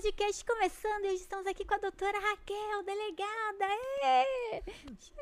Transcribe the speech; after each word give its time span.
podcast 0.00 0.42
começando 0.46 1.04
e 1.04 1.08
hoje 1.08 1.16
estamos 1.16 1.46
aqui 1.46 1.62
com 1.62 1.74
a 1.74 1.78
doutora 1.78 2.18
Raquel, 2.18 2.82
delegada. 2.86 3.66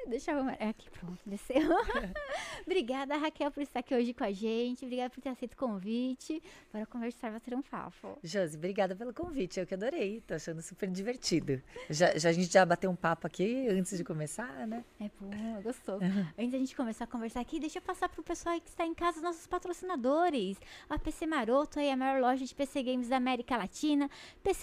Deixa 0.06 0.30
eu 0.30 0.36
arrumar. 0.36 0.52
Aqui, 0.52 0.88
pronto, 0.88 1.18
desceu. 1.26 1.68
Obrigada, 2.64 3.16
Raquel, 3.16 3.50
por 3.50 3.60
estar 3.60 3.80
aqui 3.80 3.92
hoje 3.92 4.14
com 4.14 4.22
a 4.22 4.30
gente. 4.30 4.84
Obrigada 4.84 5.10
por 5.10 5.20
ter 5.20 5.30
aceito 5.30 5.54
o 5.54 5.56
convite 5.56 6.40
para 6.70 6.86
conversar, 6.86 7.32
bater 7.32 7.54
um 7.54 7.62
papo. 7.62 8.18
Josi, 8.22 8.56
obrigada 8.56 8.94
pelo 8.94 9.12
convite. 9.12 9.58
Eu 9.58 9.66
que 9.66 9.74
adorei. 9.74 10.20
Tô 10.20 10.34
achando 10.34 10.62
super 10.62 10.88
divertido. 10.88 11.60
Já, 11.90 12.16
já, 12.16 12.28
a 12.28 12.32
gente 12.32 12.52
já 12.52 12.64
bateu 12.64 12.88
um 12.88 12.96
papo 12.96 13.26
aqui 13.26 13.66
antes 13.68 13.98
de 13.98 14.04
começar, 14.04 14.64
né? 14.64 14.84
É 15.00 15.10
bom, 15.20 15.60
gostou. 15.60 15.98
Antes 16.38 16.52
da 16.52 16.58
gente 16.58 16.76
começar 16.76 17.02
a 17.04 17.08
conversar 17.08 17.40
aqui, 17.40 17.58
deixa 17.58 17.78
eu 17.78 17.82
passar 17.82 18.08
para 18.08 18.20
o 18.20 18.24
pessoal 18.24 18.60
que 18.60 18.68
está 18.68 18.86
em 18.86 18.94
casa, 18.94 19.20
nossos 19.20 19.48
patrocinadores. 19.48 20.56
A 20.88 21.00
PC 21.00 21.26
Maroto, 21.26 21.80
aí 21.80 21.90
a 21.90 21.96
maior 21.96 22.20
loja 22.20 22.44
de 22.44 22.54
PC 22.54 22.84
Games 22.84 23.08
da 23.08 23.16
América 23.16 23.56
Latina 23.56 24.08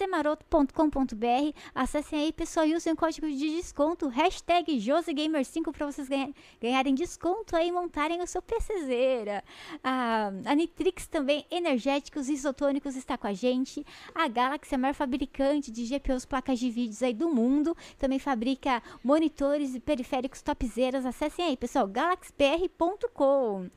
pcmaroto.com.br. 0.06 1.52
Acessem 1.74 2.20
aí, 2.20 2.32
pessoal, 2.32 2.64
e 2.66 2.74
usem 2.74 2.92
o 2.92 2.96
código 2.96 3.28
de 3.28 3.56
desconto, 3.56 4.08
hashtag 4.08 4.76
JoseGamer5 4.78 5.72
para 5.72 5.86
vocês 5.86 6.08
ganha, 6.08 6.32
ganharem 6.60 6.94
desconto 6.94 7.56
aí 7.56 7.68
e 7.68 7.72
montarem 7.72 8.22
o 8.22 8.26
seu 8.26 8.40
PCzeira. 8.40 9.42
A, 9.82 10.30
a 10.44 10.54
Nitrix 10.54 11.06
também, 11.06 11.44
energéticos 11.50 12.28
isotônicos, 12.28 12.96
está 12.96 13.18
com 13.18 13.26
a 13.26 13.32
gente. 13.32 13.84
A 14.14 14.28
Galaxy, 14.28 14.74
a 14.74 14.78
maior 14.78 14.94
fabricante 14.94 15.70
de 15.70 15.84
GPUs, 15.84 16.24
placas 16.24 16.58
de 16.58 16.70
vídeos 16.70 17.02
aí 17.02 17.12
do 17.12 17.28
mundo, 17.28 17.76
também 17.98 18.18
fabrica 18.18 18.82
monitores 19.02 19.74
e 19.74 19.80
periféricos 19.80 20.40
topzeiras. 20.40 21.04
Acessem 21.04 21.44
aí, 21.44 21.56
pessoal, 21.56 21.86
galaxypr.com. 21.86 23.68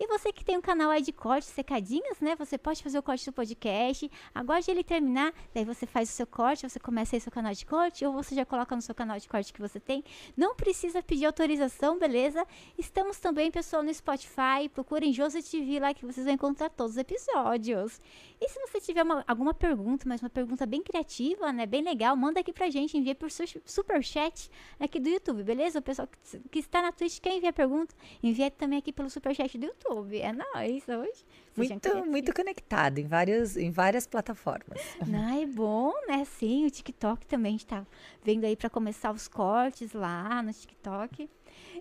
E 0.00 0.06
você 0.06 0.32
que 0.32 0.44
tem 0.44 0.56
um 0.56 0.60
canal 0.60 0.90
aí 0.90 1.02
de 1.02 1.12
cortes, 1.12 1.48
secadinhas, 1.48 2.20
né? 2.20 2.36
Você 2.36 2.56
pode 2.56 2.80
fazer 2.84 2.98
o 2.98 3.02
corte 3.02 3.24
do 3.26 3.32
podcast. 3.32 4.08
Agora 4.32 4.62
de 4.62 4.70
ele 4.70 4.84
terminar, 4.84 5.34
daí 5.52 5.64
você 5.64 5.86
faz 5.86 6.08
o 6.08 6.12
seu 6.12 6.26
corte, 6.26 6.68
você 6.68 6.78
começa 6.78 7.16
aí 7.16 7.20
seu 7.20 7.32
canal 7.32 7.52
de 7.52 7.66
corte, 7.66 8.06
ou 8.06 8.12
você 8.12 8.32
já 8.32 8.46
coloca 8.46 8.76
no 8.76 8.80
seu 8.80 8.94
canal 8.94 9.18
de 9.18 9.28
corte 9.28 9.52
que 9.52 9.60
você 9.60 9.80
tem. 9.80 10.04
Não 10.36 10.54
precisa 10.54 11.02
pedir 11.02 11.26
autorização, 11.26 11.98
beleza? 11.98 12.46
Estamos 12.78 13.18
também, 13.18 13.50
pessoal, 13.50 13.82
no 13.82 13.92
Spotify. 13.92 14.68
Procurem 14.72 15.12
José 15.12 15.42
TV 15.42 15.80
lá 15.80 15.92
que 15.92 16.06
vocês 16.06 16.24
vão 16.24 16.34
encontrar 16.34 16.70
todos 16.70 16.92
os 16.92 16.98
episódios. 16.98 18.00
E 18.40 18.48
se 18.48 18.60
você 18.60 18.80
tiver 18.80 19.02
uma, 19.02 19.24
alguma 19.26 19.52
pergunta, 19.52 20.08
mas 20.08 20.22
uma 20.22 20.30
pergunta 20.30 20.64
bem 20.64 20.80
criativa, 20.80 21.52
né? 21.52 21.66
Bem 21.66 21.82
legal, 21.82 22.14
manda 22.14 22.38
aqui 22.38 22.52
pra 22.52 22.70
gente, 22.70 22.96
envia 22.96 23.16
por 23.16 23.28
super 23.30 24.04
chat 24.04 24.48
aqui 24.78 25.00
do 25.00 25.08
YouTube, 25.08 25.42
beleza? 25.42 25.80
O 25.80 25.82
pessoal 25.82 26.06
que, 26.06 26.38
que 26.50 26.58
está 26.60 26.80
na 26.80 26.92
Twitch 26.92 27.18
quer 27.18 27.34
enviar 27.34 27.52
pergunta, 27.52 27.92
envia 28.22 28.48
também 28.48 28.78
aqui 28.78 28.92
pelo 28.92 29.10
super 29.10 29.34
chat 29.34 29.58
do 29.58 29.66
YouTube. 29.66 29.87
YouTube. 29.88 30.20
É 30.20 30.32
nóis 30.32 30.88
hoje. 30.88 31.24
Muito, 31.56 32.06
muito 32.06 32.34
conectado 32.34 32.98
em 32.98 33.06
várias, 33.06 33.56
em 33.56 33.70
várias 33.70 34.06
plataformas. 34.06 34.80
Não, 35.06 35.42
é 35.42 35.46
bom, 35.46 35.92
né? 36.06 36.24
Sim, 36.24 36.66
o 36.66 36.70
TikTok 36.70 37.26
também 37.26 37.56
está 37.56 37.84
vendo 38.22 38.44
aí 38.44 38.54
para 38.54 38.70
começar 38.70 39.10
os 39.10 39.26
cortes 39.26 39.92
lá 39.92 40.42
no 40.42 40.52
TikTok. 40.52 41.28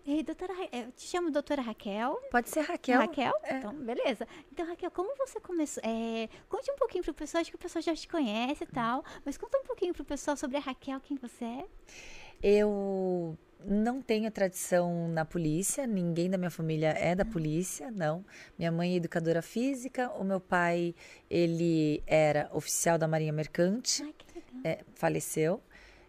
E, 0.06 0.24
doutora, 0.24 0.54
eu 0.72 0.92
te 0.94 1.08
chamo 1.08 1.30
doutora 1.30 1.62
Raquel. 1.62 2.20
Pode 2.32 2.50
ser 2.50 2.62
Raquel. 2.62 3.02
Raquel? 3.02 3.34
É. 3.44 3.58
Então, 3.58 3.74
beleza. 3.74 4.28
Então, 4.52 4.66
Raquel, 4.66 4.90
como 4.90 5.16
você 5.16 5.40
começou? 5.40 5.84
É, 5.86 6.30
conte 6.50 6.72
um 6.72 6.76
pouquinho 6.76 7.04
pro 7.04 7.14
pessoal, 7.14 7.42
acho 7.42 7.52
que 7.52 7.56
o 7.56 7.60
pessoal 7.60 7.84
já 7.84 7.94
te 7.94 8.08
conhece 8.08 8.64
e 8.64 8.68
tal, 8.68 9.04
mas 9.24 9.38
conta 9.38 9.60
um 9.60 9.64
pouquinho 9.64 9.94
pro 9.94 10.06
pessoal 10.06 10.36
sobre 10.36 10.58
a 10.58 10.62
Raquel, 10.62 11.00
quem 11.02 11.18
você 11.18 11.46
é. 11.46 11.66
Eu 12.42 13.38
não 13.66 14.02
tenho 14.02 14.30
tradição 14.32 15.08
na 15.10 15.26
polícia, 15.26 15.86
ninguém 15.88 16.30
da 16.30 16.38
minha 16.38 16.50
família 16.50 16.90
é 16.90 17.16
da 17.16 17.26
polícia, 17.26 17.92
não. 17.92 18.24
Minha 18.58 18.72
mãe 18.72 18.94
é 18.94 18.96
educadora 18.96 19.42
física, 19.42 20.10
o 20.12 20.24
meu 20.24 20.40
pai, 20.40 20.94
ele 21.30 22.04
era 22.06 22.50
oficial 22.54 22.98
da 22.98 23.08
Marinha 23.08 23.34
Mercante, 23.34 24.04
Ai, 24.04 24.14
é, 24.64 24.80
faleceu. 24.96 25.62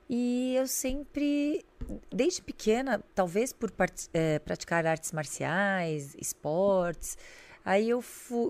E 0.09 0.55
eu 0.57 0.67
sempre, 0.67 1.65
desde 2.11 2.41
pequena, 2.41 3.03
talvez 3.15 3.53
por 3.53 3.73
é, 4.15 4.39
praticar 4.39 4.87
artes 4.87 5.13
marciais, 5.13 6.15
esportes, 6.19 7.19
aí 7.65 7.91
eu 7.91 8.03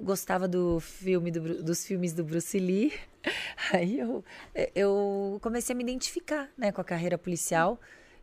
gostava 0.02 0.46
do 0.46 0.78
filme 0.78 1.30
do, 1.30 1.62
dos 1.62 1.84
filmes 1.84 2.12
do 2.12 2.22
Bruce 2.22 2.58
Lee, 2.58 2.92
aí 3.72 3.98
eu, 3.98 4.24
eu 4.74 5.38
comecei 5.42 5.74
a 5.74 5.76
me 5.76 5.82
identificar 5.82 6.48
né, 6.56 6.70
com 6.70 6.80
a 6.80 6.84
carreira 6.84 7.18
policial 7.18 7.80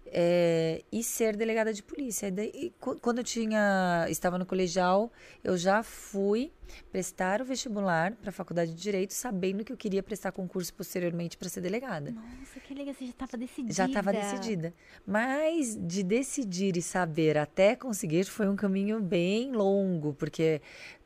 é, 0.08 0.84
e 0.92 1.04
ser 1.04 1.36
delegada 1.36 1.74
de 1.74 1.82
polícia. 1.82 2.28
E 2.28 2.32
daí, 2.32 2.74
quando 3.02 3.20
eu 3.20 3.24
tinha, 3.24 4.06
estava 4.10 4.38
no 4.38 4.46
colegial, 4.46 5.12
eu 5.44 5.58
já 5.58 5.84
fui 5.84 6.52
prestar 6.92 7.42
o 7.42 7.46
vestibular 7.46 8.14
para 8.14 8.30
a 8.30 8.34
faculdade 8.34 8.74
de 8.74 8.82
Direito, 8.82 9.14
sabendo 9.14 9.64
que 9.64 9.72
eu 9.72 9.78
queria 9.78 10.02
prestar 10.02 10.32
concurso 10.32 10.74
posteriormente 10.74 11.38
para 11.38 11.50
ser 11.50 11.62
delegada. 11.62 12.12
Nossa, 12.12 12.60
que 12.60 12.74
legal, 12.74 12.94
você 12.94 13.06
já 13.06 13.12
estava 13.12 13.38
decidida. 13.38 13.74
Já 13.74 13.86
estava 13.86 14.14
decidida. 14.14 14.74
Mas 15.06 15.78
de 15.80 16.04
decidir 16.04 16.78
e 16.78 16.82
saber 16.82 17.38
até 17.38 17.76
conseguir 17.76 18.26
foi 18.26 18.48
um 18.48 18.56
caminho 18.56 19.00
bem 19.00 19.52
longo, 19.52 20.14
porque 20.14 20.62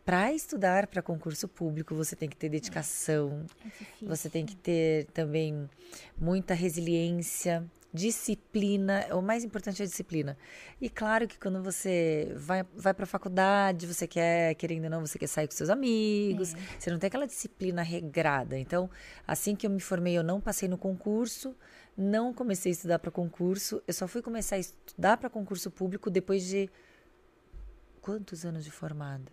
para 0.06 0.34
estudar 0.34 0.88
para 0.88 1.02
concurso 1.02 1.48
público 1.48 1.94
você 1.94 2.16
tem 2.16 2.28
que 2.28 2.36
ter 2.36 2.50
dedicação, 2.50 3.46
é 4.02 4.06
você 4.06 4.30
tem 4.30 4.46
que 4.46 4.56
ter 4.56 5.06
também 5.08 5.70
muita 6.18 6.54
resiliência 6.54 7.64
disciplina, 7.94 9.08
o 9.16 9.22
mais 9.22 9.44
importante 9.44 9.82
é 9.82 9.86
a 9.86 9.88
disciplina. 9.88 10.38
E 10.80 10.90
claro 10.90 11.28
que 11.28 11.40
quando 11.40 11.62
você 11.62 12.32
vai, 12.36 12.64
vai 12.76 12.94
para 12.94 13.04
a 13.04 13.08
faculdade, 13.08 13.88
você 13.88 14.08
quer, 14.08 14.54
querendo 14.56 14.84
ou 14.86 14.90
não, 14.90 15.06
você 15.06 15.18
quer 15.18 15.28
sair 15.28 15.48
com 15.48 15.56
seus 15.56 15.70
amigos, 15.70 16.54
é. 16.54 16.58
você 16.80 16.92
não 16.92 17.00
tem 17.00 17.08
aquela 17.08 17.26
disciplina 17.26 17.82
regrada. 17.82 18.58
Então, 18.58 18.90
assim 19.28 19.56
que 19.56 19.66
eu 19.66 19.72
me 19.72 19.80
formei, 19.80 20.18
eu 20.18 20.24
não 20.24 20.40
passei 20.40 20.70
no 20.70 20.78
concurso, 20.78 21.56
não 21.98 22.34
comecei 22.34 22.72
a 22.72 22.74
estudar 22.74 23.00
para 23.00 23.10
concurso, 23.10 23.82
eu 23.88 23.94
só 23.94 24.08
fui 24.08 24.22
começar 24.22 24.56
a 24.56 24.60
estudar 24.60 25.18
para 25.18 25.30
concurso 25.30 25.72
público 25.72 26.10
depois 26.12 26.46
de 26.46 26.70
quantos 28.02 28.46
anos 28.46 28.64
de 28.64 28.72
formada? 28.72 29.32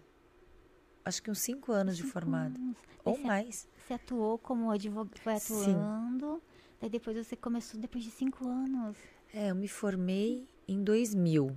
Acho 1.05 1.23
que 1.23 1.31
uns 1.31 1.39
cinco 1.39 1.73
anos 1.73 1.97
cinco 1.97 2.07
de 2.07 2.13
formada. 2.13 2.59
Anos. 2.59 2.77
Ou 3.05 3.19
mais. 3.19 3.69
Você 3.87 3.95
atuou 3.95 4.37
como 4.39 4.71
advogado, 4.71 5.17
foi 5.21 5.35
atuando. 5.35 6.43
Sim. 6.43 6.56
Daí 6.81 6.91
depois 6.91 7.17
você 7.17 7.37
começou 7.37 7.81
depois 7.81 8.05
de 8.05 8.11
cinco 8.11 8.47
anos. 8.47 8.97
É, 9.33 9.51
eu 9.51 9.55
me 9.55 9.69
formei 9.69 10.49
em 10.69 10.83
2000. 10.83 11.57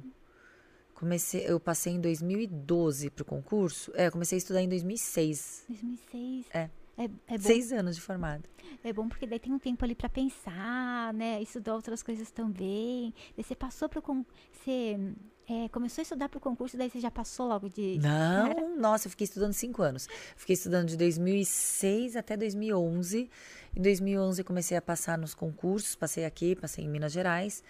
Comecei, 0.93 1.45
eu 1.47 1.59
passei 1.59 1.93
em 1.93 2.01
2012 2.01 3.09
para 3.09 3.23
o 3.23 3.25
concurso. 3.25 3.91
É, 3.95 4.07
eu 4.07 4.11
comecei 4.11 4.35
a 4.35 4.39
estudar 4.39 4.61
em 4.61 4.69
2006. 4.69 5.65
2006. 5.69 6.45
É. 6.53 6.69
É, 6.97 7.09
é. 7.33 7.37
Seis 7.37 7.71
anos 7.71 7.95
de 7.95 8.01
formado. 8.01 8.43
É 8.83 8.91
bom 8.91 9.07
porque 9.07 9.25
daí 9.25 9.39
tem 9.39 9.53
um 9.53 9.59
tempo 9.59 9.85
ali 9.85 9.95
para 9.95 10.09
pensar, 10.09 11.13
né? 11.13 11.41
Estudar 11.41 11.73
outras 11.73 12.03
coisas 12.03 12.29
também. 12.29 13.13
Daí 13.37 13.43
você 13.45 13.55
passou 13.55 13.87
para 13.87 14.01
você 14.01 14.99
é, 15.49 15.67
começou 15.69 16.01
a 16.01 16.03
estudar 16.03 16.29
para 16.29 16.37
o 16.37 16.41
concurso, 16.41 16.77
daí 16.77 16.91
você 16.91 16.99
já 16.99 17.09
passou 17.09 17.47
logo 17.47 17.69
de. 17.69 17.97
Não, 17.97 18.77
nossa, 18.77 19.07
eu 19.07 19.09
fiquei 19.09 19.25
estudando 19.25 19.51
cinco 19.51 19.81
anos. 19.81 20.07
Fiquei 20.35 20.53
estudando 20.53 20.89
de 20.89 20.95
2006 20.95 22.15
até 22.15 22.37
2011. 22.37 23.27
Em 23.79 23.81
2011 23.81 24.43
comecei 24.43 24.75
a 24.75 24.81
passar 24.81 25.17
nos 25.17 25.33
concursos, 25.33 25.95
passei 25.95 26.25
aqui, 26.25 26.53
passei 26.53 26.83
em 26.83 26.89
Minas 26.89 27.13
Gerais. 27.13 27.63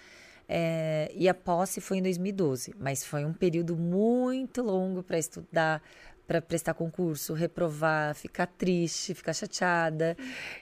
É, 0.47 1.11
e 1.13 1.29
a 1.29 1.35
posse 1.35 1.79
foi 1.79 1.99
em 1.99 2.01
2012, 2.01 2.73
mas 2.79 3.05
foi 3.05 3.23
um 3.23 3.31
período 3.31 3.77
muito 3.77 4.63
longo 4.63 5.03
para 5.03 5.19
estudar, 5.19 5.83
para 6.29 6.43
prestar 6.43 6.75
concurso, 6.75 7.33
reprovar, 7.33 8.13
ficar 8.13 8.45
triste, 8.45 9.15
ficar 9.15 9.33
chateada, 9.33 10.15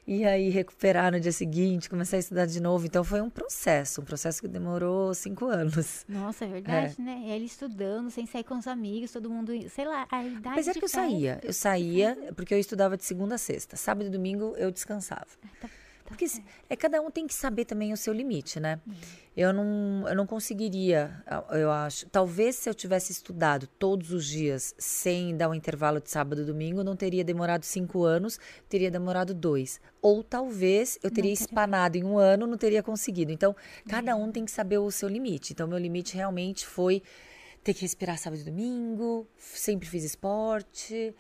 e 0.07 0.23
aí 0.23 0.47
recuperar 0.47 1.11
no 1.11 1.19
dia 1.19 1.33
seguinte, 1.33 1.89
começar 1.89 2.15
a 2.15 2.19
estudar 2.21 2.45
de 2.45 2.61
novo. 2.61 2.85
Então 2.85 3.03
foi 3.03 3.19
um 3.19 3.29
processo, 3.29 3.99
um 3.99 4.05
processo 4.05 4.41
que 4.41 4.47
demorou 4.47 5.13
cinco 5.13 5.47
anos. 5.47 6.05
Nossa, 6.07 6.45
é 6.45 6.47
verdade, 6.47 6.95
é. 6.97 7.01
né? 7.01 7.23
Ele 7.27 7.43
estudando, 7.43 8.09
sem 8.09 8.25
sair 8.25 8.45
com 8.45 8.57
os 8.57 8.65
amigos, 8.65 9.11
todo 9.11 9.29
mundo, 9.29 9.51
sei 9.69 9.83
lá, 9.83 10.07
a 10.09 10.23
idade. 10.23 10.47
Apesar 10.47 10.73
que 10.73 10.85
eu 10.85 10.87
saía, 10.87 11.41
eu 11.43 11.51
saía 11.51 12.17
porque 12.33 12.53
eu 12.53 12.59
estudava 12.59 12.95
de 12.95 13.03
segunda 13.03 13.35
a 13.35 13.37
sexta. 13.37 13.75
Sábado 13.75 14.07
e 14.07 14.09
domingo 14.09 14.55
eu 14.55 14.71
descansava. 14.71 15.27
Ah, 15.43 15.49
tá. 15.59 15.69
Porque 16.07 16.25
é 16.69 16.75
cada 16.77 17.01
um 17.01 17.11
tem 17.11 17.27
que 17.27 17.33
saber 17.33 17.65
também 17.65 17.91
o 17.91 17.97
seu 17.97 18.13
limite, 18.13 18.61
né? 18.61 18.79
Uhum. 18.87 18.93
Eu 19.35 19.53
não, 19.53 20.07
eu 20.07 20.15
não 20.15 20.25
conseguiria, 20.25 21.21
eu 21.51 21.69
acho. 21.69 22.07
Talvez 22.07 22.55
se 22.55 22.69
eu 22.69 22.73
tivesse 22.73 23.11
estudado 23.11 23.67
todos 23.77 24.11
os 24.13 24.25
dias 24.25 24.73
sem 24.79 25.35
dar 25.35 25.49
um 25.49 25.53
intervalo 25.53 25.99
de 25.99 26.09
sábado 26.09 26.41
e 26.41 26.45
domingo, 26.45 26.81
não 26.81 26.95
teria 26.95 27.25
demorado 27.25 27.63
cinco 27.63 28.03
anos, 28.03 28.39
teria 28.69 28.89
demorado 28.89 29.33
dois. 29.33 29.81
Ou 30.01 30.23
talvez 30.23 30.97
eu 31.03 31.11
teria 31.11 31.33
espanado 31.33 31.97
em 31.97 32.05
um 32.05 32.17
ano, 32.17 32.47
não 32.47 32.57
teria 32.57 32.81
conseguido. 32.81 33.31
Então, 33.31 33.53
cada 33.89 34.15
um 34.15 34.31
tem 34.31 34.45
que 34.45 34.51
saber 34.51 34.77
o 34.77 34.89
seu 34.89 35.09
limite. 35.09 35.51
Então, 35.51 35.67
meu 35.67 35.77
limite 35.77 36.15
realmente 36.15 36.65
foi 36.65 37.03
ter 37.65 37.73
que 37.73 37.81
respirar 37.81 38.17
sábado 38.17 38.41
e 38.41 38.45
domingo, 38.45 39.27
sempre 39.35 39.89
fiz 39.89 40.05
esporte, 40.05 41.13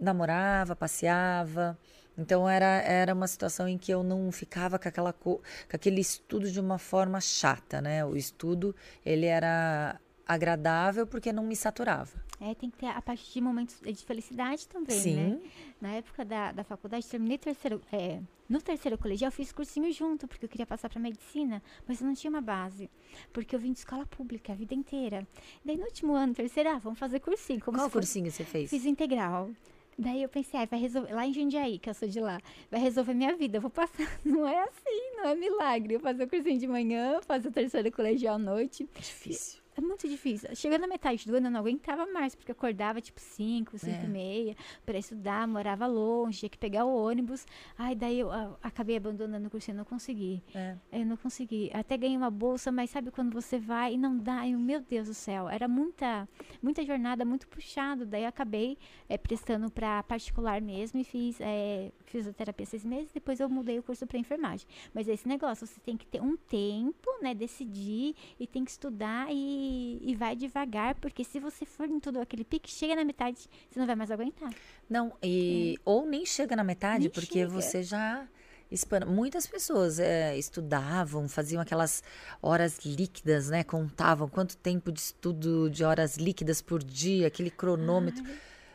namorava, 0.00 0.76
passeava. 0.76 1.76
Então 2.16 2.48
era, 2.48 2.82
era 2.82 3.14
uma 3.14 3.26
situação 3.26 3.68
em 3.68 3.78
que 3.78 3.92
eu 3.92 4.02
não 4.02 4.30
ficava 4.30 4.78
com, 4.78 4.88
aquela, 4.88 5.12
com 5.12 5.40
aquele 5.72 6.00
estudo 6.00 6.50
de 6.50 6.60
uma 6.60 6.78
forma 6.78 7.20
chata, 7.20 7.80
né? 7.80 8.04
O 8.04 8.16
estudo, 8.16 8.74
ele 9.04 9.26
era 9.26 9.98
agradável 10.26 11.06
porque 11.06 11.32
não 11.32 11.42
me 11.42 11.56
saturava. 11.56 12.12
É, 12.40 12.54
tem 12.54 12.70
que 12.70 12.78
ter 12.78 12.86
a 12.86 13.02
parte 13.02 13.32
de 13.32 13.40
momentos 13.40 13.80
de 13.80 14.04
felicidade 14.04 14.66
também, 14.68 14.98
Sim. 14.98 15.16
né? 15.16 15.40
Na 15.80 15.92
época 15.92 16.24
da, 16.24 16.52
da 16.52 16.64
faculdade, 16.64 17.06
terminei 17.06 17.36
terceiro, 17.36 17.82
é, 17.92 18.20
no 18.48 18.62
terceiro 18.62 18.96
colegial, 18.96 19.28
eu 19.28 19.32
fiz 19.32 19.52
cursinho 19.52 19.92
junto, 19.92 20.26
porque 20.26 20.44
eu 20.44 20.48
queria 20.48 20.66
passar 20.66 20.88
para 20.88 21.00
medicina, 21.00 21.62
mas 21.86 22.00
eu 22.00 22.06
não 22.06 22.14
tinha 22.14 22.30
uma 22.30 22.40
base, 22.40 22.88
porque 23.32 23.54
eu 23.54 23.60
vim 23.60 23.72
de 23.72 23.80
escola 23.80 24.06
pública 24.06 24.52
a 24.52 24.56
vida 24.56 24.74
inteira. 24.74 25.26
Daí 25.64 25.76
no 25.76 25.84
último 25.84 26.14
ano, 26.14 26.32
terceiro, 26.32 26.70
ah, 26.70 26.78
vamos 26.78 26.98
fazer 26.98 27.20
cursinho. 27.20 27.60
Qual 27.60 27.90
cursinho 27.90 28.30
você 28.30 28.44
fez? 28.44 28.70
Fiz 28.70 28.86
integral. 28.86 29.50
Daí 30.00 30.22
eu 30.22 30.30
pensei, 30.30 30.58
ah, 30.58 30.64
vai 30.64 30.80
resolver, 30.80 31.12
lá 31.12 31.26
em 31.26 31.32
Jundiaí, 31.34 31.78
que 31.78 31.90
eu 31.90 31.92
sou 31.92 32.08
de 32.08 32.20
lá, 32.20 32.40
vai 32.70 32.80
resolver 32.80 33.12
minha 33.12 33.36
vida, 33.36 33.58
eu 33.58 33.60
vou 33.60 33.70
passar. 33.70 34.08
Não 34.24 34.48
é 34.48 34.62
assim, 34.62 35.16
não 35.16 35.28
é 35.28 35.34
milagre. 35.34 35.94
Eu 35.94 36.00
fazer 36.00 36.24
o 36.24 36.28
cursinho 36.28 36.58
de 36.58 36.66
manhã, 36.66 37.20
fazer 37.20 37.48
o 37.48 37.52
terceiro 37.52 37.92
colegial 37.92 38.36
à 38.36 38.38
noite. 38.38 38.88
Difícil. 38.94 39.59
É 39.76 39.80
muito 39.80 40.08
difícil. 40.08 40.48
Chegando 40.54 40.82
na 40.82 40.86
metade 40.88 41.24
do 41.26 41.34
ano, 41.36 41.46
eu 41.46 41.50
não 41.50 41.60
aguentava 41.60 42.04
mais, 42.06 42.34
porque 42.34 42.50
eu 42.50 42.54
acordava 42.54 43.00
tipo 43.00 43.20
5, 43.20 43.78
5 43.78 43.90
É. 43.92 44.04
e 44.04 44.08
meia 44.08 44.56
para 44.84 44.98
estudar, 44.98 45.46
morava 45.46 45.86
longe, 45.86 46.40
tinha 46.40 46.50
que 46.50 46.58
pegar 46.58 46.84
o 46.84 46.94
ônibus. 46.94 47.46
Ai, 47.78 47.94
daí 47.94 48.18
eu 48.18 48.30
ah, 48.32 48.56
acabei 48.62 48.96
abandonando 48.96 49.46
o 49.46 49.50
cursinho, 49.50 49.76
não 49.76 49.84
consegui. 49.84 50.42
É. 50.54 50.76
Eu 50.92 51.06
não 51.06 51.16
consegui. 51.16 51.70
Até 51.72 51.96
ganhei 51.96 52.16
uma 52.16 52.30
bolsa, 52.30 52.72
mas 52.72 52.90
sabe 52.90 53.10
quando 53.10 53.32
você 53.32 53.58
vai 53.58 53.94
e 53.94 53.96
não 53.96 54.18
dá? 54.18 54.46
Eu, 54.46 54.58
meu 54.58 54.80
Deus 54.80 55.06
do 55.06 55.14
céu, 55.14 55.48
era 55.48 55.68
muita, 55.68 56.28
muita 56.60 56.84
jornada, 56.84 57.24
muito 57.24 57.46
puxado. 57.48 58.04
Daí 58.04 58.22
eu 58.22 58.28
acabei 58.28 58.76
eh, 59.08 59.16
prestando 59.18 59.70
para 59.70 60.02
particular 60.02 60.60
mesmo 60.60 60.98
e 61.00 61.04
fiz 61.04 61.38
eh, 61.40 61.92
fisioterapia 62.06 62.66
seis 62.66 62.84
meses. 62.84 63.12
Depois 63.12 63.38
eu 63.40 63.48
mudei 63.48 63.78
o 63.78 63.82
curso 63.82 64.06
para 64.06 64.18
enfermagem. 64.18 64.66
Mas 64.92 65.06
esse 65.08 65.26
negócio, 65.28 65.66
você 65.66 65.78
tem 65.80 65.96
que 65.96 66.06
ter 66.06 66.20
um 66.20 66.36
tempo, 66.36 67.08
né? 67.22 67.34
Decidir 67.34 68.14
e 68.38 68.46
tem 68.46 68.64
que 68.64 68.70
estudar 68.72 69.28
e, 69.30 69.59
e 69.60 70.14
vai 70.14 70.34
devagar, 70.36 70.94
porque 70.96 71.24
se 71.24 71.38
você 71.38 71.64
for 71.64 71.88
em 71.88 72.00
tudo 72.00 72.20
aquele 72.20 72.44
pique, 72.44 72.70
chega 72.70 72.94
na 72.94 73.04
metade, 73.04 73.48
você 73.68 73.78
não 73.78 73.86
vai 73.86 73.96
mais 73.96 74.10
aguentar. 74.10 74.52
Não, 74.88 75.12
e 75.22 75.78
ou 75.84 76.06
nem 76.06 76.24
chega 76.24 76.56
na 76.56 76.64
metade, 76.64 77.04
Nem 77.04 77.10
porque 77.10 77.40
chega. 77.40 77.48
você 77.48 77.82
já 77.82 78.26
espana. 78.70 79.04
Muitas 79.04 79.46
pessoas 79.46 79.98
é, 79.98 80.36
estudavam, 80.36 81.28
faziam 81.28 81.60
aquelas 81.60 82.02
horas 82.40 82.78
líquidas, 82.84 83.48
né? 83.48 83.64
Contavam 83.64 84.28
quanto 84.28 84.56
tempo 84.56 84.92
de 84.92 85.00
estudo 85.00 85.68
de 85.68 85.84
horas 85.84 86.16
líquidas 86.16 86.62
por 86.62 86.82
dia, 86.82 87.26
aquele 87.26 87.50
cronômetro. 87.50 88.24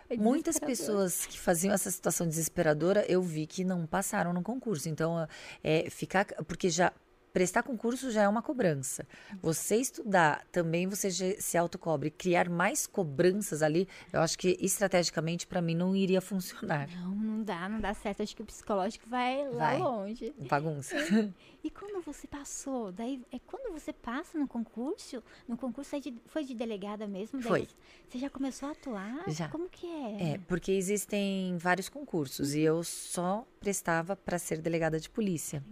É 0.10 0.18
Muitas 0.18 0.60
pessoas 0.60 1.26
que 1.26 1.40
faziam 1.40 1.74
essa 1.74 1.90
situação 1.90 2.28
desesperadora, 2.28 3.04
eu 3.08 3.22
vi 3.24 3.48
que 3.48 3.64
não 3.64 3.88
passaram 3.88 4.34
no 4.34 4.44
concurso. 4.44 4.88
Então, 4.88 5.28
é, 5.64 5.90
ficar. 5.90 6.26
Porque 6.48 6.70
já. 6.70 6.92
Prestar 7.36 7.64
concurso 7.64 8.12
já 8.12 8.22
é 8.22 8.30
uma 8.30 8.42
cobrança. 8.42 9.06
Você 9.42 9.76
estudar, 9.76 10.46
também 10.54 10.88
você 10.88 11.12
se 11.12 11.58
autocobre. 11.58 12.10
Criar 12.10 12.48
mais 12.48 12.88
cobranças 12.88 13.62
ali, 13.62 13.90
eu 14.14 14.22
acho 14.22 14.38
que 14.40 14.58
estrategicamente 14.62 15.46
para 15.46 15.62
mim 15.62 15.76
não 15.76 15.94
iria 15.94 16.22
funcionar. 16.22 16.88
Não, 16.96 17.12
não 17.14 17.44
dá, 17.44 17.68
não 17.68 17.82
dá 17.82 17.94
certo. 17.94 18.24
Acho 18.24 18.34
que 18.34 18.42
o 18.42 18.46
psicológico 18.46 19.10
vai 19.10 19.46
lá 19.50 19.72
Vai. 19.72 19.80
longe. 19.80 20.34
Bagunça. 20.48 20.96
E 21.62 21.70
quando 21.78 22.02
você 22.02 22.26
passou? 22.26 22.90
Daí, 22.94 23.22
é 23.30 23.38
quando 23.40 23.74
você 23.78 23.92
passa 23.92 24.40
no 24.40 24.48
concurso, 24.48 25.22
no 25.46 25.58
concurso 25.58 25.94
é 25.94 26.00
de- 26.00 26.16
foi 26.28 26.46
de 26.46 26.56
delegada 26.56 27.06
mesmo? 27.06 27.42
Foi. 27.42 27.64
Você, 27.66 27.76
você 28.12 28.18
já 28.18 28.30
começou 28.30 28.70
a 28.70 28.72
atuar? 28.72 29.30
Já. 29.30 29.50
Como 29.50 29.68
que 29.68 29.86
é? 29.88 30.36
É, 30.36 30.38
porque 30.48 30.72
existem 30.72 31.58
vários 31.58 31.90
concursos 31.90 32.56
e 32.56 32.62
eu 32.62 32.82
só 32.82 33.46
prestava 33.66 34.16
para 34.16 34.38
ser 34.38 34.62
delegada 34.62 35.00
de 35.00 35.10
polícia. 35.10 35.64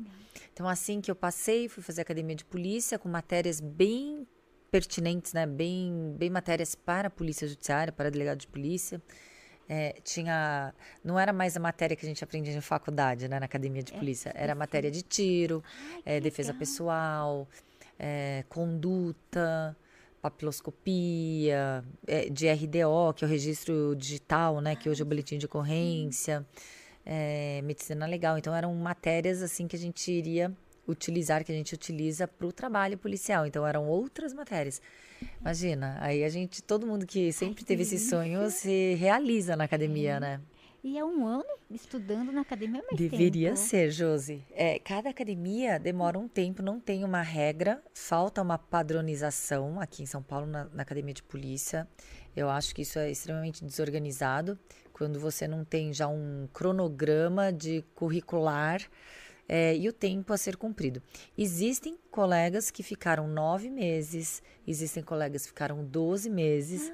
Então, 0.52 0.68
assim 0.68 1.00
que 1.00 1.12
eu 1.12 1.16
passei, 1.16 1.70
fui 1.70 1.84
fazer 1.84 2.02
academia 2.02 2.36
de 2.36 2.44
polícia 2.44 2.98
com 2.98 3.08
matérias 3.08 3.60
bem 3.60 4.28
pertinentes, 4.72 5.32
né? 5.32 5.46
Bem, 5.46 6.16
bem 6.18 6.28
matérias 6.28 6.74
para 6.74 7.08
a 7.08 7.12
polícia 7.12 7.48
judiciária, 7.48 7.94
para 7.94 8.10
delegado 8.10 8.40
de 8.40 8.48
polícia. 8.48 9.00
É, 9.70 9.94
tinha, 10.04 10.74
não 11.04 11.20
era 11.20 11.32
mais 11.32 11.56
a 11.56 11.60
matéria 11.60 11.96
que 11.96 12.04
a 12.04 12.10
gente 12.10 12.24
aprendia 12.24 12.56
na 12.56 12.64
faculdade, 12.64 13.28
né? 13.28 13.40
Na 13.40 13.46
academia 13.46 13.84
de 13.84 13.94
polícia. 13.94 14.32
Era 14.34 14.56
matéria 14.56 14.90
de 14.90 15.04
tiro, 15.04 15.64
Ai, 16.04 16.18
é, 16.18 16.20
defesa 16.20 16.50
legal. 16.50 16.60
pessoal, 16.60 17.48
é, 18.00 18.44
conduta, 18.50 19.78
papiloscopia, 20.20 21.84
é, 22.08 22.28
de 22.28 22.50
RDO, 22.50 23.14
que 23.16 23.24
é 23.24 23.28
o 23.28 23.30
registro 23.30 23.96
digital, 23.96 24.62
né? 24.62 24.76
Que 24.76 24.90
hoje 24.90 25.04
é 25.04 25.06
o 25.06 25.08
boletim 25.08 25.38
de 25.38 25.46
ocorrência, 25.46 26.44
é, 27.06 27.62
medicina 27.64 28.06
legal. 28.06 28.38
Então 28.38 28.56
eram 28.56 28.74
matérias 28.76 29.42
assim 29.42 29.68
que 29.68 29.76
a 29.76 29.80
gente 29.80 30.12
iria 30.12 30.52
utilizar, 30.88 31.44
que 31.44 31.52
a 31.52 31.56
gente 31.56 31.74
utiliza 31.74 32.28
para 32.28 32.48
o 32.48 32.52
trabalho 32.52 32.98
policial. 32.98 33.46
Então 33.46 33.66
eram 33.66 33.88
outras 33.88 34.34
matérias. 34.34 34.82
Imagina, 35.40 35.98
aí 36.02 36.24
a 36.24 36.30
gente, 36.30 36.62
todo 36.62 36.86
mundo 36.86 37.06
que 37.06 37.32
sempre 37.32 37.56
que 37.56 37.66
teve 37.66 37.84
esse 37.84 37.98
sonho 37.98 38.50
se 38.50 38.96
realiza 38.96 39.56
na 39.56 39.64
academia, 39.64 40.20
né? 40.20 40.42
E 40.84 40.98
é 40.98 41.06
um 41.06 41.26
ano 41.26 41.46
estudando 41.72 42.30
na 42.30 42.42
academia 42.42 42.82
é 42.82 42.84
mais 42.84 42.98
Deveria 42.98 43.54
tempo. 43.54 43.62
ser, 43.62 43.90
Josi. 43.90 44.44
É, 44.52 44.78
cada 44.80 45.10
academia 45.10 45.80
demora 45.80 46.20
um 46.20 46.28
tempo, 46.28 46.62
não 46.62 46.78
tem 46.78 47.06
uma 47.06 47.22
regra, 47.22 47.82
falta 47.94 48.42
uma 48.42 48.58
padronização 48.58 49.80
aqui 49.80 50.04
em 50.04 50.06
São 50.06 50.22
Paulo, 50.22 50.46
na, 50.46 50.66
na 50.66 50.84
academia 50.84 51.14
de 51.14 51.24
polícia. 51.24 51.88
Eu 52.36 52.50
acho 52.50 52.76
que 52.76 52.82
isso 52.82 53.00
é 53.00 53.10
extremamente 53.10 53.64
desorganizado, 53.64 54.60
quando 54.94 55.20
você 55.20 55.48
não 55.48 55.66
tem 55.66 55.92
já 55.92 56.08
um 56.08 56.48
cronograma 56.54 57.52
de 57.52 57.84
curricular 57.96 58.82
é, 59.48 59.76
e 59.76 59.90
o 59.90 59.94
tempo 59.94 60.32
a 60.32 60.38
ser 60.38 60.56
cumprido. 60.56 61.02
Existem 61.38 61.98
colegas 62.10 62.72
que 62.72 62.82
ficaram 62.82 63.28
nove 63.28 63.70
meses, 63.70 64.42
existem 64.66 65.04
colegas 65.04 65.44
que 65.44 65.50
ficaram 65.50 65.84
12 65.84 66.30
meses, 66.30 66.92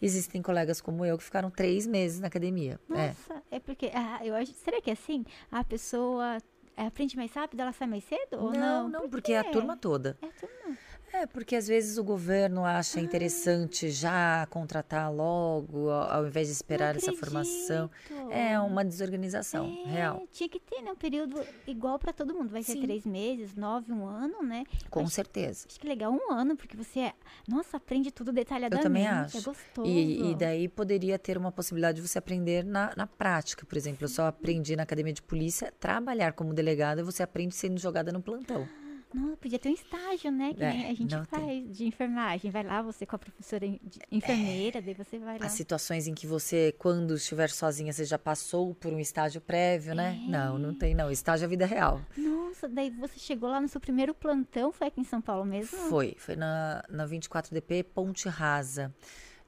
existem 0.00 0.42
colegas 0.42 0.80
como 0.80 1.04
eu 1.04 1.16
que 1.16 1.24
ficaram 1.24 1.50
três 1.50 1.86
meses 1.86 2.20
na 2.20 2.26
academia. 2.26 2.80
É. 2.90 3.08
Nossa, 3.08 3.42
é, 3.50 3.60
porque. 3.60 3.90
Ah, 3.94 4.20
eu 4.24 4.34
acho. 4.34 4.52
Será 4.54 4.80
que 4.80 4.90
é 4.90 4.94
assim? 4.94 5.24
A 5.50 5.62
pessoa 5.62 6.38
é, 6.76 6.86
aprende 6.86 7.16
mais 7.16 7.32
rápido, 7.32 7.60
ela 7.60 7.72
sai 7.72 7.86
mais 7.86 8.04
cedo? 8.04 8.38
ou 8.38 8.52
Não, 8.52 8.60
não? 8.60 8.88
não, 8.88 9.00
Por 9.02 9.10
porque 9.10 9.32
é 9.32 9.38
a 9.38 9.44
turma 9.44 9.76
toda. 9.76 10.18
É 10.22 10.26
a 10.26 10.30
turma. 10.30 10.78
É, 11.14 11.26
porque 11.26 11.54
às 11.56 11.68
vezes 11.68 11.98
o 11.98 12.04
governo 12.04 12.64
acha 12.64 12.98
interessante 12.98 13.90
já 13.90 14.46
contratar 14.48 15.12
logo, 15.12 15.90
ao 15.90 16.26
invés 16.26 16.48
de 16.48 16.54
esperar 16.54 16.96
essa 16.96 17.12
formação. 17.12 17.90
É 18.30 18.58
uma 18.58 18.82
desorganização 18.84 19.66
É, 19.86 19.90
real. 19.90 20.26
Tinha 20.32 20.48
que 20.48 20.58
ter, 20.58 20.80
né? 20.80 20.90
Um 20.90 20.96
período 20.96 21.38
igual 21.66 21.98
pra 21.98 22.12
todo 22.14 22.34
mundo. 22.34 22.48
Vai 22.50 22.62
ser 22.62 22.72
Sim. 22.72 22.80
três 22.82 23.04
meses, 23.04 23.54
nove, 23.54 23.92
um 23.92 24.06
ano, 24.06 24.42
né? 24.42 24.64
Com 24.90 25.00
Acho- 25.00 25.10
certeza. 25.10 25.66
Acho 25.68 25.78
que 25.78 25.86
legal 25.86 26.10
um 26.12 26.32
ano, 26.32 26.56
porque 26.56 26.76
você, 26.76 27.00
é- 27.00 27.12
nossa, 27.46 27.76
aprende 27.76 28.10
tudo 28.10 28.32
detalhadamente. 28.32 28.82
também 28.82 29.04
É 29.06 29.10
acho. 29.10 29.42
gostoso. 29.42 29.86
E, 29.86 30.30
e 30.30 30.34
daí 30.34 30.66
poderia 30.66 31.18
ter 31.18 31.36
uma 31.36 31.52
possibilidade 31.52 32.00
de 32.00 32.08
você 32.08 32.18
aprender 32.18 32.64
na, 32.64 32.92
na 32.96 33.06
prática. 33.06 33.66
Por 33.66 33.76
exemplo, 33.76 34.04
eu 34.04 34.08
só 34.08 34.26
aprendi 34.28 34.74
na 34.76 34.84
academia 34.84 35.12
de 35.12 35.20
polícia 35.22 35.72
trabalhar 35.78 36.32
como 36.32 36.54
delegada, 36.54 37.04
você 37.04 37.22
aprende 37.22 37.54
sendo 37.54 37.78
jogada 37.78 38.10
no 38.10 38.22
plantão. 38.22 38.66
Não, 39.14 39.36
podia 39.36 39.58
ter 39.58 39.68
um 39.68 39.74
estágio, 39.74 40.30
né? 40.30 40.54
Que 40.54 40.62
É, 40.62 40.90
a 40.90 40.94
gente 40.94 41.14
faz 41.26 41.44
tem. 41.44 41.70
de 41.70 41.86
enfermagem. 41.86 42.50
Vai 42.50 42.62
lá, 42.62 42.80
você 42.82 43.04
com 43.06 43.16
a 43.16 43.18
professora 43.18 43.66
de- 43.68 43.80
enfermeira, 44.10 44.80
daí 44.80 44.94
você 44.94 45.18
vai 45.18 45.38
lá. 45.38 45.46
As 45.46 45.52
situações 45.52 46.06
em 46.06 46.14
que 46.14 46.26
você, 46.26 46.74
quando 46.78 47.14
estiver 47.14 47.50
sozinha, 47.50 47.92
você 47.92 48.04
já 48.04 48.18
passou 48.18 48.74
por 48.74 48.92
um 48.92 48.98
estágio 48.98 49.40
prévio, 49.40 49.94
né? 49.94 50.18
É. 50.26 50.30
Não, 50.30 50.58
não 50.58 50.74
tem 50.74 50.94
não. 50.94 51.10
Estágio 51.10 51.44
é 51.44 51.48
vida 51.48 51.66
real. 51.66 52.00
Nossa, 52.16 52.68
daí 52.68 52.90
você 52.90 53.18
chegou 53.18 53.48
lá 53.50 53.60
no 53.60 53.68
seu 53.68 53.80
primeiro 53.80 54.14
plantão, 54.14 54.72
foi 54.72 54.86
aqui 54.88 55.00
em 55.00 55.04
São 55.04 55.20
Paulo 55.20 55.44
mesmo? 55.44 55.76
Foi, 55.88 56.14
foi 56.18 56.36
na, 56.36 56.84
na 56.88 57.06
24DP 57.06 57.82
Ponte 57.94 58.28
Rasa, 58.28 58.92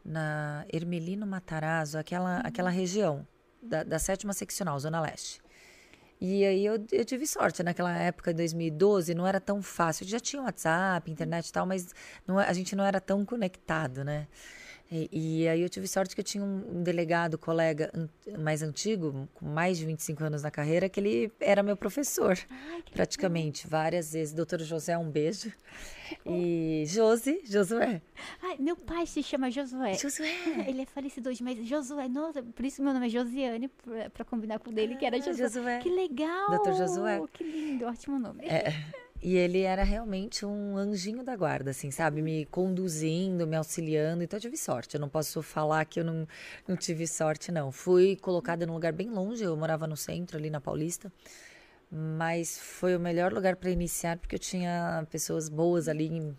na 0.05 0.65
Ermelino 0.73 1.27
Matarazzo, 1.27 1.99
aquela, 1.99 2.39
aquela 2.41 2.71
região 2.71 3.27
da, 3.63 3.83
da 3.83 3.99
sétima 3.99 4.33
seccional, 4.33 4.79
Zona 4.79 5.01
Leste. 5.01 5.41
E 6.21 6.45
aí 6.45 6.65
eu, 6.65 6.75
eu 6.93 7.05
tive 7.05 7.27
sorte, 7.27 7.63
naquela 7.63 7.97
época, 7.97 8.31
em 8.31 8.35
2012, 8.35 9.15
não 9.15 9.27
era 9.27 9.41
tão 9.41 9.63
fácil. 9.63 10.07
Já 10.07 10.19
tinha 10.21 10.43
WhatsApp, 10.43 11.11
internet 11.11 11.49
e 11.49 11.53
tal, 11.53 11.67
mas 11.67 11.95
não, 12.27 12.41
é- 12.41 12.49
a 12.49 12.53
gente 12.53 12.75
não 12.77 12.85
era 12.85 13.01
tão 13.01 13.25
conectado, 13.25 14.05
né? 14.05 14.27
E, 14.91 15.09
e 15.43 15.49
aí 15.49 15.63
eu 15.63 15.69
tive 15.69 15.89
sorte 15.89 16.15
que 16.15 16.21
eu 16.21 16.25
tinha 16.25 16.45
um, 16.45 16.83
delegado, 16.83 17.39
colega 17.39 17.91
mais 18.39 18.63
antigo, 18.63 19.29
com 19.35 19.47
mais 19.47 19.79
de 19.79 19.87
25 19.87 20.23
anos 20.25 20.43
na 20.43 20.51
carreira, 20.51 20.89
que 20.89 21.01
ele 21.01 21.33
era 21.41 21.63
meu 21.63 21.77
professor 21.77 22.39
Ai, 22.51 22.83
praticamente, 22.93 23.67
várias 23.67 24.13
vezes. 24.13 24.35
Doutor 24.35 24.61
José, 24.61 24.97
um 24.97 25.11
beijo. 25.11 25.53
E 26.27 26.85
Josi, 26.87 27.41
Josué. 27.45 28.03
Ai, 28.43 28.57
meu 28.59 28.77
pai 28.77 29.07
se 29.07 29.23
chama 29.23 29.51
Josué. 29.51 29.95
Josué. 29.95 30.29
Ele 30.69 30.83
é 30.83 30.87
falecido 30.87 31.31
hoje, 31.31 31.43
mas 31.43 31.59
Josué, 31.67 32.09
nossa, 32.09 32.43
por 32.43 32.65
isso 32.65 32.83
meu 32.83 32.93
nome 32.93 33.07
é 33.07 33.09
Josiane, 33.09 33.69
pra, 33.69 34.11
pra 34.11 34.25
combinar 34.25 34.59
com 34.59 34.71
o 34.71 34.73
dele, 34.73 34.97
que 34.97 35.05
era 35.07 35.17
Ah, 35.17 35.21
Josué. 35.21 35.49
Josué. 35.49 35.79
Que 35.79 35.89
legal! 35.89 36.51
Dr. 36.63 36.73
Josué. 36.75 37.21
Que 37.33 37.43
lindo, 37.43 37.87
ótimo 37.87 38.19
nome. 38.19 38.45
É, 38.45 38.65
e 39.25 39.39
ele 39.39 39.63
era 39.63 39.83
realmente 39.83 40.45
um 40.45 40.77
anjinho 40.77 41.25
da 41.25 41.35
guarda, 41.35 41.71
assim, 41.71 41.91
sabe? 41.91 42.21
Me 42.21 42.45
conduzindo, 42.45 43.47
me 43.47 43.57
auxiliando. 43.57 44.23
Então 44.23 44.37
eu 44.37 44.41
tive 44.43 44.59
sorte. 44.59 44.97
Eu 44.97 45.01
não 45.01 45.09
posso 45.09 45.41
falar 45.41 45.83
que 45.87 45.99
eu 45.99 46.05
não, 46.05 46.29
não 46.69 46.77
tive 46.77 47.07
sorte, 47.07 47.51
não. 47.51 47.73
Fui 47.73 48.17
colocada 48.17 48.67
num 48.67 48.75
lugar 48.75 48.93
bem 48.93 49.09
longe. 49.09 49.43
Eu 49.43 49.57
morava 49.57 49.87
no 49.87 49.97
centro, 49.97 50.37
ali 50.37 50.51
na 50.51 50.61
Paulista. 50.61 51.11
mas 51.91 52.59
foi 52.59 52.95
o 52.95 53.01
melhor 53.01 53.33
lugar 53.33 53.57
para 53.57 53.71
iniciar 53.71 54.19
porque 54.19 54.35
eu 54.35 54.39
tinha 54.39 55.07
pessoas 55.11 55.49
boas 55.49 55.89
ali 55.89 56.11
me, 56.11 56.37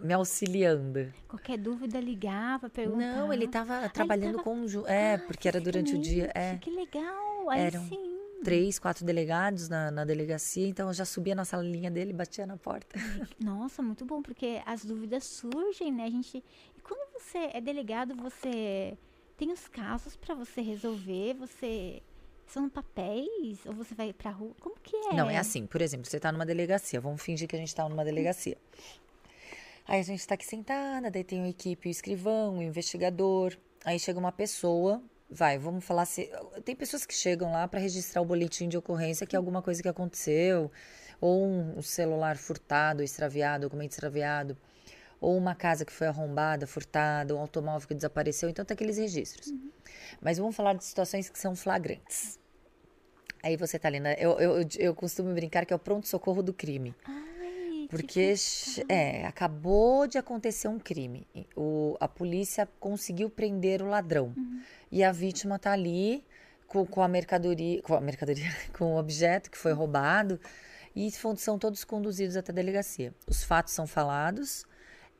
me 0.00 0.12
auxiliando. 0.12 1.12
Qualquer 1.26 1.58
dúvida 1.58 1.98
ligava, 1.98 2.70
perguntava. 2.70 3.16
Não, 3.16 3.32
ele 3.32 3.46
estava 3.46 3.88
trabalhando 3.88 4.38
ah, 4.38 4.42
ele 4.42 4.44
tava... 4.44 4.82
com 4.82 4.86
é, 4.86 5.14
ah, 5.14 5.18
porque 5.18 5.48
era 5.48 5.60
durante 5.60 5.92
o 5.96 5.98
dia, 5.98 6.30
é. 6.36 6.56
Que 6.58 6.70
legal. 6.70 7.50
Aí 7.50 7.62
Eram 7.62 7.88
sim. 7.88 8.17
Três, 8.42 8.78
quatro 8.78 9.04
delegados 9.04 9.68
na, 9.68 9.90
na 9.90 10.04
delegacia, 10.04 10.68
então 10.68 10.88
eu 10.88 10.94
já 10.94 11.04
subia 11.04 11.34
na 11.34 11.44
salinha 11.44 11.90
dele 11.90 12.10
e 12.10 12.14
batia 12.14 12.46
na 12.46 12.56
porta. 12.56 12.98
Nossa, 13.42 13.82
muito 13.82 14.04
bom, 14.04 14.22
porque 14.22 14.62
as 14.64 14.84
dúvidas 14.84 15.24
surgem, 15.24 15.92
né? 15.92 16.04
A 16.04 16.10
gente. 16.10 16.38
E 16.76 16.80
quando 16.80 17.20
você 17.20 17.50
é 17.52 17.60
delegado, 17.60 18.14
você 18.14 18.96
tem 19.36 19.52
os 19.52 19.66
casos 19.68 20.16
para 20.16 20.34
você 20.34 20.60
resolver, 20.60 21.34
você 21.34 22.02
são 22.46 22.68
papéis? 22.68 23.64
Ou 23.66 23.72
você 23.72 23.94
vai 23.94 24.12
pra 24.12 24.30
rua? 24.30 24.54
Como 24.60 24.76
que 24.80 24.96
é? 24.96 25.14
Não, 25.14 25.28
é 25.28 25.36
assim. 25.36 25.66
Por 25.66 25.80
exemplo, 25.80 26.06
você 26.06 26.18
tá 26.18 26.32
numa 26.32 26.46
delegacia. 26.46 27.00
Vamos 27.00 27.22
fingir 27.22 27.46
que 27.46 27.56
a 27.56 27.58
gente 27.58 27.74
tá 27.74 27.88
numa 27.88 28.04
delegacia. 28.04 28.56
Aí 29.86 30.00
a 30.00 30.02
gente 30.02 30.26
tá 30.26 30.34
aqui 30.34 30.44
sentada, 30.44 31.10
daí 31.10 31.24
tem 31.24 31.38
uma 31.38 31.48
equipe, 31.48 31.88
o 31.88 31.90
escrivão, 31.90 32.58
o 32.58 32.62
investigador. 32.62 33.56
Aí 33.84 33.98
chega 33.98 34.18
uma 34.18 34.32
pessoa, 34.32 35.02
vai, 35.30 35.58
vamos 35.58 35.84
falar 35.84 36.06
se. 36.06 36.30
Tem 36.64 36.74
pessoas 36.74 37.04
que 37.04 37.14
chegam 37.14 37.52
lá 37.52 37.66
para 37.68 37.80
registrar 37.80 38.22
o 38.22 38.24
boletim 38.24 38.68
de 38.68 38.76
ocorrência, 38.76 39.26
que 39.26 39.36
é 39.36 39.38
alguma 39.38 39.62
coisa 39.62 39.82
que 39.82 39.88
aconteceu, 39.88 40.70
ou 41.20 41.46
um 41.46 41.82
celular 41.82 42.36
furtado, 42.36 43.02
extraviado, 43.02 43.66
documento 43.66 43.92
extraviado, 43.92 44.56
ou 45.20 45.36
uma 45.36 45.54
casa 45.54 45.84
que 45.84 45.92
foi 45.92 46.06
arrombada, 46.06 46.66
furtada, 46.66 47.34
um 47.34 47.40
automóvel 47.40 47.88
que 47.88 47.94
desapareceu. 47.94 48.48
Então 48.48 48.64
tem 48.64 48.74
aqueles 48.74 48.96
registros. 48.96 49.48
Uhum. 49.48 49.70
Mas 50.20 50.38
vamos 50.38 50.54
falar 50.54 50.74
de 50.74 50.84
situações 50.84 51.28
que 51.28 51.38
são 51.38 51.54
flagrantes. 51.54 52.38
Aí 53.42 53.56
você 53.56 53.78
tá 53.78 53.90
né? 53.90 54.16
Eu, 54.18 54.38
eu, 54.40 54.68
eu 54.78 54.94
costumo 54.94 55.32
brincar 55.32 55.64
que 55.64 55.72
é 55.72 55.76
o 55.76 55.78
pronto-socorro 55.78 56.42
do 56.42 56.52
crime. 56.52 56.94
Ai, 57.04 57.27
porque 57.88 58.34
é, 58.88 59.26
acabou 59.26 60.06
de 60.06 60.18
acontecer 60.18 60.68
um 60.68 60.78
crime. 60.78 61.26
O, 61.56 61.96
a 61.98 62.06
polícia 62.06 62.68
conseguiu 62.78 63.30
prender 63.30 63.80
o 63.82 63.86
ladrão. 63.86 64.34
Uhum. 64.36 64.62
E 64.92 65.02
a 65.02 65.10
vítima 65.10 65.58
tá 65.58 65.72
ali 65.72 66.22
com, 66.66 66.84
com 66.84 67.02
a 67.02 67.08
mercadoria, 67.08 67.80
com 67.82 67.94
a 67.94 68.00
mercadoria, 68.00 68.54
com 68.76 68.94
o 68.94 68.98
objeto 68.98 69.50
que 69.50 69.56
foi 69.56 69.72
roubado. 69.72 70.38
E 70.94 71.10
são 71.10 71.58
todos 71.58 71.82
conduzidos 71.84 72.36
até 72.36 72.52
a 72.52 72.54
delegacia. 72.54 73.14
Os 73.26 73.42
fatos 73.42 73.72
são 73.72 73.86
falados. 73.86 74.66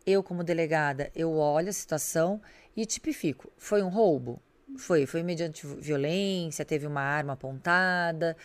Eu, 0.04 0.22
como 0.22 0.44
delegada, 0.44 1.10
eu 1.14 1.32
olho 1.32 1.70
a 1.70 1.72
situação 1.72 2.40
e 2.76 2.84
tipifico. 2.84 3.50
Foi 3.56 3.82
um 3.82 3.88
roubo? 3.88 4.42
Foi, 4.76 5.06
foi 5.06 5.22
mediante 5.22 5.66
violência, 5.66 6.64
teve 6.64 6.86
uma 6.86 7.00
arma 7.00 7.32
apontada, 7.32 8.36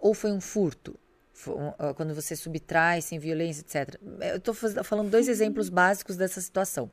ou 0.00 0.14
foi 0.14 0.32
um 0.32 0.40
furto? 0.40 0.98
Uh, 1.46 1.94
quando 1.94 2.14
você 2.14 2.34
subtrai 2.34 3.02
sem 3.02 3.18
violência, 3.18 3.60
etc. 3.60 4.00
Eu 4.20 4.38
estou 4.38 4.54
falando 4.54 5.10
dois 5.10 5.28
exemplos 5.28 5.68
básicos 5.68 6.16
dessa 6.16 6.40
situação. 6.40 6.90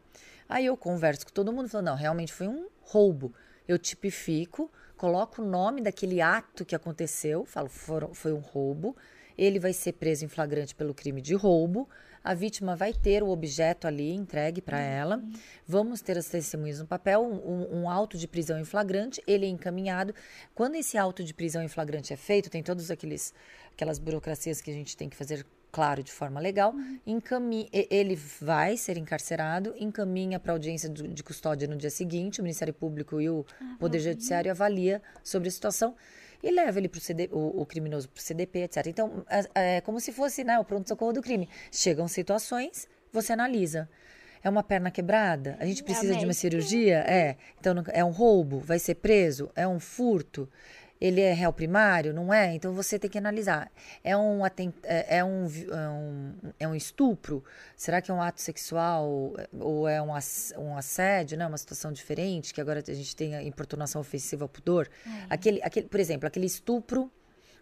Aí 0.49 0.65
eu 0.65 0.75
converso 0.75 1.25
com 1.25 1.31
todo 1.31 1.53
mundo, 1.53 1.69
falando, 1.69 1.87
não, 1.87 1.95
realmente 1.95 2.33
foi 2.33 2.47
um 2.47 2.67
roubo. 2.81 3.33
Eu 3.67 3.79
tipifico, 3.79 4.69
coloco 4.97 5.41
o 5.41 5.45
nome 5.45 5.81
daquele 5.81 6.21
ato 6.21 6.65
que 6.65 6.75
aconteceu, 6.75 7.45
falo, 7.45 7.69
foi 7.69 8.33
um 8.33 8.39
roubo. 8.39 8.95
Ele 9.37 9.59
vai 9.59 9.73
ser 9.73 9.93
preso 9.93 10.25
em 10.25 10.27
flagrante 10.27 10.75
pelo 10.75 10.93
crime 10.93 11.21
de 11.21 11.33
roubo 11.33 11.87
a 12.23 12.33
vítima 12.33 12.75
vai 12.75 12.93
ter 12.93 13.21
o 13.21 13.27
objeto 13.27 13.85
ali 13.85 14.13
entregue 14.13 14.61
para 14.61 14.77
uhum. 14.77 14.83
ela. 14.83 15.23
Vamos 15.67 16.01
ter 16.01 16.17
as 16.17 16.27
testemunhas 16.27 16.79
no 16.79 16.87
papel, 16.87 17.21
um, 17.21 17.81
um, 17.81 17.89
auto 17.89 18.17
de 18.17 18.27
prisão 18.27 18.57
em 18.57 18.63
flagrante, 18.63 19.21
ele 19.27 19.45
é 19.45 19.49
encaminhado. 19.49 20.15
Quando 20.55 20.75
esse 20.75 20.97
auto 20.97 21.23
de 21.23 21.33
prisão 21.33 21.61
em 21.61 21.67
flagrante 21.67 22.13
é 22.13 22.15
feito, 22.15 22.49
tem 22.49 22.63
todas 22.63 22.89
aqueles 22.89 23.33
aquelas 23.73 23.99
burocracias 23.99 24.61
que 24.61 24.71
a 24.71 24.73
gente 24.73 24.95
tem 24.95 25.09
que 25.09 25.15
fazer 25.15 25.45
claro, 25.71 26.03
de 26.03 26.11
forma 26.11 26.39
legal, 26.39 26.73
encaminha, 27.05 27.67
ele 27.73 28.15
vai 28.39 28.77
ser 28.77 28.95
encarcerado, 28.95 29.73
encaminha 29.79 30.39
para 30.39 30.53
audiência 30.53 30.87
de 30.87 31.23
custódia 31.23 31.67
no 31.67 31.75
dia 31.75 31.89
seguinte, 31.89 32.39
o 32.39 32.43
Ministério 32.43 32.73
Público 32.73 33.19
e 33.19 33.27
o 33.27 33.43
ah, 33.59 33.75
Poder 33.79 33.99
Judiciário 33.99 34.51
avalia 34.51 35.01
sobre 35.23 35.49
a 35.49 35.51
situação 35.51 35.95
e 36.43 36.51
leva 36.51 36.77
ele 36.77 36.87
pro 36.87 36.99
CD, 36.99 37.27
o, 37.31 37.61
o 37.61 37.65
criminoso 37.65 38.07
para 38.07 38.19
o 38.19 38.21
CDP, 38.21 38.59
etc. 38.59 38.85
Então, 38.85 39.25
é, 39.27 39.77
é, 39.77 39.81
como 39.81 39.99
se 39.99 40.11
fosse 40.11 40.43
né, 40.43 40.59
o 40.59 40.63
pronto-socorro 40.63 41.13
do 41.13 41.21
crime. 41.23 41.49
Chegam 41.71 42.07
situações, 42.07 42.87
você 43.11 43.33
analisa. 43.33 43.89
É 44.43 44.49
uma 44.49 44.61
perna 44.61 44.91
quebrada? 44.91 45.55
A 45.57 45.65
gente 45.65 45.83
precisa 45.83 46.15
de 46.15 46.25
uma 46.25 46.33
cirurgia? 46.33 46.97
É. 47.07 47.37
Então, 47.57 47.73
é 47.87 48.03
um 48.03 48.11
roubo? 48.11 48.59
Vai 48.59 48.77
ser 48.77 48.95
preso? 48.95 49.49
É 49.55 49.65
um 49.65 49.79
furto? 49.79 50.49
Ele 51.03 51.19
é 51.19 51.33
réu 51.33 51.51
primário, 51.51 52.13
não 52.13 52.33
é? 52.33 52.55
Então 52.55 52.71
você 52.73 52.97
tem 52.97 53.09
que 53.09 53.17
analisar. 53.17 53.69
É 54.01 54.15
um, 54.15 54.45
é, 54.45 55.17
é 55.17 55.23
um, 55.23 55.45
é 55.69 55.89
um, 55.89 56.33
é 56.61 56.67
um 56.69 56.73
estupro? 56.73 57.43
Será 57.75 58.01
que 58.01 58.09
é 58.09 58.13
um 58.13 58.21
ato 58.21 58.41
sexual 58.41 59.33
ou 59.59 59.85
é 59.85 60.01
um, 60.01 60.11
um 60.57 60.77
assédio, 60.77 61.37
né? 61.37 61.45
Uma 61.45 61.57
situação 61.57 61.91
diferente, 61.91 62.53
que 62.53 62.61
agora 62.61 62.81
a 62.87 62.93
gente 62.93 63.13
tem 63.17 63.35
a 63.35 63.43
importunação 63.43 63.99
ofensiva 63.99 64.45
ao 64.45 64.49
pudor. 64.49 64.87
É. 65.05 65.09
Aquele, 65.29 65.61
aquele, 65.61 65.87
por 65.87 65.99
exemplo, 65.99 66.25
aquele 66.25 66.45
estupro 66.45 67.11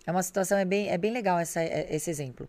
é 0.05 0.11
uma 0.11 0.21
situação, 0.21 0.59
é 0.59 0.65
bem, 0.65 0.89
é 0.89 0.97
bem 0.97 1.11
legal 1.11 1.39
essa, 1.39 1.61
é, 1.61 1.87
esse 1.89 2.11
exemplo. 2.11 2.47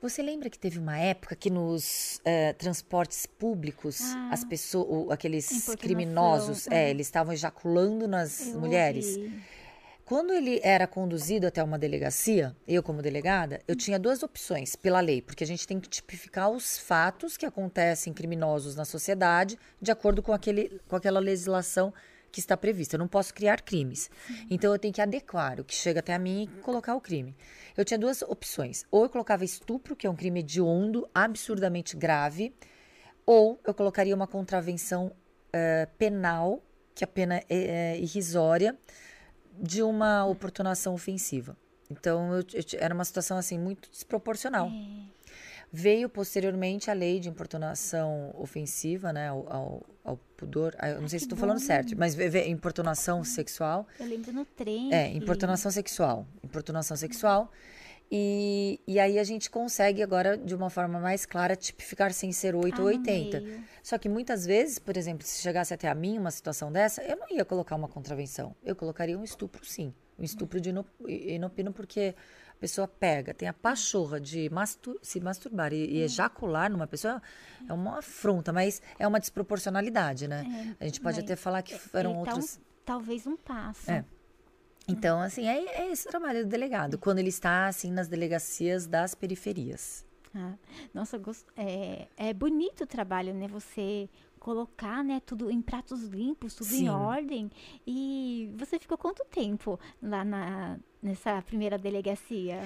Você 0.00 0.22
lembra 0.22 0.48
que 0.48 0.58
teve 0.58 0.78
uma 0.78 0.96
época 0.96 1.36
que 1.36 1.50
nos 1.50 2.22
uh, 2.24 2.54
transportes 2.56 3.26
públicos, 3.26 4.00
ah, 4.00 4.30
as 4.32 4.42
pessoas, 4.42 5.10
aqueles 5.10 5.66
criminosos, 5.78 6.66
é, 6.68 6.88
eles 6.88 7.06
estavam 7.06 7.34
ejaculando 7.34 8.08
nas 8.08 8.46
Eu 8.48 8.60
mulheres? 8.60 9.18
Ouvi. 9.18 9.59
Quando 10.10 10.32
ele 10.32 10.58
era 10.64 10.88
conduzido 10.88 11.46
até 11.46 11.62
uma 11.62 11.78
delegacia, 11.78 12.52
eu 12.66 12.82
como 12.82 13.00
delegada, 13.00 13.60
eu 13.68 13.76
tinha 13.76 13.96
duas 13.96 14.24
opções 14.24 14.74
pela 14.74 14.98
lei, 14.98 15.22
porque 15.22 15.44
a 15.44 15.46
gente 15.46 15.64
tem 15.64 15.78
que 15.78 15.88
tipificar 15.88 16.50
os 16.50 16.76
fatos 16.76 17.36
que 17.36 17.46
acontecem 17.46 18.12
criminosos 18.12 18.74
na 18.74 18.84
sociedade 18.84 19.56
de 19.80 19.92
acordo 19.92 20.20
com, 20.20 20.32
aquele, 20.32 20.80
com 20.88 20.96
aquela 20.96 21.20
legislação 21.20 21.94
que 22.32 22.40
está 22.40 22.56
prevista. 22.56 22.96
Eu 22.96 22.98
não 22.98 23.06
posso 23.06 23.32
criar 23.32 23.62
crimes. 23.62 24.10
Então 24.50 24.72
eu 24.72 24.80
tenho 24.80 24.92
que 24.92 25.00
adequar 25.00 25.60
o 25.60 25.64
que 25.64 25.76
chega 25.76 26.00
até 26.00 26.12
a 26.12 26.18
mim 26.18 26.42
e 26.58 26.60
colocar 26.60 26.96
o 26.96 27.00
crime. 27.00 27.36
Eu 27.76 27.84
tinha 27.84 27.96
duas 27.96 28.20
opções. 28.20 28.84
Ou 28.90 29.04
eu 29.04 29.08
colocava 29.08 29.44
estupro, 29.44 29.94
que 29.94 30.08
é 30.08 30.10
um 30.10 30.16
crime 30.16 30.40
hediondo, 30.40 31.08
absurdamente 31.14 31.96
grave, 31.96 32.52
ou 33.24 33.60
eu 33.64 33.72
colocaria 33.72 34.16
uma 34.16 34.26
contravenção 34.26 35.12
uh, 35.54 35.88
penal, 35.96 36.60
que 36.96 37.04
a 37.04 37.06
pena 37.06 37.36
é, 37.48 37.94
é 37.94 37.98
irrisória 38.00 38.76
de 39.60 39.82
uma 39.82 40.24
oportunação 40.24 40.94
ofensiva. 40.94 41.56
Então, 41.90 42.32
eu, 42.34 42.44
eu, 42.54 42.64
era 42.78 42.94
uma 42.94 43.04
situação 43.04 43.36
assim 43.36 43.58
muito 43.58 43.90
desproporcional. 43.90 44.68
É. 44.68 45.20
Veio 45.72 46.08
posteriormente 46.08 46.90
a 46.90 46.94
lei 46.94 47.20
de 47.20 47.28
importunação 47.28 48.34
ofensiva, 48.36 49.12
né, 49.12 49.28
ao, 49.28 49.52
ao, 49.52 49.86
ao 50.02 50.16
pudor. 50.36 50.74
Ah, 50.78 50.90
eu 50.90 51.00
não 51.00 51.08
sei 51.08 51.18
se 51.20 51.26
estou 51.26 51.38
falando 51.38 51.60
certo, 51.60 51.96
mas 51.96 52.14
veio 52.14 52.48
importunação 52.48 53.22
sexual. 53.22 53.86
Eu 53.98 54.06
lembro 54.06 54.32
no 54.32 54.44
trem. 54.44 54.92
É, 54.92 55.08
importunação 55.12 55.70
sexual. 55.70 56.26
Importunação 56.42 56.96
sexual. 56.96 57.52
E, 58.12 58.80
e 58.88 58.98
aí 58.98 59.20
a 59.20 59.24
gente 59.24 59.48
consegue 59.48 60.02
agora, 60.02 60.36
de 60.36 60.52
uma 60.52 60.68
forma 60.68 60.98
mais 60.98 61.24
clara, 61.24 61.54
tipificar 61.54 62.12
sem 62.12 62.32
ser 62.32 62.56
8 62.56 62.76
ah, 62.76 62.80
ou 62.80 62.86
80. 62.88 63.42
Só 63.84 63.98
que 63.98 64.08
muitas 64.08 64.44
vezes, 64.44 64.80
por 64.80 64.96
exemplo, 64.96 65.24
se 65.24 65.40
chegasse 65.40 65.72
até 65.72 65.88
a 65.88 65.94
mim 65.94 66.18
uma 66.18 66.32
situação 66.32 66.72
dessa, 66.72 67.02
eu 67.02 67.16
não 67.16 67.28
ia 67.30 67.44
colocar 67.44 67.76
uma 67.76 67.86
contravenção. 67.86 68.54
Eu 68.64 68.74
colocaria 68.74 69.16
um 69.16 69.22
estupro, 69.22 69.64
sim. 69.64 69.94
Um 70.18 70.24
estupro 70.24 70.60
de 70.60 70.74
inopino, 71.08 71.72
porque 71.72 72.14
a 72.50 72.56
pessoa 72.60 72.88
pega, 72.88 73.32
tem 73.32 73.48
a 73.48 73.54
pachorra 73.54 74.20
de 74.20 74.50
mastur 74.50 74.98
se 75.00 75.20
masturbar 75.20 75.72
e, 75.72 75.76
e, 75.76 76.00
hum. 76.00 76.04
ejacular 76.04 76.70
numa 76.70 76.86
pessoa, 76.86 77.22
é 77.66 77.72
uma 77.72 78.00
afronta, 78.00 78.52
mas 78.52 78.82
é 78.98 79.06
uma 79.06 79.20
desproporcionalidade, 79.20 80.28
né? 80.28 80.76
É, 80.78 80.84
a 80.84 80.86
gente 80.86 81.00
pode 81.00 81.20
até 81.20 81.36
falar 81.36 81.62
que 81.62 81.74
eram 81.94 82.10
então, 82.10 82.34
outros... 82.34 82.60
Talvez 82.84 83.26
um 83.26 83.36
passo. 83.36 83.90
É. 83.90 84.04
Então, 84.90 85.20
assim, 85.20 85.46
é, 85.46 85.82
é 85.82 85.92
esse 85.92 86.06
o 86.06 86.10
trabalho 86.10 86.44
do 86.44 86.48
delegado, 86.48 86.98
quando 86.98 87.18
ele 87.18 87.28
está, 87.28 87.66
assim, 87.66 87.90
nas 87.90 88.08
delegacias 88.08 88.86
das 88.86 89.14
periferias. 89.14 90.04
Ah, 90.34 90.54
nossa, 90.94 91.20
é, 91.56 92.06
é 92.16 92.32
bonito 92.32 92.84
o 92.84 92.86
trabalho, 92.86 93.34
né? 93.34 93.48
Você 93.48 94.08
colocar, 94.38 95.04
né, 95.04 95.20
tudo 95.24 95.50
em 95.50 95.60
pratos 95.60 96.04
limpos, 96.04 96.54
tudo 96.54 96.68
Sim. 96.68 96.86
em 96.86 96.88
ordem. 96.88 97.50
E 97.86 98.50
você 98.56 98.78
ficou 98.78 98.96
quanto 98.96 99.24
tempo 99.26 99.78
lá 100.02 100.24
na, 100.24 100.78
nessa 101.02 101.42
primeira 101.42 101.76
delegacia? 101.76 102.60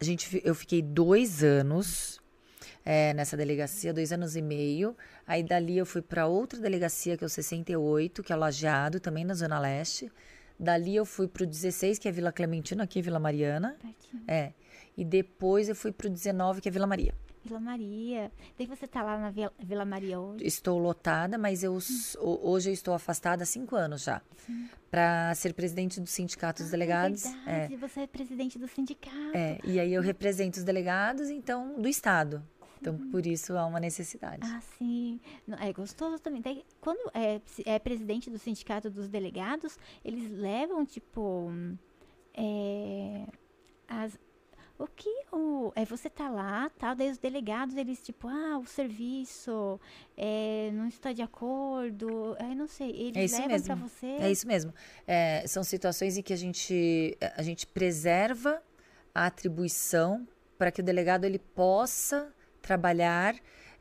A 0.00 0.04
gente, 0.04 0.42
eu 0.44 0.54
fiquei 0.54 0.82
dois 0.82 1.44
anos 1.44 2.20
é, 2.84 3.14
nessa 3.14 3.36
delegacia, 3.36 3.94
dois 3.94 4.12
anos 4.12 4.34
e 4.34 4.42
meio. 4.42 4.96
Aí 5.26 5.42
dali 5.42 5.78
eu 5.78 5.86
fui 5.86 6.02
para 6.02 6.26
outra 6.26 6.58
delegacia, 6.58 7.16
que 7.16 7.24
é 7.24 7.26
o 7.26 7.30
68, 7.30 8.22
que 8.22 8.32
é 8.32 8.36
o 8.36 8.38
Lajeado, 8.38 8.98
também 8.98 9.24
na 9.24 9.34
Zona 9.34 9.58
Leste. 9.58 10.10
Dali 10.58 10.96
eu 10.96 11.04
fui 11.04 11.26
pro 11.26 11.46
16, 11.46 11.98
que 11.98 12.08
é 12.08 12.12
Vila 12.12 12.32
Clementino, 12.32 12.82
aqui 12.82 13.02
Vila 13.02 13.18
Mariana. 13.18 13.76
Pertinho. 13.80 14.22
É. 14.26 14.52
E 14.96 15.04
depois 15.04 15.68
eu 15.68 15.74
fui 15.74 15.92
pro 15.92 16.08
19, 16.08 16.60
que 16.60 16.68
é 16.68 16.72
Vila 16.72 16.86
Maria. 16.86 17.14
Vila 17.44 17.60
Maria. 17.60 18.32
Daí 18.56 18.66
você 18.66 18.86
tá 18.86 19.02
lá 19.02 19.18
na 19.18 19.30
Vila, 19.30 19.52
Vila 19.58 19.84
Maria 19.84 20.18
hoje? 20.18 20.46
Estou 20.46 20.78
lotada, 20.78 21.36
mas 21.36 21.62
eu, 21.62 21.74
hum. 21.74 22.38
hoje 22.42 22.70
eu 22.70 22.72
estou 22.72 22.94
afastada 22.94 23.42
há 23.42 23.46
cinco 23.46 23.76
anos 23.76 24.02
já. 24.04 24.22
Para 24.90 25.34
ser 25.34 25.52
presidente 25.52 26.00
do 26.00 26.06
Sindicato 26.06 26.62
dos 26.62 26.68
ah, 26.68 26.70
Delegados. 26.70 27.24
É 27.24 27.28
verdade, 27.28 27.74
é. 27.74 27.76
você 27.76 28.00
é 28.00 28.06
presidente 28.06 28.58
do 28.58 28.68
sindicato. 28.68 29.36
É, 29.36 29.58
e 29.64 29.78
aí 29.78 29.92
eu 29.92 30.00
represento 30.00 30.58
os 30.58 30.64
delegados, 30.64 31.28
então, 31.28 31.80
do 31.80 31.88
Estado. 31.88 32.42
Então, 32.84 33.10
por 33.10 33.24
isso 33.24 33.56
há 33.56 33.64
uma 33.64 33.80
necessidade. 33.80 34.42
Ah, 34.44 34.60
sim. 34.76 35.18
É 35.58 35.72
gostoso 35.72 36.18
também. 36.18 36.42
Daí, 36.42 36.64
quando 36.80 37.10
é, 37.14 37.40
é 37.64 37.78
presidente 37.78 38.28
do 38.28 38.38
sindicato 38.38 38.90
dos 38.90 39.08
delegados, 39.08 39.78
eles 40.04 40.30
levam, 40.30 40.84
tipo, 40.84 41.50
é, 42.34 43.26
as, 43.88 44.18
o 44.78 44.86
que 44.86 45.08
o, 45.32 45.72
é 45.74 45.84
você 45.84 46.10
tá 46.10 46.28
lá, 46.28 46.70
tal, 46.78 46.94
daí 46.94 47.10
os 47.10 47.16
delegados, 47.16 47.74
eles 47.76 48.02
tipo, 48.02 48.28
ah, 48.28 48.58
o 48.58 48.66
serviço 48.66 49.80
é, 50.16 50.70
não 50.74 50.88
está 50.88 51.12
de 51.12 51.22
acordo, 51.22 52.36
é, 52.38 52.54
não 52.54 52.66
sei, 52.66 52.90
eles 52.90 53.32
é 53.32 53.46
levam 53.46 53.62
para 53.62 53.74
você. 53.76 54.06
É 54.06 54.30
isso 54.30 54.46
mesmo. 54.46 54.74
É, 55.06 55.46
são 55.46 55.64
situações 55.64 56.18
em 56.18 56.22
que 56.22 56.32
a 56.32 56.36
gente, 56.36 57.16
a 57.36 57.42
gente 57.42 57.66
preserva 57.66 58.62
a 59.14 59.26
atribuição 59.26 60.26
para 60.58 60.70
que 60.70 60.80
o 60.80 60.84
delegado 60.84 61.24
ele 61.24 61.38
possa 61.38 62.32
trabalhar 62.64 63.34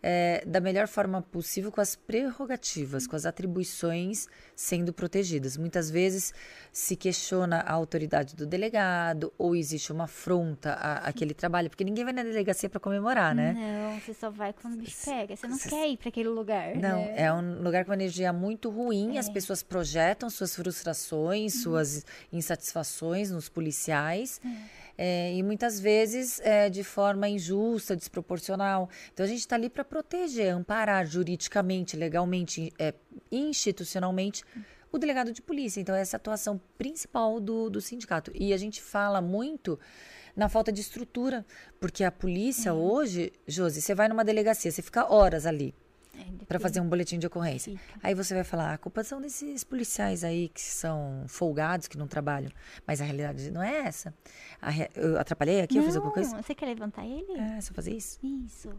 é, 0.05 0.43
da 0.45 0.59
melhor 0.59 0.85
forma 0.85 1.21
possível 1.21 1.71
com 1.71 1.79
as 1.79 1.95
prerrogativas, 1.95 3.07
com 3.07 3.15
as 3.15 3.25
atribuições 3.25 4.27
sendo 4.53 4.91
protegidas. 4.91 5.55
Muitas 5.55 5.89
vezes 5.89 6.33
se 6.73 6.97
questiona 6.97 7.61
a 7.61 7.71
autoridade 7.71 8.35
do 8.35 8.45
delegado 8.45 9.31
ou 9.37 9.55
existe 9.55 9.93
uma 9.93 10.03
afronta 10.03 10.73
àquele 10.73 11.33
trabalho, 11.33 11.69
porque 11.69 11.85
ninguém 11.85 12.03
vai 12.03 12.11
na 12.11 12.21
delegacia 12.21 12.69
para 12.69 12.81
comemorar, 12.81 13.33
né? 13.33 13.53
Não, 13.53 13.99
você 14.01 14.13
só 14.13 14.29
vai 14.29 14.51
quando 14.51 14.73
o 14.73 14.77
bicho 14.77 15.05
pega. 15.05 15.37
Você 15.37 15.47
não 15.47 15.55
Cê... 15.55 15.69
quer 15.69 15.87
ir 15.87 15.95
para 15.95 16.09
aquele 16.09 16.29
lugar. 16.29 16.75
Não, 16.75 16.97
né? 16.97 17.13
é 17.15 17.31
um 17.31 17.63
lugar 17.63 17.85
com 17.85 17.91
uma 17.91 17.95
energia 17.95 18.33
muito 18.33 18.69
ruim, 18.69 19.15
é. 19.15 19.19
as 19.19 19.29
pessoas 19.29 19.63
projetam 19.63 20.29
suas 20.29 20.53
frustrações, 20.53 21.55
uhum. 21.55 21.61
suas 21.61 22.05
insatisfações 22.31 23.31
nos 23.31 23.47
policiais. 23.47 24.41
É 24.45 24.82
é, 24.97 25.33
e 25.33 25.41
muitas 25.41 25.79
vezes 25.79 26.39
é, 26.41 26.69
de 26.69 26.83
forma 26.83 27.27
injusta, 27.27 27.95
desproporcional. 27.95 28.89
Então 29.13 29.25
a 29.25 29.29
gente 29.29 29.39
está 29.39 29.55
ali 29.55 29.69
para 29.69 29.83
proteger, 29.83 30.53
amparar 30.53 31.05
juridicamente, 31.05 31.95
legalmente, 31.97 32.71
é, 32.77 32.93
institucionalmente 33.31 34.43
o 34.91 34.99
delegado 34.99 35.33
de 35.33 35.41
polícia. 35.41 35.81
Então, 35.81 35.95
essa 35.95 36.15
é 36.15 36.17
a 36.17 36.19
atuação 36.19 36.61
principal 36.77 37.39
do, 37.39 37.67
do 37.67 37.81
sindicato. 37.81 38.31
E 38.35 38.53
a 38.53 38.57
gente 38.57 38.79
fala 38.79 39.19
muito 39.19 39.79
na 40.35 40.47
falta 40.47 40.71
de 40.71 40.81
estrutura, 40.81 41.43
porque 41.79 42.03
a 42.03 42.11
polícia 42.11 42.73
uhum. 42.73 42.81
hoje, 42.81 43.33
Josi, 43.47 43.81
você 43.81 43.95
vai 43.95 44.07
numa 44.07 44.23
delegacia, 44.23 44.71
você 44.71 44.81
fica 44.81 45.11
horas 45.11 45.47
ali. 45.47 45.73
É, 46.15 46.45
para 46.45 46.59
fazer 46.59 46.79
um 46.79 46.87
boletim 46.87 47.17
de 47.17 47.25
ocorrência. 47.25 47.73
Aí 48.01 48.13
você 48.13 48.33
vai 48.33 48.43
falar, 48.43 48.73
a 48.73 48.77
culpa 48.77 49.03
são 49.03 49.19
desses 49.19 49.63
policiais 49.63 50.23
aí 50.23 50.49
que 50.49 50.61
são 50.61 51.25
folgados, 51.27 51.87
que 51.87 51.97
não 51.97 52.07
trabalham. 52.07 52.51
Mas 52.85 53.01
a 53.01 53.03
realidade 53.03 53.49
não 53.49 53.63
é 53.63 53.87
essa. 53.87 54.13
Re... 54.61 54.89
Eu 54.95 55.19
atrapalhei 55.19 55.61
aqui? 55.61 55.75
Não, 55.75 55.81
eu 55.81 55.87
fiz 55.87 55.95
alguma 55.95 56.13
coisa? 56.13 56.41
Você 56.41 56.53
quer 56.53 56.67
levantar 56.67 57.05
ele? 57.05 57.33
É, 57.33 57.59
só 57.61 57.73
fazer 57.73 57.95
isso? 57.95 58.19
Isso. 58.23 58.69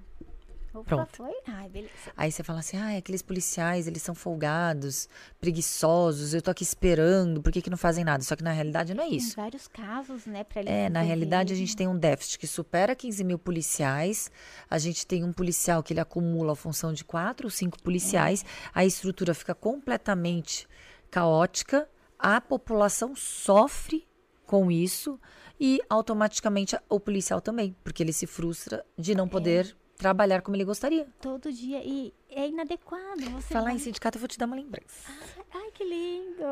Opa, 0.75 0.85
Pronto. 0.85 1.17
foi? 1.17 1.33
Ai, 1.47 1.69
beleza. 1.69 1.93
Aí 2.17 2.33
você 2.33 2.43
fala 2.43 2.59
assim, 2.59 2.77
ah, 2.77 2.99
aqueles 2.99 3.23
policiais, 3.23 3.87
eles 3.87 4.03
são 4.03 4.13
folgados, 4.13 5.09
preguiçosos, 5.41 6.35
eu 6.35 6.43
tô 6.43 6.51
aqui 6.51 6.65
esperando, 6.65 7.41
por 7.41 7.53
que, 7.53 7.63
que 7.63 7.71
não 7.71 7.77
fazem 7.77 8.05
nada? 8.05 8.25
Só 8.25 8.35
que 8.35 8.43
na 8.43 8.51
realidade 8.51 8.93
não 8.93 9.05
é 9.05 9.09
isso. 9.09 9.37
Tem 9.37 9.45
vários 9.45 9.69
casos, 9.69 10.27
né, 10.27 10.43
pra 10.43 10.63
É, 10.63 10.89
na 10.89 11.01
realidade 11.01 11.53
a 11.53 11.57
gente 11.57 11.77
tem 11.77 11.87
um 11.87 11.97
déficit 11.97 12.41
que 12.41 12.49
supera 12.49 12.97
15 12.97 13.23
mil 13.23 13.39
policiais, 13.39 14.33
a 14.69 14.77
gente 14.77 15.07
tem 15.07 15.23
um 15.23 15.33
policial 15.33 15.81
que 15.81 15.93
ele 15.93 16.01
acumula 16.01 16.55
a 16.55 16.57
função 16.57 16.93
de 16.93 17.05
quatro 17.05 17.47
ou 17.47 17.51
cinco 17.51 17.81
policiais, 17.81 18.43
é. 18.43 18.47
a 18.75 18.85
estrutura 18.85 19.33
fica 19.33 19.55
completamente 19.55 20.67
caótica, 21.09 21.89
a 22.19 22.41
população 22.41 23.15
sofre 23.15 24.09
com 24.45 24.73
isso 24.73 25.21
e 25.61 25.81
automaticamente 25.89 26.77
o 26.89 26.99
policial 26.99 27.41
também, 27.41 27.77
porque 27.85 28.03
ele 28.03 28.13
se 28.13 28.27
frustra 28.27 28.85
de 28.99 29.15
não 29.15 29.27
é. 29.27 29.29
poder 29.29 29.77
trabalhar 29.97 30.43
como 30.43 30.57
ele 30.57 30.65
gostaria. 30.65 31.07
Todo 31.21 31.53
dia. 31.53 31.83
E 31.85 32.13
é 32.31 32.49
inadequado. 32.49 33.23
Você 33.31 33.53
Falar 33.53 33.67
vai... 33.67 33.75
em 33.75 33.79
sindicato, 33.79 34.17
eu 34.17 34.21
vou 34.21 34.29
te 34.29 34.39
dar 34.39 34.47
uma 34.47 34.57
lembrança. 34.57 35.11
Ai, 35.53 35.71
que 35.73 35.85
lindo! 35.85 36.45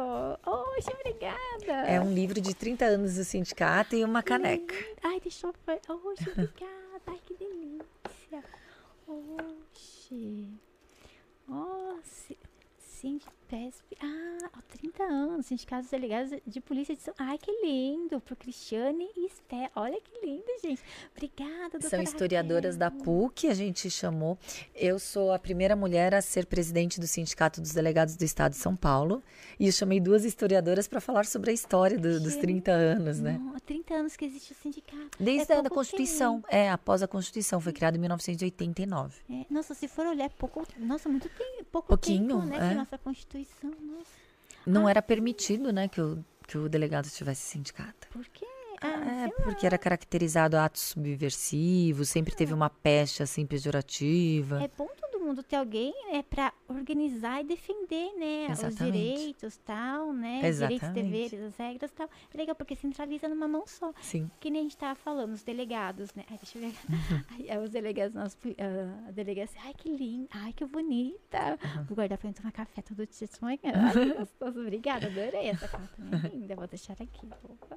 Oxe, 0.46 0.90
obrigada! 0.92 1.72
É 1.86 2.00
um 2.00 2.12
livro 2.12 2.40
de 2.40 2.54
30 2.54 2.84
anos 2.84 3.14
do 3.16 3.24
sindicato 3.24 3.96
e 3.96 4.04
uma 4.04 4.22
caneca. 4.22 4.74
Ai, 5.02 5.20
deixa 5.20 5.46
eu 5.46 5.54
ver. 5.66 5.80
Oxe, 5.88 6.30
obrigada! 6.30 6.72
Ai, 7.06 7.20
que 7.26 7.34
delícia! 7.34 8.44
Oxe! 9.06 10.48
Oxe! 11.48 12.38
Sindipesp. 13.52 13.84
Ah, 14.00 14.48
há 14.54 14.62
30 14.78 15.02
anos. 15.02 15.46
Sindicatos 15.46 15.90
Delegados 15.90 16.40
de 16.46 16.60
Polícia 16.60 16.96
de 16.96 17.02
São 17.02 17.12
Ai, 17.18 17.36
que 17.36 17.50
lindo. 17.62 18.18
Pro 18.20 18.34
Cristiane 18.34 19.06
e 19.16 19.26
Esté. 19.26 19.70
Olha 19.76 20.00
que 20.00 20.26
lindo, 20.26 20.44
gente. 20.62 20.82
Obrigada, 21.14 21.70
doutora 21.72 21.90
São 21.90 22.02
historiadoras 22.02 22.76
Raquel. 22.76 22.98
da 22.98 23.04
PUC, 23.04 23.48
a 23.48 23.54
gente 23.54 23.90
chamou. 23.90 24.38
Eu 24.74 24.98
sou 24.98 25.32
a 25.32 25.38
primeira 25.38 25.76
mulher 25.76 26.14
a 26.14 26.22
ser 26.22 26.46
presidente 26.46 26.98
do 26.98 27.06
Sindicato 27.06 27.60
dos 27.60 27.72
Delegados 27.72 28.16
do 28.16 28.24
Estado 28.24 28.52
de 28.52 28.58
São 28.58 28.74
Paulo. 28.74 29.22
E 29.60 29.66
eu 29.66 29.72
chamei 29.72 30.00
duas 30.00 30.24
historiadoras 30.24 30.88
para 30.88 31.00
falar 31.00 31.26
sobre 31.26 31.50
a 31.50 31.54
história 31.54 31.98
do, 31.98 32.20
dos 32.20 32.36
30 32.36 32.72
anos, 32.72 33.20
né? 33.20 33.40
Há 33.54 33.60
30 33.60 33.94
anos 33.94 34.16
que 34.16 34.24
existe 34.24 34.52
o 34.52 34.54
sindicato. 34.54 35.10
Desde 35.20 35.52
é 35.52 35.56
a 35.58 35.70
Constituição. 35.70 36.36
Tempo. 36.36 36.48
É, 36.50 36.70
após 36.70 37.02
a 37.02 37.08
Constituição. 37.08 37.60
Foi 37.60 37.72
criado 37.72 37.96
em 37.96 37.98
1989. 37.98 39.20
É, 39.30 39.44
nossa, 39.50 39.74
se 39.74 39.86
for 39.86 40.06
olhar, 40.06 40.30
pouco. 40.30 40.66
Nossa, 40.78 41.08
muito 41.08 41.28
tempo. 41.28 41.64
Pouco 41.70 41.88
Pouquinho, 41.88 42.40
tempo, 42.40 42.46
né? 42.46 42.56
É. 42.56 42.68
Que 42.70 42.74
nossa 42.74 42.98
Constituição, 42.98 43.41
nossa. 43.62 44.10
Não 44.66 44.86
ah, 44.86 44.90
era 44.90 45.02
permitido, 45.02 45.72
né, 45.72 45.88
que 45.88 46.00
o, 46.00 46.24
que 46.46 46.58
o 46.58 46.68
delegado 46.68 47.08
tivesse 47.08 47.42
sindicato. 47.42 48.08
Por 48.10 48.26
quê? 48.28 48.46
Ah, 48.80 49.26
é, 49.26 49.42
porque 49.44 49.64
era 49.64 49.78
caracterizado 49.78 50.56
atos 50.56 50.82
subversivos, 50.82 52.08
sempre 52.08 52.34
teve 52.34 52.52
uma 52.52 52.68
peste 52.68 53.22
assim 53.22 53.46
pejorativa. 53.46 54.62
É 54.62 54.68
bom 54.76 54.88
mundo 55.22 55.42
ter 55.42 55.56
alguém 55.56 55.92
né, 56.10 56.22
para 56.22 56.52
organizar 56.68 57.40
e 57.40 57.44
defender 57.44 58.12
né, 58.18 58.46
os 58.50 58.76
direitos 58.76 59.56
tal, 59.58 60.12
né? 60.12 60.40
Exatamente. 60.44 60.80
Direitos, 60.80 61.30
deveres, 61.30 61.40
as 61.46 61.56
regras 61.56 61.90
tal. 61.92 62.08
É 62.32 62.36
legal, 62.36 62.54
porque 62.54 62.74
centraliza 62.74 63.28
numa 63.28 63.48
mão 63.48 63.66
só. 63.66 63.92
Sim. 64.00 64.30
Que 64.40 64.50
nem 64.50 64.60
a 64.60 64.62
gente 64.64 64.72
estava 64.72 64.94
falando, 64.94 65.32
os 65.32 65.42
delegados, 65.42 66.14
né? 66.14 66.24
Ai, 66.30 66.38
deixa 66.38 66.58
eu 66.58 66.62
ver. 66.62 66.72
Uhum. 66.92 67.64
os 67.64 67.70
delegados, 67.70 68.14
nós, 68.14 68.34
uh, 68.34 69.08
a 69.08 69.10
delegacia, 69.10 69.60
ai, 69.64 69.74
que 69.74 69.88
linda, 69.88 70.28
ai, 70.32 70.52
que 70.52 70.64
bonita. 70.64 71.58
Uhum. 71.62 71.84
Vou 71.84 71.96
guardar 71.96 72.18
para 72.18 72.32
tomar 72.32 72.52
café 72.52 72.82
todo 72.82 73.06
dia 73.06 73.28
de 73.28 73.42
manhã. 73.42 73.58
gostoso, 74.18 74.60
obrigada, 74.60 75.06
adorei 75.06 75.48
essa 75.48 75.68
também. 75.68 76.30
Linda, 76.32 76.54
vou 76.54 76.66
deixar 76.66 76.94
aqui. 76.94 77.28
Opa. 77.44 77.76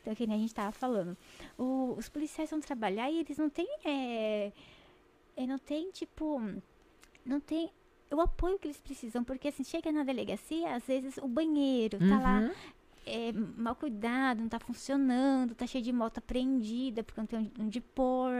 Então, 0.00 0.14
que 0.14 0.26
nem 0.26 0.36
a 0.36 0.38
gente 0.38 0.48
estava 0.48 0.72
falando. 0.72 1.16
O, 1.58 1.94
os 1.96 2.08
policiais 2.08 2.50
vão 2.50 2.60
trabalhar 2.60 3.10
e 3.10 3.20
eles 3.20 3.38
não 3.38 3.50
têm. 3.50 3.68
É, 3.84 4.52
é, 5.36 5.46
não 5.46 5.58
tem, 5.58 5.90
tipo 5.90 6.40
não 7.24 7.40
tem 7.40 7.70
o 8.10 8.20
apoio 8.20 8.58
que 8.58 8.66
eles 8.66 8.80
precisam, 8.80 9.24
porque 9.24 9.48
assim, 9.48 9.64
chega 9.64 9.90
na 9.90 10.04
delegacia, 10.04 10.74
às 10.74 10.84
vezes 10.84 11.16
o 11.18 11.28
banheiro 11.28 11.98
tá 11.98 12.20
lá 12.20 12.40
uhum. 12.40 12.52
é, 13.06 13.32
mal 13.56 13.74
cuidado, 13.74 14.40
não 14.40 14.48
tá 14.48 14.60
funcionando, 14.60 15.54
tá 15.54 15.66
cheio 15.66 15.82
de 15.82 15.92
moto 15.92 16.18
apreendida, 16.18 17.02
porque 17.02 17.20
não 17.20 17.26
tem 17.26 17.50
onde 17.58 17.80
pôr. 17.80 18.30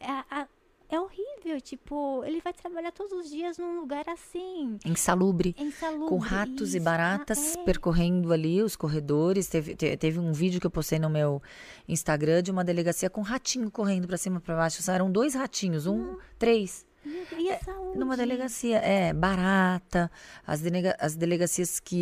É, 0.00 0.10
a, 0.30 0.48
é 0.92 1.00
horrível, 1.00 1.58
tipo, 1.58 2.22
ele 2.22 2.38
vai 2.42 2.52
trabalhar 2.52 2.92
todos 2.92 3.12
os 3.18 3.30
dias 3.30 3.56
num 3.56 3.80
lugar 3.80 4.06
assim. 4.10 4.78
Insalubre. 4.84 5.56
Insalubre 5.58 6.06
com 6.06 6.18
ratos 6.18 6.68
isso. 6.68 6.76
e 6.76 6.80
baratas 6.80 7.56
ah, 7.56 7.60
é. 7.60 7.64
percorrendo 7.64 8.30
ali 8.30 8.60
os 8.60 8.76
corredores. 8.76 9.46
Teve, 9.48 9.74
teve 9.74 10.18
um 10.18 10.34
vídeo 10.34 10.60
que 10.60 10.66
eu 10.66 10.70
postei 10.70 10.98
no 10.98 11.08
meu 11.08 11.42
Instagram 11.88 12.42
de 12.42 12.50
uma 12.50 12.62
delegacia 12.62 13.08
com 13.08 13.22
um 13.22 13.24
ratinho 13.24 13.70
correndo 13.70 14.06
para 14.06 14.18
cima 14.18 14.36
e 14.36 14.40
pra 14.40 14.54
baixo. 14.54 14.90
Eram 14.90 15.10
dois 15.10 15.34
ratinhos, 15.34 15.86
um, 15.86 15.94
hum. 15.94 16.18
três. 16.38 16.84
E 17.04 17.50
a 17.50 17.58
saúde? 17.58 17.98
Numa 17.98 18.16
delegacia, 18.16 18.78
é, 18.78 19.12
barata, 19.12 20.10
as, 20.46 20.60
delega, 20.60 20.96
as 21.00 21.16
delegacias 21.16 21.80
que 21.80 21.96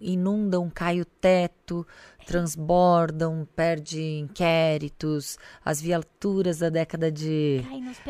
inundam, 0.00 0.70
cai 0.70 1.00
o 1.00 1.04
teto, 1.04 1.86
transbordam, 2.26 3.46
perde 3.56 4.00
inquéritos, 4.00 5.38
as 5.64 5.80
viaturas 5.80 6.58
da 6.58 6.68
década 6.68 7.10
de 7.10 7.62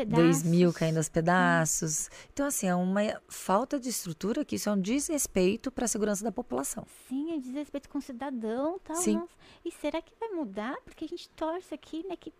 2000 0.07 0.71
caindo 0.73 0.97
aos 0.97 1.09
pedaços. 1.09 2.09
Então, 2.31 2.45
assim, 2.45 2.67
é 2.67 2.75
uma 2.75 3.01
falta 3.27 3.79
de 3.79 3.89
estrutura 3.89 4.45
que 4.45 4.55
isso 4.55 4.69
é 4.69 4.71
um 4.71 4.79
desrespeito 4.79 5.71
para 5.71 5.85
a 5.85 5.87
segurança 5.87 6.23
da 6.23 6.31
população. 6.31 6.85
Sim, 7.09 7.33
é 7.33 7.39
desrespeito 7.39 7.89
com 7.89 7.97
o 7.97 8.01
cidadão 8.01 8.79
tal. 8.83 8.95
Sim. 8.97 9.21
E 9.65 9.71
será 9.71 10.01
que 10.01 10.13
vai 10.19 10.29
mudar? 10.29 10.75
Porque 10.85 11.05
a 11.05 11.07
gente 11.07 11.29
torce 11.29 11.73
aqui, 11.73 12.05
né, 12.07 12.15
que 12.15 12.31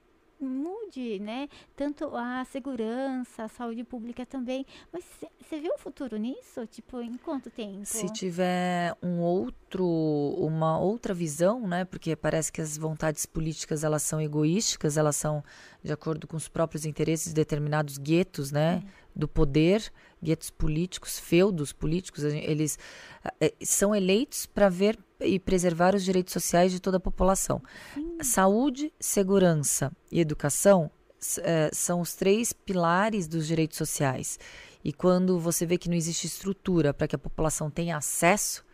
mude, 0.44 1.20
né? 1.20 1.48
Tanto 1.76 2.16
a 2.16 2.46
segurança, 2.46 3.44
a 3.44 3.48
saúde 3.48 3.84
pública 3.84 4.26
também. 4.26 4.66
Mas 4.92 5.04
você 5.40 5.60
vê 5.60 5.70
um 5.72 5.78
futuro 5.78 6.18
nisso? 6.18 6.66
Tipo, 6.68 7.02
em 7.02 7.14
quanto 7.18 7.50
tempo? 7.50 7.86
Se 7.86 8.12
tiver 8.12 8.96
um 9.02 9.20
outro, 9.20 9.86
uma 10.38 10.80
outra 10.80 11.14
visão, 11.14 11.68
né? 11.68 11.86
Porque 11.86 12.16
parece 12.16 12.52
que 12.52 12.62
as 12.62 12.78
vontades 12.78 13.26
políticas 13.26 13.84
elas 13.84 14.04
são 14.04 14.20
egoísticas, 14.20 14.98
elas 14.98 15.16
são 15.16 15.44
de 15.84 15.92
acordo 15.92 16.28
com 16.28 16.38
os 16.38 16.48
próprios 16.48 16.86
interesses 16.86 17.28
de 17.28 17.34
determinados 17.34 17.98
guetos, 17.98 18.52
né? 18.52 18.84
É. 19.00 19.04
Do 19.16 19.28
poder, 19.28 19.92
guetos 20.22 20.50
políticos, 20.50 21.20
feudos 21.20 21.72
políticos, 21.72 22.24
eles 22.24 22.80
é, 23.40 23.54
são 23.62 23.94
eleitos 23.94 24.48
para 24.48 24.70
ver 24.70 24.98
e 25.24 25.40
preservar 25.40 25.96
os 25.96 26.04
direitos 26.04 26.34
sociais 26.34 26.72
de 26.72 26.80
toda 26.80 26.98
a 26.98 27.00
população. 27.00 27.62
Sim. 27.94 28.18
Saúde, 28.22 28.94
segurança 29.00 29.92
e 30.12 30.20
educação 30.20 30.92
é, 31.40 31.70
são 31.74 32.02
os 32.02 32.16
três 32.16 32.52
pilares 32.54 33.28
dos 33.28 33.48
direitos 33.48 33.78
sociais. 33.78 34.40
E 34.84 34.92
quando 34.92 35.40
você 35.40 35.66
vê 35.66 35.78
que 35.78 35.90
não 35.90 35.96
existe 35.96 36.28
estrutura 36.28 36.94
para 36.94 37.08
que 37.08 37.16
a 37.16 37.20
população 37.20 37.70
tenha 37.70 37.96
acesso, 37.96 38.66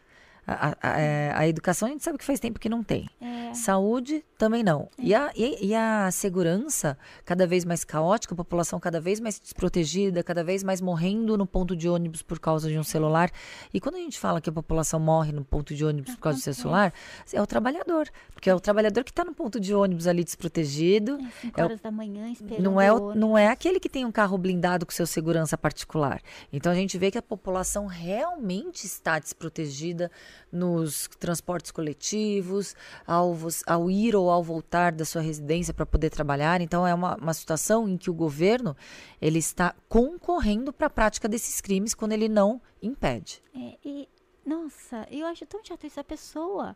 a, 0.49 0.77
a, 0.81 0.99
é, 0.99 1.31
a, 1.35 1.47
educação 1.47 1.87
a 1.87 1.91
gente 1.91 2.03
sabe 2.03 2.17
que 2.17 2.25
faz 2.25 2.39
tempo 2.39 2.59
que 2.59 2.69
não 2.69 2.83
tem. 2.83 3.07
É. 3.21 3.53
Saúde 3.53 4.23
também 4.37 4.63
não. 4.63 4.89
É. 4.97 5.03
E, 5.03 5.13
a, 5.13 5.31
e, 5.35 5.67
e, 5.67 5.75
a 5.75 6.09
segurança 6.11 6.97
cada 7.25 7.45
vez 7.45 7.65
mais 7.65 7.83
caótica, 7.83 8.33
a 8.33 8.37
população 8.37 8.79
cada 8.79 8.99
vez 8.99 9.19
mais 9.19 9.39
desprotegida, 9.39 10.23
cada 10.23 10.43
vez 10.43 10.63
mais 10.63 10.81
morrendo 10.81 11.37
no 11.37 11.45
ponto 11.45 11.75
de 11.75 11.87
ônibus 11.87 12.21
por 12.21 12.39
causa 12.39 12.69
de 12.69 12.79
um 12.79 12.83
celular. 12.83 13.29
E 13.73 13.79
quando 13.79 13.95
a 13.95 13.99
gente 13.99 14.17
fala 14.17 14.41
que 14.41 14.49
a 14.49 14.53
população 14.53 14.99
morre 14.99 15.31
no 15.31 15.43
ponto 15.43 15.75
de 15.75 15.85
ônibus 15.85 16.15
por 16.15 16.21
causa 16.21 16.39
do 16.39 16.41
seu 16.41 16.53
celular, 16.53 16.93
é 17.31 17.41
o 17.41 17.47
trabalhador. 17.47 18.09
Porque 18.33 18.49
é 18.49 18.55
o 18.55 18.59
trabalhador 18.59 19.03
que 19.03 19.11
está 19.11 19.23
no 19.23 19.33
ponto 19.33 19.59
de 19.59 19.73
ônibus 19.73 20.07
ali 20.07 20.23
desprotegido. 20.23 21.19
É, 21.19 21.41
cinco 21.41 21.61
horas 21.61 21.79
da 21.81 21.91
manhã 21.91 22.29
esperando 22.31 22.63
não 22.63 22.79
é, 22.79 22.91
o, 22.91 23.13
não 23.13 23.37
é 23.37 23.47
aquele 23.47 23.79
que 23.79 23.89
tem 23.89 24.05
um 24.05 24.11
carro 24.11 24.37
blindado 24.37 24.85
com 24.85 24.91
seu 24.91 25.05
segurança 25.05 25.57
particular. 25.57 26.21
Então 26.51 26.71
a 26.71 26.75
gente 26.75 26.97
vê 26.97 27.11
que 27.11 27.17
a 27.17 27.21
população 27.21 27.85
realmente 27.85 28.85
está 28.85 29.19
desprotegida 29.19 30.09
nos 30.51 31.07
transportes 31.19 31.71
coletivos, 31.71 32.75
ao, 33.05 33.37
ao 33.65 33.89
ir 33.89 34.15
ou 34.15 34.29
ao 34.29 34.43
voltar 34.43 34.91
da 34.91 35.05
sua 35.05 35.21
residência 35.21 35.73
para 35.73 35.85
poder 35.85 36.09
trabalhar. 36.09 36.61
Então 36.61 36.85
é 36.85 36.93
uma, 36.93 37.15
uma 37.15 37.33
situação 37.33 37.87
em 37.87 37.97
que 37.97 38.09
o 38.09 38.13
governo 38.13 38.75
ele 39.21 39.39
está 39.39 39.75
concorrendo 39.87 40.71
para 40.73 40.87
a 40.87 40.89
prática 40.89 41.27
desses 41.27 41.61
crimes 41.61 41.93
quando 41.93 42.13
ele 42.13 42.29
não 42.29 42.61
impede. 42.81 43.41
É, 43.55 43.77
e, 43.83 44.09
nossa, 44.45 45.07
eu 45.11 45.25
acho 45.27 45.45
tão 45.45 45.63
chato 45.63 45.85
isso. 45.85 45.99
A 45.99 46.03
pessoa, 46.03 46.75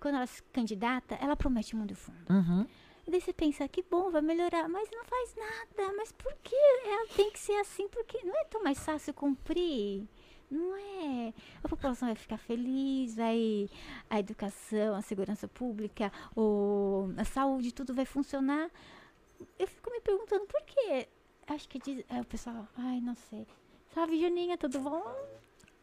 quando 0.00 0.16
ela 0.16 0.26
se 0.26 0.42
candidata, 0.52 1.16
ela 1.20 1.36
promete 1.36 1.76
mundo 1.76 1.94
fundo. 1.94 2.30
Uhum. 2.30 2.66
E 3.06 3.10
daí 3.10 3.20
você 3.20 3.32
pensa, 3.32 3.68
que 3.68 3.82
bom, 3.82 4.10
vai 4.10 4.22
melhorar, 4.22 4.68
mas 4.68 4.88
não 4.90 5.04
faz 5.04 5.34
nada. 5.36 5.92
Mas 5.94 6.10
por 6.12 6.34
que 6.42 6.56
ela 6.56 7.06
tem 7.14 7.30
que 7.30 7.38
ser 7.38 7.54
assim? 7.60 7.86
Porque 7.88 8.24
não 8.24 8.34
é 8.34 8.44
tão 8.44 8.62
mais 8.62 8.78
fácil 8.78 9.12
cumprir? 9.12 10.08
Não 10.50 10.76
é. 10.76 11.32
A 11.62 11.68
população 11.68 12.08
vai 12.08 12.14
ficar 12.14 12.38
feliz, 12.38 13.16
vai. 13.16 13.68
A 14.08 14.20
educação, 14.20 14.94
a 14.94 15.02
segurança 15.02 15.48
pública, 15.48 16.12
o, 16.36 17.08
a 17.16 17.24
saúde, 17.24 17.72
tudo 17.72 17.94
vai 17.94 18.04
funcionar. 18.04 18.70
Eu 19.58 19.66
fico 19.66 19.90
me 19.90 20.00
perguntando 20.00 20.46
por 20.46 20.62
quê. 20.62 21.08
Acho 21.46 21.68
que 21.68 21.78
diz, 21.78 22.04
é, 22.08 22.20
o 22.20 22.24
pessoal, 22.24 22.66
ai, 22.76 23.00
não 23.00 23.14
sei. 23.14 23.46
Salve, 23.92 24.20
Juninha, 24.20 24.56
tudo 24.56 24.80
bom? 24.80 25.02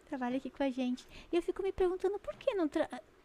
Trabalha 0.05 0.37
aqui 0.37 0.49
com 0.49 0.63
a 0.63 0.69
gente. 0.69 1.07
E 1.31 1.35
eu 1.35 1.41
fico 1.41 1.61
me 1.61 1.71
perguntando 1.71 2.19
por 2.19 2.35
que 2.35 2.53
não. 2.53 2.69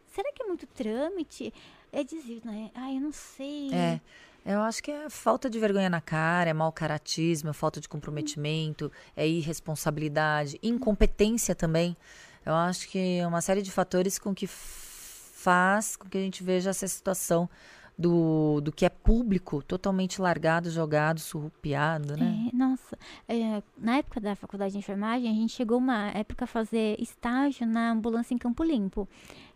Será 0.05 0.31
que 0.31 0.43
é 0.43 0.45
muito 0.45 0.65
trâmite? 0.67 1.53
É 1.91 2.03
dizer, 2.03 2.41
né? 2.45 2.71
Ai, 2.73 2.97
eu 2.97 3.01
não 3.01 3.11
sei. 3.11 3.73
É. 3.73 3.99
Eu 4.47 4.61
acho 4.61 4.81
que 4.81 4.89
é 4.89 5.09
falta 5.09 5.49
de 5.49 5.59
vergonha 5.59 5.89
na 5.89 5.99
cara, 5.99 6.49
é 6.49 6.53
mau 6.53 6.71
caratismo, 6.71 7.49
é 7.49 7.53
falta 7.53 7.81
de 7.81 7.89
comprometimento, 7.89 8.89
é 9.13 9.27
irresponsabilidade, 9.27 10.57
incompetência 10.63 11.53
também. 11.53 11.97
Eu 12.45 12.53
acho 12.53 12.87
que 12.87 13.19
é 13.19 13.27
uma 13.27 13.41
série 13.41 13.61
de 13.61 13.69
fatores 13.69 14.17
com 14.17 14.33
que 14.33 14.47
faz 14.47 15.97
com 15.97 16.07
que 16.07 16.17
a 16.17 16.21
gente 16.21 16.41
veja 16.43 16.69
essa 16.69 16.87
situação 16.87 17.49
do, 17.97 18.61
do 18.61 18.71
que 18.71 18.85
é 18.85 18.89
público 18.89 19.61
totalmente 19.63 20.21
largado, 20.21 20.69
jogado, 20.69 21.19
surrupiado, 21.19 22.15
né? 22.15 22.49
É, 22.53 22.55
nossa, 22.55 22.97
é, 23.27 23.61
na 23.77 23.97
época 23.97 24.21
da 24.21 24.35
faculdade 24.35 24.73
de 24.73 24.77
enfermagem, 24.77 25.29
a 25.29 25.33
gente 25.33 25.51
chegou 25.51 25.77
uma 25.77 26.09
época 26.11 26.45
a 26.45 26.47
fazer 26.47 26.95
estágio 27.01 27.65
na 27.65 27.91
ambulância 27.91 28.33
em 28.33 28.37
Campo 28.37 28.63
Limpo 28.63 29.09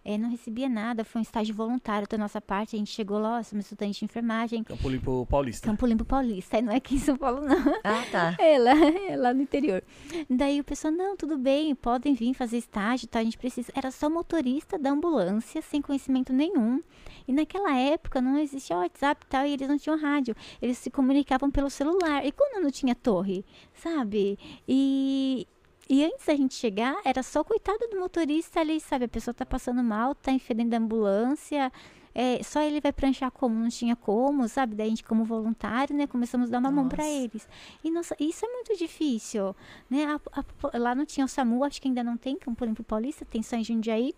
é, 0.04 0.18
não 0.18 0.30
recebia 0.30 0.68
nada, 0.68 1.04
foi 1.04 1.20
um 1.20 1.22
estágio 1.22 1.54
voluntário 1.54 2.08
da 2.08 2.18
nossa 2.18 2.42
parte. 2.42 2.76
A 2.76 2.80
gente 2.80 2.92
chegou 2.92 3.20
lá, 3.20 3.44
somos 3.44 3.66
estudante 3.66 4.00
de 4.00 4.06
enfermagem. 4.06 4.64
Campo 4.64 4.90
Limpo 4.90 5.28
Paulista. 5.30 5.68
Campo 5.68 5.86
Limpo 5.86 6.04
Paulista, 6.04 6.62
não 6.62 6.74
é 6.74 6.78
aqui 6.78 6.96
em 6.96 7.00
São 7.00 7.16
Paulo, 7.16 7.42
não. 7.42 7.58
Ah, 7.84 8.04
tá. 8.12 8.36
É 8.42 8.58
lá, 8.58 8.74
é 8.74 9.16
lá 9.16 9.34
no 9.34 9.42
interior. 9.42 9.84
Daí 10.30 10.60
o 10.60 10.64
pessoal, 10.64 10.92
não, 10.92 11.16
tudo 11.16 11.38
bem, 11.38 11.76
podem 11.76 12.14
vir 12.14 12.34
fazer 12.34 12.58
estágio, 12.58 13.08
tá? 13.08 13.20
A 13.20 13.24
gente 13.24 13.38
precisa. 13.38 13.72
Era 13.76 13.92
só 13.92 14.10
motorista 14.10 14.78
da 14.80 14.90
ambulância, 14.90 15.62
sem 15.62 15.82
conhecimento 15.82 16.34
nenhum. 16.34 16.82
E 17.28 17.34
naquela 17.34 17.78
época 17.78 18.20
não 18.20 18.38
existia 18.38 18.78
WhatsApp 18.78 19.24
e 19.24 19.30
tal, 19.30 19.46
e 19.46 19.54
eles 19.54 19.68
não 19.68 19.78
tinham 19.78 19.98
rádio. 19.98 20.36
Eles 20.62 20.78
se 20.78 20.90
comunicavam 20.90 21.52
pelo 21.52 21.70
celular. 21.70 22.26
E 22.26 22.32
quando 22.32 22.64
não 22.64 22.72
tinha 22.72 22.96
torre, 22.96 23.46
sabe? 23.74 24.40
E 24.68 25.48
e 25.90 26.04
antes 26.06 26.26
da 26.26 26.36
gente 26.36 26.54
chegar, 26.54 26.96
era 27.04 27.22
só 27.22 27.44
coitado 27.44 27.88
do 27.90 28.00
motorista 28.00 28.60
ali, 28.60 28.80
sabe? 28.80 29.06
A 29.06 29.10
pessoa 29.10 29.34
tá 29.34 29.46
passando 29.46 29.84
mal, 29.84 30.16
tá 30.16 30.32
enferendo 30.32 30.74
a 30.74 30.80
ambulância. 30.80 31.72
É, 32.14 32.44
só 32.44 32.62
ele 32.62 32.82
vai 32.82 32.92
pranchar 32.92 33.32
como 33.32 33.56
não 33.56 33.70
tinha 33.70 33.96
como, 33.96 34.48
sabe? 34.48 34.76
Daí 34.76 34.88
a 34.88 34.90
gente, 34.90 35.04
como 35.04 35.24
voluntário, 35.24 35.96
né, 35.96 36.08
começamos 36.08 36.50
a 36.50 36.52
dar 36.52 36.60
uma 36.60 36.70
nossa. 36.70 36.82
mão 36.82 36.90
para 36.90 37.08
eles. 37.08 37.48
E 37.84 37.90
nossa, 37.90 38.16
isso 38.20 38.46
é 38.46 38.50
muito 38.50 38.78
difícil, 38.78 39.56
né? 39.90 40.06
A, 40.06 40.40
a, 40.40 40.78
lá 40.78 40.94
não 40.94 41.06
tinha 41.06 41.26
o 41.26 41.30
SAMU, 41.30 41.64
acho 41.64 41.82
que 41.82 41.88
ainda 41.88 42.04
não 42.04 42.18
tem, 42.18 42.36
Campo 42.36 42.66
Limpo 42.66 42.84
Paulista, 42.84 43.26
tem 43.26 43.42
só 43.42 43.56
em 43.56 43.64
Jundiaí. 43.64 44.14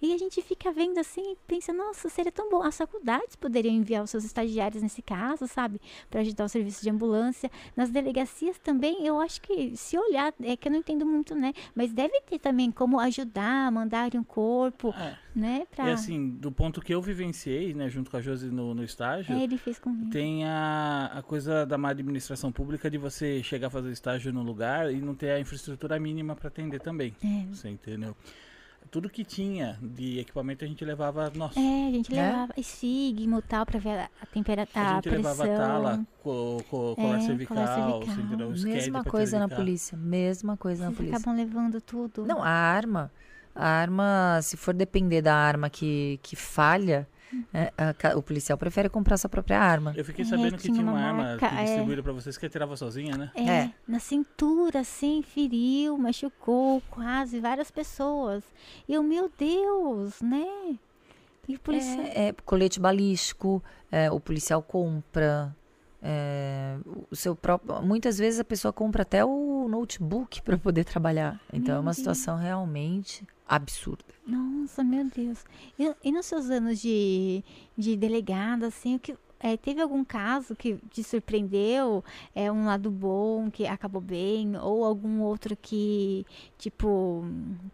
E 0.00 0.12
a 0.12 0.18
gente 0.18 0.40
fica 0.42 0.72
vendo 0.72 0.98
assim 0.98 1.32
e 1.32 1.36
pensa, 1.46 1.72
nossa, 1.72 2.08
seria 2.08 2.32
tão 2.32 2.48
bom. 2.50 2.62
As 2.62 2.76
faculdades 2.76 3.36
poderiam 3.36 3.74
enviar 3.74 4.02
os 4.02 4.10
seus 4.10 4.24
estagiários 4.24 4.82
nesse 4.82 5.02
caso, 5.02 5.46
sabe? 5.46 5.80
Para 6.10 6.20
ajudar 6.20 6.44
o 6.44 6.48
serviço 6.48 6.82
de 6.82 6.90
ambulância. 6.90 7.50
Nas 7.76 7.90
delegacias 7.90 8.58
também, 8.58 9.06
eu 9.06 9.20
acho 9.20 9.40
que 9.40 9.76
se 9.76 9.98
olhar, 9.98 10.32
é 10.42 10.56
que 10.56 10.68
eu 10.68 10.72
não 10.72 10.78
entendo 10.78 11.04
muito, 11.04 11.34
né? 11.34 11.52
Mas 11.74 11.92
deve 11.92 12.20
ter 12.22 12.38
também 12.38 12.70
como 12.70 12.98
ajudar, 13.00 13.70
mandar 13.70 14.14
um 14.14 14.24
corpo, 14.24 14.94
é. 14.98 15.18
né? 15.34 15.66
Pra... 15.70 15.88
E 15.88 15.92
assim, 15.92 16.30
do 16.30 16.50
ponto 16.50 16.80
que 16.80 16.94
eu 16.94 17.02
vivenciei, 17.02 17.74
né, 17.74 17.88
junto 17.88 18.10
com 18.10 18.16
a 18.16 18.20
Josi 18.20 18.50
no, 18.50 18.74
no 18.74 18.84
estágio, 18.84 19.34
é, 19.34 19.42
ele 19.42 19.58
fez 19.58 19.78
comigo. 19.78 20.10
tem 20.10 20.44
a, 20.44 21.10
a 21.14 21.22
coisa 21.22 21.66
da 21.66 21.76
má 21.76 21.90
administração 21.90 22.52
pública 22.52 22.90
de 22.90 22.98
você 22.98 23.42
chegar 23.42 23.68
a 23.68 23.70
fazer 23.70 23.90
estágio 23.90 24.32
no 24.32 24.42
lugar 24.42 24.92
e 24.92 25.00
não 25.00 25.14
ter 25.14 25.30
a 25.30 25.40
infraestrutura 25.40 25.98
mínima 25.98 26.34
para 26.34 26.48
atender 26.48 26.80
também. 26.80 27.14
É. 27.22 27.46
Você 27.52 27.68
entendeu? 27.68 28.16
Tudo 28.90 29.08
que 29.08 29.24
tinha 29.24 29.78
de 29.80 30.18
equipamento 30.18 30.64
a 30.64 30.68
gente 30.68 30.84
levava 30.84 31.30
nosso. 31.34 31.58
É, 31.58 31.88
a 31.88 31.90
gente 31.90 32.12
né? 32.12 32.30
levava 32.30 32.52
estigma 32.56 33.38
e 33.38 33.42
tal 33.42 33.66
para 33.66 33.78
ver 33.78 33.98
a, 33.98 34.26
temperatura, 34.32 34.84
a, 34.84 34.90
a 34.90 34.94
gente 34.96 35.08
pressão. 35.08 35.30
levava 35.30 35.56
tala, 35.56 36.06
co, 36.22 36.62
co, 36.68 36.96
colar, 36.96 37.18
é, 37.18 37.20
cervical, 37.20 37.56
colar 37.56 38.04
cervical. 38.14 38.50
Mesma 38.50 39.04
coisa 39.04 39.38
na 39.38 39.48
polícia, 39.48 39.96
mesma 39.96 40.56
coisa 40.56 40.84
Vocês 40.84 40.90
na 40.90 40.96
polícia. 40.96 41.16
acabam 41.16 41.36
levando 41.36 41.80
tudo. 41.80 42.26
Não, 42.26 42.42
a 42.42 42.48
arma, 42.48 43.12
a 43.54 43.66
arma, 43.68 44.40
se 44.42 44.56
for 44.56 44.74
depender 44.74 45.22
da 45.22 45.34
arma 45.34 45.68
que, 45.68 46.18
que 46.22 46.34
falha, 46.34 47.08
é, 47.52 47.72
a, 47.76 48.16
o 48.16 48.22
policial 48.22 48.56
prefere 48.56 48.88
comprar 48.88 49.16
sua 49.16 49.28
própria 49.30 49.60
arma. 49.60 49.92
Eu 49.96 50.04
fiquei 50.04 50.24
sabendo 50.24 50.54
é, 50.54 50.58
que 50.58 50.70
tinha 50.70 50.82
uma, 50.82 50.92
uma 50.92 51.00
arma 51.00 51.36
que 51.38 51.62
distribuíram 51.62 52.00
é, 52.00 52.02
para 52.02 52.12
vocês 52.12 52.36
que 52.36 52.46
atirava 52.46 52.76
sozinha, 52.76 53.16
né? 53.16 53.30
É, 53.34 53.42
é, 53.42 53.72
na 53.86 53.98
cintura, 53.98 54.80
assim, 54.80 55.22
feriu, 55.22 55.96
machucou 55.98 56.82
quase 56.90 57.40
várias 57.40 57.70
pessoas. 57.70 58.44
E 58.88 58.94
eu, 58.94 59.02
meu 59.02 59.30
Deus, 59.38 60.20
né? 60.20 60.76
E 61.48 61.56
o 61.56 61.60
policial... 61.60 62.00
É, 62.00 62.28
é 62.28 62.34
colete 62.44 62.78
balístico, 62.78 63.62
é, 63.90 64.10
o 64.10 64.20
policial 64.20 64.62
compra. 64.62 65.54
É, 66.00 66.76
o 67.10 67.16
seu 67.16 67.34
próprio, 67.34 67.82
muitas 67.82 68.18
vezes 68.18 68.38
a 68.38 68.44
pessoa 68.44 68.72
compra 68.72 69.02
até 69.02 69.24
o 69.24 69.66
notebook 69.68 70.42
para 70.42 70.56
poder 70.56 70.84
trabalhar. 70.84 71.40
Então 71.52 71.74
meu 71.74 71.76
é 71.76 71.78
uma 71.78 71.84
Deus. 71.86 71.96
situação 71.96 72.36
realmente 72.36 73.26
absurda. 73.46 74.04
Nossa, 74.26 74.84
meu 74.84 75.04
Deus. 75.04 75.44
E, 75.78 75.92
e 76.04 76.12
nos 76.12 76.26
seus 76.26 76.50
anos 76.50 76.80
de, 76.80 77.42
de 77.76 77.96
delegada, 77.96 78.66
assim, 78.66 78.96
o 78.96 78.98
que, 79.00 79.16
é, 79.40 79.56
teve 79.56 79.80
algum 79.80 80.04
caso 80.04 80.56
que 80.56 80.76
te 80.90 81.02
surpreendeu? 81.02 82.04
É 82.34 82.50
um 82.50 82.66
lado 82.66 82.90
bom 82.90 83.50
que 83.50 83.66
acabou 83.66 84.00
bem? 84.00 84.56
Ou 84.56 84.84
algum 84.84 85.20
outro 85.22 85.56
que, 85.56 86.26
tipo, 86.58 87.24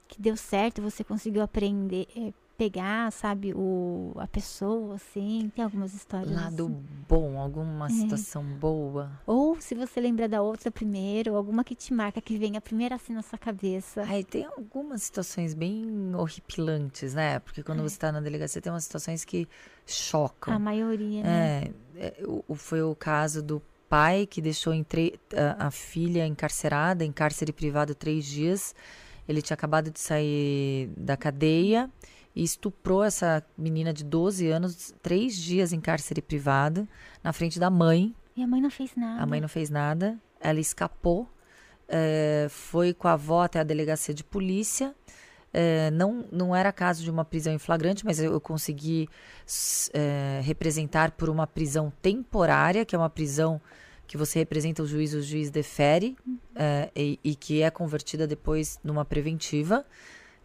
que 0.06 0.20
deu 0.20 0.36
certo, 0.36 0.82
você 0.82 1.02
conseguiu 1.02 1.42
aprender, 1.42 2.06
é, 2.16 2.32
pegar, 2.56 3.10
sabe, 3.10 3.52
o, 3.54 4.12
a 4.16 4.26
pessoa, 4.26 4.94
assim. 4.94 5.50
Tem 5.54 5.64
algumas 5.64 5.94
histórias. 5.94 6.32
Lado 6.32 6.66
assim. 6.66 6.84
bom, 7.08 7.38
alguma 7.38 7.86
é. 7.86 7.90
situação 7.90 8.44
boa. 8.44 9.10
Ou 9.26 9.60
se 9.60 9.74
você 9.74 10.00
lembra 10.00 10.28
da 10.28 10.42
outra 10.42 10.70
primeiro, 10.70 11.34
alguma 11.34 11.64
que 11.64 11.74
te 11.74 11.92
marca, 11.92 12.20
que 12.20 12.38
vem 12.38 12.56
a 12.56 12.60
primeira 12.60 12.94
assim 12.94 13.12
na 13.12 13.22
sua 13.22 13.38
cabeça. 13.38 14.02
Aí 14.02 14.24
tem 14.24 14.44
algumas 14.44 15.02
situações 15.02 15.54
bem 15.54 16.14
horripilantes, 16.14 17.14
né? 17.14 17.38
Porque 17.40 17.62
quando 17.62 17.80
é. 17.80 17.82
você 17.82 17.96
está 17.96 18.12
na 18.12 18.20
delegacia, 18.20 18.62
tem 18.62 18.72
umas 18.72 18.84
situações 18.84 19.24
que 19.24 19.48
chocam. 19.86 20.54
A 20.54 20.58
maioria, 20.58 21.22
né? 21.22 21.70
É, 21.96 22.06
é, 22.06 22.22
o, 22.26 22.54
foi 22.54 22.82
o 22.82 22.94
caso 22.94 23.42
do 23.42 23.60
pai 23.88 24.26
que 24.26 24.40
deixou 24.40 24.72
a, 24.72 25.66
a, 25.66 25.70
filha 25.70 26.26
encarcerada, 26.26 27.04
em 27.04 27.12
cárcere 27.12 27.52
privado 27.52 27.94
três 27.94 28.24
dias. 28.24 28.74
Ele 29.26 29.40
tinha 29.40 29.54
acabado 29.54 29.90
de 29.90 29.98
sair 30.00 30.90
da 30.96 31.16
cadeia 31.16 31.90
e 32.34 32.42
estuprou 32.42 33.04
essa 33.04 33.44
menina 33.56 33.92
de 33.92 34.02
12 34.02 34.48
anos, 34.48 34.92
três 35.02 35.36
dias 35.36 35.72
em 35.72 35.80
cárcere 35.80 36.20
privado, 36.20 36.88
na 37.22 37.32
frente 37.32 37.60
da 37.60 37.70
mãe. 37.70 38.14
E 38.36 38.42
a 38.42 38.46
mãe 38.46 38.60
não 38.60 38.70
fez 38.70 38.96
nada. 38.96 39.22
A 39.22 39.26
mãe 39.26 39.40
não 39.40 39.48
fez 39.48 39.70
nada. 39.70 40.18
Ela 40.40 40.58
escapou, 40.58 41.28
é, 41.88 42.48
foi 42.50 42.92
com 42.92 43.06
a 43.06 43.12
avó 43.12 43.42
até 43.42 43.60
a 43.60 43.64
delegacia 43.64 44.12
de 44.12 44.24
polícia. 44.24 44.94
É, 45.52 45.88
não, 45.92 46.24
não 46.32 46.56
era 46.56 46.72
caso 46.72 47.04
de 47.04 47.10
uma 47.10 47.24
prisão 47.24 47.52
em 47.52 47.58
flagrante, 47.58 48.04
mas 48.04 48.18
eu, 48.18 48.32
eu 48.32 48.40
consegui 48.40 49.08
é, 49.92 50.40
representar 50.42 51.12
por 51.12 51.30
uma 51.30 51.46
prisão 51.46 51.92
temporária, 52.02 52.84
que 52.84 52.96
é 52.96 52.98
uma 52.98 53.08
prisão 53.08 53.60
que 54.08 54.16
você 54.16 54.40
representa 54.40 54.82
o 54.82 54.86
juiz, 54.86 55.14
o 55.14 55.22
juiz 55.22 55.50
defere, 55.50 56.16
uhum. 56.26 56.38
e, 56.96 57.18
e, 57.22 57.34
que 57.36 57.62
é 57.62 57.70
convertida 57.70 58.26
depois 58.26 58.78
numa 58.82 59.04
preventiva. 59.04 59.86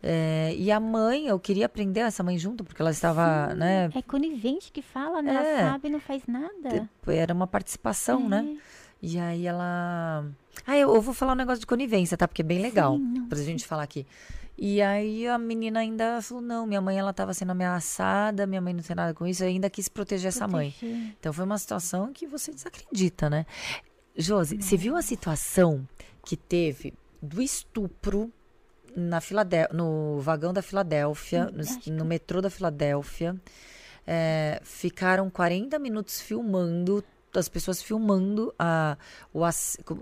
É, 0.02 0.56
e 0.58 0.72
a 0.72 0.80
mãe, 0.80 1.28
eu 1.28 1.40
queria 1.40 1.66
aprender 1.66 2.02
essa 2.02 2.24
mãe 2.24 2.38
junto, 2.38 2.64
porque 2.64 2.82
ela 2.82 2.92
estava, 2.92 3.50
Sim, 3.52 3.58
né? 3.58 3.90
É 3.94 4.02
conivente 4.02 4.72
que 4.72 4.82
fala, 4.82 5.22
né? 5.22 5.32
É, 5.34 5.36
ela 5.36 5.72
sabe 5.72 5.88
e 5.90 5.92
não 5.92 6.00
faz 6.00 6.24
nada. 6.26 6.90
Era 7.08 7.34
uma 7.34 7.48
participação, 7.48 8.28
né? 8.28 8.58
É. 8.58 8.80
E 9.02 9.18
aí 9.18 9.46
ela. 9.46 10.26
Ah, 10.66 10.78
eu, 10.78 10.94
eu, 10.94 11.02
vou 11.02 11.14
falar 11.14 11.34
um 11.34 11.36
negócio 11.36 11.60
de 11.60 11.68
conivência, 11.68 12.18
tá? 12.18 12.28
Porque 12.28 12.42
é 12.42 12.46
bem 12.46 12.62
legal 12.62 12.98
Sim, 12.98 13.26
pra 13.28 13.38
gente 13.40 13.66
falar 13.66 13.84
aqui. 13.84 14.06
E 14.58 14.82
aí 14.82 15.26
a 15.26 15.38
menina 15.38 15.80
ainda 15.80 16.22
falou: 16.22 16.44
não, 16.44 16.68
minha 16.68 16.82
mãe 16.82 16.98
ela 16.98 17.12
estava 17.12 17.34
sendo 17.34 17.52
ameaçada, 17.52 18.46
minha 18.46 18.60
mãe 18.60 18.74
não 18.74 18.84
tem 18.84 18.96
nada 18.96 19.14
com 19.14 19.26
isso, 19.26 19.44
eu 19.44 19.48
ainda 19.48 19.70
quis 19.70 19.88
proteger 19.88 20.28
essa 20.28 20.48
mãe. 20.48 20.76
Então 21.18 21.32
foi 21.32 21.46
uma 21.46 21.58
situação 21.58 22.12
que 22.12 22.28
você 22.28 22.52
desacredita, 22.52 23.30
né? 23.30 23.46
Josi, 24.18 24.58
você 24.58 24.76
viu 24.76 24.98
a 24.98 25.02
situação 25.02 25.88
que 26.26 26.36
teve 26.36 26.94
do 27.22 27.42
estupro 27.42 28.32
na 29.00 29.22
Filadel 29.22 29.68
no 29.74 30.20
vagão 30.20 30.54
da 30.54 30.62
Filadélfia, 30.62 31.52
no, 31.52 31.94
no 31.94 32.06
metrô 32.06 32.42
da 32.42 32.50
Filadélfia? 32.50 33.36
É, 34.06 34.60
ficaram 34.64 35.30
40 35.30 35.78
minutos 35.78 36.20
filmando 36.20 37.04
as 37.36 37.48
pessoas 37.48 37.82
filmando 37.82 38.54
a, 38.58 38.98
o 39.32 39.42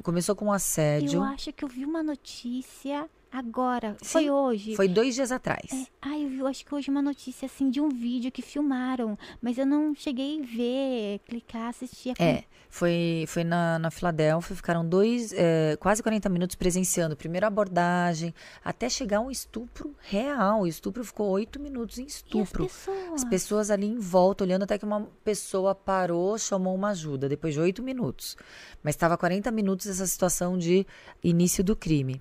começou 0.01 0.35
com 0.35 0.45
um 0.45 0.51
assédio. 0.53 1.19
Eu 1.19 1.23
acho 1.23 1.51
que 1.51 1.63
eu 1.63 1.67
vi 1.67 1.83
uma 1.83 2.01
notícia 2.01 3.09
Agora, 3.37 3.95
Sim, 4.01 4.05
foi 4.13 4.29
hoje. 4.31 4.75
Foi 4.75 4.87
dois 4.87 5.13
dias 5.13 5.31
atrás. 5.31 5.71
É, 5.71 5.85
ah, 6.01 6.17
eu 6.17 6.27
vi, 6.27 6.41
acho 6.47 6.65
que 6.65 6.73
hoje 6.73 6.89
uma 6.89 7.03
notícia 7.03 7.45
assim 7.45 7.69
de 7.69 7.79
um 7.79 7.87
vídeo 7.87 8.31
que 8.31 8.41
filmaram, 8.41 9.15
mas 9.39 9.59
eu 9.59 9.65
não 9.65 9.93
cheguei 9.93 10.41
a 10.41 10.43
ver, 10.43 11.19
clicar, 11.19 11.69
assistir. 11.69 12.15
É, 12.17 12.45
foi, 12.67 13.25
foi 13.27 13.43
na, 13.43 13.77
na 13.77 13.91
Filadélfia, 13.91 14.55
ficaram 14.55 14.83
dois, 14.83 15.31
é, 15.33 15.77
quase 15.79 16.01
40 16.01 16.27
minutos 16.29 16.55
presenciando 16.55 17.15
primeira 17.15 17.45
abordagem, 17.45 18.33
até 18.65 18.89
chegar 18.89 19.19
um 19.19 19.29
estupro 19.29 19.93
real. 20.01 20.61
O 20.61 20.67
estupro 20.67 21.05
ficou 21.05 21.29
oito 21.29 21.59
minutos 21.59 21.99
em 21.99 22.05
estupro. 22.05 22.65
as 22.65 22.71
pessoas? 22.71 23.13
As 23.13 23.23
pessoas 23.23 23.69
ali 23.69 23.85
em 23.85 23.99
volta, 23.99 24.43
olhando 24.43 24.63
até 24.63 24.79
que 24.79 24.85
uma 24.85 25.07
pessoa 25.23 25.75
parou, 25.75 26.39
chamou 26.39 26.73
uma 26.73 26.89
ajuda, 26.89 27.29
depois 27.29 27.53
de 27.53 27.59
oito 27.59 27.83
minutos. 27.83 28.35
Mas 28.81 28.95
estava 28.95 29.15
40 29.15 29.51
minutos 29.51 29.85
essa 29.85 30.07
situação 30.07 30.57
de 30.57 30.87
início 31.23 31.63
do 31.63 31.75
crime. 31.75 32.19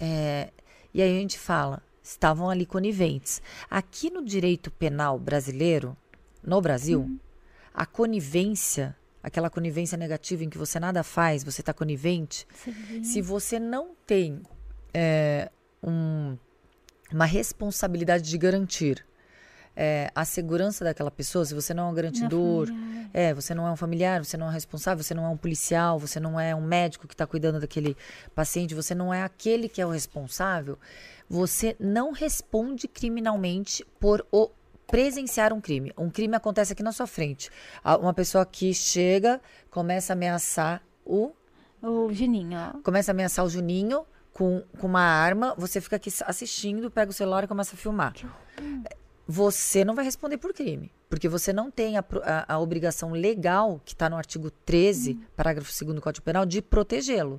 É, 0.00 0.50
e 0.92 1.02
aí 1.02 1.16
a 1.16 1.20
gente 1.20 1.38
fala, 1.38 1.82
estavam 2.02 2.48
ali 2.48 2.64
coniventes. 2.64 3.42
Aqui 3.70 4.10
no 4.10 4.24
direito 4.24 4.70
penal 4.70 5.18
brasileiro, 5.18 5.96
no 6.42 6.60
Brasil, 6.60 7.00
uhum. 7.00 7.18
a 7.74 7.84
conivência, 7.84 8.96
aquela 9.22 9.50
conivência 9.50 9.98
negativa 9.98 10.44
em 10.44 10.50
que 10.50 10.58
você 10.58 10.78
nada 10.80 11.02
faz, 11.02 11.44
você 11.44 11.60
está 11.60 11.72
conivente, 11.72 12.46
Sim. 12.54 13.04
se 13.04 13.20
você 13.20 13.58
não 13.58 13.94
tem 14.06 14.42
é, 14.94 15.50
um, 15.82 16.36
uma 17.12 17.24
responsabilidade 17.24 18.28
de 18.28 18.38
garantir 18.38 19.07
é, 19.80 20.10
a 20.12 20.24
segurança 20.24 20.84
daquela 20.84 21.10
pessoa, 21.10 21.44
se 21.44 21.54
você 21.54 21.72
não 21.72 21.86
é 21.86 21.90
um 21.92 21.94
garantidor, 21.94 22.68
é, 23.14 23.32
você 23.32 23.54
não 23.54 23.64
é 23.64 23.70
um 23.70 23.76
familiar, 23.76 24.24
você 24.24 24.36
não 24.36 24.46
é 24.46 24.48
um 24.48 24.52
responsável, 24.52 25.04
você 25.04 25.14
não 25.14 25.24
é 25.24 25.28
um 25.28 25.36
policial, 25.36 26.00
você 26.00 26.18
não 26.18 26.38
é 26.38 26.52
um 26.52 26.60
médico 26.60 27.06
que 27.06 27.14
está 27.14 27.24
cuidando 27.24 27.60
daquele 27.60 27.96
paciente, 28.34 28.74
você 28.74 28.92
não 28.92 29.14
é 29.14 29.22
aquele 29.22 29.68
que 29.68 29.80
é 29.80 29.86
o 29.86 29.90
responsável, 29.90 30.76
você 31.30 31.76
não 31.78 32.10
responde 32.10 32.88
criminalmente 32.88 33.86
por 34.00 34.26
o 34.32 34.50
presenciar 34.88 35.52
um 35.52 35.60
crime. 35.60 35.92
Um 35.96 36.10
crime 36.10 36.34
acontece 36.34 36.72
aqui 36.72 36.82
na 36.82 36.90
sua 36.90 37.06
frente. 37.06 37.48
Uma 38.00 38.12
pessoa 38.12 38.44
que 38.44 38.74
chega, 38.74 39.40
começa 39.70 40.12
a 40.12 40.14
ameaçar 40.14 40.82
o. 41.06 41.30
O 41.80 42.12
Juninho. 42.12 42.80
Começa 42.82 43.12
a 43.12 43.14
ameaçar 43.14 43.44
o 43.44 43.48
Juninho 43.48 44.04
com, 44.32 44.62
com 44.78 44.86
uma 44.86 45.02
arma, 45.02 45.54
você 45.56 45.80
fica 45.80 45.96
aqui 45.96 46.10
assistindo, 46.24 46.90
pega 46.90 47.10
o 47.10 47.14
celular 47.14 47.44
e 47.44 47.46
começa 47.46 47.74
a 47.74 47.78
filmar. 47.78 48.14
Você 49.30 49.84
não 49.84 49.94
vai 49.94 50.06
responder 50.06 50.38
por 50.38 50.54
crime. 50.54 50.90
Porque 51.10 51.28
você 51.28 51.52
não 51.52 51.70
tem 51.70 51.98
a, 51.98 52.04
a, 52.22 52.54
a 52.54 52.58
obrigação 52.58 53.12
legal, 53.12 53.78
que 53.84 53.92
está 53.92 54.08
no 54.08 54.16
artigo 54.16 54.50
13, 54.50 55.12
hum. 55.12 55.20
parágrafo 55.36 55.70
2 55.70 55.94
do 55.94 56.00
Código 56.00 56.24
Penal, 56.24 56.46
de 56.46 56.62
protegê-lo. 56.62 57.38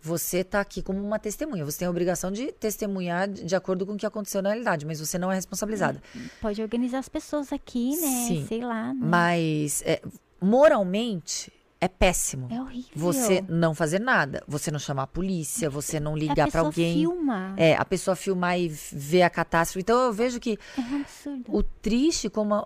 Você 0.00 0.38
está 0.38 0.60
aqui 0.60 0.82
como 0.82 0.98
uma 0.98 1.18
testemunha. 1.18 1.62
Você 1.64 1.80
tem 1.80 1.88
a 1.88 1.90
obrigação 1.90 2.32
de 2.32 2.52
testemunhar 2.52 3.28
de 3.28 3.54
acordo 3.54 3.84
com 3.84 3.92
o 3.92 3.96
que 3.96 4.06
aconteceu 4.06 4.40
na 4.40 4.50
realidade, 4.50 4.86
mas 4.86 4.98
você 4.98 5.18
não 5.18 5.30
é 5.30 5.34
responsabilizada. 5.34 6.02
Pode 6.40 6.62
organizar 6.62 7.00
as 7.00 7.08
pessoas 7.08 7.52
aqui, 7.52 7.90
né? 7.96 8.26
Sim, 8.28 8.46
Sei 8.46 8.60
lá. 8.62 8.94
Né? 8.94 9.00
Mas, 9.02 9.82
é, 9.84 10.00
moralmente, 10.40 11.52
é 11.86 11.88
péssimo. 11.88 12.48
É 12.50 12.60
horrível. 12.60 12.90
Você 12.94 13.44
não 13.48 13.74
fazer 13.74 14.00
nada, 14.00 14.42
você 14.46 14.70
não 14.70 14.78
chamar 14.78 15.04
a 15.04 15.06
polícia, 15.06 15.70
você 15.70 15.98
não 15.98 16.16
ligar 16.16 16.50
para 16.50 16.60
alguém. 16.60 16.94
Filma. 16.94 17.54
É, 17.56 17.74
a 17.76 17.84
pessoa 17.84 18.16
filmar 18.16 18.58
e 18.58 18.68
ver 18.68 19.22
a 19.22 19.30
catástrofe. 19.30 19.80
Então 19.80 19.98
eu 20.04 20.12
vejo 20.12 20.38
que 20.40 20.58
é 20.76 20.80
um 20.80 21.42
o 21.48 21.62
triste 21.62 22.28
como 22.28 22.54
a, 22.54 22.64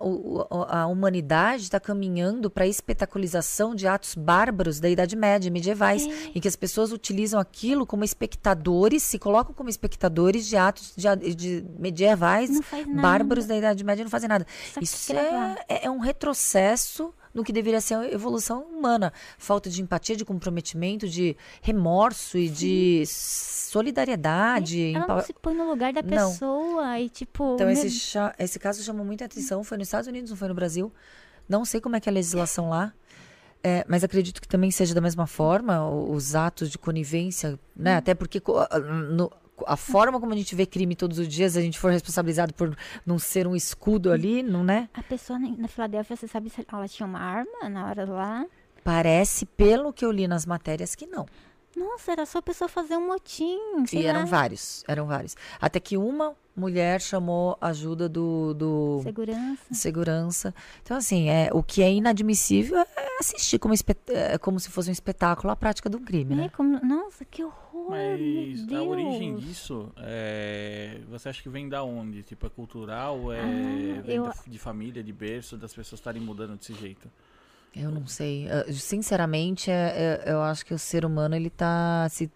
a, 0.67 0.81
a 0.81 0.87
humanidade 0.87 1.63
está 1.63 1.79
caminhando 1.79 2.49
para 2.49 2.63
a 2.63 2.67
espetacularização 2.67 3.75
de 3.75 3.87
atos 3.87 4.15
bárbaros 4.15 4.79
da 4.79 4.89
Idade 4.89 5.15
Média, 5.15 5.51
medievais, 5.51 6.05
é. 6.05 6.31
em 6.35 6.41
que 6.41 6.47
as 6.47 6.55
pessoas 6.55 6.91
utilizam 6.91 7.39
aquilo 7.39 7.85
como 7.85 8.03
espectadores, 8.03 9.03
se 9.03 9.19
colocam 9.19 9.53
como 9.53 9.69
espectadores 9.69 10.47
de 10.47 10.57
atos 10.57 10.93
de, 10.95 11.35
de 11.35 11.65
medievais, 11.77 12.49
bárbaros 13.01 13.45
da 13.45 13.55
Idade 13.55 13.83
Média 13.83 14.01
e 14.01 14.05
não 14.05 14.11
fazem 14.11 14.27
nada. 14.27 14.45
Isso 14.81 15.13
é, 15.13 15.85
é 15.85 15.89
um 15.89 15.99
retrocesso 15.99 17.13
no 17.33 17.43
que 17.43 17.53
deveria 17.53 17.81
ser 17.81 17.95
a 17.95 18.11
evolução 18.11 18.63
humana. 18.63 19.11
Falta 19.37 19.69
de 19.69 19.81
empatia, 19.81 20.15
de 20.15 20.25
comprometimento, 20.25 21.07
de 21.07 21.35
remorso 21.61 22.37
e 22.37 22.47
Sim. 22.47 22.53
de 22.53 23.03
solidariedade. 23.05 24.93
Ela 24.93 25.07
não 25.07 25.21
se 25.21 25.33
põe 25.33 25.53
no 25.53 25.69
lugar 25.69 25.93
da 25.93 26.03
pessoa 26.03 26.83
não. 26.83 26.97
e 26.97 27.09
tipo... 27.09 27.55
Então 27.55 27.69
esse, 27.69 28.17
esse 28.37 28.59
caso 28.59 28.83
chamou 28.83 29.05
muita 29.05 29.25
atenção, 29.25 29.63
foi 29.63 29.77
nos 29.77 29.87
Estados 29.87 30.07
Unidos, 30.07 30.29
não 30.29 30.37
foi 30.37 30.47
no 30.47 30.55
Brasil. 30.55 30.91
Não 31.47 31.65
sei 31.65 31.81
como 31.81 31.95
é 31.95 31.99
que 31.99 32.07
é 32.07 32.11
a 32.11 32.13
legislação 32.13 32.69
lá. 32.69 32.93
É, 33.63 33.85
mas 33.87 34.03
acredito 34.03 34.41
que 34.41 34.47
também 34.47 34.71
seja 34.71 34.95
da 34.95 35.01
mesma 35.01 35.27
forma 35.27 35.87
os 35.87 36.33
atos 36.33 36.69
de 36.69 36.79
conivência, 36.79 37.59
né? 37.75 37.95
Hum. 37.95 37.97
Até 37.97 38.15
porque 38.15 38.41
no, 39.11 39.31
a 39.67 39.77
forma 39.77 40.19
como 40.19 40.33
a 40.33 40.37
gente 40.37 40.55
vê 40.55 40.65
crime 40.65 40.95
todos 40.95 41.19
os 41.19 41.27
dias, 41.27 41.57
a 41.57 41.61
gente 41.61 41.79
for 41.79 41.91
responsabilizado 41.91 42.53
por 42.53 42.75
não 43.05 43.19
ser 43.19 43.47
um 43.47 43.55
escudo 43.55 44.11
ali, 44.11 44.41
não 44.41 44.63
né? 44.63 44.89
A 44.93 45.03
pessoa 45.03 45.39
na 45.39 45.67
Filadélfia, 45.67 46.15
você 46.15 46.27
sabe 46.27 46.49
se 46.49 46.65
ela 46.71 46.87
tinha 46.87 47.05
uma 47.05 47.19
arma 47.19 47.69
na 47.69 47.87
hora 47.87 48.05
lá? 48.05 48.45
Parece, 48.83 49.45
pelo 49.45 49.93
que 49.93 50.03
eu 50.03 50.11
li 50.11 50.27
nas 50.27 50.45
matérias, 50.45 50.95
que 50.95 51.05
não. 51.05 51.25
Nossa, 51.75 52.11
era 52.11 52.25
só 52.25 52.39
a 52.39 52.41
pessoa 52.41 52.67
fazer 52.67 52.97
um 52.97 53.07
motim. 53.07 53.57
e 53.93 54.05
eram 54.05 54.25
vários, 54.25 54.83
eram 54.87 55.07
vários. 55.07 55.35
Até 55.59 55.79
que 55.79 55.97
uma 55.97 56.35
mulher 56.55 57.01
chamou 57.01 57.57
ajuda 57.61 58.09
do, 58.09 58.53
do 58.53 59.01
segurança. 59.03 59.73
segurança. 59.73 60.55
Então, 60.83 60.97
assim, 60.97 61.29
é, 61.29 61.49
o 61.53 61.63
que 61.63 61.81
é 61.81 61.91
inadmissível 61.91 62.77
é 62.79 63.17
assistir 63.19 63.59
como, 63.59 63.73
é, 64.07 64.37
como 64.37 64.59
se 64.59 64.69
fosse 64.69 64.89
um 64.89 64.93
espetáculo 64.93 65.51
a 65.51 65.55
prática 65.55 65.89
um 65.89 66.03
crime, 66.03 66.33
é, 66.33 66.37
né? 66.37 66.49
Como, 66.49 66.79
nossa, 66.85 67.23
que 67.25 67.43
horror! 67.43 67.89
Mas 67.89 68.71
a 68.71 68.83
origem 68.83 69.37
disso, 69.37 69.91
é, 69.97 70.99
você 71.09 71.29
acha 71.29 71.41
que 71.41 71.49
vem 71.49 71.67
da 71.67 71.83
onde? 71.83 72.23
Tipo, 72.23 72.47
é 72.47 72.49
cultural? 72.49 73.31
É, 73.31 73.39
ah, 73.39 74.01
vem 74.01 74.15
eu... 74.17 74.31
de 74.47 74.59
família, 74.59 75.03
de 75.03 75.13
berço, 75.13 75.57
das 75.57 75.73
pessoas 75.73 75.99
estarem 75.99 76.21
mudando 76.21 76.57
desse 76.57 76.73
jeito? 76.73 77.09
Eu 77.75 77.89
não 77.89 78.05
sei. 78.05 78.47
Sinceramente, 78.73 79.71
é, 79.71 80.21
é, 80.25 80.31
eu 80.31 80.41
acho 80.41 80.65
que 80.65 80.73
o 80.73 80.79
ser 80.79 81.05
humano 81.05 81.35
ele 81.35 81.47
está 81.47 82.07
se, 82.09 82.29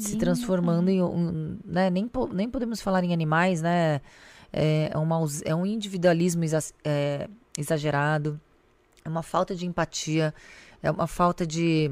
se 0.00 0.16
transformando 0.16 0.86
né? 0.86 0.92
em 0.92 1.02
um, 1.02 1.58
né? 1.64 1.88
nem, 1.88 2.10
nem 2.32 2.48
podemos 2.48 2.80
falar 2.80 3.04
em 3.04 3.12
animais, 3.12 3.62
né? 3.62 4.00
É, 4.52 4.90
é 4.92 4.98
uma, 4.98 5.24
é 5.44 5.54
um 5.54 5.64
individualismo 5.64 6.44
exa, 6.44 6.58
é, 6.84 7.28
exagerado, 7.56 8.40
é 9.04 9.08
uma 9.08 9.22
falta 9.22 9.54
de 9.54 9.66
empatia, 9.66 10.34
é 10.82 10.90
uma 10.90 11.06
falta 11.06 11.46
de 11.46 11.90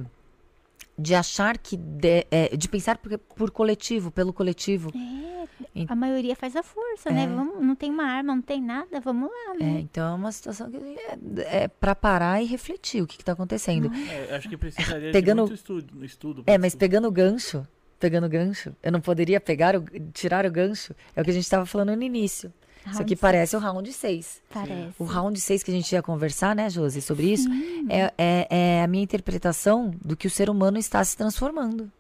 de 1.01 1.15
achar 1.15 1.57
que 1.57 1.77
de, 1.77 2.27
é, 2.31 2.55
de 2.55 2.69
pensar 2.69 2.99
por, 2.99 3.17
por, 3.19 3.51
coletivo, 3.51 4.11
pelo 4.11 4.33
coletivo. 4.33 4.93
É, 4.95 5.40
a 5.89 5.95
maioria 5.95 6.35
faz 6.37 6.57
a 6.57 6.63
força, 6.63 7.11
né? 7.11 7.25
é. 7.25 7.27
né? 7.27 7.35
Vamos, 7.35 7.65
não 7.65 7.75
tem 7.75 7.91
uma 7.91 8.05
arma, 8.05 8.35
não 8.35 8.43
tem 8.43 8.63
nada, 8.63 9.01
vamos 9.01 9.31
lá, 9.31 9.55
né? 9.55 9.77
É, 9.77 9.81
então 9.81 10.13
é 10.13 10.15
uma 10.15 10.33
situação 10.33 10.71
que 10.71 10.77
é, 10.77 11.65
é 11.65 11.69
para 11.69 11.95
parar 11.95 12.43
e 12.43 12.47
refletir 12.47 13.03
o 13.03 13.07
que 13.07 13.21
está 13.21 13.33
acontecendo. 13.33 13.91
É, 14.11 14.37
acho 14.37 14.49
que 14.49 14.57
precisaria 14.57 15.13
pegando, 15.13 15.45
de 15.45 15.51
muito 15.51 15.55
estudo. 15.55 16.05
estudo 16.05 16.43
é, 16.47 16.59
mas 16.59 16.75
pegando 16.75 17.09
o 17.09 17.11
gancho, 17.11 17.67
pegando 17.99 18.27
o 18.27 18.31
gancho, 18.31 18.75
eu 18.83 18.91
não 18.91 19.01
poderia 19.01 19.41
pegar 19.41 19.77
o, 19.77 19.85
tirar 20.13 20.47
o 20.47 20.51
gancho, 20.51 20.95
é 21.15 21.21
o 21.21 21.25
que 21.25 21.31
a 21.31 21.35
gente 21.35 21.45
estava 21.45 21.67
falando 21.67 21.95
no 21.95 22.03
início. 22.03 22.53
Round 22.83 22.95
Isso 22.95 23.03
aqui 23.03 23.11
seis. 23.11 23.21
parece 23.21 23.57
o 23.57 23.59
round 23.59 23.93
6. 23.93 24.43
Parece. 24.53 24.95
O 24.99 25.05
round 25.05 25.39
6 25.39 25.63
que 25.63 25.71
a 25.71 25.75
gente 25.75 25.93
ia 25.93 26.03
conversar, 26.03 26.57
né, 26.57 26.71
Josi, 26.71 27.03
sobre 27.03 27.31
isso, 27.31 27.47
é, 27.91 28.13
é, 28.17 28.47
é, 28.51 28.83
a 28.83 28.87
minha 28.87 29.05
interpretação 29.05 29.93
do 30.03 30.17
que 30.17 30.27
o 30.27 30.31
ser 30.31 30.49
humano 30.49 30.79
está 30.79 31.05
se 31.05 31.17
transformando. 31.17 31.93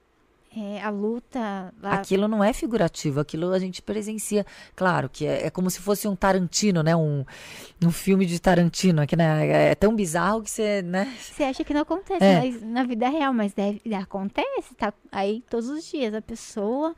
É, 0.56 0.82
a 0.82 0.90
luta. 0.90 1.72
A... 1.80 1.94
Aquilo 1.94 2.26
não 2.26 2.42
é 2.42 2.52
figurativo, 2.52 3.20
aquilo 3.20 3.52
a 3.52 3.58
gente 3.58 3.80
presencia. 3.80 4.44
Claro 4.74 5.08
que 5.08 5.24
é, 5.24 5.46
é, 5.46 5.50
como 5.50 5.70
se 5.70 5.80
fosse 5.80 6.08
um 6.08 6.16
Tarantino, 6.16 6.82
né? 6.82 6.96
Um, 6.96 7.24
um 7.84 7.92
filme 7.92 8.26
de 8.26 8.40
Tarantino, 8.40 9.06
que 9.06 9.14
né? 9.14 9.70
é 9.70 9.74
tão 9.76 9.94
bizarro 9.94 10.42
que 10.42 10.50
você. 10.50 10.82
Né? 10.82 11.16
Você 11.20 11.44
acha 11.44 11.62
que 11.62 11.72
não 11.72 11.82
acontece 11.82 12.24
é. 12.24 12.50
na 12.64 12.82
vida 12.82 13.08
real, 13.08 13.32
mas 13.32 13.52
deve, 13.52 13.80
acontece, 13.94 14.74
tá 14.76 14.92
aí 15.12 15.44
todos 15.48 15.68
os 15.68 15.84
dias. 15.84 16.12
A 16.14 16.22
pessoa 16.22 16.96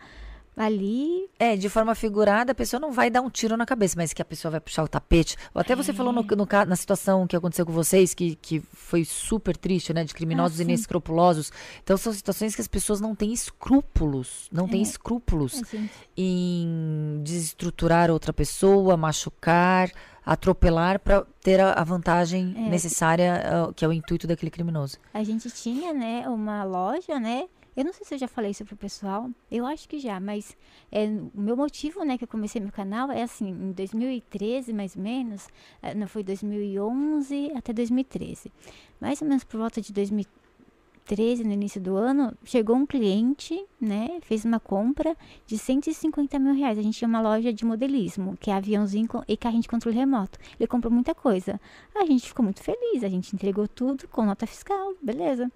ali. 0.57 1.29
É, 1.39 1.57
de 1.57 1.69
forma 1.69 1.95
figurada, 1.95 2.53
a 2.53 2.55
pessoa 2.55 2.81
não 2.81 2.93
vai 2.93 3.11
dar 3.11 3.21
um 3.21 3.31
tiro 3.31 3.57
na 3.57 3.67
cabeça, 3.67 3.95
mas 3.97 4.13
que 4.13 4.23
a 4.23 4.25
pessoa 4.25 4.51
vai 4.51 4.61
puxar 4.61 4.85
o 4.85 4.89
tapete. 4.89 5.37
Ou 5.55 5.61
até 5.61 5.75
você 5.75 5.91
é. 5.91 5.95
falou 5.95 6.13
no, 6.13 6.23
no, 6.23 6.49
na 6.67 6.77
situação 6.77 7.27
que 7.27 7.37
aconteceu 7.37 7.67
com 7.67 7.73
vocês, 7.73 8.15
que, 8.15 8.37
que 8.37 8.61
foi 8.73 9.05
super 9.05 9.57
triste, 9.57 9.93
né? 9.93 10.05
De 10.05 10.15
criminosos 10.15 10.61
ah, 10.61 10.63
inescrupulosos. 10.63 11.53
Então 11.83 11.97
são 11.97 12.13
situações 12.13 12.55
que 12.55 12.61
as 12.61 12.69
pessoas 12.69 13.01
não 13.01 13.15
têm 13.15 13.33
escrúpulos. 13.33 14.49
Não 14.53 14.67
é. 14.67 14.69
têm 14.69 14.83
escrúpulos 14.83 15.63
é, 15.75 15.89
em 16.17 17.21
desestruturar 17.23 18.11
outra 18.11 18.33
pessoa, 18.33 18.97
machucar, 18.97 19.91
atropelar 20.25 21.01
para 21.01 21.27
ter 21.41 21.61
a, 21.61 21.73
a 21.73 21.85
vantagem 21.85 22.55
é. 22.57 22.69
necessária, 22.69 23.43
uh, 23.69 23.75
que 23.75 23.85
é 23.85 23.89
o 23.89 23.93
intuito 23.93 24.27
daquele 24.27 24.51
criminoso. 24.51 24.99
A 25.13 25.25
gente 25.25 25.51
tinha, 25.51 25.93
né, 25.93 26.29
uma 26.29 26.63
loja, 26.65 27.19
né? 27.19 27.47
Eu 27.75 27.85
não 27.85 27.93
sei 27.93 28.05
se 28.05 28.15
eu 28.15 28.19
já 28.19 28.29
falei 28.29 28.51
isso 28.51 28.65
pro 28.67 28.77
pessoal, 28.77 29.31
eu 29.51 29.65
acho 29.65 29.89
que 29.89 29.99
já, 29.99 30.21
mas 30.21 30.55
é, 30.91 31.07
o 31.35 31.41
meu 31.41 31.57
motivo, 31.57 32.05
né, 32.05 32.19
que 32.19 32.25
eu 32.25 32.29
comecei 32.29 32.61
meu 32.61 32.71
canal 32.71 33.11
é 33.11 33.23
assim, 33.23 33.49
em 33.49 33.73
2013, 33.73 34.75
mais 34.75 34.95
ou 34.95 35.03
menos, 35.03 35.49
é, 35.81 35.95
não 35.95 36.07
foi 36.07 36.23
2011 36.23 37.51
até 37.55 37.73
2013. 37.73 38.53
Mais 39.01 39.23
ou 39.23 39.29
menos 39.29 39.43
por 39.43 39.59
volta 39.59 39.81
de 39.81 39.91
2013, 39.91 41.45
no 41.45 41.53
início 41.53 41.81
do 41.81 41.97
ano, 41.97 42.37
chegou 42.45 42.77
um 42.77 42.85
cliente, 42.85 43.65
né, 43.81 44.19
fez 44.21 44.45
uma 44.45 44.61
compra 44.61 45.17
de 45.47 45.57
150 45.57 46.39
mil 46.39 46.53
reais. 46.53 46.79
A 46.79 46.83
gente 46.83 46.99
tinha 46.99 47.09
uma 47.09 47.23
loja 47.23 47.55
de 47.55 47.65
modelismo, 47.65 48.37
que 48.37 48.51
é 48.51 48.55
aviãozinho 48.55 49.09
e 49.27 49.35
carrinho 49.35 49.63
de 49.63 49.69
controle 49.69 49.97
remoto. 49.97 50.39
Ele 50.61 50.67
comprou 50.67 50.93
muita 50.93 51.15
coisa. 51.15 51.59
A 51.95 52.05
gente 52.05 52.29
ficou 52.29 52.45
muito 52.45 52.63
feliz, 52.63 53.03
a 53.03 53.09
gente 53.09 53.35
entregou 53.35 53.67
tudo 53.67 54.07
com 54.09 54.27
nota 54.27 54.47
fiscal, 54.47 54.95
beleza. 55.01 55.51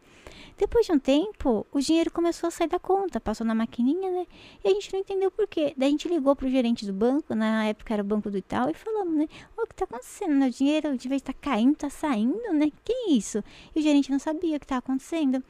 Depois 0.57 0.87
de 0.87 0.93
um 0.93 0.99
tempo, 0.99 1.67
o 1.73 1.81
dinheiro 1.81 2.11
começou 2.11 2.49
a 2.49 2.51
sair 2.51 2.69
da 2.69 2.79
conta, 2.79 3.21
passou 3.21 3.47
na 3.47 3.55
maquininha, 3.55 4.11
né? 4.11 4.27
E 4.65 4.69
a 4.69 4.71
gente 4.73 4.93
não 4.93 5.01
entendeu 5.01 5.31
por 5.31 5.47
quê. 5.47 5.75
Daí 5.77 5.89
a 5.89 5.91
gente 5.91 6.09
ligou 6.09 6.35
pro 6.35 6.49
gerente 6.49 6.87
do 6.87 6.93
banco, 6.93 7.35
na 7.35 7.67
época 7.67 7.95
era 7.95 8.03
o 8.03 8.07
Banco 8.07 8.31
do 8.31 8.39
Itaú, 8.39 8.71
e 8.71 8.75
falamos, 8.75 9.15
né? 9.17 9.29
O 9.57 9.67
que 9.67 9.75
tá 9.75 9.85
acontecendo? 9.85 10.45
O 10.45 10.51
dinheiro 10.51 10.97
de 10.97 11.09
vez 11.09 11.23
tá 11.23 11.33
caindo, 11.33 11.77
tá 11.77 11.91
saindo, 11.91 12.53
né? 12.53 12.71
Que 12.85 13.11
isso? 13.11 13.43
E 13.75 13.81
o 13.81 13.83
gerente 13.83 14.11
não 14.11 14.19
sabia 14.19 14.57
o 14.57 14.61
que 14.61 14.67
tá 14.67 14.79
acontecendo. 14.79 15.43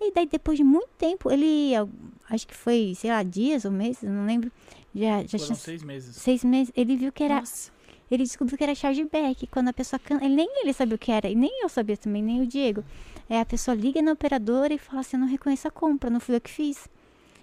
E 0.00 0.12
daí, 0.12 0.26
depois 0.26 0.56
de 0.56 0.64
muito 0.64 0.90
tempo, 0.96 1.30
ele, 1.30 1.72
acho 2.30 2.46
que 2.46 2.54
foi, 2.54 2.92
sei 2.96 3.10
lá, 3.10 3.22
dias 3.22 3.64
ou 3.64 3.72
meses, 3.72 4.02
não 4.02 4.26
lembro. 4.26 4.50
Já, 4.94 5.22
já 5.22 5.38
Foram 5.38 5.44
tinha 5.44 5.56
seis 5.56 5.82
meses. 5.82 6.16
Seis 6.16 6.44
meses. 6.44 6.72
Ele 6.76 6.96
viu 6.96 7.12
que 7.12 7.22
era. 7.22 7.40
Nossa. 7.40 7.70
Ele 8.10 8.22
descobriu 8.22 8.56
que 8.56 8.64
era 8.64 8.74
chargeback. 8.74 9.46
Quando 9.48 9.68
a 9.68 9.72
pessoa. 9.72 9.98
Can... 9.98 10.18
Ele, 10.22 10.34
nem 10.34 10.48
ele 10.60 10.72
sabia 10.72 10.94
o 10.94 10.98
que 10.98 11.12
era. 11.12 11.28
E 11.28 11.34
nem 11.34 11.62
eu 11.62 11.68
sabia 11.68 11.96
também, 11.96 12.22
nem 12.22 12.40
o 12.40 12.46
Diego. 12.46 12.84
É, 13.28 13.40
a 13.40 13.44
pessoa 13.44 13.74
liga 13.74 14.00
na 14.00 14.12
operadora 14.12 14.72
e 14.72 14.78
fala 14.78 15.00
assim: 15.00 15.16
eu 15.16 15.20
não 15.20 15.28
reconheço 15.28 15.68
a 15.68 15.70
compra, 15.70 16.08
não 16.08 16.20
fui 16.20 16.34
eu 16.34 16.40
que 16.40 16.50
fiz. 16.50 16.88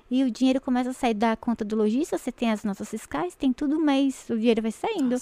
E 0.09 0.23
o 0.23 0.31
dinheiro 0.31 0.61
começa 0.61 0.91
a 0.91 0.93
sair 0.93 1.13
da 1.13 1.35
conta 1.35 1.65
do 1.65 1.75
lojista, 1.75 2.17
você 2.17 2.31
tem 2.31 2.51
as 2.51 2.63
notas 2.63 2.89
fiscais, 2.89 3.35
tem 3.35 3.51
tudo, 3.51 3.79
mas 3.79 4.27
o 4.29 4.37
dinheiro 4.37 4.61
vai 4.61 4.71
saindo. 4.71 5.15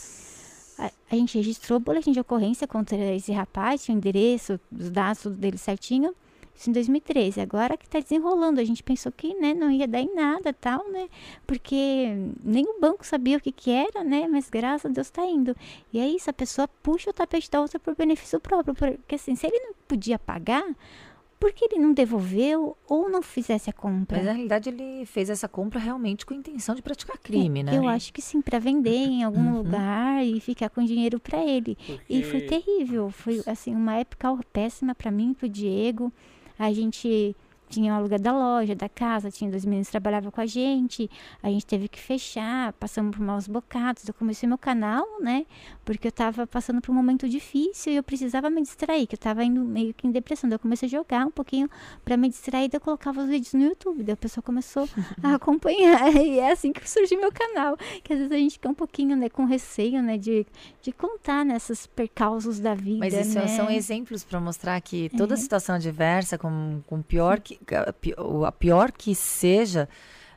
A, 0.77 0.91
a, 1.11 1.15
gente 1.15 1.37
registrou 1.37 1.77
o 1.77 1.79
boletim 1.79 2.11
de 2.11 2.19
ocorrência 2.19 2.67
contra 2.67 2.97
esse 2.97 3.31
rapaz, 3.31 3.83
tinha 3.83 3.95
o 3.95 3.97
endereço, 3.97 4.59
os 4.71 4.89
dados 4.89 5.25
dele 5.37 5.57
certinho. 5.57 6.13
Isso 6.55 6.69
em 6.69 6.73
2013. 6.73 7.41
Agora 7.41 7.75
que 7.75 7.85
está 7.85 7.99
desenrolando, 7.99 8.59
a 8.59 8.63
gente 8.63 8.83
pensou 8.83 9.11
que 9.11 9.33
né, 9.35 9.53
não 9.53 9.71
ia 9.71 9.87
dar 9.87 10.01
em 10.01 10.13
nada 10.13 10.53
tal, 10.53 10.89
né? 10.89 11.09
Porque 11.47 12.15
nem 12.43 12.65
o 12.65 12.79
banco 12.79 13.05
sabia 13.05 13.37
o 13.37 13.41
que, 13.41 13.51
que 13.51 13.71
era, 13.71 14.03
né? 14.03 14.27
Mas 14.27 14.49
graças 14.49 14.89
a 14.89 14.93
Deus 14.93 15.07
está 15.07 15.25
indo. 15.25 15.55
E 15.91 15.99
é 15.99 16.07
isso, 16.07 16.29
a 16.29 16.33
pessoa 16.33 16.67
puxa 16.67 17.09
o 17.09 17.13
tapete 17.13 17.49
da 17.49 17.61
outra 17.61 17.79
por 17.79 17.95
benefício 17.95 18.39
próprio. 18.39 18.75
Porque 18.75 19.15
assim, 19.15 19.35
se 19.35 19.47
ele 19.47 19.59
não 19.59 19.73
podia 19.87 20.19
pagar, 20.19 20.63
por 21.43 21.51
que 21.51 21.65
ele 21.65 21.77
não 21.77 21.91
devolveu 21.91 22.77
ou 22.87 23.09
não 23.09 23.21
fizesse 23.21 23.69
a 23.69 23.73
compra? 23.73 24.15
Mas 24.15 24.25
na 24.25 24.31
realidade 24.31 24.69
ele 24.69 25.05
fez 25.05 25.29
essa 25.29 25.45
compra 25.45 25.77
realmente 25.77 26.25
com 26.25 26.33
a 26.33 26.37
intenção 26.37 26.73
de 26.73 26.81
praticar 26.81 27.17
crime, 27.17 27.59
é, 27.59 27.63
né? 27.63 27.77
Eu 27.77 27.85
acho 27.85 28.13
que 28.13 28.21
sim, 28.21 28.41
para 28.41 28.59
vender 28.59 28.91
em 28.95 29.23
algum 29.25 29.49
uhum. 29.49 29.57
lugar 29.57 30.25
e 30.25 30.39
ficar 30.39 30.69
com 30.69 30.81
dinheiro 30.85 31.19
para 31.19 31.43
ele. 31.43 31.75
Porque... 31.85 32.13
E 32.13 32.23
foi 32.23 32.39
terrível, 32.41 33.09
foi 33.09 33.43
assim 33.45 33.75
uma 33.75 33.95
época 33.95 34.29
péssima 34.53 34.95
para 34.95 35.11
mim, 35.11 35.33
para 35.33 35.47
o 35.47 35.49
Diego. 35.49 36.13
A 36.63 36.71
gente 36.71 37.35
tinha 37.73 37.93
o 37.93 37.95
aluguel 37.95 38.19
da 38.19 38.31
loja, 38.31 38.75
da 38.75 38.87
casa, 38.87 39.31
tinha 39.31 39.49
dois 39.49 39.65
meninos 39.65 39.87
que 39.87 39.91
trabalhavam 39.91 40.29
com 40.31 40.41
a 40.41 40.45
gente, 40.45 41.09
a 41.41 41.49
gente 41.49 41.65
teve 41.65 41.87
que 41.87 41.99
fechar, 41.99 42.73
passamos 42.73 43.15
por 43.15 43.23
maus 43.23 43.47
bocados. 43.47 44.07
Eu 44.07 44.13
comecei 44.13 44.47
meu 44.47 44.57
canal, 44.57 45.05
né? 45.19 45.45
Porque 45.83 46.07
eu 46.07 46.11
tava 46.11 46.45
passando 46.45 46.81
por 46.81 46.91
um 46.91 46.95
momento 46.95 47.27
difícil 47.27 47.93
e 47.93 47.95
eu 47.95 48.03
precisava 48.03 48.49
me 48.49 48.61
distrair, 48.61 49.07
que 49.07 49.15
eu 49.15 49.19
tava 49.19 49.43
indo 49.43 49.61
meio 49.61 49.93
que 49.93 50.05
em 50.05 50.11
depressão. 50.11 50.49
Daí 50.49 50.55
eu 50.55 50.59
comecei 50.59 50.87
a 50.87 50.89
jogar 50.89 51.25
um 51.25 51.31
pouquinho 51.31 51.69
para 52.05 52.15
me 52.15 52.29
distrair, 52.29 52.69
daí 52.69 52.77
eu 52.77 52.81
colocava 52.81 53.21
os 53.21 53.29
vídeos 53.29 53.53
no 53.53 53.63
YouTube, 53.63 54.03
daí 54.03 54.13
a 54.13 54.17
pessoa 54.17 54.43
começou 54.43 54.87
a 55.23 55.33
acompanhar. 55.35 56.13
E 56.23 56.39
é 56.39 56.51
assim 56.51 56.71
que 56.71 56.89
surgiu 56.89 57.19
meu 57.19 57.31
canal. 57.31 57.75
Que 58.03 58.13
às 58.13 58.19
vezes 58.19 58.31
a 58.31 58.37
gente 58.37 58.53
fica 58.53 58.69
um 58.69 58.73
pouquinho, 58.73 59.15
né, 59.15 59.29
com 59.29 59.45
receio, 59.45 60.01
né, 60.01 60.17
de, 60.17 60.45
de 60.81 60.91
contar 60.91 61.43
nessas 61.43 61.85
percausos 61.85 62.59
da 62.59 62.73
vida. 62.73 62.99
Mas 62.99 63.13
isso 63.13 63.35
né? 63.35 63.47
são 63.47 63.69
exemplos 63.69 64.23
para 64.23 64.39
mostrar 64.39 64.79
que 64.81 65.09
toda 65.17 65.33
é. 65.33 65.37
situação 65.37 65.75
adversa, 65.75 66.37
com, 66.37 66.81
com 66.87 67.01
pior 67.01 67.39
que 67.39 67.57
a 68.45 68.51
pior 68.51 68.91
que 68.91 69.15
seja, 69.15 69.87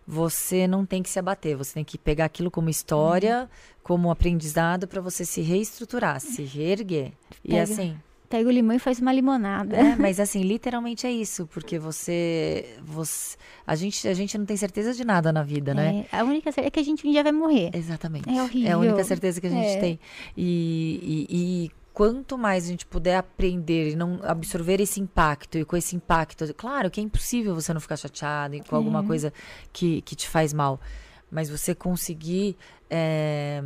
você 0.07 0.67
não 0.67 0.87
tem 0.87 1.03
que 1.03 1.11
se 1.11 1.19
abater, 1.19 1.57
você 1.57 1.75
tem 1.75 1.85
que 1.85 1.99
pegar 1.99 2.27
aquilo 2.27 2.51
como 2.51 2.71
história, 2.71 3.41
uhum. 3.41 3.49
como 3.83 4.11
aprendizado 4.11 4.87
para 4.87 5.01
você 5.01 5.25
se 5.25 5.41
reestruturar, 5.41 6.21
se 6.21 6.43
reerguer. 6.43 7.13
Pega, 7.43 7.57
e 7.57 7.59
assim. 7.59 7.97
Pega 8.29 8.49
o 8.49 8.53
limão 8.53 8.75
e 8.75 8.79
faz 8.79 8.99
uma 8.99 9.13
limonada. 9.13 9.77
É, 9.77 9.95
mas 9.99 10.19
assim, 10.19 10.43
literalmente 10.43 11.07
é 11.07 11.13
isso, 11.13 11.47
porque 11.47 11.79
você, 11.79 12.77
você 12.85 13.37
a 13.67 13.75
gente 13.77 14.07
a 14.07 14.15
gente 14.15 14.37
não 14.37 14.45
tem 14.45 14.57
certeza 14.57 14.93
de 14.93 15.05
nada 15.05 15.33
na 15.33 15.43
vida, 15.43 15.73
né? 15.75 16.07
É, 16.11 16.19
a 16.19 16.25
única 16.25 16.51
certeza 16.51 16.69
é 16.69 16.71
que 16.71 16.81
a 16.81 16.85
gente 16.85 17.07
um 17.07 17.11
dia 17.11 17.23
vai 17.23 17.33
morrer. 17.33 17.71
Exatamente. 17.73 18.29
É 18.29 18.43
horrível. 18.43 18.69
É 18.69 18.73
a 18.73 18.79
única 18.79 19.05
certeza 19.05 19.41
que 19.41 19.47
a 19.47 19.51
gente 19.51 19.77
é. 19.77 19.81
tem. 19.81 20.01
E, 20.37 21.27
e, 21.31 21.37
e 21.37 21.71
quanto 21.97 22.37
mais 22.37 22.67
a 22.67 22.69
gente 22.69 22.85
puder 22.85 23.17
aprender 23.17 23.93
e 23.93 23.97
não 23.97 24.21
absorver 24.23 24.83
esse 24.83 25.01
impacto, 25.01 25.57
e 25.57 25.65
com 25.65 25.79
esse 25.79 25.97
impacto, 25.97 26.45
claro 26.53 26.91
que 26.91 27.01
é 27.01 27.03
impossível 27.03 27.55
você 27.55 27.73
não 27.73 27.81
ficar 27.81 27.97
chateado 27.97 28.63
com 28.65 28.77
alguma 28.77 29.03
é. 29.03 29.07
coisa 29.07 29.33
que, 29.73 30.03
que 30.03 30.15
te 30.15 30.29
faz 30.29 30.53
mal, 30.53 30.79
mas 31.31 31.49
você 31.49 31.75
conseguir. 31.75 32.55
É, 32.91 33.63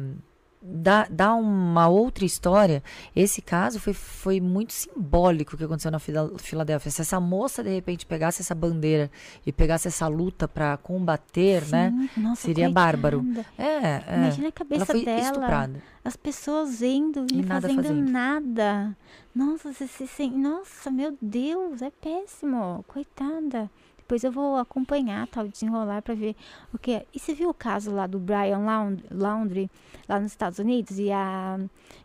dá, 0.63 1.07
dá 1.11 1.35
uma 1.35 1.89
outra 1.89 2.25
história. 2.25 2.83
Esse 3.15 3.41
caso 3.41 3.81
foi, 3.81 3.95
foi 3.95 4.41
muito 4.41 4.73
simbólico 4.73 5.55
o 5.55 5.59
que 5.59 5.65
aconteceu 5.65 5.91
na 5.91 5.99
Filadélfia. 5.99 6.91
Se 6.91 7.01
essa 7.01 7.19
moça, 7.19 7.63
de 7.63 7.71
repente, 7.71 8.05
pegasse 8.05 8.43
essa 8.43 8.55
bandeira 8.55 9.11
e 9.47 9.53
pegasse 9.53 9.89
essa 9.89 10.07
luta 10.07 10.47
para 10.47 10.77
combater, 10.77 11.63
Sim, 11.63 11.73
né? 11.73 12.11
Nossa, 12.17 12.43
seria 12.43 12.67
coitada. 12.67 12.73
bárbaro. 12.75 13.25
É, 13.59 13.65
é. 13.65 14.05
Imagina 14.17 14.49
a 14.49 14.53
cabeça 14.53 14.83
Ela 14.83 14.87
foi 14.87 15.05
dela. 15.05 15.21
Estuprada. 15.21 15.83
As 16.05 16.17
pessoas 16.17 16.83
indo 16.83 17.27
e, 17.33 17.43
nada 17.43 17.69
fazendo, 17.69 17.83
fazendo, 17.83 18.11
nada. 18.11 18.97
Nossa, 19.35 19.73
você, 19.73 19.87
você, 19.87 20.27
nossa, 20.29 20.91
meu 20.91 21.17
Deus, 21.21 21.83
é 21.83 21.91
péssimo. 21.91 22.85
Coitada. 22.89 23.71
Depois 24.11 24.25
eu 24.25 24.33
vou 24.33 24.57
acompanhar, 24.57 25.29
tal, 25.29 25.47
desenrolar 25.47 26.03
para 26.03 26.17
ver 26.17 26.35
o 26.75 26.79
que 26.79 26.95
é. 26.95 27.07
E 27.15 27.19
você 27.21 27.33
viu 27.33 27.49
o 27.49 27.55
caso 27.55 27.93
lá 27.93 28.09
do 28.09 28.19
Brian 28.19 28.59
Laundry, 29.09 29.71
lá 30.09 30.19
nos 30.19 30.33
Estados 30.33 30.59
Unidos, 30.59 30.99
e 30.99 31.13
a 31.13 31.61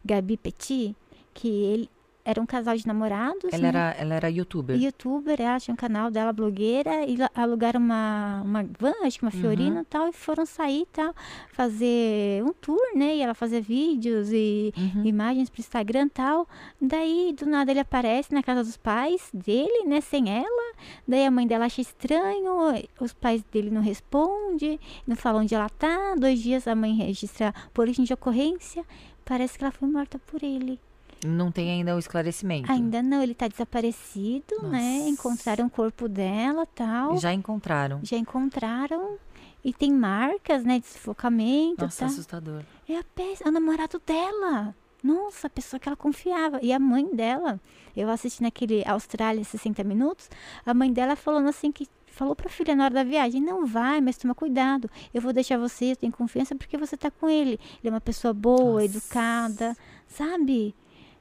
Gabi 0.06 0.38
Petit, 0.38 0.96
que 1.34 1.48
ele, 1.48 1.90
era 2.26 2.42
um 2.42 2.46
casal 2.46 2.76
de 2.76 2.88
namorados. 2.88 3.54
Ela, 3.54 3.62
né? 3.62 3.68
era, 3.68 3.96
ela 4.00 4.16
era 4.16 4.30
youtuber. 4.32 4.76
Youtuber, 4.76 5.40
ela 5.40 5.60
tinha 5.60 5.74
um 5.74 5.78
canal 5.78 6.10
dela, 6.10 6.34
blogueira, 6.34 7.06
e 7.06 7.16
alugaram 7.36 7.80
uma, 7.80 8.42
uma 8.44 8.64
van, 8.80 8.96
acho 9.04 9.20
que 9.20 9.26
uma 9.26 9.32
Fiorina 9.32 9.76
uhum. 9.76 9.82
e 9.82 9.86
tal, 9.86 10.08
e 10.10 10.12
foram 10.12 10.44
sair 10.44 10.82
e 10.82 10.86
tal, 10.88 11.14
fazer 11.52 12.44
um 12.44 12.52
tour, 12.52 12.82
né? 12.96 13.16
E 13.16 13.22
ela 13.22 13.36
fazia 13.36 13.62
vídeos 13.62 14.32
e 14.32 14.74
uhum. 14.76 15.06
imagens 15.06 15.52
pro 15.52 15.62
Instagram 15.62 16.08
e 16.08 16.10
tal. 16.10 16.48
Daí, 16.82 17.36
do 17.38 17.46
nada, 17.46 17.70
ele 17.70 17.80
aparece 17.80 18.34
na 18.34 18.42
casa 18.42 18.64
dos 18.64 18.76
pais 18.76 19.30
dele, 19.32 19.86
né? 19.86 20.02
Sem 20.02 20.30
ela. 20.36 20.76
Daí 21.08 21.26
a 21.26 21.32
mãe 21.32 21.46
dela 21.46 21.66
acha 21.66 21.80
estranho, 21.80 22.74
os 23.00 23.14
pais 23.14 23.44
dele 23.44 23.70
não 23.70 23.82
respondem, 23.82 24.80
não 25.06 25.16
falam 25.16 25.44
onde 25.44 25.54
ela 25.54 25.70
tá. 25.70 26.16
Dois 26.18 26.42
dias 26.42 26.68
a 26.68 26.74
mãe 26.74 26.96
registra 26.96 27.54
boletim 27.72 28.04
de 28.04 28.14
ocorrência. 28.14 28.84
Parece 29.24 29.60
que 29.60 29.64
ela 29.64 29.72
foi 29.72 29.88
morta 29.88 30.18
por 30.18 30.42
ele. 30.44 30.80
Não 31.26 31.52
tem 31.52 31.72
ainda 31.72 31.96
o 31.96 32.00
esclarecimento. 32.00 32.72
Ainda 32.72 33.02
não, 33.02 33.22
ele 33.22 33.32
está 33.32 33.48
desaparecido, 33.48 34.56
né? 34.64 34.64
Nossa. 34.64 34.72
né? 34.72 35.10
Encontraram 35.10 35.66
o 35.66 35.70
corpo 35.70 36.08
dela 36.08 36.66
tal. 36.66 37.18
Já 37.18 37.34
encontraram. 37.34 38.00
Já 38.04 38.18
encontraram. 38.18 39.18
E 39.64 39.74
tem 39.74 39.92
marcas, 39.92 40.64
né, 40.64 40.80
de 40.80 40.88
sufocamento. 40.88 41.84
Nossa, 41.84 42.02
tá? 42.02 42.06
assustador. 42.06 42.64
É 42.88 42.98
a, 42.98 43.04
é 43.44 43.50
o 43.50 43.52
namorado 43.52 44.00
dela. 44.06 44.76
Nossa, 45.04 45.48
a 45.48 45.50
pessoa 45.50 45.80
que 45.80 45.90
ela 45.90 45.96
confiava. 45.96 46.60
E 46.62 46.72
a 46.72 46.80
mãe 46.80 47.16
dela, 47.16 47.60
eu 47.96 48.10
assisti 48.10 48.42
naquele 48.42 48.84
Austrália 48.88 49.44
60 49.44 49.84
Minutos, 49.84 50.30
a 50.66 50.74
mãe 50.74 50.92
dela 50.92 51.16
falando 51.16 51.48
assim 51.48 51.72
que 51.72 51.88
falou 52.08 52.36
para 52.36 52.48
a 52.48 52.50
filha 52.50 52.76
na 52.76 52.86
hora 52.86 52.94
da 52.94 53.04
viagem: 53.04 53.42
não 53.42 53.66
vai, 53.66 54.02
mas 54.02 54.18
toma 54.18 54.34
cuidado. 54.34 54.90
Eu 55.14 55.22
vou 55.22 55.34
deixar 55.34 55.58
você, 55.58 55.92
eu 55.92 55.96
tenho 55.96 56.14
confiança 56.14 56.56
porque 56.56 56.78
você 56.78 56.96
está 56.96 57.12
com 57.12 57.30
ele. 57.30 57.60
Ele 57.82 57.88
é 57.88 57.90
uma 57.90 58.02
pessoa 58.02 58.34
boa, 58.34 58.82
Nossa. 58.82 58.86
educada, 58.86 59.78
sabe? 60.08 60.74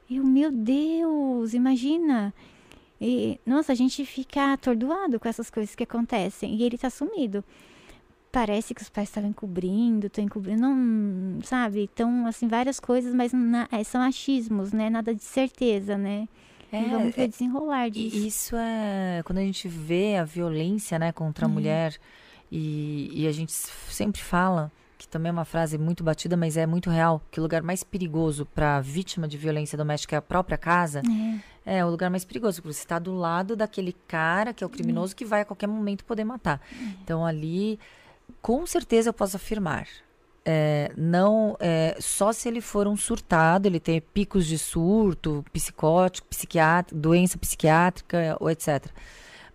E 0.08 0.20
o 0.20 0.24
meu 0.24 0.50
Deus, 0.50 1.54
imagina. 1.54 2.32
E, 3.00 3.38
nossa, 3.44 3.72
a 3.72 3.74
gente 3.74 4.04
fica 4.04 4.52
atordoado 4.52 5.18
com 5.18 5.28
essas 5.28 5.50
coisas 5.50 5.74
que 5.74 5.82
acontecem. 5.82 6.54
E 6.54 6.62
ele 6.62 6.76
está 6.76 6.90
sumido 6.90 7.44
parece 8.34 8.74
que 8.74 8.82
os 8.82 8.90
pais 8.90 9.08
estavam 9.08 9.30
encobrindo, 9.30 10.08
estão 10.08 10.24
encobrindo, 10.24 10.62
não, 10.62 11.40
sabe? 11.44 11.88
Então, 11.94 12.26
assim, 12.26 12.48
várias 12.48 12.80
coisas, 12.80 13.14
mas 13.14 13.32
na, 13.32 13.68
é, 13.70 13.84
são 13.84 14.02
achismos, 14.02 14.72
né? 14.72 14.90
Nada 14.90 15.14
de 15.14 15.22
certeza, 15.22 15.96
né? 15.96 16.28
É, 16.72 16.82
e 16.82 16.90
vamos 16.90 17.14
ver 17.14 17.22
é, 17.22 17.28
desenrolar 17.28 17.88
disso. 17.90 18.16
Isso 18.16 18.56
é 18.56 19.22
quando 19.24 19.38
a 19.38 19.42
gente 19.42 19.68
vê 19.68 20.16
a 20.16 20.24
violência, 20.24 20.98
né, 20.98 21.12
contra 21.12 21.44
a 21.44 21.48
uhum. 21.48 21.54
mulher 21.54 21.96
e, 22.50 23.22
e 23.22 23.28
a 23.28 23.32
gente 23.32 23.52
sempre 23.52 24.20
fala 24.20 24.72
que 25.04 25.08
também 25.10 25.30
é 25.30 25.32
uma 25.32 25.44
frase 25.44 25.78
muito 25.78 26.02
batida, 26.02 26.36
mas 26.36 26.56
é 26.56 26.66
muito 26.66 26.90
real, 26.90 27.22
que 27.30 27.38
o 27.38 27.42
lugar 27.42 27.62
mais 27.62 27.84
perigoso 27.84 28.46
para 28.46 28.80
vítima 28.80 29.28
de 29.28 29.36
violência 29.36 29.76
doméstica 29.76 30.16
é 30.16 30.18
a 30.18 30.22
própria 30.22 30.58
casa. 30.58 31.02
É. 31.64 31.78
é 31.78 31.84
o 31.84 31.90
lugar 31.90 32.10
mais 32.10 32.24
perigoso, 32.24 32.60
porque 32.60 32.74
você 32.74 32.82
está 32.82 32.98
do 32.98 33.14
lado 33.14 33.54
daquele 33.54 33.94
cara 34.08 34.52
que 34.52 34.64
é 34.64 34.66
o 34.66 34.70
criminoso 34.70 35.12
uhum. 35.12 35.16
que 35.16 35.24
vai 35.24 35.42
a 35.42 35.44
qualquer 35.44 35.66
momento 35.66 36.04
poder 36.04 36.24
matar. 36.24 36.60
Uhum. 36.72 36.94
Então 37.02 37.26
ali 37.26 37.78
com 38.40 38.66
certeza 38.66 39.10
eu 39.10 39.12
posso 39.12 39.36
afirmar. 39.36 39.86
É, 40.46 40.92
não 40.94 41.56
é, 41.58 41.96
só 41.98 42.30
se 42.30 42.48
ele 42.48 42.60
for 42.60 42.86
um 42.86 42.96
surtado, 42.96 43.66
ele 43.66 43.80
tem 43.80 44.00
picos 44.00 44.46
de 44.46 44.58
surto, 44.58 45.42
psicótico, 45.52 46.28
psiquiátrico, 46.28 47.00
doença 47.00 47.38
psiquiátrica 47.38 48.36
ou 48.38 48.50
etc. 48.50 48.86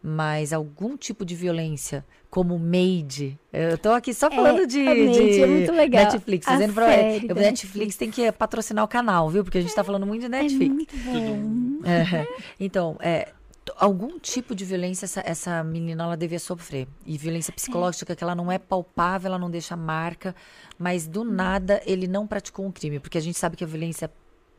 Mas 0.01 0.53
algum 0.53 0.95
tipo 0.95 1.25
de 1.25 1.35
violência, 1.35 2.05
como 2.29 2.57
Made, 2.57 3.37
eu 3.51 3.77
tô 3.77 3.91
aqui 3.91 4.13
só 4.13 4.27
é, 4.27 4.35
falando 4.35 4.61
é, 4.61 4.65
de, 4.65 4.83
de 4.83 5.41
é 5.41 5.45
muito 5.45 5.71
legal. 5.73 6.05
Netflix, 6.05 6.47
dizendo 6.47 6.73
pra 6.73 6.85
série 6.87 7.27
eu, 7.27 7.35
Netflix, 7.35 7.35
Netflix 7.35 7.95
tem 7.97 8.09
que 8.09 8.31
patrocinar 8.31 8.85
o 8.85 8.87
canal, 8.87 9.29
viu? 9.29 9.43
Porque 9.43 9.57
a 9.57 9.61
gente 9.61 9.75
tá 9.75 9.83
falando 9.83 10.05
muito 10.05 10.21
de 10.21 10.27
é 10.27 10.29
Netflix. 10.29 10.69
É 10.69 10.73
muito 10.73 10.97
bom. 10.97 11.87
É, 11.87 12.27
então, 12.59 12.97
é, 13.01 13.33
algum 13.77 14.19
tipo 14.19 14.55
de 14.55 14.65
violência 14.65 15.05
essa, 15.05 15.21
essa 15.25 15.63
menina 15.63 16.03
ela 16.03 16.17
devia 16.17 16.39
sofrer. 16.39 16.87
E 17.05 17.17
violência 17.17 17.53
psicológica, 17.53 18.13
é. 18.13 18.15
que 18.15 18.23
ela 18.23 18.35
não 18.35 18.51
é 18.51 18.57
palpável, 18.57 19.27
ela 19.27 19.39
não 19.39 19.49
deixa 19.49 19.75
marca, 19.75 20.35
mas 20.77 21.07
do 21.07 21.23
nada 21.23 21.81
ele 21.85 22.07
não 22.07 22.25
praticou 22.25 22.65
um 22.65 22.71
crime. 22.71 22.99
Porque 22.99 23.17
a 23.17 23.21
gente 23.21 23.37
sabe 23.37 23.55
que 23.55 23.63
a 23.63 23.67
violência 23.67 24.09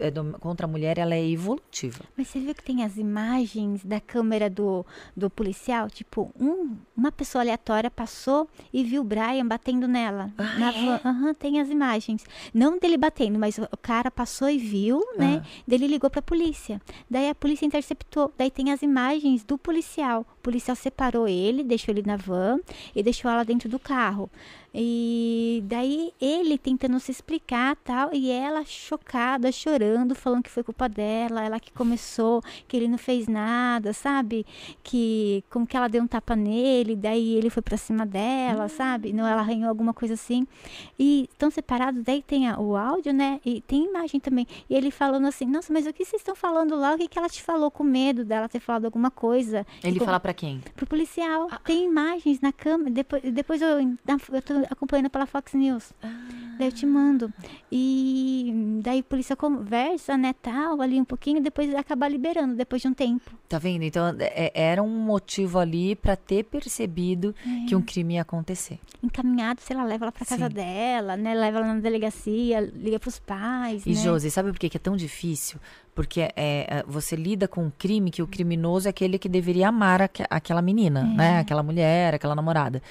é, 0.01 0.11
do, 0.11 0.39
contra 0.41 0.67
a 0.67 0.69
mulher 0.69 0.99
ela 0.99 1.15
é 1.15 1.25
evolutiva. 1.25 2.05
Mas 2.17 2.29
você 2.29 2.41
viu 2.41 2.55
que 2.55 2.63
tem 2.63 2.83
as 2.83 2.97
imagens 2.97 3.85
da 3.85 4.01
câmera 4.01 4.49
do, 4.49 4.85
do 5.17 5.31
policial? 5.31 5.89
Tipo, 5.89 6.33
um, 6.39 6.77
uma 6.97 7.13
pessoa 7.13 7.43
aleatória 7.43 7.91
passou 7.91 8.49
e 8.73 8.83
viu 8.83 9.03
o 9.03 9.05
Brian 9.05 9.47
batendo 9.47 9.87
nela. 9.87 10.33
Ah, 10.39 10.59
na 10.59 10.73
é? 10.73 11.09
Uhum, 11.09 11.35
tem 11.35 11.61
as 11.61 11.69
imagens. 11.69 12.25
Não 12.53 12.79
dele 12.79 12.97
batendo, 12.97 13.39
mas 13.39 13.59
o 13.59 13.77
cara 13.81 14.11
passou 14.11 14.49
e 14.49 14.59
viu, 14.59 15.01
né? 15.17 15.43
Ah. 15.45 15.49
Daí 15.67 15.79
ele 15.79 15.87
ligou 15.87 16.11
pra 16.11 16.23
polícia. 16.23 16.81
Daí 17.09 17.29
a 17.29 17.35
polícia 17.35 17.67
interceptou. 17.67 18.33
Daí 18.37 18.51
tem 18.51 18.73
as 18.73 18.83
imagens 18.83 19.45
do 19.45 19.59
policial. 19.59 20.27
O 20.39 20.43
policial 20.43 20.75
separou 20.75 21.29
ele, 21.29 21.63
deixou 21.63 21.93
ele 21.93 22.03
na 22.03 22.17
van 22.17 22.59
e 22.95 23.03
deixou 23.03 23.31
ela 23.31 23.45
dentro 23.45 23.69
do 23.69 23.79
carro. 23.79 24.31
E 24.75 25.63
daí 25.67 26.13
ele 26.21 26.57
tentando 26.57 26.99
se 27.01 27.11
explicar 27.11 27.77
tal, 27.77 28.11
e 28.13 28.31
ela 28.31 28.65
chocada, 28.65 29.51
chorando, 29.51 30.15
falando 30.15 30.43
que 30.43 30.51
foi 30.51 30.63
culpa 30.63 30.89
dela, 30.89 31.45
ela 31.45 31.59
que 31.59 31.73
começou, 31.73 32.43
que 32.69 32.77
ele 32.77 32.87
não 32.87 32.99
fez 32.99 33.27
nada, 33.27 33.93
sabe? 33.93 34.47
Que 34.83 35.43
como 35.51 35.67
que 35.67 35.77
ela 35.77 35.89
deu 35.89 36.03
um 36.03 36.07
tapa 36.07 36.37
nele, 36.37 36.95
daí 36.95 37.35
ele 37.35 37.51
foi 37.51 37.63
pra 37.63 37.77
cima 37.77 38.07
dela, 38.07 38.67
hum. 38.67 38.69
sabe? 38.69 39.13
Não, 39.13 39.27
ela 39.27 39.41
arranhou 39.41 39.69
alguma 39.69 39.93
coisa 39.93 40.15
assim. 40.15 40.47
E 40.99 41.29
estão 41.33 41.51
separados, 41.51 42.03
daí 42.03 42.23
tem 42.23 42.49
a, 42.49 42.59
o 42.59 42.77
áudio, 42.77 43.13
né? 43.13 43.41
E 43.45 43.61
tem 43.63 43.87
imagem 43.87 44.21
também. 44.21 44.47
E 44.69 44.75
ele 44.75 44.91
falando 44.91 45.27
assim, 45.27 45.47
nossa, 45.47 45.73
mas 45.73 45.87
o 45.87 45.93
que 45.93 46.05
vocês 46.05 46.21
estão 46.21 46.35
falando 46.35 46.77
lá? 46.77 46.95
O 46.95 46.99
que, 46.99 47.09
que 47.09 47.19
ela 47.19 47.29
te 47.29 47.43
falou 47.43 47.71
com 47.71 47.83
medo 47.83 48.25
dela 48.25 48.49
ter 48.49 48.61
falado 48.61 48.85
alguma 48.85 49.11
coisa? 49.11 49.67
Ele 49.83 49.99
fala 49.99 50.21
para 50.21 50.33
quem? 50.33 50.61
Pro 50.77 50.87
policial. 50.87 51.49
Ah. 51.51 51.59
Tem 51.65 51.87
imagens 51.87 52.41
na 52.41 52.53
câmera. 52.53 52.91
Depois, 52.91 53.23
depois 53.23 53.63
eu, 53.63 53.69
eu 53.79 54.43
tô 54.43 54.60
acompanhando 54.69 55.11
pela 55.11 55.27
Fox 55.27 55.55
News. 55.55 55.93
Ah. 56.03 56.09
Daí 56.59 56.69
eu 56.69 56.73
te 56.73 56.85
mando. 56.85 57.33
E 57.73 58.53
daí 58.83 59.01
a 59.01 59.03
polícia 59.03 59.35
conversa, 59.35 60.19
né, 60.19 60.35
tal, 60.43 60.83
ali 60.83 61.01
um 61.01 61.05
pouquinho, 61.07 61.41
depois 61.41 61.75
acaba 61.75 62.07
liberando, 62.07 62.55
depois 62.55 62.83
de 62.83 62.89
um 62.89 62.93
tempo. 62.93 63.31
Tá 63.49 63.59
vendo? 63.59 63.83
Então, 63.83 64.15
é, 64.19 64.53
era 64.55 64.83
um 64.83 64.89
motivo 64.89 65.59
ali 65.59 65.97
para 65.97 66.17
ter 66.17 66.45
percebido 66.45 67.35
é. 67.47 67.67
que 67.67 67.75
um 67.75 67.81
crime 67.81 68.15
ia 68.15 68.23
acontecer. 68.23 68.79
Encaminhado, 69.03 69.63
sei 69.63 69.75
lá, 69.75 69.85
leva 69.85 70.05
ela 70.05 70.13
pra 70.13 70.27
casa 70.27 70.49
Sim. 70.49 70.55
dela, 70.55 71.17
né, 71.17 71.35
leva 71.35 71.59
ela 71.59 71.75
na 71.75 71.81
delegacia, 71.81 72.61
liga 72.61 73.01
pros 73.01 73.19
pais, 73.19 73.87
E, 73.87 73.91
né? 73.91 73.95
Josi, 73.95 74.31
sabe 74.31 74.53
por 74.53 74.59
que 74.59 74.77
é 74.77 74.81
tão 74.81 74.97
difícil? 74.97 75.59
Porque 75.95 76.21
é, 76.21 76.31
é, 76.37 76.85
você 76.87 77.17
lida 77.17 77.49
com 77.49 77.65
um 77.65 77.71
crime 77.71 78.11
que 78.11 78.23
o 78.23 78.27
criminoso 78.27 78.87
é 78.87 78.91
aquele 78.91 79.19
que 79.19 79.29
deveria 79.29 79.69
amar 79.69 80.03
aqu 80.03 80.23
aquela 80.31 80.63
menina, 80.63 81.01
é. 81.01 81.17
né? 81.17 81.39
Aquela 81.41 81.63
mulher, 81.63 82.15
aquela 82.15 82.35
namorada. 82.35 82.83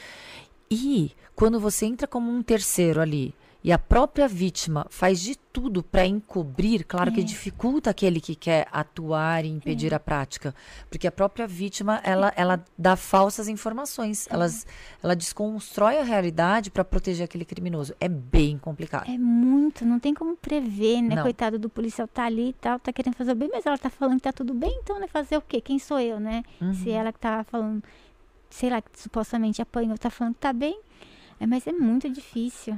E 0.70 1.11
quando 1.36 1.59
você 1.59 1.86
entra 1.86 2.07
como 2.07 2.32
um 2.32 2.43
terceiro 2.43 3.01
ali 3.01 3.34
e 3.63 3.74
a 3.74 3.78
própria 3.78 4.28
vítima 4.28 4.86
faz 4.89 5.20
de 5.20 5.36
tudo 5.36 5.84
para 5.84 6.05
encobrir, 6.05 6.86
claro 6.86 7.09
é. 7.09 7.13
que 7.13 7.24
dificulta 7.24 7.89
aquele 7.89 8.22
que 8.22 8.34
quer 8.34 8.67
atuar 8.72 9.43
e 9.43 9.49
impedir 9.49 9.91
é. 9.91 9.95
a 9.95 9.99
prática, 9.99 10.55
porque 10.89 11.07
a 11.07 11.11
própria 11.11 11.45
vítima 11.45 11.99
ela, 12.03 12.32
ela 12.38 12.63
dá 12.78 12.95
falsas 12.95 13.49
informações, 13.49 14.28
é. 14.28 14.34
Elas, 14.34 14.65
ela 15.03 15.15
desconstrói 15.15 15.97
a 15.97 16.03
realidade 16.03 16.72
para 16.72 16.86
proteger 16.86 17.26
aquele 17.26 17.43
criminoso. 17.43 17.93
É 17.99 18.07
bem 18.07 18.57
complicado. 18.57 19.09
É 19.09 19.17
muito, 19.17 19.84
não 19.86 19.99
tem 19.99 20.13
como 20.13 20.38
prever, 20.38 21.01
né? 21.01 21.15
Não. 21.15 21.24
Coitado 21.24 21.59
do 21.59 21.70
policial 21.70 22.07
tá 22.07 22.26
ali 22.26 22.49
e 22.49 22.53
tal, 22.53 22.80
tá 22.80 22.93
querendo 22.93 23.15
fazer 23.15 23.34
o 23.34 23.36
bem, 23.36 23.49
mas 23.51 23.65
ela 23.65 23.78
tá 23.78 23.89
falando 23.89 24.17
que 24.17 24.24
tá 24.24 24.32
tudo 24.32 24.53
bem, 24.53 24.80
então 24.82 24.99
né, 24.99 25.07
fazer 25.07 25.36
o 25.36 25.41
quê? 25.41 25.59
Quem 25.59 25.80
sou 25.80 25.99
eu, 25.99 26.20
né? 26.20 26.43
Uhum. 26.61 26.74
Se 26.74 26.89
ela 26.91 27.11
que 27.11 27.20
tá 27.20 27.43
falando, 27.43 27.84
sei 28.49 28.69
lá, 28.69 28.81
que 28.81 28.89
supostamente 28.99 29.61
apanhou, 29.61 29.97
tá 29.97 30.09
falando 30.09 30.33
que 30.33 30.41
tá 30.41 30.53
bem, 30.53 30.79
é, 31.39 31.45
mas 31.45 31.65
é 31.67 31.71
muito 31.71 32.09
difícil. 32.09 32.77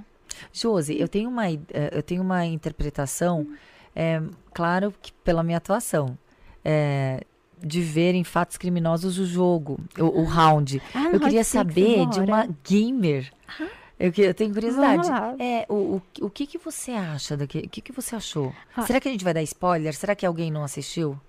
Josi, 0.54 1.00
eu 1.00 1.08
tenho 1.08 1.30
uma, 1.30 1.50
eh, 1.50 1.60
eu 1.92 2.04
tenho 2.04 2.22
uma 2.22 2.46
interpretação, 2.46 3.48
é, 3.96 4.22
claro 4.54 4.94
que 5.02 5.12
pela 5.12 5.44
minha 5.44 5.58
atuação, 5.58 6.18
é, 6.64 7.24
de 7.62 7.82
ver 7.82 8.16
em 8.16 8.24
fatos 8.24 8.58
criminosos 8.58 9.20
o 9.20 9.26
jogo, 9.26 9.80
o, 10.00 10.22
o 10.22 10.24
round. 10.24 10.82
Ah, 10.94 11.10
eu 11.12 11.20
queria 11.20 11.44
saber 11.44 12.08
de 12.08 12.20
uma 12.20 12.48
gamer. 12.64 13.32
Ah. 13.48 13.68
Eu, 14.00 14.12
eu, 14.18 14.34
tenho 14.34 14.52
curiosidade. 14.52 15.08
É, 15.40 15.64
o, 15.70 15.76
o, 15.76 16.02
o 16.26 16.30
que, 16.30 16.48
que 16.48 16.58
você 16.58 16.92
acha? 16.92 17.38
Do 17.38 17.48
que, 17.48 17.60
o 17.60 17.70
que, 17.70 17.82
que 17.82 17.92
você 17.92 18.16
achou? 18.16 18.52
Ah. 18.76 18.82
Será 18.88 19.00
que 19.00 19.08
a 19.08 19.12
gente 19.12 19.24
vai 19.24 19.34
dar 19.34 19.44
spoiler? 19.44 19.94
Será 19.94 20.16
que 20.16 20.26
alguém 20.26 20.50
não 20.50 20.64
assistiu? 20.64 21.20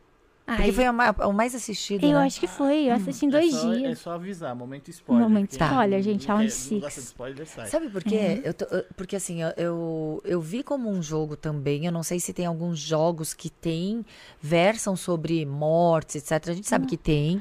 Porque 0.45 0.63
Ai, 0.63 0.73
foi 0.73 0.85
o, 0.89 1.29
o 1.29 1.33
mais 1.33 1.55
assistido. 1.55 2.05
Eu 2.05 2.19
né? 2.19 2.27
acho 2.27 2.41
que 2.41 2.49
foi. 2.49 2.89
Eu 2.89 2.95
assisti 2.95 3.27
em 3.27 3.29
dois 3.29 3.55
é 3.55 3.57
só, 3.57 3.73
dias. 3.73 3.93
É 3.93 3.95
só 3.95 4.11
avisar, 4.13 4.57
momento 4.57 4.91
spoiler. 4.91 5.29
Momento 5.29 5.53
spoiler, 5.53 6.03
gente. 6.03 6.27
Round 6.27 6.51
Six. 6.51 6.97
Spoiler, 6.97 7.47
sai. 7.47 7.67
Sabe 7.69 7.89
por 7.89 8.03
quê? 8.03 8.17
Uhum. 8.17 8.43
Eu 8.45 8.55
tô, 8.55 8.67
porque 8.97 9.15
assim, 9.15 9.41
eu, 9.43 9.53
eu, 9.57 10.23
eu, 10.25 10.41
vi 10.41 10.65
como 10.65 10.91
um 10.91 11.01
jogo 11.01 11.37
também. 11.37 11.87
Eu 11.87 11.93
não 11.93 12.03
sei 12.03 12.19
se 12.19 12.33
tem 12.33 12.45
alguns 12.45 12.79
jogos 12.79 13.33
que 13.33 13.49
tem, 13.49 14.05
versam 14.41 14.97
sobre 14.97 15.47
mortes, 15.47 16.17
etc. 16.17 16.51
A 16.51 16.55
gente 16.55 16.69
sabe 16.69 16.85
uhum. 16.85 16.91
que 16.91 16.97
tem. 16.97 17.41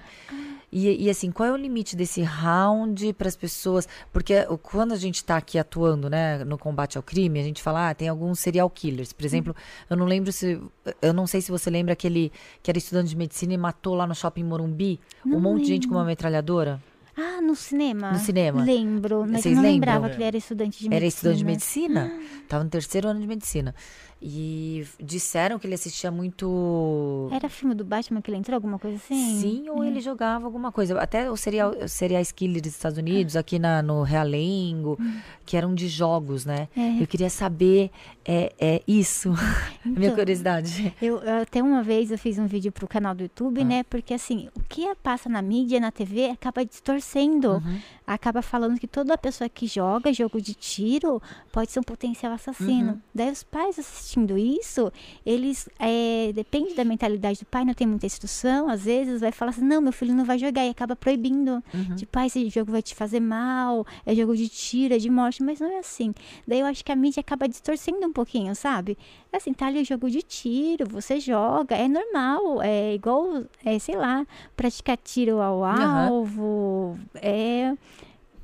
E, 0.72 1.06
e, 1.06 1.10
assim, 1.10 1.32
qual 1.32 1.50
é 1.50 1.52
o 1.52 1.58
limite 1.58 1.98
desse 1.98 2.22
round 2.22 3.12
para 3.14 3.28
as 3.28 3.36
pessoas? 3.36 3.90
Porque 4.12 4.46
quando 4.62 4.94
a 4.94 4.96
gente 4.96 5.16
está 5.16 5.36
aqui 5.36 5.60
atuando, 5.60 6.10
né, 6.10 6.46
no 6.46 6.58
combate 6.58 6.98
ao 6.98 7.04
crime, 7.04 7.40
a 7.40 7.44
gente 7.44 7.62
fala, 7.62 7.90
ah, 7.90 7.94
tem 7.94 8.08
alguns 8.08 8.40
serial 8.40 8.70
killers. 8.70 9.12
Por 9.12 9.26
exemplo, 9.26 9.54
eu 9.90 9.98
não 9.98 10.06
lembro 10.06 10.32
se. 10.32 10.62
Eu 11.02 11.14
não 11.14 11.28
sei 11.28 11.42
se 11.42 11.52
você 11.52 11.70
lembra 11.70 11.92
aquele 11.92 12.32
que 12.64 12.72
era 12.72 12.78
estudante 12.78 13.10
de 13.10 13.18
medicina 13.18 13.54
e 13.54 13.58
matou 13.58 13.96
lá 13.96 14.08
no 14.08 14.16
shopping 14.16 14.46
Morumbi 14.46 15.00
não 15.26 15.38
um 15.38 15.42
monte 15.42 15.54
lembro. 15.54 15.64
de 15.64 15.68
gente 15.68 15.88
com 15.90 15.96
uma 15.96 16.06
metralhadora. 16.06 16.82
Ah, 17.18 17.42
no 17.42 17.56
cinema? 17.56 18.14
No 18.14 18.20
cinema. 18.20 18.64
Lembro, 18.64 19.26
mas 19.28 19.42
Vocês 19.42 19.46
eu 19.58 19.62
não 19.62 19.70
lembram? 19.70 19.94
lembrava 19.94 20.10
que 20.10 20.16
ele 20.16 20.24
era 20.24 20.38
estudante 20.38 20.80
de 20.80 20.90
medicina. 20.90 20.96
Era 20.96 21.06
estudante 21.06 21.38
de 21.38 21.46
medicina? 21.46 22.12
Ah. 22.16 22.42
Tava 22.48 22.64
no 22.64 22.70
terceiro 22.70 23.10
ano 23.10 23.20
de 23.20 23.28
medicina. 23.28 23.76
E 24.24 24.86
disseram 25.00 25.58
que 25.58 25.66
ele 25.66 25.74
assistia 25.74 26.12
muito. 26.12 27.28
Era 27.32 27.50
filme 27.50 27.74
do 27.74 27.84
Batman 27.84 28.22
que 28.22 28.30
ele 28.30 28.38
entrou, 28.38 28.54
alguma 28.54 28.78
coisa 28.78 28.98
assim? 28.98 29.42
Sim, 29.42 29.70
ou 29.70 29.84
é. 29.84 29.88
ele 29.88 30.00
jogava 30.00 30.46
alguma 30.46 30.72
coisa. 30.72 31.00
Até 31.00 31.32
o 31.32 31.36
serial, 31.36 31.74
serial 31.88 32.22
killer 32.36 32.62
dos 32.62 32.72
Estados 32.72 33.00
Unidos, 33.00 33.36
aqui 33.36 33.58
na, 33.58 33.82
no 33.82 34.04
Realengo, 34.04 34.96
hum. 35.00 35.20
que 35.44 35.58
eram 35.58 35.74
de 35.74 35.88
jogos, 35.88 36.46
né? 36.46 36.68
É. 36.78 37.02
Eu 37.02 37.08
queria 37.08 37.32
saber 37.32 37.90
é, 38.24 38.54
é 38.60 38.82
isso. 38.88 39.34
Então, 39.84 40.00
minha 40.00 40.14
curiosidade. 40.14 40.94
Eu, 41.02 41.20
até 41.42 41.62
uma 41.62 41.82
vez 41.82 42.12
eu 42.12 42.18
fiz 42.18 42.38
um 42.38 42.46
vídeo 42.46 42.72
pro 42.72 42.88
canal 42.88 43.16
do 43.16 43.24
YouTube, 43.24 43.62
ah. 43.62 43.66
né? 43.66 43.84
Porque 43.84 44.14
assim, 44.14 44.48
o 44.56 44.62
que 44.70 44.94
passa 45.02 45.28
na 45.28 45.42
mídia, 45.42 45.80
na 45.80 45.92
TV, 45.92 46.30
acaba 46.30 46.64
distorcendo. 46.64 47.54
Uhum. 47.54 47.80
Acaba 48.06 48.44
falando 48.44 48.80
que 48.80 48.86
toda 48.86 49.18
pessoa 49.18 49.50
que 49.50 49.66
joga 49.66 50.14
jogo 50.14 50.40
de 50.40 50.54
tiro 50.54 51.20
pode 51.52 51.72
ser 51.72 51.80
um 51.80 51.84
potencial 51.84 52.32
assassino. 52.32 52.92
Uhum. 52.92 53.02
Daí 53.14 53.32
os 53.32 53.42
pais 53.42 53.80
assistindo 53.80 54.11
assistindo 54.12 54.38
isso, 54.38 54.92
eles, 55.26 55.70
é, 55.80 56.32
depende 56.34 56.74
da 56.74 56.84
mentalidade 56.84 57.40
do 57.40 57.46
pai, 57.46 57.64
não 57.64 57.74
tem 57.74 57.88
muita 57.88 58.06
instrução, 58.06 58.70
às 58.70 58.84
vezes 58.84 59.22
vai 59.22 59.32
falar 59.32 59.52
assim, 59.52 59.64
não, 59.64 59.82
meu 59.82 59.94
filho 59.94 60.14
não 60.14 60.26
vai 60.26 60.38
jogar, 60.38 60.66
e 60.66 60.70
acaba 60.70 60.96
proibindo. 60.96 61.64
Uhum. 61.74 61.96
Tipo, 61.96 62.20
ah, 62.20 62.26
esse 62.26 62.50
jogo 62.50 62.72
vai 62.72 62.82
te 62.82 62.94
fazer 62.94 63.20
mal, 63.20 63.86
é 64.06 64.14
jogo 64.14 64.36
de 64.36 64.50
tiro, 64.50 64.94
é 64.94 64.98
de 64.98 65.10
morte, 65.10 65.42
mas 65.42 65.60
não 65.60 65.72
é 65.72 65.80
assim. 65.80 66.14
Daí 66.48 66.60
eu 66.60 66.66
acho 66.66 66.84
que 66.84 66.92
a 66.92 66.96
mídia 66.96 67.22
acaba 67.22 67.48
distorcendo 67.48 68.06
um 68.06 68.14
pouquinho, 68.14 68.54
sabe? 68.56 68.98
É 69.32 69.38
assim, 69.38 69.54
tá 69.54 69.68
ali 69.68 69.82
o 69.82 69.86
jogo 69.86 70.10
de 70.10 70.22
tiro, 70.22 70.88
você 70.90 71.20
joga, 71.20 71.76
é 71.76 71.88
normal, 71.88 72.62
é 72.62 72.94
igual, 72.94 73.44
é, 73.64 73.80
sei 73.80 73.96
lá, 73.96 74.26
praticar 74.56 74.98
tiro 74.98 75.42
ao 75.42 75.64
alvo, 75.64 76.42
uhum. 76.42 76.98
é 77.16 77.76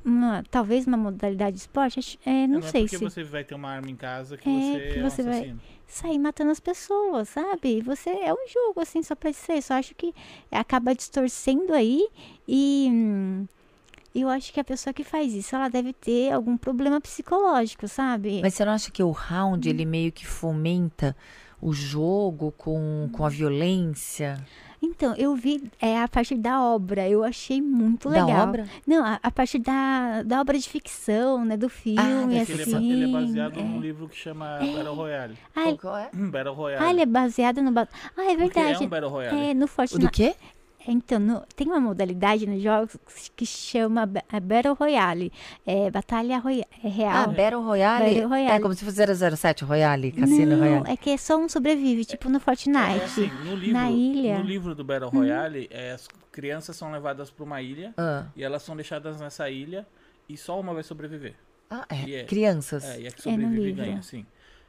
uma, 0.08 0.42
talvez 0.50 0.86
uma 0.86 0.96
modalidade 0.96 1.56
de 1.56 1.60
esporte, 1.60 2.18
é, 2.24 2.46
não, 2.46 2.60
não 2.60 2.66
é 2.66 2.70
sei 2.70 2.82
é 2.82 2.84
porque 2.84 2.98
se... 2.98 3.04
você 3.04 3.24
vai 3.24 3.44
ter 3.44 3.54
uma 3.54 3.70
arma 3.70 3.90
em 3.90 3.96
casa 3.96 4.36
que 4.36 4.48
é, 4.48 4.52
você 4.52 4.92
que 4.92 4.98
é 4.98 5.02
você 5.02 5.22
um 5.22 5.24
vai 5.24 5.56
sair 5.86 6.18
matando 6.18 6.50
as 6.50 6.60
pessoas, 6.60 7.28
sabe? 7.28 7.80
Você 7.82 8.10
é 8.10 8.32
um 8.32 8.48
jogo 8.48 8.80
assim 8.80 9.02
só 9.02 9.14
para 9.14 9.32
ser, 9.32 9.62
só 9.62 9.74
acho 9.74 9.94
que 9.94 10.14
acaba 10.50 10.94
distorcendo 10.94 11.72
aí 11.72 12.06
e 12.46 12.88
hum, 12.90 13.46
eu 14.14 14.28
acho 14.28 14.52
que 14.52 14.60
a 14.60 14.64
pessoa 14.64 14.92
que 14.92 15.04
faz 15.04 15.34
isso, 15.34 15.54
ela 15.54 15.68
deve 15.68 15.92
ter 15.92 16.32
algum 16.32 16.56
problema 16.56 17.00
psicológico, 17.00 17.88
sabe? 17.88 18.40
Mas 18.42 18.54
você 18.54 18.64
não 18.64 18.72
acha 18.72 18.90
que 18.90 19.02
o 19.02 19.10
round, 19.10 19.68
hum. 19.68 19.70
ele 19.70 19.84
meio 19.84 20.12
que 20.12 20.26
fomenta 20.26 21.16
o 21.60 21.72
jogo 21.72 22.52
com, 22.56 23.08
com 23.12 23.24
a 23.24 23.28
violência? 23.28 24.44
Então, 24.80 25.14
eu 25.16 25.34
vi 25.34 25.70
é, 25.80 26.00
a 26.00 26.06
partir 26.06 26.36
da 26.36 26.62
obra, 26.62 27.08
eu 27.08 27.24
achei 27.24 27.60
muito 27.60 28.08
legal. 28.08 28.26
Da 28.26 28.42
obra? 28.42 28.68
Não, 28.86 29.04
a, 29.04 29.18
a 29.22 29.30
partir 29.30 29.58
da, 29.58 30.22
da 30.22 30.40
obra 30.40 30.58
de 30.58 30.68
ficção, 30.68 31.44
né, 31.44 31.56
do 31.56 31.68
filme, 31.68 31.98
ah, 31.98 32.42
assim. 32.42 32.52
Ele 32.52 32.62
é, 32.62 32.76
ele 32.76 33.04
é 33.04 33.12
baseado 33.20 33.58
é. 33.58 33.62
num 33.62 33.80
livro 33.80 34.08
que 34.08 34.16
chama 34.16 34.58
é. 34.62 34.76
Battle 34.76 34.94
Royale. 34.94 35.38
Ah, 35.54 35.74
Qual 35.80 35.96
é? 35.96 36.10
Battle 36.12 36.54
Royale. 36.54 36.84
Ah, 36.84 36.90
ele 36.90 37.00
é 37.00 37.06
baseado 37.06 37.60
no... 37.60 37.72
Ah, 37.78 37.86
é 38.18 38.36
verdade. 38.36 38.68
Porque 38.68 38.84
é 38.84 38.86
um 38.86 38.88
Battle 38.88 39.10
Royale. 39.10 39.50
É, 39.50 39.54
no 39.54 39.66
Fortnite. 39.66 40.06
Do 40.06 40.10
quê? 40.10 40.34
Então, 40.90 41.18
no, 41.18 41.42
tem 41.54 41.66
uma 41.66 41.78
modalidade 41.78 42.46
nos 42.46 42.62
jogos 42.62 42.96
que 43.36 43.44
chama 43.44 44.10
é 44.32 44.40
Battle 44.40 44.74
Royale. 44.74 45.30
É 45.66 45.90
Batalha 45.90 46.38
Royale. 46.38 46.64
É 46.82 46.88
real. 46.88 47.14
Ah, 47.14 47.26
Battle 47.26 47.62
Royale? 47.62 48.04
Battle 48.06 48.28
Royale. 48.28 48.56
É 48.56 48.60
como 48.60 48.74
se 48.74 48.84
fosse 48.84 49.36
007 49.36 49.64
Royale, 49.64 50.12
Cassino 50.12 50.56
Não, 50.56 50.58
Royale. 50.58 50.90
é 50.90 50.96
que 50.96 51.10
é 51.10 51.16
só 51.18 51.36
um 51.36 51.46
sobrevive, 51.46 52.06
tipo 52.06 52.30
no 52.30 52.40
Fortnite. 52.40 53.00
É, 53.00 53.04
assim, 53.04 53.30
no 53.44 53.54
livro, 53.54 53.74
na 53.74 53.90
ilha. 53.90 54.38
No 54.38 54.44
livro 54.44 54.74
do 54.74 54.82
Battle 54.82 55.10
Royale, 55.10 55.64
hum. 55.64 55.76
é, 55.76 55.92
as 55.92 56.08
crianças 56.32 56.74
são 56.74 56.90
levadas 56.90 57.30
para 57.30 57.44
uma 57.44 57.60
ilha 57.60 57.92
ah. 57.98 58.24
e 58.34 58.42
elas 58.42 58.62
são 58.62 58.74
deixadas 58.74 59.20
nessa 59.20 59.50
ilha 59.50 59.86
e 60.26 60.38
só 60.38 60.58
uma 60.58 60.72
vai 60.72 60.82
sobreviver. 60.82 61.34
Ah, 61.70 61.84
é? 61.90 62.20
é 62.20 62.24
crianças. 62.24 62.84
É, 62.84 63.02
e 63.02 63.08
a 63.08 63.10
que 63.10 63.20
sobrevive 63.20 63.72
ganha, 63.72 64.00
sim. 64.00 64.24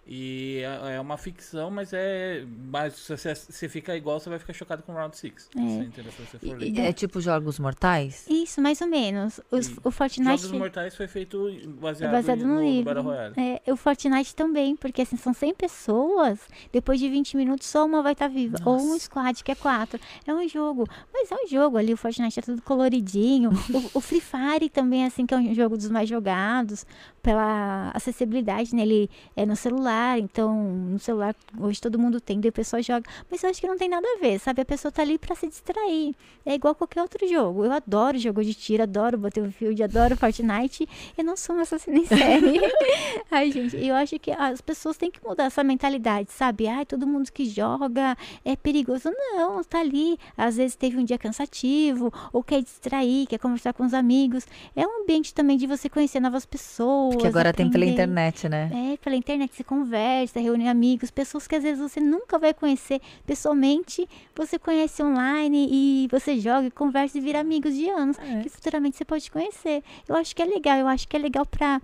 E 0.06 0.62
é, 0.64 0.96
é 0.96 1.00
uma 1.00 1.18
ficção, 1.18 1.70
mas 1.70 1.94
é. 1.94 2.44
Mas 2.72 2.96
se 2.96 3.16
você 3.16 3.70
fica 3.70 3.96
igual, 3.96 4.20
você 4.20 4.30
vai 4.30 4.40
ficar 4.40 4.54
chocado 4.54 4.82
com 4.82 4.92
o 4.92 4.96
Round 4.96 5.16
6. 5.16 5.50
É. 5.56 6.88
é 6.88 6.94
tipo 6.94 7.22
Jogos 7.22 7.60
Mortais? 7.60 8.26
Isso, 8.28 8.60
mais 8.60 8.82
ou 8.82 8.88
menos. 8.88 9.40
Os, 9.52 9.72
o 9.84 9.92
Fortnite. 9.92 10.42
Jogos 10.42 10.58
Mortais 10.58 10.96
foi 10.96 11.08
feito 11.08 11.52
baseado, 11.80 12.12
baseado 12.12 12.40
no, 12.40 12.56
no 12.56 12.62
livro. 12.64 12.86
Battle 12.86 13.04
Royale. 13.04 13.36
É, 13.38 13.72
o 13.72 13.76
Fortnite 13.76 14.36
também, 14.36 14.76
porque 14.76 15.04
assim, 15.04 15.16
são 15.16 15.34
100 15.34 15.54
pessoas, 15.54 16.40
depois 16.72 17.00
de 17.00 17.08
20 17.08 17.38
minutos 17.38 17.68
só 17.68 17.86
uma 17.86 18.02
vai 18.02 18.14
estar 18.14 18.28
tá 18.28 18.34
viva. 18.34 18.58
Nossa. 18.60 18.70
Ou 18.70 18.96
um 18.96 18.98
squad, 18.98 19.44
que 19.44 19.52
é 19.52 19.56
quatro. 19.56 20.00
É 20.26 20.34
um 20.34 20.48
jogo. 20.48 20.88
Mas 21.14 21.32
é 21.32 21.36
um 21.36 21.48
jogo 21.48 21.78
ali, 21.78 21.94
o 21.94 21.98
Fortnite 21.98 22.40
é 22.40 22.42
tudo 22.42 22.62
coloridinho. 22.64 23.52
o, 23.94 24.00
o 24.00 24.02
Free 24.02 24.22
Fire 24.22 24.70
também, 24.70 25.06
assim, 25.06 25.26
que 25.26 25.34
é 25.34 25.38
um 25.38 25.54
jogo 25.54 25.78
dos 25.78 25.90
mais 25.90 26.10
jogados, 26.10 26.86
pela 27.22 27.92
acessibilidade 27.94 28.76
nele 28.76 29.10
é 29.36 29.46
no 29.46 29.56
celular 29.56 29.80
celular, 29.80 30.20
então 30.20 30.54
no 30.92 31.00
celular 31.00 31.36
hoje 31.60 31.82
todo 31.82 31.98
mundo 31.98 32.20
tem, 32.20 32.40
daí 32.40 32.50
o 32.50 32.54
pessoal 32.54 32.82
joga, 32.82 33.10
mas 33.30 33.44
eu 33.44 33.50
acho 33.50 33.62
que 33.62 33.68
não 33.68 33.78
tem 33.78 33.90
nada 33.90 34.06
a 34.06 34.20
ver, 34.20 34.40
sabe? 34.40 34.62
A 34.62 34.66
pessoa 34.66 34.92
tá 34.92 35.02
ali 35.02 35.18
para 35.18 35.36
se 35.36 35.48
distrair. 35.48 36.16
É 36.46 36.56
igual 36.56 36.74
qualquer 36.74 37.02
outro 37.02 37.28
jogo. 37.28 37.66
Eu 37.66 37.72
adoro 37.72 38.18
jogo 38.18 38.44
de 38.44 38.54
tiro, 38.54 38.84
adoro 38.84 39.18
Battlefield, 39.18 39.84
adoro 39.84 40.18
Fortnite. 40.18 40.88
Eu 41.18 41.24
não 41.24 41.38
sou 41.38 41.56
uma 41.56 41.62
assassina 41.62 41.98
em 41.98 42.06
série. 42.06 42.60
Ai, 43.30 43.52
gente, 43.52 43.78
eu 43.78 43.94
acho 43.96 44.18
que 44.20 44.32
as 44.32 44.62
pessoas 44.62 44.98
têm 44.98 45.12
que 45.12 45.24
mudar 45.24 45.46
essa 45.46 45.64
mentalidade, 45.64 46.32
sabe? 46.32 46.68
Ai, 46.68 46.86
todo 46.86 47.06
mundo 47.06 47.32
que 47.32 47.46
joga 47.46 48.18
é 48.44 48.56
perigoso. 48.56 49.12
Não, 49.12 49.64
tá 49.64 49.80
ali. 49.80 50.18
Às 50.36 50.58
vezes 50.58 50.76
teve 50.76 50.98
um 50.98 51.04
dia 51.04 51.18
cansativo, 51.18 52.12
ou 52.34 52.44
quer 52.44 52.62
distrair, 52.62 53.28
quer 53.28 53.38
conversar 53.38 53.74
com 53.74 53.86
os 53.86 53.94
amigos. 53.94 54.46
É 54.76 54.88
um 54.88 55.04
ambiente 55.04 55.34
também 55.34 55.58
de 55.58 55.68
você 55.68 55.88
conhecer 55.88 56.20
novas 56.20 56.46
pessoas. 56.46 57.09
Porque 57.10 57.28
agora 57.28 57.50
aprender. 57.50 57.72
tem 57.72 57.82
pela 57.82 57.92
internet, 57.92 58.50
né? 58.50 58.70
É, 58.94 58.98
pela 58.98 59.16
internet 59.16 59.56
você 59.56 59.64
conversa 59.64 60.40
reúne 60.40 60.68
amigos, 60.68 61.12
pessoas 61.12 61.48
que 61.48 61.56
às 61.56 61.64
vezes 61.64 61.80
você 61.80 62.00
nunca 62.00 62.38
vai 62.38 62.54
conhecer 62.54 63.02
pessoalmente, 63.26 64.08
você 64.36 64.60
conhece 64.60 65.02
online 65.02 65.68
e 65.72 66.08
você 66.12 66.40
joga 66.40 66.68
e 66.68 66.72
conversa 66.72 67.18
e 67.18 67.22
vira 67.22 67.40
amigos 67.40 67.74
de 67.74 67.90
anos, 67.90 68.18
é. 68.20 68.42
que 68.42 68.50
futuramente 68.50 68.98
você 68.98 69.06
pode 69.06 69.30
conhecer. 69.32 69.84
Eu 70.08 70.16
acho 70.16 70.36
que 70.36 70.42
é 70.42 70.46
legal, 70.46 70.78
eu 70.78 70.88
acho 70.88 71.08
que 71.08 71.16
é 71.16 71.20
legal 71.20 71.46
para 71.46 71.82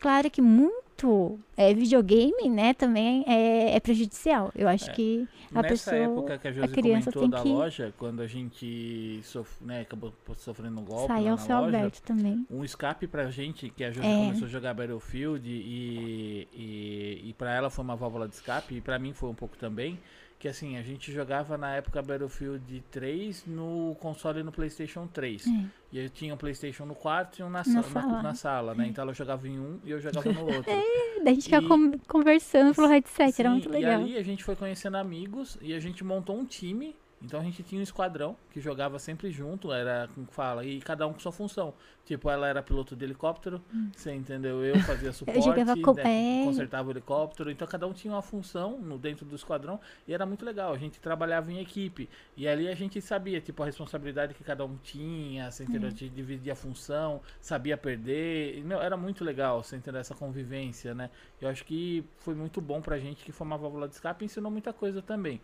claro 0.00 0.30
que 0.30 0.40
muito 0.40 0.87
é, 1.56 1.72
videogame, 1.74 2.48
né, 2.48 2.74
também 2.74 3.24
é, 3.26 3.76
é 3.76 3.80
prejudicial. 3.80 4.50
Eu 4.54 4.68
acho 4.68 4.90
é. 4.90 4.92
que 4.92 5.28
a 5.54 5.62
Nessa 5.62 5.68
pessoa, 5.68 5.96
época 5.96 6.38
que 6.38 6.48
a, 6.48 6.52
Josi 6.52 6.64
a 6.64 6.68
criança 6.68 7.12
comentou 7.12 7.38
da 7.38 7.42
que... 7.42 7.48
loja, 7.48 7.94
quando 7.96 8.20
a 8.20 8.26
gente 8.26 9.20
sof, 9.22 9.64
né, 9.64 9.80
acabou 9.82 10.12
sofrendo 10.36 10.80
um 10.80 10.84
golpe 10.84 11.06
Saiu 11.06 11.32
ao 11.32 11.38
céu 11.38 11.58
aberto 11.58 12.02
também. 12.02 12.46
Um 12.50 12.64
escape 12.64 13.06
pra 13.06 13.30
gente, 13.30 13.70
que 13.70 13.84
a 13.84 13.90
Josi 13.90 14.06
é. 14.06 14.26
começou 14.26 14.46
a 14.46 14.50
jogar 14.50 14.74
Battlefield 14.74 15.48
e, 15.48 16.48
e, 16.52 17.28
e 17.30 17.34
pra 17.34 17.54
ela 17.54 17.70
foi 17.70 17.84
uma 17.84 17.96
válvula 17.96 18.28
de 18.28 18.34
escape, 18.34 18.74
e 18.74 18.80
pra 18.80 18.98
mim 18.98 19.12
foi 19.12 19.28
um 19.28 19.34
pouco 19.34 19.56
também, 19.56 19.98
que 20.38 20.46
assim, 20.46 20.76
a 20.76 20.82
gente 20.82 21.10
jogava 21.10 21.58
na 21.58 21.74
época 21.74 22.00
Battlefield 22.00 22.84
3 22.90 23.44
no 23.46 23.96
console 24.00 24.42
no 24.42 24.52
PlayStation 24.52 25.06
3. 25.06 25.46
É. 25.46 25.50
E 25.92 25.98
eu 25.98 26.08
tinha 26.08 26.32
um 26.32 26.36
PlayStation 26.36 26.84
no 26.84 26.94
quarto 26.94 27.40
e 27.40 27.42
um 27.42 27.50
na, 27.50 27.64
na, 27.66 27.82
sala. 27.82 28.06
Na, 28.06 28.22
na 28.22 28.34
sala, 28.34 28.74
né? 28.74 28.84
É. 28.84 28.88
Então 28.88 29.02
ela 29.02 29.12
jogava 29.12 29.48
em 29.48 29.58
um 29.58 29.80
e 29.84 29.90
eu 29.90 30.00
jogava 30.00 30.32
no 30.32 30.42
outro. 30.42 30.70
É, 31.18 31.24
daí 31.24 31.32
a 31.32 31.34
gente 31.34 31.44
ficava 31.44 31.66
conversando 32.06 32.74
pelo 32.74 32.86
headset, 32.86 33.32
sim, 33.32 33.42
era 33.42 33.50
muito 33.50 33.68
legal. 33.68 34.00
E 34.02 34.04
ali 34.04 34.16
a 34.16 34.22
gente 34.22 34.44
foi 34.44 34.54
conhecendo 34.54 34.96
amigos 34.96 35.58
e 35.60 35.74
a 35.74 35.80
gente 35.80 36.04
montou 36.04 36.38
um 36.38 36.44
time 36.44 36.94
então 37.22 37.40
a 37.40 37.42
gente 37.42 37.62
tinha 37.62 37.80
um 37.80 37.82
esquadrão 37.82 38.36
que 38.50 38.60
jogava 38.60 38.98
sempre 38.98 39.30
junto, 39.30 39.72
era 39.72 40.08
como 40.14 40.26
fala, 40.28 40.64
e 40.64 40.80
cada 40.80 41.06
um 41.06 41.12
com 41.12 41.18
sua 41.18 41.32
função. 41.32 41.74
Tipo, 42.04 42.30
ela 42.30 42.48
era 42.48 42.62
piloto 42.62 42.96
de 42.96 43.04
helicóptero, 43.04 43.60
hum. 43.74 43.90
você 43.94 44.14
entendeu? 44.14 44.64
Eu 44.64 44.78
fazia 44.84 45.12
suporte, 45.12 45.46
eu 45.46 45.82
com... 45.82 45.92
né, 45.94 46.44
consertava 46.44 46.88
o 46.88 46.92
helicóptero. 46.92 47.50
Então 47.50 47.68
cada 47.68 47.86
um 47.86 47.92
tinha 47.92 48.14
uma 48.14 48.22
função 48.22 48.78
no 48.78 48.96
dentro 48.96 49.26
do 49.26 49.34
esquadrão 49.34 49.78
e 50.06 50.14
era 50.14 50.24
muito 50.24 50.44
legal. 50.44 50.72
A 50.72 50.78
gente 50.78 51.00
trabalhava 51.00 51.52
em 51.52 51.60
equipe 51.60 52.08
e 52.36 52.48
ali 52.48 52.68
a 52.68 52.74
gente 52.74 53.00
sabia, 53.02 53.40
tipo, 53.40 53.62
a 53.62 53.66
responsabilidade 53.66 54.32
que 54.32 54.42
cada 54.42 54.64
um 54.64 54.76
tinha, 54.76 55.50
você 55.50 55.64
entendeu? 55.64 55.88
A 55.88 55.90
gente 55.90 56.08
dividia 56.08 56.54
a 56.54 56.56
função, 56.56 57.20
sabia 57.40 57.76
perder. 57.76 58.56
E, 58.56 58.62
meu, 58.62 58.80
era 58.80 58.96
muito 58.96 59.24
legal, 59.24 59.62
você 59.62 59.76
entendeu? 59.76 60.00
Essa 60.00 60.14
convivência, 60.14 60.94
né? 60.94 61.10
Eu 61.40 61.48
acho 61.48 61.64
que 61.64 62.04
foi 62.18 62.34
muito 62.34 62.60
bom 62.60 62.80
pra 62.80 62.98
gente 62.98 63.24
que 63.24 63.32
foi 63.32 63.46
uma 63.46 63.58
válvula 63.58 63.86
de 63.86 63.94
escape 63.94 64.24
e 64.24 64.26
ensinou 64.26 64.50
muita 64.50 64.72
coisa 64.72 65.02
também. 65.02 65.40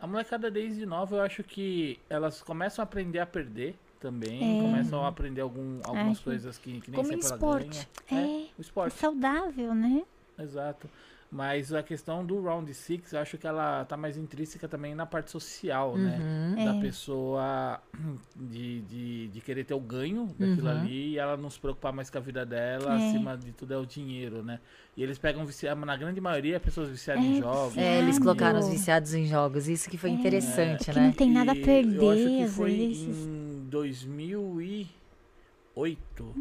A 0.00 0.06
molecada 0.06 0.50
desde 0.50 0.84
nova, 0.84 1.16
eu 1.16 1.22
acho 1.22 1.42
que 1.42 1.98
elas 2.08 2.42
começam 2.42 2.82
a 2.82 2.84
aprender 2.84 3.18
a 3.18 3.26
perder 3.26 3.74
também, 3.98 4.58
é. 4.58 4.62
começam 4.62 5.04
a 5.04 5.08
aprender 5.08 5.40
algum, 5.40 5.80
algumas 5.82 6.20
coisas 6.20 6.58
que, 6.58 6.80
que 6.80 6.90
nem 6.90 6.96
Como 6.96 7.08
sempre 7.08 7.24
esporte. 7.24 7.88
ela 8.10 8.20
ganha. 8.20 8.26
É, 8.26 8.42
é, 8.42 8.48
o 8.58 8.60
esporte. 8.60 8.94
É 8.94 8.98
saudável, 8.98 9.74
né? 9.74 10.04
Exato. 10.38 10.88
Mas 11.30 11.72
a 11.72 11.82
questão 11.82 12.24
do 12.24 12.40
Round 12.40 12.72
Six, 12.72 13.12
eu 13.12 13.18
acho 13.18 13.36
que 13.36 13.46
ela 13.46 13.84
tá 13.84 13.96
mais 13.96 14.16
intrínseca 14.16 14.68
também 14.68 14.94
na 14.94 15.04
parte 15.04 15.30
social, 15.30 15.96
né? 15.98 16.18
Uhum. 16.56 16.64
Da 16.64 16.70
É. 16.76 16.80
pessoa 16.80 17.80
de, 18.36 18.80
de, 18.82 19.28
de 19.28 19.40
querer 19.40 19.64
ter 19.64 19.74
o 19.74 19.80
ganho 19.80 20.26
daquilo 20.38 20.68
Uhum. 20.68 20.78
ali 20.78 21.12
e 21.14 21.18
ela 21.18 21.36
não 21.36 21.50
se 21.50 21.58
preocupar 21.58 21.92
mais 21.92 22.08
com 22.08 22.18
a 22.18 22.20
vida 22.20 22.46
dela, 22.46 22.92
É. 22.94 22.96
acima 22.96 23.36
de 23.36 23.52
tudo 23.52 23.74
é 23.74 23.76
o 23.76 23.84
dinheiro, 23.84 24.42
né? 24.44 24.60
E 24.96 25.02
eles 25.02 25.18
pegam 25.18 25.44
viciados, 25.44 25.84
na 25.84 25.96
grande 25.96 26.20
maioria, 26.20 26.60
pessoas 26.60 26.88
viciadas 26.88 27.24
em 27.24 27.32
É, 27.32 27.40
jogos. 27.40 27.76
É, 27.76 27.98
eles 27.98 28.06
Viciado. 28.16 28.22
colocaram 28.24 28.58
os 28.60 28.68
viciados 28.68 29.12
em 29.12 29.26
jogos. 29.26 29.68
Isso 29.68 29.90
que 29.90 29.98
foi 29.98 30.10
interessante, 30.10 30.90
que 30.90 30.98
né? 30.98 31.06
não 31.06 31.12
tem 31.12 31.30
nada 31.30 31.52
a 31.52 31.56
E 31.56 31.60
perder, 31.60 31.96
Eu 31.96 32.10
acho 32.10 32.22
que 32.22 32.46
foi 32.48 32.76
vezes. 32.76 33.26
em 33.26 33.66
2008. 33.68 36.34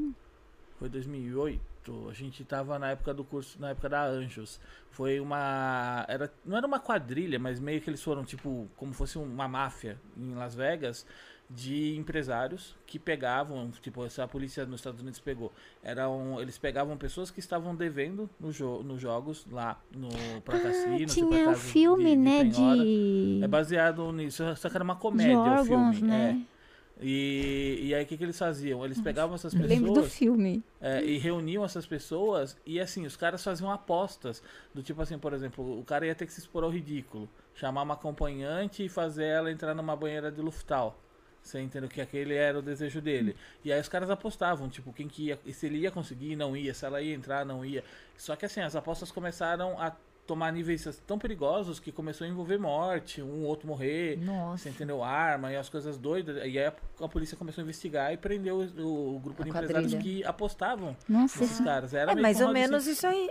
Foi 0.79 0.88
2008. 0.89 1.74
A 2.09 2.13
gente 2.13 2.43
tava 2.43 2.77
na 2.79 2.91
época 2.91 3.13
do 3.13 3.23
curso, 3.23 3.59
na 3.61 3.69
época 3.69 3.89
da 3.89 4.03
Anjos. 4.05 4.59
Foi 4.91 5.19
uma. 5.19 6.05
Era, 6.07 6.31
não 6.45 6.57
era 6.57 6.65
uma 6.65 6.79
quadrilha, 6.79 7.38
mas 7.39 7.59
meio 7.59 7.81
que 7.81 7.89
eles 7.89 8.01
foram, 8.01 8.23
tipo, 8.23 8.67
como 8.77 8.93
fosse 8.93 9.17
uma 9.17 9.47
máfia 9.47 9.99
em 10.17 10.33
Las 10.33 10.55
Vegas 10.55 11.05
de 11.47 11.95
empresários 11.95 12.75
que 12.88 12.97
pegavam, 12.97 13.69
tipo, 13.79 14.03
essa 14.03 14.23
a 14.23 14.27
polícia 14.27 14.65
nos 14.65 14.79
Estados 14.79 15.01
Unidos 15.01 15.19
pegou. 15.19 15.53
Eram, 15.83 16.41
eles 16.41 16.57
pegavam 16.57 16.97
pessoas 16.97 17.29
que 17.29 17.39
estavam 17.39 17.75
devendo 17.75 18.27
no 18.39 18.51
jo 18.51 18.81
nos 18.81 18.99
jogos 18.99 19.45
lá 19.51 19.79
no 19.95 20.09
pra 20.43 20.59
cassino, 20.59 20.97
tipo, 21.05 21.13
Tinha 21.13 21.25
um 21.27 21.45
casa 21.45 21.61
de- 21.61 21.71
filme, 21.71 22.09
de 22.11 22.15
né, 22.15 22.39
penhora. 22.49 22.83
de, 22.83 23.39
É 23.43 23.47
baseado 23.47 24.11
nisso, 24.11 24.43
só 24.55 24.69
que 24.69 24.75
era 24.75 24.83
uma 24.83 24.95
comédia 24.95 25.38
o 25.38 25.39
órgãos, 25.59 25.97
filme. 25.97 26.11
né? 26.11 26.45
É. 26.51 26.54
E, 27.01 27.79
e 27.83 27.95
aí 27.95 28.03
o 28.03 28.07
que, 28.07 28.17
que 28.17 28.23
eles 28.23 28.37
faziam? 28.37 28.83
Eles 28.85 29.01
pegavam 29.01 29.35
essas 29.35 29.53
Eu 29.53 29.61
Lembro 29.61 29.89
do 29.89 29.93
pessoas 29.95 30.15
filme. 30.15 30.63
é, 30.79 31.03
e 31.03 31.17
reuniam 31.17 31.65
essas 31.65 31.85
pessoas 31.85 32.57
e 32.65 32.79
assim, 32.79 33.05
os 33.05 33.17
caras 33.17 33.43
faziam 33.43 33.69
apostas. 33.71 34.41
Do 34.73 34.81
tipo 34.81 35.01
assim, 35.01 35.17
por 35.17 35.33
exemplo, 35.33 35.79
o 35.79 35.83
cara 35.83 36.05
ia 36.05 36.15
ter 36.15 36.25
que 36.25 36.33
se 36.33 36.39
expor 36.39 36.63
ao 36.63 36.69
ridículo. 36.69 37.29
Chamar 37.53 37.83
uma 37.83 37.93
acompanhante 37.95 38.85
e 38.85 38.89
fazer 38.89 39.25
ela 39.25 39.51
entrar 39.51 39.73
numa 39.73 39.95
banheira 39.95 40.31
de 40.31 40.41
Luftal. 40.41 40.97
Você 41.41 41.59
entendeu 41.61 41.87
que 41.87 42.01
aquele 42.01 42.33
era 42.33 42.57
o 42.57 42.61
desejo 42.61 42.99
dele. 42.99 43.35
E 43.63 43.71
aí 43.71 43.79
os 43.79 43.87
caras 43.87 44.09
apostavam, 44.09 44.67
tipo, 44.67 44.91
quem 44.91 45.07
que 45.07 45.27
ia, 45.27 45.39
se 45.53 45.67
ele 45.67 45.77
ia 45.77 45.91
conseguir, 45.91 46.35
não 46.35 46.57
ia, 46.57 46.73
se 46.73 46.83
ela 46.85 47.01
ia 47.03 47.13
entrar, 47.13 47.45
não 47.45 47.63
ia. 47.63 47.83
Só 48.17 48.35
que 48.35 48.45
assim, 48.45 48.61
as 48.61 48.75
apostas 48.75 49.11
começaram 49.11 49.79
a 49.79 49.95
tomar 50.26 50.51
níveis 50.51 51.01
tão 51.05 51.17
perigosos 51.19 51.80
que 51.80 51.91
começou 51.91 52.26
a 52.26 52.30
envolver 52.30 52.57
morte, 52.57 53.21
um 53.21 53.43
outro 53.43 53.67
morrer. 53.67 54.17
Nossa. 54.23 54.63
Você 54.63 54.69
entendeu? 54.69 55.03
Arma 55.03 55.51
e 55.51 55.55
as 55.55 55.69
coisas 55.69 55.97
doidas. 55.97 56.38
E 56.38 56.39
aí 56.41 56.59
a, 56.59 56.73
a 57.01 57.07
polícia 57.07 57.38
começou 57.38 57.61
a 57.61 57.63
investigar 57.63 58.11
e 58.13 58.17
prendeu 58.17 58.57
o, 58.78 59.15
o 59.15 59.19
grupo 59.19 59.41
A 59.41 59.43
de 59.45 59.49
empresários 59.51 59.93
quadrilha. 59.93 60.01
que 60.21 60.26
apostavam 60.26 60.95
Nossa, 61.07 61.39
nesses 61.39 61.59
caras. 61.59 61.93
Era 61.93 62.11
É 62.13 62.15
mais 62.15 62.41
ou 62.41 62.51
menos 62.51 62.84
six. 62.84 62.97
isso 62.97 63.07
aí. 63.07 63.30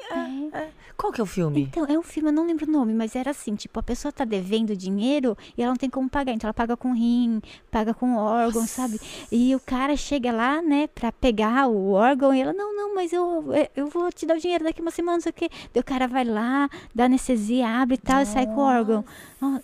é, 0.52 0.58
é. 0.58 0.70
Qual 0.96 1.12
que 1.12 1.20
é 1.20 1.24
o 1.24 1.26
filme? 1.26 1.62
Então, 1.62 1.84
é 1.86 1.98
um 1.98 2.02
filme, 2.02 2.28
eu 2.28 2.32
não 2.32 2.46
lembro 2.46 2.66
o 2.66 2.70
nome, 2.70 2.94
mas 2.94 3.16
era 3.16 3.30
assim, 3.30 3.54
tipo, 3.54 3.78
a 3.80 3.82
pessoa 3.82 4.12
tá 4.12 4.24
devendo 4.24 4.76
dinheiro 4.76 5.36
e 5.56 5.62
ela 5.62 5.70
não 5.72 5.76
tem 5.76 5.90
como 5.90 6.08
pagar. 6.08 6.32
Então 6.32 6.46
ela 6.48 6.54
paga 6.54 6.76
com 6.76 6.92
rim, 6.92 7.40
paga 7.70 7.92
com 7.92 8.16
órgão, 8.16 8.66
sabe? 8.66 9.00
E 9.32 9.54
o 9.54 9.60
cara 9.60 9.96
chega 9.96 10.30
lá, 10.32 10.62
né, 10.62 10.86
pra 10.88 11.10
pegar 11.10 11.66
o 11.68 11.90
órgão 11.92 12.32
e 12.34 12.40
ela, 12.40 12.52
não, 12.52 12.74
não, 12.74 12.94
mas 12.94 13.12
eu, 13.12 13.44
eu 13.74 13.88
vou 13.88 14.12
te 14.12 14.24
dar 14.26 14.36
o 14.36 14.40
dinheiro 14.40 14.62
daqui 14.64 14.80
uma 14.80 14.90
semana, 14.90 15.16
não 15.16 15.22
sei 15.22 15.30
o 15.30 15.34
quê. 15.34 15.48
Daí 15.72 15.80
o 15.80 15.84
cara 15.84 16.06
vai 16.06 16.24
lá, 16.24 16.68
dá 16.94 17.04
anestesia, 17.04 17.68
abre 17.68 17.94
e 17.94 17.98
tal, 17.98 18.22
e 18.22 18.26
sai 18.26 18.46
com 18.46 18.56
o 18.56 18.60
órgão. 18.60 19.04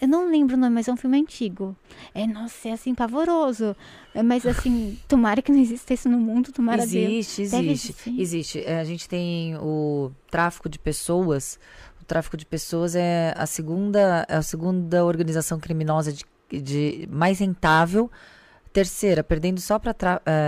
Eu 0.01 0.09
não 0.09 0.31
lembro 0.31 0.57
o 0.57 0.59
nome, 0.59 0.75
mas 0.75 0.89
é 0.89 0.93
um 0.93 0.97
filme 0.97 1.18
antigo. 1.18 1.75
É, 2.14 2.27
nossa, 2.27 2.68
é 2.68 2.73
assim, 2.73 2.95
pavoroso. 2.95 3.75
É, 4.14 4.23
Mas 4.23 4.45
assim, 4.47 4.99
tomara 5.09 5.41
que 5.41 5.53
não 5.53 5.59
exista 5.59 5.95
isso 5.95 6.09
no 6.09 6.18
mundo, 6.18 6.53
tomara 6.53 6.87
Deus. 6.87 6.95
Existe, 6.95 7.49
Deve 7.49 7.71
existe. 7.71 7.91
existir. 7.91 8.21
Existe. 8.21 8.64
É, 8.66 8.81
a 8.81 8.85
gente 8.85 9.09
tem 9.09 9.57
o 9.57 10.11
tráfico 10.31 10.68
de 10.68 10.79
pessoas. 10.79 11.59
O 12.01 12.05
tráfico 12.05 12.37
de 12.37 12.45
pessoas 12.45 12.95
é 12.95 13.33
a 13.37 13.47
segunda, 13.47 14.27
é 14.29 14.37
a 14.37 14.43
segunda 14.43 15.05
organização 15.05 15.59
criminosa 15.59 16.12
de, 16.12 16.25
de 16.61 17.09
mais 17.11 17.39
rentável. 17.39 18.11
Terceira, 18.73 19.25
perdendo 19.25 19.61
só 19.61 19.79
para 19.81 19.93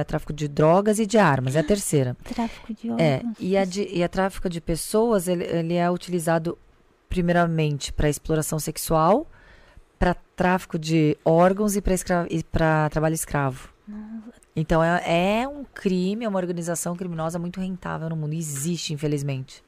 tráfico 0.07 0.33
de 0.33 0.47
drogas 0.47 0.99
e 1.01 1.07
de 1.07 1.19
armas. 1.19 1.57
É 1.57 1.61
a 1.61 1.65
terceira. 1.65 2.17
Tráfico 2.23 2.73
de 2.73 2.89
É, 2.91 3.17
órgãos. 3.17 3.37
e 3.41 3.57
a, 3.57 3.65
de, 3.65 3.89
e 3.93 4.03
a 4.05 4.09
tráfico 4.09 4.49
de 4.49 4.61
pessoas, 4.61 5.27
ele, 5.27 5.45
ele 5.45 5.75
é 5.75 5.91
utilizado 5.91 6.57
primeiramente 7.09 7.93
para 7.93 8.09
exploração 8.09 8.59
sexual, 8.59 9.27
para 9.99 10.15
tráfico 10.37 10.79
de 10.79 11.17
órgãos 11.25 11.75
e 11.77 11.83
para 12.51 12.89
trabalho 12.91 13.15
escravo. 13.15 13.69
Então 14.55 14.83
é, 14.83 15.43
é 15.43 15.49
um 15.49 15.65
crime, 15.65 16.25
é 16.25 16.29
uma 16.29 16.39
organização 16.39 16.95
criminosa 16.95 17.39
muito 17.39 17.61
rentável 17.61 18.09
no 18.09 18.17
mundo. 18.17 18.35
Existe, 18.35 18.93
infelizmente. 18.95 19.63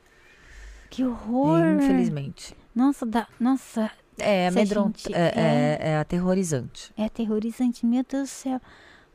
Que 0.91 1.05
horror! 1.05 1.61
Infelizmente. 1.83 2.55
Nossa, 2.75 3.05
dá, 3.05 3.27
nossa, 3.41 3.91
É 4.19 4.51
Se 4.51 4.59
a 4.59 4.61
amedronta, 4.61 4.99
gente- 4.99 5.15
é, 5.15 5.33
é, 5.37 5.79
é 5.91 5.97
aterrorizante. 5.99 6.93
é 6.97 7.05
aterrorizante, 7.05 7.85
meu 7.87 8.05
Deus 8.09 8.29
do 8.29 8.33
céu. 8.33 8.61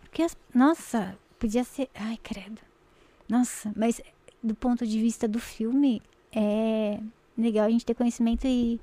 Porque, 0.01 0.25
nossa, 0.53 1.15
podia 1.37 1.63
ser. 1.63 1.89
Ai, 1.95 2.17
credo. 2.21 2.59
Nossa, 3.27 3.71
mas 3.75 4.01
do 4.43 4.55
ponto 4.55 4.85
de 4.87 4.99
vista 4.99 5.27
do 5.27 5.39
filme, 5.39 6.01
é 6.33 6.99
legal 7.37 7.65
a 7.65 7.69
gente 7.69 7.85
ter 7.85 7.93
conhecimento 7.93 8.45
e, 8.47 8.79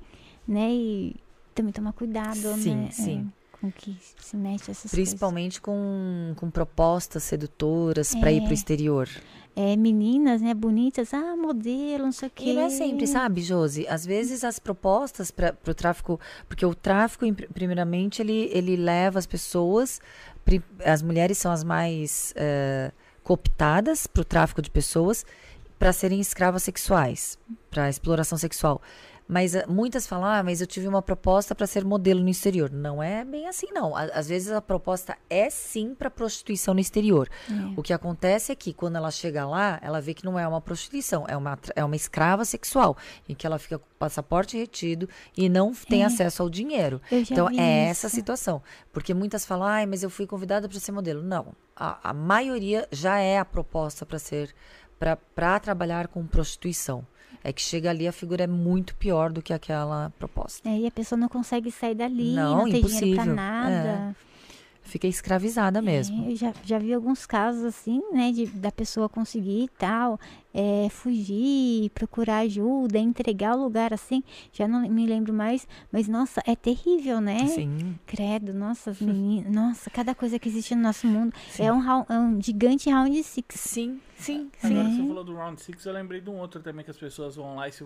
né, 0.47 0.69
e 0.71 1.15
também 1.53 1.73
tomar 1.73 1.91
cuidado, 1.93 2.35
Sim, 2.55 2.75
né? 2.75 2.91
sim. 2.91 3.31
É, 3.57 3.61
com 3.61 3.71
que 3.71 3.97
se 4.19 4.35
mexe 4.37 4.71
essas 4.71 4.91
Principalmente 4.91 5.59
com, 5.61 6.33
com 6.35 6.49
propostas 6.49 7.23
sedutoras 7.23 8.13
para 8.15 8.31
ir 8.31 8.37
É. 8.37 8.41
para 8.41 8.51
o 8.51 8.53
exterior. 8.53 9.07
coisas. 9.07 9.37
É, 9.59 9.75
meninas, 9.75 10.39
né, 10.39 10.53
bonitas, 10.53 11.11
ah, 11.15 11.35
modelo, 11.35 12.05
não 12.05 12.11
sei 12.11 12.27
o 12.27 12.31
quê. 12.31 12.43
E 12.51 12.53
não 12.53 12.61
é 12.61 12.69
sempre, 12.69 13.07
sabe, 13.07 13.41
Josi? 13.41 13.87
Às 13.87 14.05
vezes 14.05 14.43
as 14.43 14.59
propostas 14.59 15.31
para 15.31 15.55
o 15.67 15.73
tráfico, 15.73 16.19
porque 16.47 16.63
o 16.63 16.75
tráfico, 16.75 17.25
primeiramente, 17.51 18.21
ele, 18.21 18.51
ele 18.53 18.75
leva 18.75 19.17
as 19.17 19.25
pessoas, 19.25 19.99
as 20.85 21.01
mulheres 21.01 21.39
são 21.39 21.51
as 21.51 21.63
mais 21.63 22.33
eh, 22.35 22.91
cooptadas 23.23 24.05
para 24.05 24.21
o 24.21 24.25
tráfico 24.25 24.61
de 24.61 24.69
pessoas, 24.69 25.25
para 25.79 25.91
serem 25.91 26.19
escravas 26.19 26.61
sexuais, 26.61 27.39
para 27.71 27.89
exploração 27.89 28.37
sexual. 28.37 28.79
Mas 29.27 29.55
ah, 29.55 29.65
muitas 29.67 30.07
falam, 30.07 30.25
ah, 30.25 30.41
mas 30.41 30.61
eu 30.61 30.67
tive 30.67 30.87
uma 30.87 31.01
proposta 31.01 31.53
para 31.53 31.67
ser 31.67 31.83
modelo 31.83 32.21
no 32.21 32.29
exterior. 32.29 32.71
Não 32.71 33.03
é 33.03 33.25
bem 33.25 33.47
assim, 33.47 33.67
não. 33.71 33.93
Às 33.95 34.27
vezes 34.29 34.51
a 34.51 34.61
proposta 34.61 35.17
é 35.29 35.49
sim 35.49 35.93
para 35.93 36.09
prostituição 36.09 36.73
no 36.73 36.79
exterior. 36.79 37.29
O 37.75 37.83
que 37.83 37.91
acontece 37.91 38.51
é 38.51 38.55
que 38.55 38.71
quando 38.73 38.95
ela 38.95 39.11
chega 39.11 39.45
lá, 39.45 39.79
ela 39.81 39.99
vê 39.99 40.13
que 40.13 40.23
não 40.23 40.39
é 40.39 40.47
uma 40.47 40.61
prostituição, 40.61 41.25
é 41.27 41.35
uma, 41.35 41.59
é 41.75 41.83
uma 41.83 41.95
escrava 41.95 42.45
sexual, 42.45 42.95
em 43.27 43.35
que 43.35 43.45
ela 43.45 43.59
fica 43.59 43.77
com 43.77 43.85
o 43.85 43.97
passaporte 43.99 44.57
retido 44.57 45.09
e 45.35 45.49
não 45.49 45.73
tem 45.73 46.03
É. 46.03 46.05
acesso 46.05 46.41
ao 46.41 46.49
dinheiro. 46.49 47.01
Então 47.11 47.49
é 47.49 47.85
essa 47.89 48.07
a 48.07 48.09
isso. 48.09 48.15
situação. 48.15 48.61
Porque 48.93 49.13
muitas 49.13 49.45
falam, 49.45 49.67
ai, 49.67 49.85
mas 49.85 50.03
eu 50.03 50.09
fui 50.09 50.25
convidada 50.25 50.69
para 50.69 50.79
ser 50.79 50.91
modelo. 50.93 51.21
Não. 51.21 51.53
A, 51.75 52.09
a 52.11 52.13
maioria 52.13 52.87
já 52.91 53.19
é 53.19 53.37
a 53.37 53.45
proposta 53.45 54.05
para 54.05 54.19
ser 54.19 54.55
para 54.99 55.59
trabalhar 55.59 56.07
com 56.07 56.25
prostituição. 56.25 57.05
É 57.47 57.53
que 57.53 57.61
chega 57.61 57.89
ali 57.91 58.05
a 58.05 58.11
figura 58.11 58.43
é 58.43 58.47
muito 58.47 58.93
pior 58.95 59.31
do 59.31 59.41
que 59.41 59.53
aquela 59.53 60.11
proposta. 60.19 60.67
É, 60.67 60.79
e 60.79 60.85
a 60.85 60.91
pessoa 60.91 61.17
não 61.17 61.29
consegue 61.29 61.71
sair 61.71 61.95
dali, 61.95 62.33
Não, 62.35 62.57
não, 62.57 62.63
tem 62.69 62.81
dinheiro 62.83 63.15
pra 63.15 63.23
impossível. 63.23 63.33
nada. 63.35 64.15
Fica 64.87 65.05
escravizada 65.05 65.81
mesmo. 65.81 66.25
É, 66.25 66.31
eu 66.31 66.35
já, 66.35 66.53
já 66.63 66.79
vi 66.79 66.93
alguns 66.93 67.25
casos 67.25 67.63
assim, 67.65 68.01
né, 68.11 68.31
de, 68.31 68.45
da 68.47 68.71
pessoa 68.71 69.09
conseguir 69.09 69.63
e 69.65 69.67
tal, 69.67 70.17
é, 70.53 70.87
fugir, 70.89 71.89
procurar 71.91 72.39
ajuda, 72.39 72.97
entregar 72.97 73.55
o 73.55 73.63
lugar 73.63 73.93
assim, 73.93 74.23
já 74.51 74.67
não 74.67 74.87
me 74.89 75.05
lembro 75.05 75.33
mais, 75.33 75.67
mas 75.91 76.07
nossa, 76.07 76.41
é 76.47 76.55
terrível, 76.55 77.19
né? 77.19 77.45
Sim. 77.47 77.99
Credo, 78.05 78.53
nossa, 78.53 78.91
as 78.91 78.99
meninas, 79.01 79.53
nossa, 79.53 79.89
cada 79.89 80.15
coisa 80.15 80.39
que 80.39 80.47
existe 80.47 80.73
no 80.73 80.81
nosso 80.81 81.05
mundo 81.05 81.35
Sim. 81.49 81.63
é 81.63 81.73
um, 81.73 81.81
é 82.09 82.19
um 82.19 82.41
gigante 82.41 82.89
round 82.89 83.21
six. 83.23 83.59
Sim, 83.59 83.99
sim, 84.17 84.49
Agora 84.63 84.83
Né? 84.85 84.95
você 84.95 85.07
falou 85.07 85.23
do 85.23 85.35
Round 85.35 85.61
Six, 85.61 85.85
eu 85.85 85.93
lembrei 85.93 86.21
de 86.21 86.29
um 86.29 86.37
outro 86.39 86.61
também 86.61 86.83
que 86.85 86.91
as 86.91 86.97
pessoas 86.97 87.35
vão 87.35 87.55
lá 87.55 87.67
e 87.67 87.71
se 87.71 87.83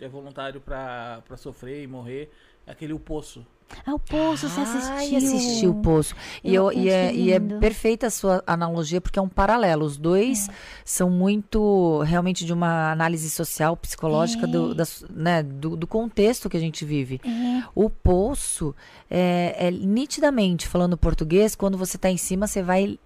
é 0.00 0.08
voluntário 0.08 0.60
pra, 0.60 1.22
pra 1.26 1.36
sofrer 1.36 1.82
e 1.82 1.86
morrer. 1.86 2.30
É 2.66 2.72
aquele 2.72 2.92
O 2.92 2.98
Poço. 2.98 3.44
Ah, 3.86 3.94
o 3.94 3.98
Poço, 3.98 4.48
você 4.48 4.60
assistiu? 4.60 4.92
Ai, 4.94 5.16
assisti 5.16 5.66
o 5.66 5.74
Poço. 5.74 6.14
E, 6.44 6.54
Eu 6.54 6.72
e, 6.72 6.88
é, 6.88 7.12
e 7.14 7.32
é 7.32 7.40
perfeita 7.40 8.06
a 8.06 8.10
sua 8.10 8.42
analogia, 8.46 9.00
porque 9.00 9.18
é 9.18 9.22
um 9.22 9.28
paralelo. 9.28 9.84
Os 9.84 9.96
dois 9.96 10.48
são 10.84 11.10
muito, 11.10 12.00
realmente, 12.02 12.44
de 12.44 12.52
uma 12.52 12.92
análise 12.92 13.28
social, 13.30 13.76
psicológica 13.76 14.46
do, 14.46 14.72
É. 14.72 14.74
da 14.74 14.84
su- 14.84 15.06
né, 15.12 15.42
do, 15.42 15.76
do 15.76 15.86
contexto 15.86 16.48
que 16.48 16.56
a 16.56 16.60
gente 16.60 16.84
vive. 16.84 17.20
É, 17.24 17.62
O 17.74 17.88
Poço, 17.90 18.74
é, 19.10 19.56
é 19.58 19.70
nitidamente, 19.70 20.68
falando 20.68 20.96
português, 20.96 21.54
quando 21.54 21.76
você 21.78 21.96
está 21.96 22.10
em 22.10 22.16
cima, 22.16 22.46
você 22.46 22.62
vai 22.62 22.98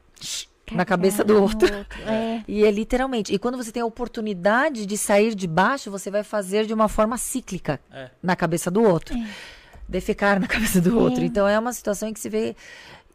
na 0.73 0.85
cabeça 0.85 1.23
do 1.23 1.35
no 1.35 1.43
outro. 1.43 1.73
É, 2.07 2.43
E 2.49 2.64
é 2.64 2.71
literalmente. 2.71 3.33
E 3.33 3.39
quando 3.39 3.57
você 3.57 3.71
tem 3.73 3.83
a 3.83 3.87
oportunidade 3.87 4.85
de 4.87 4.97
sair 4.99 5.35
de 5.35 5.47
baixo, 5.47 5.91
você 5.91 6.11
vai 6.11 6.23
fazer 6.25 6.67
de 6.67 6.75
uma 6.75 6.89
forma 6.89 7.17
cíclica 7.17 7.81
É. 7.93 8.11
na 8.23 8.35
cabeça 8.37 8.71
do 8.71 8.83
outro. 8.83 9.17
Defecar 9.89 10.41
na 10.41 10.47
cabeça 10.49 10.80
do 10.80 10.99
outro. 10.99 11.22
É. 11.22 11.26
Então 11.26 11.47
é 11.49 11.59
uma 11.59 11.72
situação 11.72 12.09
em 12.09 12.12
que 12.12 12.20
se 12.20 12.28
vê 12.28 12.57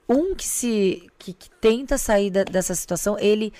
um 0.07 0.35
que 0.35 0.45
se 0.47 1.09
que, 1.17 1.33
que 1.33 1.49
tenta 1.61 1.97
sair 1.97 2.29
da- 2.29 2.43
dessa 2.43 2.73
situação, 2.75 3.17
ele 3.19 3.53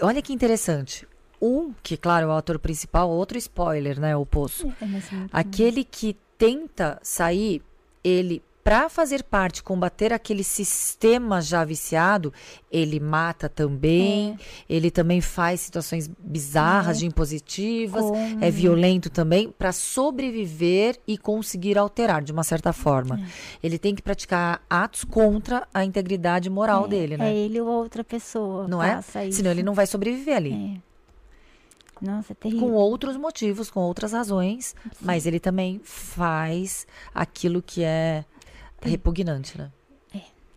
olha 0.00 0.20
que 0.22 0.32
interessante. 0.32 1.06
um, 1.40 1.72
que 1.82 1.96
claro, 1.96 2.26
é 2.26 2.28
o 2.28 2.32
ator 2.36 2.58
principal, 2.58 3.08
outro 3.10 3.36
spoiler, 3.38 4.00
né? 4.00 4.16
O 4.16 4.24
Poço. 4.26 4.72
É, 4.80 4.86
muito 4.86 5.06
Aquele 5.32 5.84
que 5.84 6.16
tenta 6.38 6.98
sair, 7.02 7.62
ele, 8.02 8.42
para 8.64 8.88
fazer 8.88 9.22
parte, 9.22 9.62
combater 9.62 10.10
aquele 10.10 10.42
sistema 10.42 11.42
já 11.42 11.62
viciado, 11.66 12.32
ele 12.72 12.98
mata 12.98 13.46
também. 13.46 14.38
Ele 14.66 14.90
também 14.90 15.20
faz 15.20 15.60
situações 15.60 16.08
bizarras 16.18 16.96
É. 16.96 17.00
de 17.00 17.06
impositivas. 17.06 18.02
Come. 18.02 18.38
É 18.40 18.50
violento 18.50 19.10
também 19.10 19.50
para 19.50 19.70
sobreviver 19.70 20.98
e 21.06 21.18
conseguir 21.18 21.76
alterar 21.76 22.22
de 22.22 22.32
uma 22.32 22.42
certa 22.42 22.72
forma. 22.72 23.20
Ele 23.62 23.78
tem 23.78 23.94
que 23.94 24.00
praticar 24.00 24.62
atos 24.68 25.04
contra 25.04 25.68
a 25.72 25.84
integridade 25.84 26.48
moral 26.48 26.88
dele, 26.88 27.18
né? 27.18 27.30
É 27.32 27.36
ele 27.36 27.60
ou 27.60 27.68
outra 27.68 28.02
pessoa. 28.02 28.66
Não 28.66 28.82
é? 28.82 28.98
Isso. 29.28 29.36
Senão 29.36 29.50
ele 29.50 29.62
não 29.62 29.74
vai 29.74 29.86
sobreviver 29.86 30.36
ali. 30.36 30.80
É. 30.80 30.94
Nossa, 32.00 32.32
é 32.32 32.34
terrível. 32.34 32.66
Com 32.68 32.72
outros 32.72 33.16
motivos, 33.16 33.70
com 33.70 33.80
outras 33.80 34.12
razões, 34.12 34.74
mas 35.00 35.26
ele 35.26 35.38
também 35.38 35.80
faz 35.84 36.86
aquilo 37.14 37.62
que 37.62 37.82
é 37.84 38.24
repugnante, 38.90 39.56
né? 39.58 39.70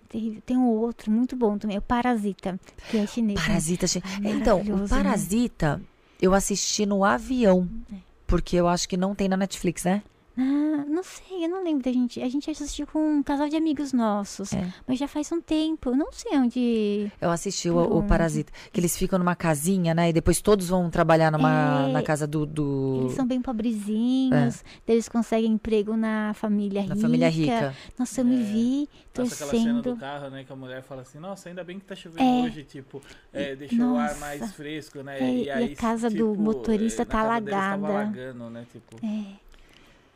terrível. 0.10 0.42
Tem 0.46 0.56
um 0.56 0.68
outro 0.68 1.12
muito 1.12 1.36
bom 1.36 1.58
também, 1.58 1.78
o 1.78 1.82
Parasita, 1.82 2.58
que 2.90 2.98
é 2.98 3.06
chinês. 3.06 3.38
né? 3.42 3.46
Parasita. 3.46 3.88
gente. 3.88 4.06
Ai, 4.24 4.32
então, 4.32 4.62
o 4.62 4.78
né? 4.78 4.88
Parasita 4.88 5.82
eu 6.22 6.34
assisti 6.34 6.86
no 6.86 7.04
avião, 7.04 7.68
É. 7.92 7.96
porque 8.26 8.56
eu 8.56 8.70
acho 8.70 8.88
que 8.88 8.96
não 8.96 9.14
tem 9.14 9.28
na 9.28 9.36
Netflix, 9.36 9.84
né? 9.84 10.02
Ah, 10.40 10.86
não 10.88 11.02
sei, 11.02 11.46
eu 11.46 11.50
não 11.50 11.64
lembro 11.64 11.84
da 11.84 11.92
gente. 11.92 12.22
A 12.22 12.30
gente 12.30 12.50
assistiu 12.52 12.86
com 12.86 13.00
um 13.00 13.24
casal 13.24 13.50
de 13.50 13.56
amigos 13.56 13.92
nossos. 13.92 14.54
É. 14.54 14.72
Mas 14.88 15.00
já 15.00 15.08
faz 15.08 15.32
um 15.32 15.42
tempo. 15.42 15.90
Eu 15.90 15.96
não 15.96 16.12
sei 16.12 16.38
onde. 16.38 17.12
Eu 17.20 17.32
assisti 17.32 17.70
o, 17.72 17.78
o? 17.98 18.04
Parasita, 18.04 18.52
que 18.72 18.80
eles 18.80 18.96
ficam 18.96 19.18
numa 19.18 19.36
casinha, 19.36 19.96
né? 19.96 20.10
E 20.10 20.14
depois 20.14 20.40
todos 20.40 20.70
vão 20.70 20.90
trabalhar 20.92 21.32
numa 21.32 21.88
É. 21.90 21.92
na 21.92 22.04
casa 22.04 22.28
do, 22.28 22.46
do- 22.46 23.00
Eles 23.06 23.14
são 23.14 23.26
bem 23.26 23.42
pobrezinhos. 23.42 24.64
daí 24.86 24.96
Eles 24.96 25.10
conseguem 25.10 25.52
emprego 25.52 25.98
na 25.98 26.34
família 26.36 26.84
na 26.84 26.94
rica. 26.94 27.02
família 27.02 27.30
rica. 27.30 27.76
Nossa, 27.98 28.22
eu 28.22 28.26
me 28.26 28.40
É. 28.40 28.44
vi 28.44 28.90
Nossa, 29.18 29.34
aquela 29.34 29.52
cena 29.52 29.74
do 29.74 29.82
torcendo. 29.84 30.00
carro, 30.00 30.30
né? 30.30 30.44
Que 30.44 30.54
a 30.54 30.56
mulher 30.56 30.84
fala 30.84 31.02
assim, 31.02 31.18
nossa, 31.20 31.50
ainda 31.50 31.64
bem 31.64 31.80
que 31.80 31.86
tá 31.86 31.96
chovendo 31.96 32.22
É. 32.24 32.44
hoje, 32.46 32.64
tipo, 32.64 33.02
é, 33.34 33.56
deixou 33.56 33.80
o 33.94 33.98
ar 33.98 34.10
Nossa. 34.10 34.20
mais 34.20 34.54
fresco, 34.54 35.02
né? 35.02 35.20
É, 35.20 35.36
e 35.44 35.50
a 35.50 35.76
casa 35.76 36.10
do 36.10 36.36
motorista 36.36 37.04
na 37.04 37.06
tá 37.06 37.18
casa 37.24 37.40
deles 37.42 37.52
tava 37.58 37.76
alagada. 37.88 37.94
alagando, 38.22 38.50
né? 38.52 38.66
Tipo, 38.72 38.98
É. 39.04 39.47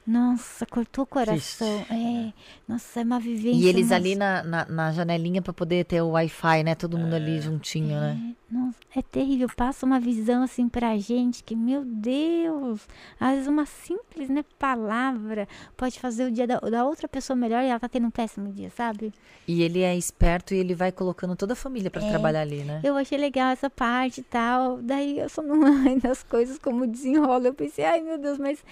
Nossa, 0.06 0.66
cortou 0.66 1.04
o 1.04 1.08
coração. 1.08 1.86
É. 1.90 2.34
Nossa, 2.68 3.02
é 3.02 3.04
uma 3.04 3.20
vivência. 3.20 3.60
E 3.64 3.68
eles 3.68 3.84
nossa. 3.84 3.96
ali 3.96 4.16
na, 4.16 4.44
na, 4.44 4.66
na 4.66 4.92
janelinha 4.92 5.42
pra 5.42 5.54
poder 5.54 5.86
ter 5.86 6.02
o 6.02 6.10
Wi-Fi, 6.10 6.64
né? 6.64 6.74
Todo 6.76 6.98
mundo 6.98 7.14
ali 7.14 7.40
juntinho, 7.40 8.00
né? 8.00 8.18
É, 8.52 8.54
nossa, 8.54 8.78
é 8.96 9.02
terrível. 9.02 9.48
Passa 9.56 9.86
uma 9.86 10.00
visão 10.00 10.42
assim 10.42 10.68
pra 10.68 10.98
gente 10.98 11.44
que, 11.44 11.56
meu 11.56 11.86
Deus, 11.86 12.88
às 13.20 13.32
vezes 13.34 13.48
uma 13.48 13.66
simples 13.66 14.28
né, 14.28 14.44
palavra 14.58 15.48
pode 15.78 16.00
fazer 16.00 16.26
o 16.26 16.32
dia 16.32 16.48
da, 16.48 16.60
da 16.60 16.84
outra 16.84 17.08
pessoa 17.08 17.38
melhor 17.38 17.64
e 17.64 17.68
ela 17.68 17.80
tá 17.80 17.88
tendo 17.88 18.08
um 18.08 18.12
péssimo 18.12 18.52
dia, 18.52 18.72
sabe? 18.72 19.14
E 19.48 19.62
ele 19.62 19.82
é 19.82 19.96
esperto 19.96 20.54
e 20.54 20.58
ele 20.58 20.74
vai 20.74 20.92
colocando 20.92 21.36
toda 21.36 21.54
a 21.54 21.56
família 21.56 21.92
pra 21.92 22.04
É. 22.04 22.10
trabalhar 22.10 22.42
ali, 22.42 22.64
né? 22.64 22.82
Eu 22.84 22.98
achei 22.98 23.18
legal 23.18 23.52
essa 23.52 23.70
parte 23.70 24.22
e 24.22 24.24
tal. 24.24 24.82
Daí 24.82 25.20
eu 25.20 25.30
só 25.30 25.42
não 25.44 25.64
ai, 25.86 26.00
das 26.00 26.24
coisas 26.24 26.58
como 26.58 26.88
desenrola. 26.88 27.48
Eu 27.48 27.54
pensei, 27.54 27.86
ai 27.86 28.02
meu 28.02 28.18
Deus, 28.18 28.38
mas 28.40 28.64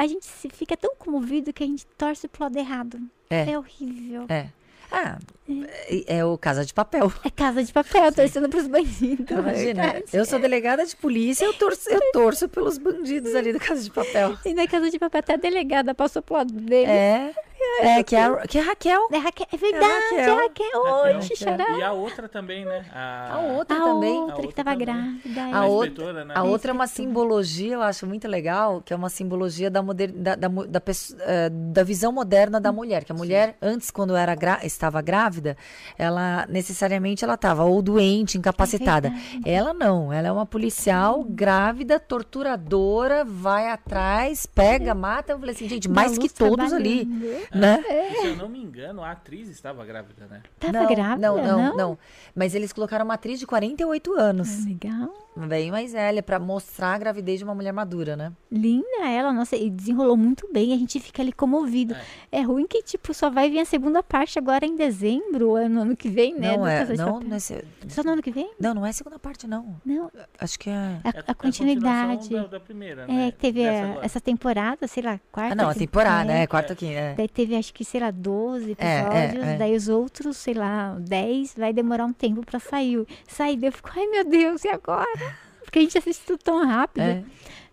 a 0.00 0.06
gente 0.06 0.24
se 0.24 0.48
fica 0.48 0.74
tão 0.78 0.96
comovido 0.96 1.52
que 1.52 1.62
a 1.62 1.66
gente 1.66 1.86
torce 1.98 2.26
pro 2.26 2.44
lado 2.44 2.56
errado. 2.56 2.98
É. 3.28 3.50
É 3.50 3.58
horrível. 3.58 4.24
É. 4.30 4.46
Ah, 4.90 5.18
é, 5.88 6.16
é 6.16 6.24
o 6.24 6.38
Casa 6.38 6.64
de 6.64 6.72
Papel. 6.72 7.12
É 7.22 7.30
casa 7.30 7.62
de 7.62 7.72
papel, 7.72 8.10
torcendo 8.12 8.48
pros 8.48 8.66
bandidos. 8.66 9.30
Imagina, 9.30 9.82
verdade. 9.92 10.04
eu 10.12 10.24
sou 10.24 10.38
delegada 10.38 10.84
de 10.84 10.96
polícia, 10.96 11.44
eu 11.44 11.52
torço, 11.52 11.88
eu 11.90 12.00
torço 12.12 12.48
pelos 12.48 12.78
bandidos 12.78 13.34
ali 13.34 13.52
do 13.52 13.60
Casa 13.60 13.82
de 13.82 13.90
Papel. 13.90 14.36
E 14.44 14.54
na 14.54 14.66
casa 14.66 14.90
de 14.90 14.98
papel 14.98 15.20
até 15.20 15.34
a 15.34 15.36
delegada 15.36 15.94
passou 15.94 16.22
pro 16.22 16.36
lado 16.36 16.52
dele. 16.52 16.90
É, 16.90 17.34
é 17.80 18.02
que, 18.02 18.16
é 18.16 18.24
a, 18.24 18.36
que 18.46 18.58
é 18.58 18.60
a 18.60 18.64
Raquel. 18.64 19.08
É, 19.12 19.18
Raquel, 19.18 19.46
é 19.52 19.56
verdade, 19.56 20.14
é 20.14 20.20
Raquel. 20.20 20.36
Raquel. 20.36 20.82
Raquel. 20.84 21.16
Oi, 21.16 21.22
xixará. 21.22 21.70
E 21.78 21.82
a 21.82 21.92
outra 21.92 22.28
também, 22.28 22.64
né? 22.64 22.84
A, 22.92 23.34
A 23.34 23.38
outra 23.40 23.76
A 23.76 23.80
também. 23.80 24.12
outra 24.18 24.34
A 24.34 24.36
que 24.40 24.46
outra 24.46 24.64
tava 24.64 24.70
também. 24.76 24.86
grávida. 24.86 25.56
A 25.56 25.58
a 25.60 25.66
outra- 25.66 26.24
né? 26.24 26.34
A 26.36 26.42
outra 26.42 26.70
é 26.70 26.74
uma 26.74 26.86
simbologia, 26.86 27.74
eu 27.74 27.82
acho 27.82 28.06
muito 28.06 28.26
legal, 28.28 28.80
que 28.82 28.92
é 28.92 28.96
uma 28.96 29.08
simbologia 29.08 29.70
da, 29.70 29.82
moder, 29.82 30.12
da, 30.12 30.34
da, 30.34 30.48
da, 30.48 30.82
eh, 31.20 31.48
da 31.50 31.82
visão 31.84 32.12
moderna 32.12 32.60
da 32.60 32.72
mulher. 32.72 33.04
Que 33.04 33.12
a 33.12 33.14
mulher, 33.14 33.56
antes, 33.60 33.90
quando 33.90 34.14
era 34.16 34.34
gra- 34.34 34.60
estava 34.64 35.00
grávida, 35.02 35.56
ela 35.98 36.46
necessariamente 36.48 37.24
ela 37.24 37.34
estava 37.34 37.64
ou 37.64 37.82
doente, 37.82 38.38
incapacitada. 38.38 39.12
ela 39.44 39.72
não, 39.72 40.12
ela 40.12 40.28
é 40.28 40.32
uma 40.32 40.46
policial 40.46 41.24
grávida, 41.24 41.98
torturadora, 42.00 43.24
vai 43.24 43.68
atrás, 43.68 44.46
pega, 44.46 44.94
mata. 44.94 45.32
Eu 45.32 45.38
falei 45.38 45.54
assim, 45.54 45.68
gente, 45.68 45.88
mais 45.88 46.16
que 46.18 46.28
todos 46.28 46.72
ali, 46.72 47.06
trabalhando. 47.06 47.49
Né? 47.52 47.82
E 47.88 48.20
se 48.20 48.26
eu 48.28 48.36
não 48.36 48.48
me 48.48 48.62
engano, 48.62 49.02
a 49.02 49.10
atriz 49.10 49.48
estava 49.48 49.84
grávida, 49.84 50.26
né? 50.26 50.42
Tava 50.58 50.72
não, 50.72 50.86
grávida, 50.86 51.28
não, 51.28 51.36
não, 51.36 51.58
não? 51.58 51.76
não. 51.76 51.98
Mas 52.34 52.54
eles 52.54 52.72
colocaram 52.72 53.04
uma 53.04 53.14
atriz 53.14 53.38
de 53.38 53.46
48 53.46 54.12
anos, 54.14 54.64
Legal. 54.64 55.29
Bem 55.36 55.70
mais 55.70 55.92
velha, 55.92 56.22
pra 56.22 56.38
mostrar 56.38 56.94
a 56.94 56.98
gravidez 56.98 57.38
de 57.38 57.44
uma 57.44 57.54
mulher 57.54 57.72
madura, 57.72 58.16
né? 58.16 58.32
Linda 58.50 59.06
ela, 59.08 59.32
nossa, 59.32 59.56
e 59.56 59.70
desenrolou 59.70 60.16
muito 60.16 60.48
bem. 60.52 60.72
A 60.72 60.76
gente 60.76 60.98
fica 61.00 61.22
ali 61.22 61.32
comovido. 61.32 61.94
É, 62.30 62.42
ruim 62.42 62.66
que, 62.66 62.82
tipo, 62.82 63.14
só 63.14 63.30
vai 63.30 63.48
vir 63.48 63.60
a 63.60 63.64
segunda 63.64 64.02
parte 64.02 64.38
agora 64.38 64.66
em 64.66 64.76
dezembro, 64.76 65.50
ou 65.50 65.58
é 65.58 65.68
no 65.68 65.80
ano 65.82 65.96
que 65.96 66.08
vem, 66.08 66.34
né? 66.38 66.56
não 66.56 66.66
é, 66.66 66.84
de 66.84 66.96
não, 66.96 67.14
Papel. 67.14 67.28
nesse, 67.28 67.64
Só 67.88 68.02
no 68.02 68.10
ano 68.10 68.22
que 68.22 68.30
vem? 68.30 68.50
não, 68.60 68.74
não 68.74 68.84
é 68.86 68.90
a 68.90 68.92
segunda 68.92 69.18
parte, 69.18 69.46
não. 69.46 69.76
Não, 69.84 70.10
Acho 70.38 70.58
que 70.58 70.68
é. 70.68 70.72
a, 70.74 71.00
É 71.04 71.22
a 71.26 71.34
continuidade. 71.34 72.18
continuação 72.18 72.42
Da, 72.50 72.58
da 72.58 72.60
primeira, 72.60 73.02
É, 73.04 73.06
né? 73.12 73.30
que 73.30 73.38
teve 73.38 73.66
a- 73.68 73.98
essa 74.02 74.20
temporada, 74.20 74.86
sei 74.86 75.02
lá, 75.02 75.18
quarta. 75.32 75.52
Ah, 75.52 75.56
não, 75.56 75.68
a 75.70 75.74
temporada, 75.74 76.32
é. 76.32 76.42
é, 76.42 76.46
quarta 76.46 76.72
aqui, 76.72 76.86
é. 76.92 77.14
Daí 77.14 77.28
teve, 77.28 77.56
acho 77.56 77.72
que, 77.72 77.84
sei 77.84 78.00
lá, 78.00 78.10
12 78.10 78.76
É, 78.78 78.84
é, 78.86 79.00
episódios. 79.00 79.44
é. 79.46 79.56
Daí 79.56 79.76
os 79.76 79.88
outros, 79.88 80.36
sei 80.36 80.54
lá, 80.54 80.96
10, 81.00 81.54
vai 81.56 81.72
demorar 81.72 82.04
um 82.04 82.12
tempo 82.12 82.44
pra 82.44 82.58
sair. 82.58 83.06
Sair, 83.28 83.56
daí 83.56 83.68
eu 83.68 83.72
fico, 83.72 83.90
ai 83.94 84.06
meu 84.06 84.24
Deus, 84.24 84.64
e 84.64 84.68
agora? 84.68 85.19
Porque 85.70 85.78
a 85.78 85.82
gente 85.82 85.96
assiste 85.96 86.24
tudo 86.26 86.40
tão 86.42 86.66
rápido. 86.66 87.04
É. 87.04 87.22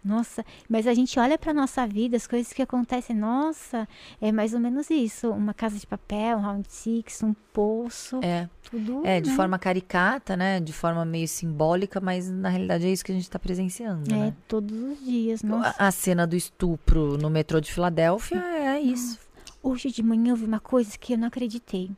Nossa, 0.05 0.45
mas 0.69 0.85
a 0.85 0.93
gente 0.93 1.19
olha 1.19 1.35
pra 1.37 1.51
nossa 1.51 1.85
vida, 1.87 2.15
as 2.15 2.27
coisas 2.27 2.53
que 2.53 2.61
acontecem, 2.61 3.15
nossa, 3.15 3.89
é 4.21 4.31
mais 4.31 4.53
ou 4.53 4.59
menos 4.59 4.89
isso. 4.91 5.31
Uma 5.31 5.53
casa 5.53 5.77
de 5.79 5.87
papel, 5.87 6.37
um 6.37 6.41
round 6.41 6.67
six, 6.71 7.23
um 7.23 7.33
poço, 7.51 8.19
É, 8.23 8.47
tudo. 8.69 9.01
é, 9.03 9.19
de 9.19 9.31
né? 9.31 9.35
forma 9.35 9.57
caricata, 9.59 10.37
né? 10.37 10.59
De 10.59 10.71
forma 10.71 11.03
meio 11.03 11.27
simbólica, 11.27 11.99
mas 11.99 12.29
na 12.29 12.47
realidade 12.49 12.85
é 12.85 12.91
isso 12.91 13.03
que 13.03 13.11
a 13.11 13.15
gente 13.15 13.29
tá 13.29 13.39
presenciando, 13.39 14.13
É, 14.13 14.17
né? 14.17 14.33
todos 14.47 14.77
os 14.79 15.03
dias. 15.03 15.41
Nossa. 15.41 15.75
A, 15.79 15.87
a 15.87 15.91
cena 15.91 16.25
do 16.27 16.35
estupro 16.35 17.17
no 17.17 17.29
metrô 17.31 17.59
de 17.59 17.73
Filadélfia 17.73 18.37
é 18.37 18.79
isso. 18.79 19.19
Hoje 19.63 19.91
de 19.91 20.03
manhã 20.03 20.31
eu 20.31 20.35
vi 20.37 20.45
uma 20.45 20.59
coisa 20.59 20.97
que 20.97 21.13
eu 21.13 21.17
não 21.17 21.27
acreditei. 21.27 21.89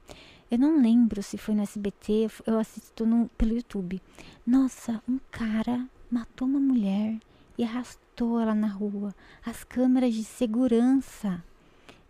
Eu 0.51 0.57
não 0.57 0.81
lembro 0.81 1.21
se 1.21 1.37
foi 1.37 1.53
no 1.53 1.61
SBT, 1.61 2.27
eu 2.45 2.57
assisto 2.57 3.05
no, 3.05 3.29
pelo 3.37 3.53
YouTube. 3.55 4.01
Nossa, 4.45 5.01
um 5.07 5.19
cara 5.31 5.87
matou 6.09 6.47
uma 6.47 6.59
mulher 6.59 7.19
e 7.57 7.63
arrastou 7.63 8.39
ela 8.39 8.55
na 8.55 8.67
rua. 8.67 9.13
As 9.45 9.63
câmeras 9.63 10.13
de 10.13 10.23
segurança. 10.23 11.43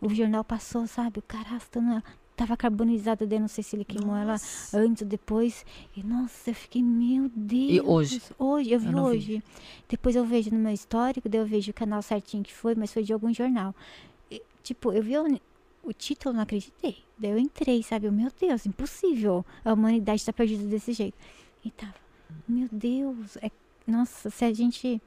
O 0.02 0.10
jornal 0.14 0.44
passou, 0.46 0.88
sabe? 0.88 1.20
O 1.20 1.24
cara 1.24 1.50
arrastando 1.50 1.92
ela. 1.92 2.04
Tava 2.38 2.56
carbonizada, 2.56 3.28
daí 3.28 3.38
não 3.38 3.50
sei 3.50 3.62
se 3.62 3.76
ele 3.76 3.84
queimou 3.84 4.16
ela 4.16 4.36
antes 4.74 5.02
ou 5.02 5.08
depois. 5.10 5.66
E 5.94 6.02
nossa, 6.02 6.52
eu 6.52 6.56
fiquei, 6.56 6.82
meu 6.82 7.30
Deus. 7.36 7.86
hoje? 7.86 8.22
Hoje, 8.40 8.72
eu 8.72 8.80
vi 8.80 8.86
Eu 8.86 8.92
não 8.94 9.04
vi. 9.10 9.18
hoje. 9.18 9.44
Depois 9.90 10.16
eu 10.16 10.24
vejo 10.24 10.50
no 10.52 10.58
meu 10.58 10.72
histórico, 10.72 11.28
daí 11.28 11.42
eu 11.42 11.46
vejo 11.46 11.72
o 11.72 11.74
canal 11.74 12.02
certinho 12.02 12.42
que 12.42 12.54
foi, 12.54 12.76
mas 12.76 12.94
foi 12.94 13.04
de 13.04 13.12
algum 13.12 13.34
jornal. 13.34 13.76
E, 14.32 14.42
tipo, 14.64 14.94
eu 14.94 15.04
vi 15.04 15.18
o, 15.90 15.94
título, 15.94 16.36
não 16.36 16.44
acreditei. 16.44 17.04
Daí 17.18 17.32
eu 17.32 17.38
entrei, 17.38 17.82
sabe? 17.84 18.08
Eu, 18.08 18.12
meu 18.12 18.32
Deus, 18.40 18.66
impossível. 18.66 19.46
A 19.64 19.74
humanidade 19.74 20.26
tá 20.26 20.32
perdida 20.32 20.64
desse 20.66 20.94
jeito. 20.94 21.18
E 21.64 21.72
tava, 21.72 21.96
meu 22.48 22.68
Deus. 22.72 23.38
É, 23.38 23.52
nossa, 23.88 24.30
se 24.30 24.46
a 24.46 24.54
gente 24.54 25.02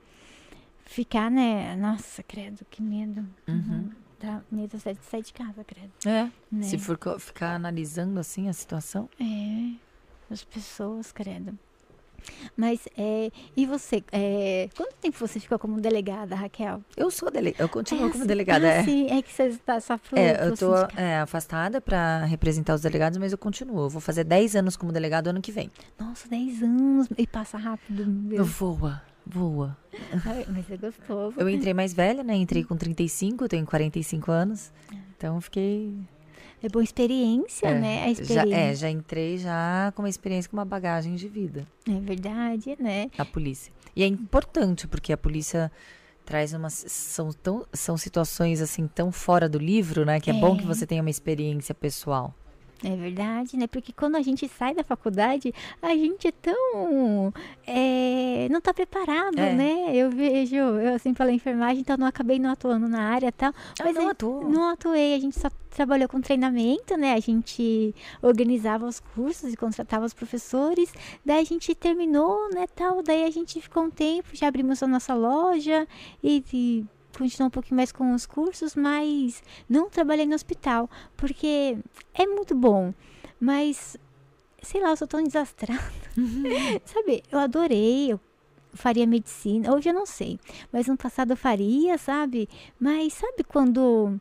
ficar, 0.84 1.30
né? 1.30 1.76
Nossa, 1.76 2.22
credo, 2.22 2.64
que 2.70 2.82
medo. 2.82 3.26
Uhum. 3.48 3.90
Dá 4.20 4.42
medo 4.50 4.76
de 4.76 5.04
sair 5.04 5.22
de 5.22 5.32
casa, 5.32 5.64
credo. 5.64 5.92
É. 6.06 6.30
Né? 6.50 6.62
Se 6.62 6.78
for 6.78 6.98
ficar 7.18 7.54
analisando 7.54 8.20
assim 8.20 8.48
a 8.48 8.52
situação. 8.52 9.08
É, 9.20 9.74
as 10.30 10.44
pessoas, 10.44 11.12
credo. 11.12 11.58
Mas, 12.56 12.80
é, 12.96 13.30
e 13.56 13.66
você? 13.66 14.02
É, 14.12 14.68
quanto 14.76 14.94
tempo 14.96 15.16
você 15.18 15.38
ficou 15.40 15.58
como 15.58 15.80
delegada, 15.80 16.34
Raquel? 16.34 16.82
Eu 16.96 17.10
sou 17.10 17.30
delegada, 17.30 17.62
eu 17.64 17.68
continuo 17.68 18.08
É, 18.08 18.12
como 18.12 18.26
delegada. 18.26 18.66
ah, 18.66 18.70
é. 18.74 18.84
Sim, 18.84 19.06
é 19.10 19.22
que 19.22 19.32
você 19.32 19.44
está 19.44 19.80
só 19.80 19.96
pro, 19.98 20.18
É, 20.18 20.46
eu 20.46 20.56
sindicato. 20.56 21.00
é, 21.00 21.18
afastada 21.18 21.80
pra 21.80 22.24
representar 22.24 22.74
os 22.74 22.80
delegados, 22.82 23.18
mas 23.18 23.32
eu 23.32 23.38
continuo. 23.38 23.84
Eu 23.84 23.90
vou 23.90 24.00
fazer 24.00 24.24
10 24.24 24.56
anos 24.56 24.76
como 24.76 24.92
delegado 24.92 25.28
ano 25.28 25.40
que 25.40 25.52
vem. 25.52 25.70
Nossa, 25.98 26.28
10 26.28 26.62
anos. 26.62 27.08
E 27.16 27.26
passa 27.26 27.56
rápido. 27.58 28.06
Meu. 28.06 28.44
Voa, 28.44 29.02
voa. 29.26 29.76
Ai, 30.26 30.44
Mas 30.48 30.70
é 30.70 30.76
gostoso. 30.76 31.34
Eu 31.38 31.48
entrei 31.48 31.74
mais 31.74 31.92
velha, 31.92 32.22
né? 32.22 32.34
Entrei 32.34 32.64
com 32.64 32.76
35, 32.76 33.44
eu 33.44 33.48
tenho 33.48 33.66
45 33.66 34.30
anos. 34.30 34.72
Então 35.16 35.36
eu 35.36 35.40
fiquei. 35.40 35.94
É 36.62 36.68
boa 36.68 36.82
experiência, 36.84 37.66
É, 37.68 37.78
né? 37.78 38.02
A 38.04 38.06
Já, 38.06 38.10
experiência. 38.12 38.54
é, 38.56 38.74
já 38.74 38.90
entrei 38.90 39.38
já 39.38 39.92
com 39.94 40.02
uma 40.02 40.08
experiência, 40.08 40.50
com 40.50 40.56
uma 40.56 40.64
bagagem 40.64 41.14
de 41.14 41.28
vida 41.28 41.66
É 41.88 41.98
verdade, 42.00 42.76
né? 42.78 43.10
na 43.18 43.24
polícia. 43.24 43.72
E 43.96 44.02
é 44.02 44.06
importante, 44.06 44.86
porque 44.86 45.12
a 45.12 45.16
polícia 45.16 45.70
traz 46.24 46.52
umas. 46.52 46.72
São, 46.88 47.30
tão, 47.32 47.66
são 47.72 47.96
situações 47.96 48.60
assim 48.60 48.86
tão 48.86 49.10
fora 49.12 49.48
do 49.48 49.58
livro, 49.58 50.04
né? 50.04 50.20
Que 50.20 50.30
é, 50.30 50.32
bom 50.34 50.56
que 50.56 50.62
É. 50.62 50.66
você 50.66 50.86
tenha 50.86 51.02
uma 51.02 51.10
experiência 51.10 51.74
pessoal. 51.74 52.34
É 52.84 52.96
verdade, 52.96 53.56
né? 53.56 53.66
Porque 53.66 53.92
quando 53.92 54.16
a 54.16 54.22
gente 54.22 54.48
sai 54.48 54.74
da 54.74 54.82
faculdade, 54.82 55.54
a 55.80 55.90
gente 55.90 56.26
é 56.28 56.32
tão. 56.32 57.32
é, 57.66 58.48
não 58.50 58.60
tá 58.60 58.74
preparado, 58.74 59.38
É. 59.38 59.54
né? 59.54 59.94
Eu 59.94 60.10
vejo, 60.10 60.56
eu 60.56 60.94
assim 60.94 61.14
falei 61.14 61.36
enfermagem, 61.36 61.80
então 61.80 61.96
não 61.96 62.06
acabei 62.06 62.38
não 62.38 62.50
atuando 62.50 62.88
na 62.88 63.02
área 63.08 63.28
e 63.28 63.32
tal. 63.32 63.52
Mas 63.82 63.94
não 63.94 64.08
atua. 64.08 64.44
Não 64.48 64.68
atuei, 64.70 65.14
a 65.14 65.18
gente 65.20 65.38
só 65.38 65.48
trabalhou 65.70 66.08
com 66.08 66.20
treinamento, 66.20 66.96
né? 66.96 67.14
A 67.14 67.20
gente 67.20 67.94
organizava 68.20 68.84
os 68.86 69.00
cursos 69.00 69.52
e 69.52 69.56
contratava 69.56 70.04
os 70.04 70.12
professores. 70.12 70.92
Daí 71.24 71.40
a 71.40 71.44
gente 71.44 71.74
terminou, 71.74 72.50
né, 72.52 72.66
tal. 72.74 73.02
Daí 73.02 73.24
a 73.24 73.30
gente 73.30 73.60
ficou 73.60 73.84
um 73.84 73.90
tempo, 73.90 74.28
já 74.32 74.48
abrimos 74.48 74.82
a 74.82 74.86
nossa 74.86 75.14
loja 75.14 75.86
e, 76.22 76.44
e 76.52 76.84
continuou 77.16 77.48
um 77.48 77.50
pouquinho 77.50 77.76
mais 77.76 77.92
com 77.92 78.14
os 78.14 78.26
cursos, 78.26 78.74
mas 78.74 79.42
não 79.68 79.88
trabalhei 79.90 80.26
no 80.26 80.34
hospital, 80.34 80.88
porque 81.16 81.76
é 82.14 82.26
muito 82.26 82.54
bom, 82.54 82.92
mas 83.40 83.96
sei 84.62 84.80
lá, 84.80 84.90
eu 84.90 84.96
sou 84.96 85.08
tão 85.08 85.22
desastrada. 85.22 85.82
sabe, 86.84 87.22
eu 87.30 87.38
adorei, 87.38 88.12
eu 88.12 88.20
faria 88.74 89.06
medicina, 89.06 89.72
hoje 89.74 89.88
eu 89.88 89.94
não 89.94 90.06
sei, 90.06 90.38
mas 90.72 90.86
no 90.86 90.96
passado 90.96 91.32
eu 91.32 91.36
faria, 91.36 91.98
sabe? 91.98 92.48
Mas 92.78 93.14
sabe 93.14 93.44
quando 93.44 94.18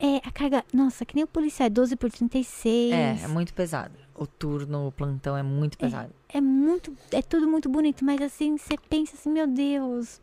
é 0.00 0.16
a 0.18 0.30
carga, 0.30 0.64
nossa, 0.72 1.04
que 1.04 1.14
nem 1.14 1.24
o 1.24 1.28
policial, 1.28 1.66
é 1.66 1.70
12 1.70 1.96
por 1.96 2.10
36. 2.10 2.92
É, 2.92 3.24
é 3.24 3.28
muito 3.28 3.52
pesado. 3.52 3.94
O 4.14 4.26
turno, 4.26 4.88
o 4.88 4.92
plantão 4.92 5.36
é 5.36 5.42
muito 5.42 5.78
pesado. 5.78 6.12
é 6.28 6.40
muito, 6.40 6.96
é 7.12 7.22
tudo 7.22 7.46
muito 7.48 7.68
bonito, 7.68 8.04
mas 8.04 8.20
assim, 8.20 8.56
você 8.56 8.76
pensa 8.88 9.14
assim, 9.14 9.30
meu 9.30 9.46
Deus, 9.46 10.20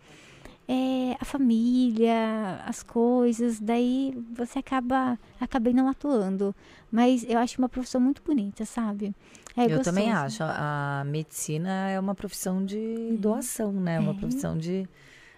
é, 0.67 1.15
a 1.19 1.25
família, 1.25 2.61
as 2.65 2.81
coisas, 2.83 3.59
daí 3.59 4.17
você 4.33 4.59
acaba, 4.59 5.17
acabei 5.39 5.73
não 5.73 5.87
atuando. 5.87 6.55
Mas 6.91 7.25
eu 7.27 7.37
acho 7.37 7.59
uma 7.59 7.69
profissão 7.69 7.99
muito 8.01 8.21
bonita, 8.23 8.65
sabe? 8.65 9.13
É 9.57 9.65
eu 9.65 9.81
também 9.81 10.05
gostoso. 10.11 10.25
acho. 10.25 10.43
A 10.43 11.03
medicina 11.05 11.89
é 11.89 11.99
uma 11.99 12.15
profissão 12.15 12.63
de 12.65 13.17
doação, 13.19 13.71
né? 13.71 13.99
Uma 13.99 14.11
É. 14.11 14.15
profissão 14.15 14.57
de 14.57 14.87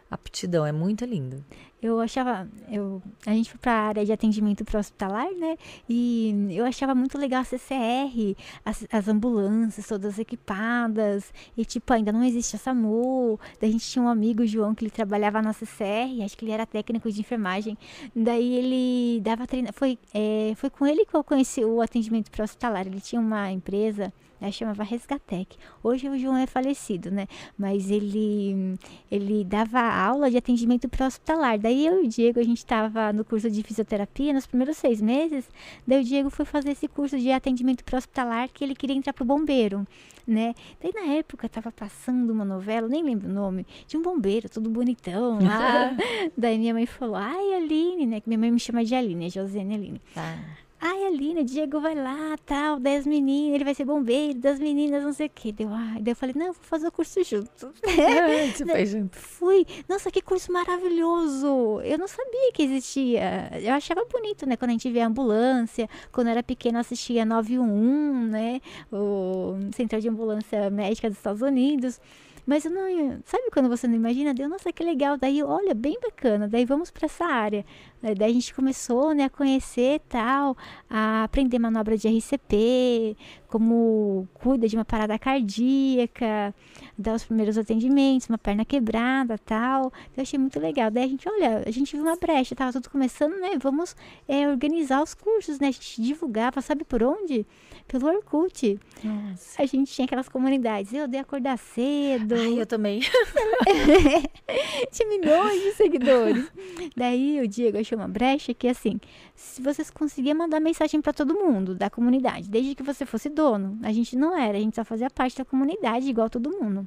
aptidão. 0.10 0.66
É 0.66 0.72
muito 0.72 1.04
lindo. 1.06 1.44
Eu 1.80 2.00
achava, 2.00 2.50
eu, 2.72 3.04
a 3.24 3.32
gente 3.34 3.52
foi 3.52 3.60
para 3.60 3.72
a 3.72 3.88
área 3.90 4.06
de 4.06 4.12
atendimento 4.12 4.66
para 4.66 4.80
hospitalar, 4.80 5.32
né? 5.36 5.56
E 5.88 6.48
eu 6.50 6.66
achava 6.66 6.96
muito 6.96 7.20
legal 7.20 7.42
a 7.42 7.44
CCR, 7.44 8.36
as, 8.66 8.88
as 8.92 9.08
ambulâncias 9.08 9.86
todas 9.86 10.18
equipadas, 10.18 11.32
e 11.56 11.64
tipo, 11.64 11.94
ainda 11.94 12.12
não 12.12 12.24
existe 12.24 12.56
a 12.56 12.60
SAMU. 12.60 13.40
Daí 13.62 13.70
a 13.70 13.72
gente 13.72 13.86
tinha 13.88 14.04
um 14.04 14.08
amigo, 14.08 14.44
João, 14.48 14.74
que 14.74 14.84
ele 14.86 14.92
trabalhava 14.92 15.40
na 15.40 15.54
CCR, 15.54 16.24
acho 16.26 16.36
que 16.36 16.46
ele 16.46 16.52
era 16.52 16.66
técnico 16.66 17.12
de 17.12 17.20
enfermagem. 17.22 17.78
Daí 18.16 18.56
ele 18.56 19.22
dava 19.22 19.46
treino, 19.46 19.70
foi, 19.72 20.00
é, 20.12 20.54
foi 20.56 20.72
com 20.72 20.86
ele 20.88 21.06
que 21.06 21.16
eu 21.16 21.24
conheci 21.24 21.64
o 21.64 21.80
atendimento 21.80 22.32
para 22.32 22.44
hospitalar. 22.44 22.88
Ele 22.88 23.00
tinha 23.00 23.22
uma 23.22 23.52
empresa, 23.52 24.12
né, 24.40 24.52
chamava 24.52 24.84
Resgatec. 24.84 25.58
Hoje 25.84 26.08
o 26.10 26.18
João 26.18 26.38
é 26.38 26.48
falecido, 26.48 27.12
né? 27.12 27.28
Mas 27.58 27.90
ele 27.90 28.78
ele 29.10 29.44
dava 29.44 29.80
aula 29.80 30.30
de 30.30 30.38
atendimento 30.38 30.88
para 30.88 31.08
hospitalar. 31.08 31.58
Daí 31.58 31.86
eu 31.86 32.04
e 32.04 32.06
o 32.06 32.10
Diego, 32.10 32.40
a 32.40 32.44
gente 32.44 32.60
estava 32.60 33.12
no 33.12 33.26
curso 33.26 33.50
de 33.50 33.64
fisioterapia 33.64 34.34
nos 34.34 34.46
primeiros 34.46 34.78
seis 34.78 35.02
meses. 35.02 35.50
Daí 35.86 36.02
o 36.02 36.04
Diego 36.04 36.30
foi 36.30 36.46
fazer 36.46 36.72
esse 36.72 36.88
curso 36.88 37.18
de 37.18 37.32
atendimento 37.32 37.84
para 37.84 37.98
hospitalar 37.98 38.50
que 38.50 38.64
ele 38.64 38.76
queria 38.76 38.96
entrar 38.96 39.14
pro 39.14 39.26
bombeiro, 39.26 39.86
né? 40.26 40.54
Daí 40.82 40.92
na 40.94 41.14
época 41.14 41.50
tava 41.50 41.72
passando 41.72 42.32
uma 42.32 42.46
novela, 42.46 42.88
nem 42.88 43.04
lembro 43.04 43.30
o 43.30 43.34
nome, 43.34 43.66
de 43.88 43.98
um 43.98 44.02
bombeiro, 44.02 44.50
todo 44.50 44.70
bonitão 44.70 45.40
lá. 45.42 45.96
Daí 46.38 46.58
minha 46.58 46.74
mãe 46.74 46.86
falou, 46.86 47.16
ai 47.16 47.54
Aline, 47.54 48.06
né? 48.06 48.20
Que 48.20 48.30
minha 48.30 48.38
mãe 48.40 48.52
me 48.52 48.60
chama 48.60 48.84
de 48.84 48.94
Aline, 48.94 49.28
é 49.28 49.30
Josiane 49.30 49.74
Aline. 49.76 50.02
Tá. 50.14 50.38
Ai, 50.80 51.06
Aline, 51.06 51.42
o 51.42 51.44
Diego 51.44 51.80
vai 51.80 51.96
lá, 51.96 52.36
tal, 52.46 52.80
das 52.80 53.06
meninas, 53.08 53.56
ele 53.56 53.64
vai 53.64 53.74
ser 53.74 53.84
bombeiro, 53.84 54.38
das 54.38 54.60
meninas, 54.60 55.04
não 55.04 55.12
sei 55.12 55.26
o 55.26 55.32
quê. 55.34 55.52
Deu, 55.52 55.70
ai, 55.72 56.00
daí 56.02 56.12
eu 56.12 56.16
falei, 56.16 56.36
não, 56.38 56.54
vou 56.54 56.62
fazer 56.62 56.88
o 56.88 56.92
curso 56.92 57.24
junto. 57.24 57.74
Você 58.56 58.66
fez 58.66 58.90
junto. 58.92 59.18
Fui. 59.18 59.66
Nossa, 59.90 60.12
que 60.12 60.22
curso 60.22 60.52
maravilhoso! 60.52 61.82
Eu 61.82 61.98
não 61.98 62.08
sabia 62.08 62.52
que 62.54 62.62
existia. 62.62 63.50
Eu 63.60 63.74
achava 63.74 64.06
bonito, 64.06 64.46
né? 64.46 64.56
Quando 64.56 64.70
a 64.70 64.74
gente 64.74 64.90
vê 64.92 65.02
a 65.02 65.08
ambulância. 65.08 65.90
Quando 66.12 66.28
eu 66.28 66.32
era 66.32 66.44
pequena, 66.44 66.78
eu 66.78 66.82
assistia 66.82 67.26
911, 67.26 68.30
né? 68.30 68.62
O 68.92 69.56
Central 69.74 70.00
de 70.00 70.10
Ambulância 70.10 70.70
Médica 70.70 71.10
dos 71.10 71.18
Estados 71.18 71.42
Unidos. 71.42 72.00
Mas 72.48 72.64
eu 72.64 72.72
não. 72.72 73.20
Sabe 73.26 73.52
quando 73.52 73.68
você 73.68 73.90
não 73.90 73.96
imagina? 73.96 74.34
Deu, 74.34 74.48
nossa, 74.48 74.72
que 74.72 74.82
legal. 74.82 75.18
Daí, 75.18 75.44
olha, 75.44 75.74
bem 75.74 75.98
bacana. 76.02 76.48
Daí 76.48 76.64
vamos 76.64 76.90
para 76.90 77.06
essa 77.06 77.26
área. 77.26 77.66
Daí 78.02 78.32
a 78.32 78.34
gente 78.34 78.54
começou, 78.54 79.14
né, 79.14 79.26
a 79.26 79.30
conhecer 79.30 80.00
tal, 80.08 80.56
a 80.90 81.26
aprender 81.26 81.60
manobra 81.60 81.98
de 81.98 82.08
RCP, 82.08 83.18
como 83.50 84.26
cuida 84.36 84.66
de 84.66 84.78
uma 84.78 84.86
parada 84.86 85.20
cardíaca, 85.20 86.56
dar 86.98 87.16
os 87.16 87.26
primeiros 87.26 87.58
atendimentos, 87.58 88.30
uma 88.30 88.38
perna 88.38 88.64
quebrada 88.64 89.38
tal. 89.38 89.92
Eu 90.16 90.22
achei 90.22 90.40
muito 90.40 90.58
legal. 90.58 90.90
Daí 90.90 91.04
a 91.04 91.08
gente, 91.08 91.28
olha, 91.28 91.64
a 91.66 91.72
gente 91.72 91.98
viu 91.98 92.06
uma 92.06 92.16
brecha, 92.16 92.56
tava 92.56 92.72
tudo 92.72 92.90
começando, 92.90 93.34
né? 93.42 93.58
Vamos 93.62 93.94
é, 94.26 94.48
organizar 94.48 95.04
os 95.04 95.14
cursos, 95.14 95.60
né? 95.60 95.68
A 95.68 95.72
gente 95.72 96.02
divulgava, 96.02 96.62
sabe 96.62 96.86
por 96.86 97.04
onde? 97.04 97.46
Pelo 97.88 98.08
Orkut. 98.08 98.80
Nossa. 99.04 99.62
A 99.62 99.66
gente 99.66 99.92
tinha 99.92 100.06
aquelas 100.06 100.28
comunidades. 100.28 100.94
Eu 100.94 101.06
odeio 101.06 101.22
acordar 101.22 101.58
cedo. 101.58 102.36
Ai, 102.36 102.60
eu 102.60 102.66
também. 102.66 103.00
tinha 104.92 105.08
milhões 105.08 105.62
de 105.62 105.72
seguidores. 105.74 106.52
Daí 106.96 107.40
o 107.40 107.48
Diego 107.48 107.78
achou 107.78 107.98
uma 107.98 108.08
brecha 108.08 108.54
que 108.54 108.68
assim, 108.68 109.00
se 109.36 109.62
vocês 109.62 109.90
conseguiam 109.90 110.38
mandar 110.38 110.60
mensagem 110.60 111.02
para 111.02 111.14
todo 111.14 111.34
mundo 111.34 111.74
da 111.74 111.90
comunidade, 111.90 112.50
desde 112.50 112.76
que 112.76 112.84
você 112.84 113.06
fosse 113.06 113.30
dono, 113.30 113.80
a 113.84 113.94
gente 113.94 114.18
não 114.18 114.38
era, 114.38 114.58
a 114.58 114.62
gente 114.62 114.76
só 114.76 114.84
fazia 114.84 115.10
parte 115.10 115.38
da 115.38 115.46
comunidade 115.46 116.10
igual 116.10 116.30
todo 116.30 116.52
mundo. 116.52 116.86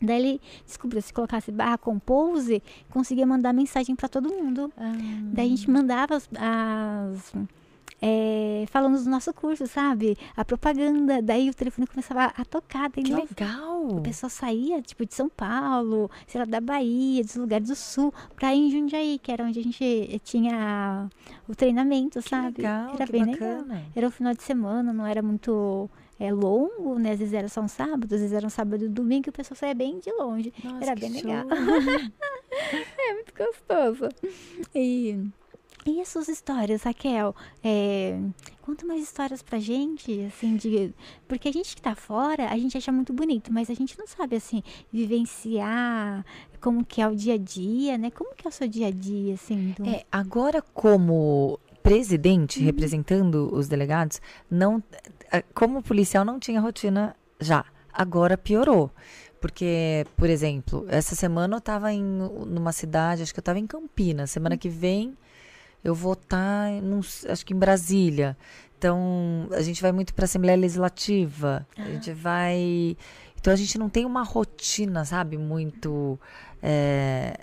Daí 0.00 0.18
ele 0.18 0.40
descobriu 0.66 1.00
se 1.00 1.12
colocasse 1.12 1.50
barra 1.50 1.78
compose, 1.78 2.62
conseguia 2.90 3.26
mandar 3.26 3.54
mensagem 3.54 3.96
para 3.96 4.08
todo 4.08 4.28
mundo. 4.28 4.70
Daí 5.32 5.46
a 5.46 5.48
gente 5.48 5.70
mandava 5.70 6.16
as, 6.16 6.28
as 6.38 7.32
é, 8.00 8.64
falando 8.68 9.02
do 9.02 9.08
nosso 9.08 9.32
curso, 9.32 9.66
sabe? 9.66 10.16
A 10.36 10.44
propaganda. 10.44 11.22
Daí 11.22 11.48
o 11.48 11.54
telefone 11.54 11.86
começava 11.86 12.24
a 12.36 12.44
tocar. 12.44 12.90
Daí, 12.90 13.04
Que 13.04 13.14
legal. 13.14 13.86
o 13.88 14.00
pessoal 14.02 14.28
saía, 14.30 14.82
tipo, 14.82 15.06
de 15.06 15.14
São 15.14 15.28
Paulo, 15.28 16.10
sei 16.26 16.38
lá, 16.40 16.44
da 16.44 16.60
Bahia, 16.60 17.22
dos 17.24 17.36
lugares 17.36 17.68
do 17.68 17.76
sul, 17.76 18.12
pra 18.34 18.54
ir 18.54 18.58
em 18.66 18.70
Jundiaí, 18.70 19.18
que 19.18 19.32
era 19.32 19.44
onde 19.44 19.60
a 19.60 19.62
gente 19.62 20.20
tinha 20.24 21.08
o 21.48 21.54
treinamento, 21.54 22.20
Que 22.22 22.28
sabe? 22.28 22.58
legal, 22.58 22.94
era 22.94 23.06
bem 23.06 23.24
legal. 23.24 23.56
bacana. 23.58 23.82
Era 23.94 24.06
um 24.06 24.10
final 24.10 24.34
de 24.34 24.42
semana, 24.42 24.92
não 24.92 25.06
era 25.06 25.22
muito 25.22 25.88
é, 26.20 26.32
longo, 26.32 26.98
né? 26.98 27.12
Às 27.12 27.18
vezes 27.18 27.34
era 27.34 27.48
só 27.48 27.60
um 27.62 27.68
sábado, 27.68 28.04
às 28.14 28.20
vezes 28.20 28.32
era 28.32 28.46
um 28.46 28.50
sábado 28.50 28.84
e 28.84 28.88
domingo, 28.88 29.28
e 29.28 29.30
o 29.30 29.32
pessoal 29.32 29.56
saía 29.56 29.74
bem 29.74 29.98
de 30.00 30.10
longe. 30.12 30.52
Nossa, 30.62 30.84
era 30.84 30.94
que 30.94 31.00
bem 31.00 31.14
show. 31.20 31.30
legal. 31.30 31.46
é 32.98 33.14
muito 33.14 33.32
gostoso. 33.36 34.08
E, 34.74 35.18
e 35.90 36.00
as 36.00 36.08
suas 36.08 36.28
histórias, 36.28 36.82
Raquel? 36.82 37.34
É, 37.62 38.18
conta 38.62 38.84
mais 38.86 39.02
histórias 39.02 39.42
pra 39.42 39.58
gente, 39.58 40.20
assim, 40.22 40.56
de. 40.56 40.92
Porque 41.28 41.48
a 41.48 41.52
gente 41.52 41.74
que 41.76 41.82
tá 41.82 41.94
fora, 41.94 42.48
a 42.50 42.58
gente 42.58 42.76
acha 42.76 42.90
muito 42.92 43.12
bonito, 43.12 43.52
mas 43.52 43.70
a 43.70 43.74
gente 43.74 43.98
não 43.98 44.06
sabe, 44.06 44.36
assim, 44.36 44.62
vivenciar 44.92 46.24
como 46.60 46.84
que 46.84 47.00
é 47.00 47.08
o 47.08 47.14
dia 47.14 47.34
a 47.34 47.38
dia, 47.38 47.96
né? 47.98 48.10
Como 48.10 48.34
que 48.34 48.46
é 48.46 48.50
o 48.50 48.52
seu 48.52 48.68
dia 48.68 48.88
a 48.88 48.90
dia, 48.90 49.34
assim? 49.34 49.74
do- 49.78 49.86
É, 49.88 50.04
agora 50.10 50.60
como 50.62 51.58
presidente, 51.82 52.58
Uhum. 52.58 52.64
representando 52.66 53.48
os 53.54 53.68
delegados, 53.68 54.20
não, 54.50 54.82
eh, 55.32 55.42
como 55.54 55.82
policial 55.82 56.24
não 56.24 56.38
tinha 56.40 56.60
rotina 56.60 57.14
já. 57.40 57.64
Agora 57.92 58.36
piorou. 58.36 58.90
Porque, 59.40 60.04
por 60.16 60.28
exemplo, 60.28 60.84
essa 60.88 61.14
semana 61.14 61.54
eu 61.54 61.58
estava 61.58 61.92
em 61.92 62.02
numa 62.02 62.72
cidade, 62.72 63.22
acho 63.22 63.32
que 63.32 63.38
eu 63.38 63.42
estava 63.42 63.58
em 63.58 63.66
Campinas. 63.66 64.30
Semana 64.30 64.56
que 64.56 64.68
vem 64.68 65.16
eu 65.86 65.94
vou 65.94 66.14
estar, 66.14 66.68
acho 67.28 67.46
que 67.46 67.54
em 67.54 67.58
Brasília. 67.58 68.36
Então, 68.76 69.48
a 69.52 69.62
gente 69.62 69.80
vai 69.80 69.92
muito 69.92 70.12
para 70.12 70.24
a 70.24 70.26
Assembleia 70.26 70.56
Legislativa. 70.58 71.66
A 71.78 71.84
gente 71.84 72.12
vai. 72.12 72.96
Então, 73.38 73.52
a 73.52 73.56
gente 73.56 73.78
não 73.78 73.88
tem 73.88 74.04
uma 74.04 74.22
rotina, 74.22 75.04
sabe? 75.04 75.38
Muito. 75.38 76.18
eh, 76.62 77.38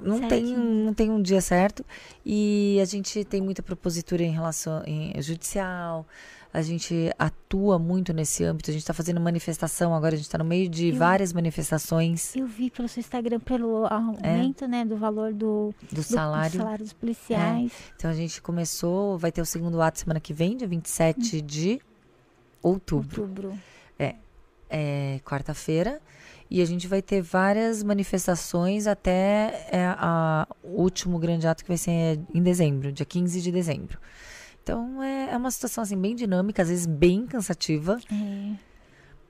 não 0.00 0.28
tem, 0.28 0.44
não 0.56 0.94
tem 0.94 1.10
um 1.10 1.20
dia 1.20 1.40
certo. 1.40 1.84
E 2.24 2.78
a 2.80 2.84
gente 2.84 3.24
tem 3.24 3.40
muita 3.40 3.62
propositura 3.62 4.22
em 4.22 4.30
relação 4.32 4.82
em 4.86 5.20
judicial. 5.20 6.06
a 6.54 6.60
gente 6.60 7.10
atua 7.18 7.78
muito 7.78 8.12
nesse 8.12 8.44
âmbito. 8.44 8.68
A 8.70 8.74
gente 8.74 8.82
está 8.82 8.92
fazendo 8.92 9.18
manifestação 9.18 9.94
agora, 9.94 10.12
a 10.14 10.16
gente 10.18 10.26
está 10.26 10.36
no 10.36 10.44
meio 10.44 10.68
de 10.68 10.88
Eu- 10.88 10.96
várias 10.96 11.32
manifestações 11.32 12.36
Eu 12.36 12.46
vi 12.46 12.68
pelo 12.68 12.86
seu 12.88 13.00
Instagram 13.00 13.40
pelo 13.40 13.86
aumento, 13.86 14.68
né, 14.68 14.84
do 14.84 14.94
valor 14.98 15.32
do, 15.32 15.74
do 15.90 16.02
salário. 16.02 16.52
do 16.52 16.58
salário 16.58 16.84
dos 16.84 16.92
policiais. 16.92 17.72
Então 17.96 18.10
a 18.10 18.14
gente 18.14 18.42
começou, 18.42 19.16
vai 19.16 19.32
ter 19.32 19.40
o 19.40 19.46
segundo 19.46 19.80
ato 19.80 19.98
semana 20.00 20.20
que 20.20 20.34
vem, 20.34 20.54
dia 20.54 20.68
27 20.68 21.40
de 21.40 21.80
outubro. 22.62 23.22
Outubro. 23.22 23.58
é, 24.74 25.20
quarta-feira. 25.24 26.00
E 26.54 26.60
a 26.60 26.66
gente 26.66 26.86
vai 26.86 27.00
ter 27.00 27.22
várias 27.22 27.82
manifestações 27.82 28.86
até 28.86 29.66
é, 29.72 29.86
a- 29.96 30.46
o 30.62 30.82
último 30.82 31.18
grande 31.18 31.46
ato 31.46 31.62
que 31.64 31.68
vai 31.68 31.78
ser 31.78 32.20
em 32.34 32.42
dezembro, 32.42 32.92
dia 32.92 33.06
15 33.06 33.40
de 33.40 33.50
dezembro. 33.50 33.98
Então 34.62 35.02
é, 35.02 35.30
é 35.32 35.36
uma 35.38 35.50
situação 35.50 35.82
assim 35.82 35.96
bem 35.98 36.14
dinâmica, 36.14 36.60
às 36.60 36.68
vezes 36.68 36.84
bem 36.86 37.24
cansativa, 37.26 37.96
É. 38.12 38.52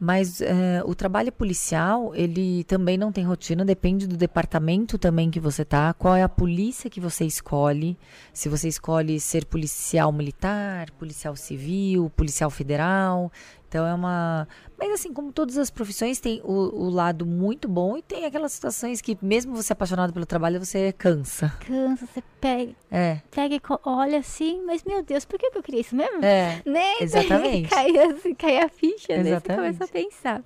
mas 0.00 0.40
é, 0.40 0.82
o 0.84 0.96
trabalho 0.96 1.30
policial 1.30 2.12
ele 2.14 2.64
também 2.64 2.98
não 2.98 3.12
tem 3.12 3.24
rotina, 3.24 3.64
depende 3.64 4.08
do 4.08 4.16
departamento 4.16 4.98
também 4.98 5.30
que 5.30 5.38
você 5.38 5.64
tá, 5.64 5.94
qual 5.94 6.16
é 6.16 6.24
a 6.24 6.28
polícia 6.28 6.90
que 6.90 7.00
você 7.00 7.24
escolhe, 7.24 7.96
se 8.32 8.48
você 8.48 8.66
escolhe 8.66 9.20
ser 9.20 9.44
policial 9.46 10.10
militar, 10.10 10.90
policial 10.98 11.36
civil, 11.36 12.10
policial 12.16 12.50
federal. 12.50 13.30
Então 13.72 13.86
é 13.86 13.94
uma. 13.94 14.46
Mas 14.78 14.90
assim, 14.90 15.14
como 15.14 15.32
todas 15.32 15.56
as 15.56 15.70
profissões, 15.70 16.20
tem 16.20 16.42
o, 16.44 16.52
o 16.52 16.90
lado 16.90 17.24
muito 17.24 17.66
bom 17.66 17.96
e 17.96 18.02
tem 18.02 18.26
aquelas 18.26 18.52
situações 18.52 19.00
que, 19.00 19.16
mesmo 19.22 19.56
você 19.56 19.72
apaixonado 19.72 20.12
pelo 20.12 20.26
trabalho, 20.26 20.62
você 20.62 20.92
cansa. 20.92 21.48
Cansa, 21.60 22.04
você 22.04 22.22
pega, 22.38 22.74
É. 22.90 23.22
pega 23.30 23.54
e 23.54 23.60
olha 23.86 24.18
assim, 24.18 24.62
mas 24.66 24.84
meu 24.84 25.02
Deus, 25.02 25.24
por 25.24 25.38
que 25.38 25.46
eu 25.54 25.62
queria 25.62 25.80
isso 25.80 25.96
mesmo? 25.96 26.22
É. 26.22 26.60
Né? 26.66 26.96
Exatamente. 27.00 27.70
cai, 27.70 27.96
assim, 27.96 28.34
cai 28.34 28.58
a 28.58 28.68
ficha, 28.68 29.22
né? 29.22 29.40
Você 29.40 29.54
começa 29.54 29.84
a 29.84 29.88
pensar. 29.88 30.42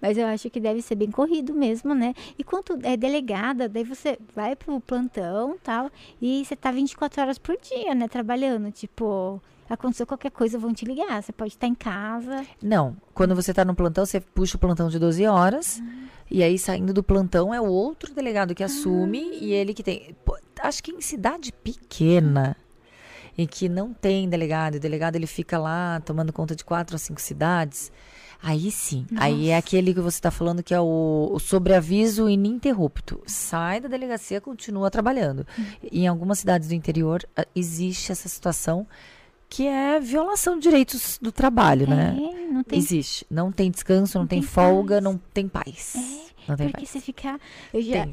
Mas 0.00 0.16
eu 0.16 0.28
acho 0.28 0.48
que 0.48 0.60
deve 0.60 0.80
ser 0.80 0.94
bem 0.94 1.10
corrido 1.10 1.52
mesmo, 1.52 1.92
né? 1.92 2.14
E 2.38 2.44
quanto 2.44 2.78
é 2.84 2.96
delegada, 2.96 3.68
daí 3.68 3.82
você 3.82 4.16
vai 4.32 4.54
pro 4.54 4.78
plantão 4.80 5.56
tal, 5.60 5.90
e 6.22 6.44
você 6.44 6.54
tá 6.54 6.70
24 6.70 7.20
horas 7.20 7.36
por 7.38 7.56
dia, 7.60 7.96
né? 7.96 8.06
Trabalhando. 8.06 8.70
Tipo, 8.70 9.42
aconteceu 9.70 10.06
qualquer 10.06 10.30
coisa, 10.30 10.58
vão 10.58 10.74
te 10.74 10.84
ligar. 10.84 11.22
Você 11.22 11.32
pode 11.32 11.52
estar 11.52 11.68
em 11.68 11.74
casa. 11.74 12.44
Não, 12.60 12.96
quando 13.14 13.34
você 13.34 13.54
tá 13.54 13.64
no 13.64 13.74
plantão, 13.74 14.04
você 14.04 14.20
puxa 14.20 14.56
o 14.56 14.60
plantão 14.60 14.88
de 14.88 14.98
12 14.98 15.24
horas. 15.26 15.80
E 16.28 16.42
aí, 16.42 16.58
saindo 16.58 16.92
do 16.92 17.02
plantão, 17.02 17.54
é 17.54 17.60
o 17.60 17.66
outro 17.66 18.12
delegado 18.12 18.54
que 18.54 18.64
assume 18.64 19.38
e 19.40 19.52
ele 19.52 19.72
que 19.72 19.82
tem. 19.82 20.14
Pô, 20.24 20.36
acho 20.60 20.82
que 20.82 20.92
em 20.92 21.00
cidade 21.00 21.52
pequena, 21.52 22.56
em 23.38 23.46
que 23.46 23.68
não 23.68 23.92
tem 23.92 24.28
delegado, 24.28 24.74
e 24.74 24.76
o 24.78 24.80
delegado 24.80 25.16
ele 25.16 25.26
fica 25.26 25.58
lá 25.58 26.00
tomando 26.00 26.32
conta 26.32 26.54
de 26.54 26.64
quatro 26.64 26.94
ou 26.94 26.98
cinco 26.98 27.20
cidades. 27.20 27.92
Aí 28.42 28.70
sim, 28.70 29.06
aí 29.18 29.50
é 29.50 29.56
aquele 29.56 29.92
que 29.92 30.00
você 30.00 30.16
está 30.16 30.30
falando 30.30 30.62
que 30.62 30.72
é 30.72 30.80
o, 30.80 31.28
o 31.30 31.38
sobreaviso 31.38 32.26
ininterrupto. 32.26 33.20
Sai 33.26 33.80
da 33.80 33.88
delegacia, 33.88 34.40
continua 34.40 34.90
trabalhando. 34.90 35.46
E 35.92 36.04
em 36.04 36.08
algumas 36.08 36.38
cidades 36.38 36.68
do 36.68 36.74
interior 36.74 37.22
ah, 37.36 37.46
existe 37.54 38.10
essa 38.10 38.30
situação 38.30 38.86
que 39.50 39.66
é 39.66 39.98
violação 39.98 40.54
de 40.56 40.62
direitos 40.62 41.18
do 41.20 41.32
trabalho, 41.32 41.86
né? 41.88 42.16
É, 42.16 42.52
não 42.52 42.62
tem 42.62 42.78
Existe. 42.78 43.26
Não 43.28 43.50
tem 43.50 43.68
descanso, 43.70 44.16
não, 44.16 44.22
Não 44.22 44.28
tem, 44.28 44.40
tem 44.40 44.48
folga, 44.48 44.94
paz. 44.94 45.04
não 45.04 45.20
tem 45.34 45.48
paz. 45.48 45.92
não 46.48 46.56
tem 46.56 46.68
porque 46.68 46.86
paz. 46.86 46.88
você 46.90 47.00
ficar. 47.00 47.38
Eu 47.74 47.82
já. 47.82 48.06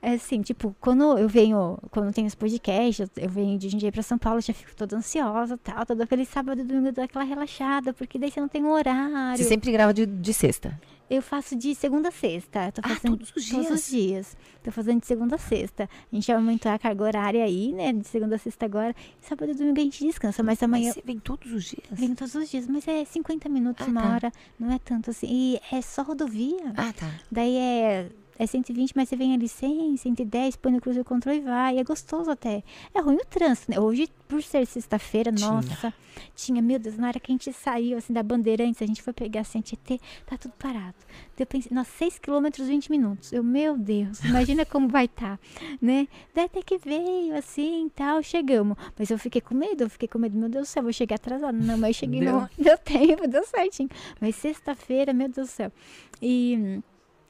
É 0.00 0.14
assim, 0.14 0.42
tipo, 0.42 0.74
quando 0.80 1.16
eu 1.18 1.26
venho, 1.28 1.78
quando 1.90 2.12
tem 2.12 2.26
os 2.26 2.34
podcasts, 2.34 3.08
eu 3.16 3.28
venho 3.28 3.58
de 3.58 3.70
Jundiaí 3.70 3.90
pra 3.92 4.02
São 4.02 4.18
Paulo, 4.18 4.40
já 4.40 4.52
fico 4.52 4.74
toda 4.76 4.96
ansiosa, 4.96 5.56
tal, 5.56 5.86
toda 5.86 6.06
feliz 6.06 6.28
sábado 6.28 6.60
e 6.60 6.64
domingo 6.64 6.88
eu 6.88 6.92
dou 6.92 7.04
aquela 7.04 7.24
relaxada, 7.24 7.92
porque 7.94 8.18
daí 8.18 8.30
você 8.30 8.38
não 8.40 8.48
tem 8.48 8.62
um 8.62 8.70
horário. 8.70 9.36
Você 9.38 9.44
sempre 9.44 9.70
grava 9.72 9.94
de, 9.94 10.04
de 10.04 10.34
sexta. 10.34 10.78
Eu 11.08 11.20
faço 11.20 11.54
de 11.54 11.74
segunda 11.74 12.08
a 12.08 12.12
sexta. 12.12 12.72
Tô 12.72 12.80
Ah, 12.82 12.88
fazendo 12.88 13.16
todos 13.18 13.28
os 13.36 13.48
Todos 13.48 13.66
dias? 13.66 13.70
os 13.80 13.90
dias. 13.90 14.36
Tô 14.62 14.70
fazendo 14.72 15.00
de 15.00 15.06
segunda 15.06 15.34
a 15.36 15.38
sexta. 15.38 15.88
A 16.10 16.14
gente 16.14 16.32
aumentou 16.32 16.72
a 16.72 16.78
carga 16.78 17.04
horária 17.04 17.44
aí, 17.44 17.72
né? 17.72 17.92
De 17.92 18.08
segunda 18.08 18.36
a 18.36 18.38
sexta 18.38 18.64
agora. 18.64 18.94
Sábado 19.20 19.52
e 19.52 19.54
domingo 19.54 19.78
a 19.80 19.84
gente 19.84 20.04
descansa, 20.04 20.42
mas 20.42 20.62
amanhã. 20.62 20.86
Mas 20.86 20.94
você 20.94 21.02
vem 21.04 21.18
todos 21.18 21.52
os 21.52 21.64
dias? 21.64 21.84
Vem 21.90 22.14
todos 22.14 22.34
os 22.34 22.48
dias, 22.50 22.66
mas 22.66 22.88
é 22.88 23.04
50 23.04 23.48
minutos, 23.50 23.86
Ah, 23.86 23.90
uma 23.90 24.00
tá. 24.02 24.14
hora, 24.14 24.32
não 24.58 24.72
é 24.72 24.78
tanto 24.78 25.10
assim. 25.10 25.26
E 25.30 25.60
é 25.70 25.82
só 25.82 26.02
rodovia. 26.02 26.72
Ah, 26.76 26.92
tá. 26.92 27.10
Daí 27.30 27.54
é, 27.56 28.08
é 28.38 28.46
120, 28.46 28.92
mas 28.96 29.08
você 29.08 29.16
vem 29.16 29.34
ali 29.34 29.48
100, 29.48 29.96
110, 29.96 30.56
põe 30.56 30.72
no 30.72 30.80
cruzeiro 30.80 31.06
controle 31.06 31.38
e 31.38 31.42
vai. 31.42 31.78
É 31.78 31.84
gostoso 31.84 32.30
até. 32.30 32.62
É 32.94 33.00
ruim 33.00 33.16
o 33.16 33.24
trânsito, 33.26 33.70
né? 33.70 33.78
Hoje, 33.78 34.08
por 34.28 34.42
ser 34.42 34.66
sexta-feira, 34.66 35.30
nossa, 35.30 35.94
tinha, 36.34 36.60
meu 36.60 36.78
Deus, 36.78 36.96
na 36.96 37.08
hora 37.08 37.20
que 37.20 37.30
a 37.30 37.34
gente 37.34 37.52
saiu, 37.52 37.96
assim, 37.96 38.12
da 38.12 38.22
Bandeirantes, 38.22 38.82
a 38.82 38.86
gente 38.86 39.02
foi 39.02 39.12
pegar 39.12 39.42
a 39.42 39.44
CNTT, 39.44 40.00
tá 40.26 40.36
tudo 40.36 40.52
parado. 40.58 40.94
Daí 41.36 41.40
eu 41.40 41.46
pensei, 41.46 41.70
nossa, 41.72 41.90
6 41.98 42.18
quilômetros, 42.18 42.66
20 42.66 42.90
minutos. 42.90 43.32
Eu, 43.32 43.44
meu 43.44 43.76
Deus, 43.76 44.20
imagina 44.24 44.64
como 44.66 44.88
vai 44.88 45.04
estar, 45.04 45.38
né? 45.80 46.08
Daí 46.34 46.46
até 46.46 46.62
que 46.62 46.78
veio, 46.78 47.36
assim, 47.36 47.90
tal, 47.94 48.22
chegamos. 48.22 48.76
Mas 48.98 49.10
eu 49.10 49.18
fiquei 49.18 49.40
com 49.40 49.54
medo, 49.54 49.84
eu 49.84 49.90
fiquei 49.90 50.08
com 50.08 50.18
medo, 50.18 50.36
meu 50.36 50.48
Deus 50.48 50.68
do 50.68 50.70
céu, 50.70 50.82
vou 50.82 50.92
chegar 50.92 51.16
atrasada. 51.16 51.56
Não, 51.56 51.78
mas 51.78 51.96
cheguei, 51.96 52.20
Deu. 52.20 52.32
não, 52.32 52.48
deu 52.58 52.78
tempo, 52.78 53.28
deu 53.28 53.44
certinho. 53.44 53.88
Mas 54.20 54.34
sexta-feira, 54.36 55.12
meu 55.12 55.28
Deus 55.28 55.48
do 55.48 55.50
céu. 55.50 55.72
E... 56.20 56.80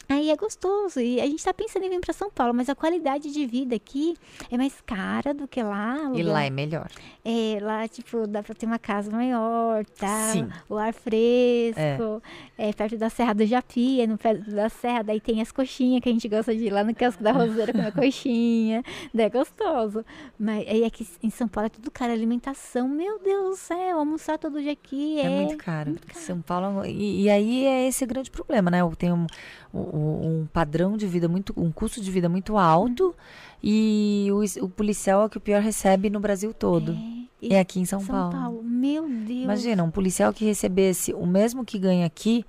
Aí 0.09 0.31
é 0.31 0.37
gostoso. 0.37 1.01
E 1.01 1.21
a 1.21 1.27
gente 1.27 1.43
tá 1.45 1.53
pensando 1.55 1.85
em 1.85 1.91
vir 1.91 2.01
pra 2.01 2.13
São 2.13 2.31
Paulo, 2.31 2.53
mas 2.55 2.69
a 2.69 2.75
qualidade 2.75 3.33
de 3.33 3.47
vida 3.47 3.75
aqui 3.77 4.15
é 4.51 4.57
mais 4.57 4.81
cara 4.85 5.33
do 5.35 5.47
que 5.49 5.63
lá. 5.63 5.97
E 5.97 6.01
alugar- 6.21 6.27
lá 6.27 6.45
é 6.45 6.51
melhor. 6.51 6.89
é, 7.25 7.59
lá, 7.61 7.89
tipo, 7.89 8.27
dá 8.27 8.43
pra 8.43 8.55
ter 8.55 8.67
uma 8.67 8.79
casa 8.79 9.11
maior, 9.11 9.85
tá? 9.99 10.31
Sim. 10.33 10.49
O 10.69 10.77
ar 10.77 10.93
fresco. 10.93 12.23
É. 12.57 12.73
perto 12.73 12.97
da 12.97 13.09
Serra 13.09 13.35
do 13.35 13.45
Japi, 13.47 14.01
é 14.01 14.07
no 14.07 14.19
pé 14.19 14.35
da 14.35 14.69
serra. 14.69 15.03
Daí 15.03 15.21
tem 15.21 15.41
as 15.41 15.51
coxinhas 15.51 16.03
que 16.03 16.09
a 16.09 16.13
gente 16.13 16.29
gosta 16.29 16.55
de 16.55 16.65
ir 16.67 16.71
lá 16.71 16.85
no 16.85 16.95
casco 16.95 17.23
da 17.23 17.33
roseira 17.33 17.73
comer 17.73 17.93
coxinha. 17.95 18.83
Daí 19.13 19.27
é 19.27 19.31
gostoso. 19.31 20.05
Mas 20.39 20.67
aí 20.69 20.85
aqui 20.85 21.07
em 21.23 21.31
São 21.31 21.49
Paulo 21.49 21.67
é 21.67 21.71
tudo 21.71 21.91
caro. 21.91 22.13
Alimentação, 22.13 22.89
meu 22.89 23.19
Deus 23.19 23.45
do 23.51 23.57
céu, 23.57 23.99
almoçar 23.99 24.39
todo 24.39 24.61
dia 24.61 24.73
aqui 24.73 25.19
É, 25.21 25.25
é... 25.27 25.29
muito 25.31 25.57
caro. 25.57 25.97
São 26.13 26.41
Paulo. 26.41 26.85
E, 26.85 27.23
e 27.25 27.31
aí 27.31 27.65
é 27.67 27.89
esse 27.89 28.05
o 28.05 28.07
grande 28.07 28.31
problema, 28.31 28.71
né? 28.71 28.79
Tem 28.99 29.13
um, 29.13 29.27
um, 29.73 29.79
um 29.97 30.47
padrão 30.53 30.97
de 30.97 31.07
vida 31.07 31.29
muito. 31.29 31.53
um 31.57 31.71
custo 31.71 32.01
de 32.01 32.11
vida 32.11 32.29
muito 32.29 32.57
alto. 32.57 33.15
E 33.63 34.29
o, 34.31 34.65
o 34.65 34.69
policial 34.69 35.23
é 35.23 35.25
o 35.25 35.29
que 35.31 35.39
o 35.39 35.41
pior 35.41 35.63
recebe 35.63 36.11
no 36.11 36.21
Brasil 36.21 36.53
todo. 36.53 36.93
É, 36.93 37.55
É, 37.55 37.61
aqui 37.61 37.81
em 37.81 37.85
São, 37.85 38.05
Paulo. 38.05 38.63
Meu 38.63 39.09
Deus. 39.09 39.45
Imagina, 39.45 39.83
um 39.83 39.91
policial 39.91 40.33
que 40.33 40.45
recebesse 40.45 41.13
o 41.15 41.27
mesmo 41.27 41.65
que 41.65 41.79
ganha 41.79 42.07
aqui 42.07 42.45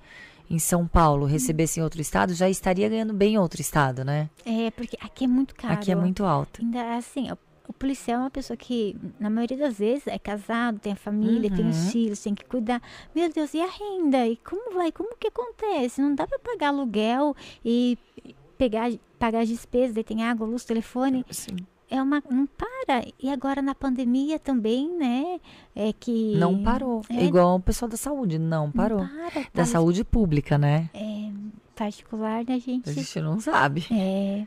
em 0.48 0.58
São 0.58 0.86
Paulo, 0.86 1.26
recebesse 1.26 1.80
em 1.80 1.82
outro 1.82 2.00
estado, 2.00 2.32
já 2.32 2.48
estaria 2.48 2.88
ganhando 2.88 3.12
bem 3.12 3.34
em 3.34 3.38
outro 3.38 3.60
estado, 3.60 4.04
né? 4.04 4.30
É, 4.44 4.70
porque 4.70 4.96
aqui 5.00 5.24
é 5.24 5.28
muito 5.28 5.54
caro. 5.54 5.74
Aqui 5.74 5.90
é 5.90 5.94
muito 5.94 6.24
alto. 6.24 6.62
Ainda 6.62 6.96
assim, 6.96 7.28
o, 7.68 7.72
policial 7.72 8.18
é 8.20 8.24
uma 8.24 8.30
pessoa 8.30 8.56
que, 8.56 8.96
na 9.18 9.28
maioria 9.30 9.56
das 9.56 9.78
vezes, 9.78 10.06
é 10.06 10.18
casado, 10.18 10.78
tem 10.78 10.92
a 10.92 10.96
família, 10.96 11.50
tem 11.50 11.68
os 11.68 11.84
Uhum. 11.84 11.90
filhos, 11.90 12.22
tem 12.22 12.34
que 12.34 12.44
cuidar. 12.44 12.80
Meu 13.14 13.30
Deus, 13.32 13.52
e 13.54 13.60
a 13.60 13.66
renda? 13.68 14.26
E 14.26 14.36
como 14.36 14.74
vai? 14.74 14.90
Como 14.92 15.16
que 15.16 15.28
acontece? 15.28 16.00
Não 16.00 16.14
dá 16.14 16.26
pra 16.26 16.38
pagar 16.38 16.68
aluguel 16.68 17.34
e 17.64 17.98
pegar, 18.58 18.90
pagar 19.18 19.40
as 19.40 19.48
despesas, 19.48 20.02
tem 20.04 20.24
água, 20.24 20.46
luz, 20.46 20.64
telefone. 20.64 21.24
Sim. 21.30 21.56
É 21.88 22.02
uma. 22.02 22.20
Não 22.28 22.46
para. 22.46 23.06
E 23.22 23.30
agora 23.30 23.62
na 23.62 23.72
pandemia 23.74 24.40
também, 24.40 24.90
né? 24.98 25.38
É 25.74 25.92
que. 25.92 26.34
Não 26.36 26.60
parou. 26.62 27.02
É, 27.08 27.24
Igual 27.24 27.56
o 27.56 27.60
pessoal 27.60 27.88
da 27.88 27.96
saúde, 27.96 28.38
não 28.40 28.72
parou. 28.72 29.02
Não 29.04 29.08
para, 29.08 29.30
tá 29.44 29.50
Da 29.54 29.64
saúde 29.64 30.02
pública, 30.02 30.58
né? 30.58 30.90
É, 30.92 31.30
particular, 31.76 32.44
né, 32.44 32.58
gente? 32.58 32.90
A 32.90 32.92
gente 32.92 33.20
não 33.20 33.38
sabe. 33.38 33.86
É, 33.92 34.44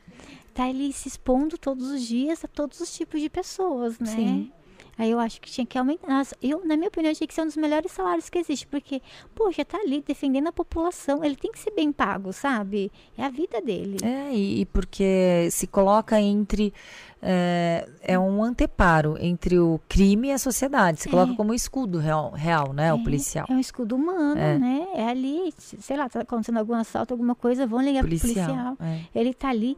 tá 0.60 0.66
ali 0.68 0.92
se 0.92 1.08
expondo 1.08 1.58
todos 1.58 1.90
os 1.90 2.02
dias 2.02 2.44
a 2.44 2.48
todos 2.48 2.82
os 2.82 2.94
tipos 2.94 3.22
de 3.22 3.30
pessoas, 3.30 3.98
né? 3.98 4.08
Sim. 4.08 4.52
Aí 4.98 5.10
eu 5.12 5.18
acho 5.18 5.40
que 5.40 5.50
tinha 5.50 5.66
que 5.66 5.78
aumentar. 5.78 6.10
Nossa, 6.10 6.36
eu, 6.44 6.62
na 6.66 6.76
minha 6.76 6.90
opinião, 6.90 7.14
tinha 7.14 7.26
que 7.26 7.34
ser 7.34 7.44
um 7.44 7.46
dos 7.46 7.56
melhores 7.56 7.90
salários 7.90 8.30
que 8.30 8.38
existe. 8.38 8.68
Porque, 8.68 9.02
poxa, 9.34 9.64
tá 9.64 9.78
ali 9.78 10.04
defendendo 10.06 10.48
a 10.48 10.52
população. 10.52 11.24
Ele 11.24 11.38
tem 11.38 11.50
que 11.54 11.58
ser 11.60 11.72
bem 11.72 11.90
pago, 11.90 12.34
sabe? 12.34 12.92
É 13.18 13.24
a 13.24 13.30
vida 13.30 13.62
dele. 13.62 13.96
É, 14.04 14.36
e, 14.36 14.66
porque 14.66 15.48
se 15.52 15.66
coloca 15.68 16.20
entre. 16.20 16.74
É, 17.22 17.88
é 18.02 18.20
um 18.20 18.44
anteparo 18.44 19.16
entre 19.22 19.58
o 19.58 19.80
crime 19.88 20.28
e 20.28 20.32
a 20.34 20.38
sociedade. 20.38 21.00
Se 21.02 21.08
É. 21.08 21.12
coloca 21.12 21.34
como 21.34 21.54
escudo 21.54 21.98
real, 21.98 22.32
real 22.32 22.74
né? 22.74 22.94
O 22.94 23.02
policial. 23.02 23.46
É 23.50 23.54
um 23.54 23.60
escudo 23.60 23.96
humano, 23.96 24.40
É. 24.40 24.58
né? 24.60 24.86
É 24.96 25.06
ali, 25.08 25.54
sei 25.58 25.96
lá, 25.96 26.10
tá 26.10 26.20
acontecendo 26.22 26.58
algum 26.58 26.74
assalto, 26.74 27.14
alguma 27.14 27.36
coisa, 27.36 27.66
vão 27.66 27.82
ligar 27.82 28.02
policial. 28.04 28.46
pro 28.46 28.76
policial. 28.76 28.78
é. 29.14 29.20
Ele 29.20 29.34
tá 29.34 29.48
ali 29.50 29.78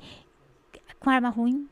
com 1.02 1.10
arma 1.10 1.30
ruim. 1.30 1.68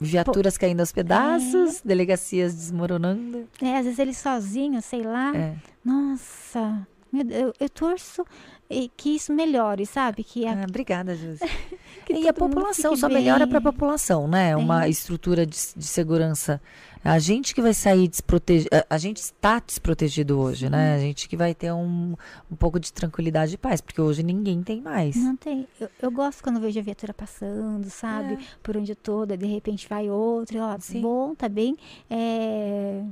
Viaturas 0.00 0.56
caindo 0.56 0.80
aos 0.80 0.92
pedaços, 0.92 1.80
delegacias 1.82 2.54
desmoronando. 2.54 3.48
É, 3.60 3.78
às 3.78 3.84
vezes 3.84 3.98
ele 3.98 4.14
sozinho, 4.14 4.80
sei 4.80 5.02
lá. 5.02 5.34
É. 5.34 5.56
Nossa, 5.84 6.86
eu, 7.12 7.52
eu 7.58 7.68
torço 7.68 8.24
eh, 8.70 8.88
que 8.96 9.16
isso 9.16 9.32
melhore, 9.32 9.86
sabe? 9.86 10.24
Que 10.24 10.46
a 10.46 10.52
Ah, 10.52 10.64
obrigada, 10.68 11.14
Josi. 11.14 11.40
e 12.10 12.28
a 12.28 12.32
população 12.32 12.96
só 12.96 13.08
bem. 13.08 13.18
melhora 13.18 13.46
para 13.46 13.58
a 13.58 13.62
população, 13.62 14.28
né? 14.28 14.50
É. 14.50 14.56
Uma 14.56 14.88
estrutura 14.88 15.46
de, 15.46 15.56
de 15.76 15.86
segurança 15.86 16.60
a 17.06 17.20
gente 17.20 17.54
que 17.54 17.62
vai 17.62 17.72
sair 17.72 18.08
desprotegido, 18.08 18.68
a 18.90 18.98
gente 18.98 19.18
está 19.18 19.60
desprotegido 19.64 20.40
hoje, 20.40 20.68
né? 20.68 20.96
A 20.96 20.98
gente 20.98 21.28
que 21.28 21.36
vai 21.36 21.54
ter 21.54 21.72
um, 21.72 22.16
um 22.50 22.56
pouco 22.56 22.80
de 22.80 22.92
tranquilidade 22.92 23.54
e 23.54 23.58
paz, 23.58 23.80
porque 23.80 24.00
hoje 24.00 24.24
ninguém 24.24 24.60
tem 24.60 24.80
mais. 24.80 25.14
Não 25.14 25.36
tem. 25.36 25.68
Eu, 25.80 25.88
eu 26.02 26.10
gosto 26.10 26.42
quando 26.42 26.58
vejo 26.58 26.80
a 26.80 26.82
viatura 26.82 27.14
passando, 27.14 27.88
sabe? 27.90 28.34
É. 28.34 28.38
Por 28.60 28.76
onde 28.76 28.90
eu 28.92 28.96
tô, 28.96 29.24
de 29.24 29.46
repente 29.46 29.88
vai 29.88 30.10
outro, 30.10 30.58
ó, 30.58 30.76
Sim. 30.80 31.00
bom, 31.00 31.32
tá 31.34 31.48
bem. 31.48 31.76
É, 32.10 33.04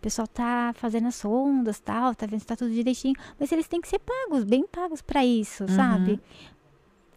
o 0.00 0.02
pessoal 0.02 0.26
tá 0.26 0.72
fazendo 0.74 1.08
as 1.08 1.22
ondas, 1.26 1.78
tal, 1.78 2.14
tá 2.14 2.24
vendo 2.24 2.40
se 2.40 2.46
tá 2.46 2.56
tudo 2.56 2.72
direitinho, 2.72 3.14
mas 3.38 3.52
eles 3.52 3.68
têm 3.68 3.82
que 3.82 3.88
ser 3.88 3.98
pagos, 3.98 4.44
bem 4.44 4.66
pagos 4.66 5.02
para 5.02 5.22
isso, 5.22 5.64
uhum. 5.64 5.68
sabe? 5.68 6.18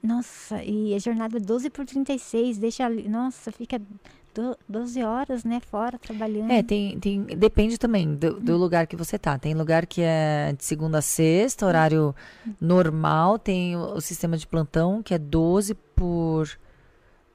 Nossa, 0.04 0.62
e 0.62 0.94
a 0.94 1.00
jornada 1.00 1.40
12 1.40 1.70
por 1.70 1.86
36, 1.86 2.58
deixa 2.58 2.86
ali, 2.86 3.08
nossa, 3.08 3.54
fica 3.54 3.82
do, 4.36 4.58
12 4.68 5.02
horas, 5.02 5.46
né, 5.46 5.62
fora 5.62 5.98
trabalhando. 5.98 6.52
É, 6.52 6.62
tem, 6.62 7.00
tem 7.00 7.24
depende 7.24 7.78
também 7.78 8.16
do, 8.16 8.38
do, 8.38 8.58
lugar 8.58 8.86
que 8.86 8.98
você 8.98 9.18
tá. 9.18 9.40
Tem 9.40 9.54
lugar 9.54 9.86
que 9.86 10.02
é 10.02 10.54
de 10.58 10.66
segunda 10.66 10.98
a 10.98 11.02
sexta, 11.02 11.66
horário 11.66 12.14
normal, 12.60 13.40
tem 13.40 13.78
o, 13.78 13.94
o 13.94 14.02
sistema 14.02 14.36
de 14.36 14.46
plantão 14.46 15.02
que 15.02 15.14
é 15.14 15.18
12 15.18 15.74
por 15.96 16.50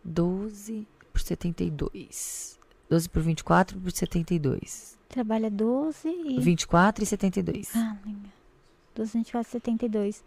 12 0.04 0.86
por 1.10 1.22
72. 1.22 2.58
12 2.90 3.08
por 3.08 3.22
24 3.22 3.80
por 3.80 3.90
72. 3.90 4.97
Trabalha 5.08 5.50
12 5.50 6.08
e 6.08 6.40
24 6.40 7.02
e 7.02 7.06
72. 7.06 7.72
Ah, 7.74 7.96
12, 8.94 9.18
24 9.18 9.48
e 9.48 9.52
72. 9.52 10.24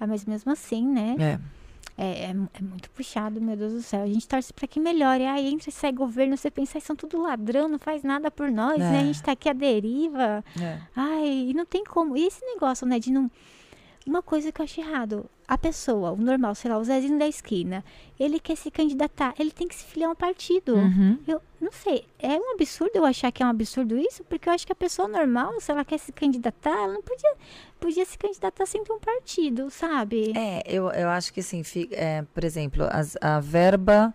Ah, 0.00 0.06
mas 0.06 0.24
mesmo 0.24 0.50
assim, 0.50 0.86
né? 0.86 1.16
É. 1.18 1.64
É, 1.96 2.24
é, 2.24 2.30
é, 2.30 2.62
muito 2.62 2.90
puxado, 2.90 3.40
meu 3.40 3.56
Deus 3.56 3.72
do 3.72 3.82
céu. 3.82 4.02
A 4.02 4.06
gente 4.06 4.26
torce 4.26 4.52
para 4.52 4.66
que 4.66 4.80
melhore. 4.80 5.24
Aí 5.24 5.46
entra 5.46 5.68
e 5.68 5.72
sai 5.72 5.92
governo, 5.92 6.36
você 6.36 6.50
pensa, 6.50 6.80
são 6.80 6.96
tudo 6.96 7.22
ladrão, 7.22 7.68
não 7.68 7.78
faz 7.78 8.02
nada 8.02 8.30
por 8.30 8.50
nós, 8.50 8.80
é. 8.80 8.90
né? 8.90 9.00
A 9.00 9.04
gente 9.04 9.22
tá 9.22 9.32
aqui 9.32 9.48
à 9.48 9.52
deriva. 9.52 10.44
É. 10.60 10.80
Ai, 10.96 11.46
e 11.50 11.54
não 11.54 11.64
tem 11.64 11.84
como. 11.84 12.16
E 12.16 12.26
esse 12.26 12.44
negócio, 12.44 12.86
né, 12.86 12.98
de 12.98 13.12
não. 13.12 13.30
Uma 14.06 14.22
coisa 14.22 14.52
que 14.52 14.60
eu 14.60 14.64
acho 14.64 14.80
errado 14.80 15.28
a 15.46 15.58
pessoa, 15.58 16.12
o 16.12 16.16
normal, 16.16 16.54
sei 16.54 16.70
lá, 16.70 16.78
o 16.78 16.84
Zezinho 16.84 17.18
da 17.18 17.28
esquina, 17.28 17.84
ele 18.18 18.40
quer 18.40 18.56
se 18.56 18.70
candidatar, 18.70 19.34
ele 19.38 19.50
tem 19.50 19.68
que 19.68 19.74
se 19.74 19.84
filiar 19.84 20.08
a 20.08 20.12
um 20.12 20.16
partido. 20.16 20.74
Uhum. 20.74 21.18
Eu 21.26 21.40
não 21.60 21.70
sei, 21.70 22.04
é 22.18 22.36
um 22.36 22.52
absurdo 22.54 22.92
eu 22.94 23.04
achar 23.04 23.30
que 23.30 23.42
é 23.42 23.46
um 23.46 23.50
absurdo 23.50 23.96
isso, 23.96 24.24
porque 24.24 24.48
eu 24.48 24.52
acho 24.52 24.66
que 24.66 24.72
a 24.72 24.76
pessoa 24.76 25.06
normal, 25.06 25.60
se 25.60 25.70
ela 25.70 25.84
quer 25.84 25.98
se 25.98 26.12
candidatar, 26.12 26.70
ela 26.70 26.94
não 26.94 27.02
podia, 27.02 27.32
podia 27.78 28.04
se 28.04 28.16
candidatar 28.18 28.66
sem 28.66 28.82
ter 28.82 28.92
um 28.92 28.98
partido, 28.98 29.70
sabe? 29.70 30.32
É, 30.36 30.62
eu, 30.66 30.90
eu 30.90 31.08
acho 31.08 31.32
que 31.32 31.40
assim, 31.40 31.62
é, 31.92 32.22
por 32.34 32.44
exemplo, 32.44 32.86
as, 32.90 33.16
a 33.20 33.40
verba 33.40 34.14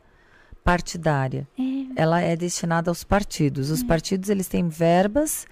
partidária, 0.64 1.48
é. 1.58 1.64
ela 1.96 2.22
é 2.22 2.36
destinada 2.36 2.90
aos 2.90 3.04
partidos. 3.04 3.70
Os 3.70 3.84
é. 3.84 3.86
partidos, 3.86 4.30
eles 4.30 4.48
têm 4.48 4.68
verbas 4.68 5.48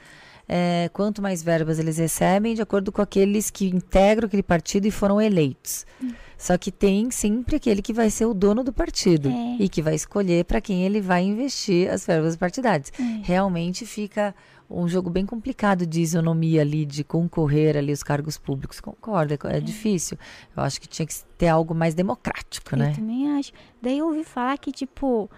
é, 0.48 0.90
quanto 0.94 1.22
mais 1.22 1.44
verbas 1.44 1.80
eles 1.80 1.98
recebem, 1.98 2.56
de 2.56 2.62
acordo 2.62 2.92
com 2.92 3.02
aqueles 3.02 3.50
que 3.50 3.68
integram 3.68 4.28
aquele 4.28 4.44
partido 4.44 4.86
e 4.86 4.92
foram 4.92 5.22
eleitos. 5.22 5.86
Hum. 6.02 6.14
Só 6.38 6.58
que 6.58 6.72
tem 6.72 7.10
sempre 7.10 7.56
aquele 7.56 7.82
que 7.82 7.92
vai 7.92 8.12
ser 8.12 8.26
o 8.26 8.34
dono 8.34 8.64
do 8.64 8.72
partido 8.72 9.30
é. 9.30 9.58
e 9.60 9.68
que 9.68 9.82
vai 9.82 9.96
escolher 9.96 10.46
para 10.46 10.62
quem 10.62 10.84
ele 10.84 11.02
vai 11.02 11.24
investir 11.24 11.90
as 11.90 12.06
verbas 12.06 12.36
partidárias. 12.36 12.92
É. 13.00 13.04
Realmente 13.24 13.86
fica 13.86 14.36
um 14.70 14.88
jogo 14.88 15.10
bem 15.10 15.26
complicado 15.26 15.86
de 15.86 16.02
isonomia 16.02 16.62
ali, 16.62 16.86
de 16.86 17.04
concorrer 17.04 17.76
ali 17.76 17.92
os 17.92 18.04
cargos 18.04 18.38
públicos. 18.38 18.80
Concordo, 18.80 19.34
é, 19.34 19.58
é, 19.58 19.60
difícil. 19.60 20.18
Eu 20.56 20.62
acho 20.62 20.80
que 20.80 20.88
tinha 20.88 21.06
que 21.06 21.16
ter 21.38 21.48
algo 21.48 21.74
mais 21.74 21.96
democrático, 21.96 22.76
eu 22.76 22.80
né? 22.80 22.92
Eu 22.92 22.96
também 22.96 23.32
acho. 23.38 23.52
Daí 23.82 23.98
eu 23.98 24.08
ouvi 24.08 24.24
falar 24.24 24.58
que, 24.58 24.72
tipo, 24.72 25.30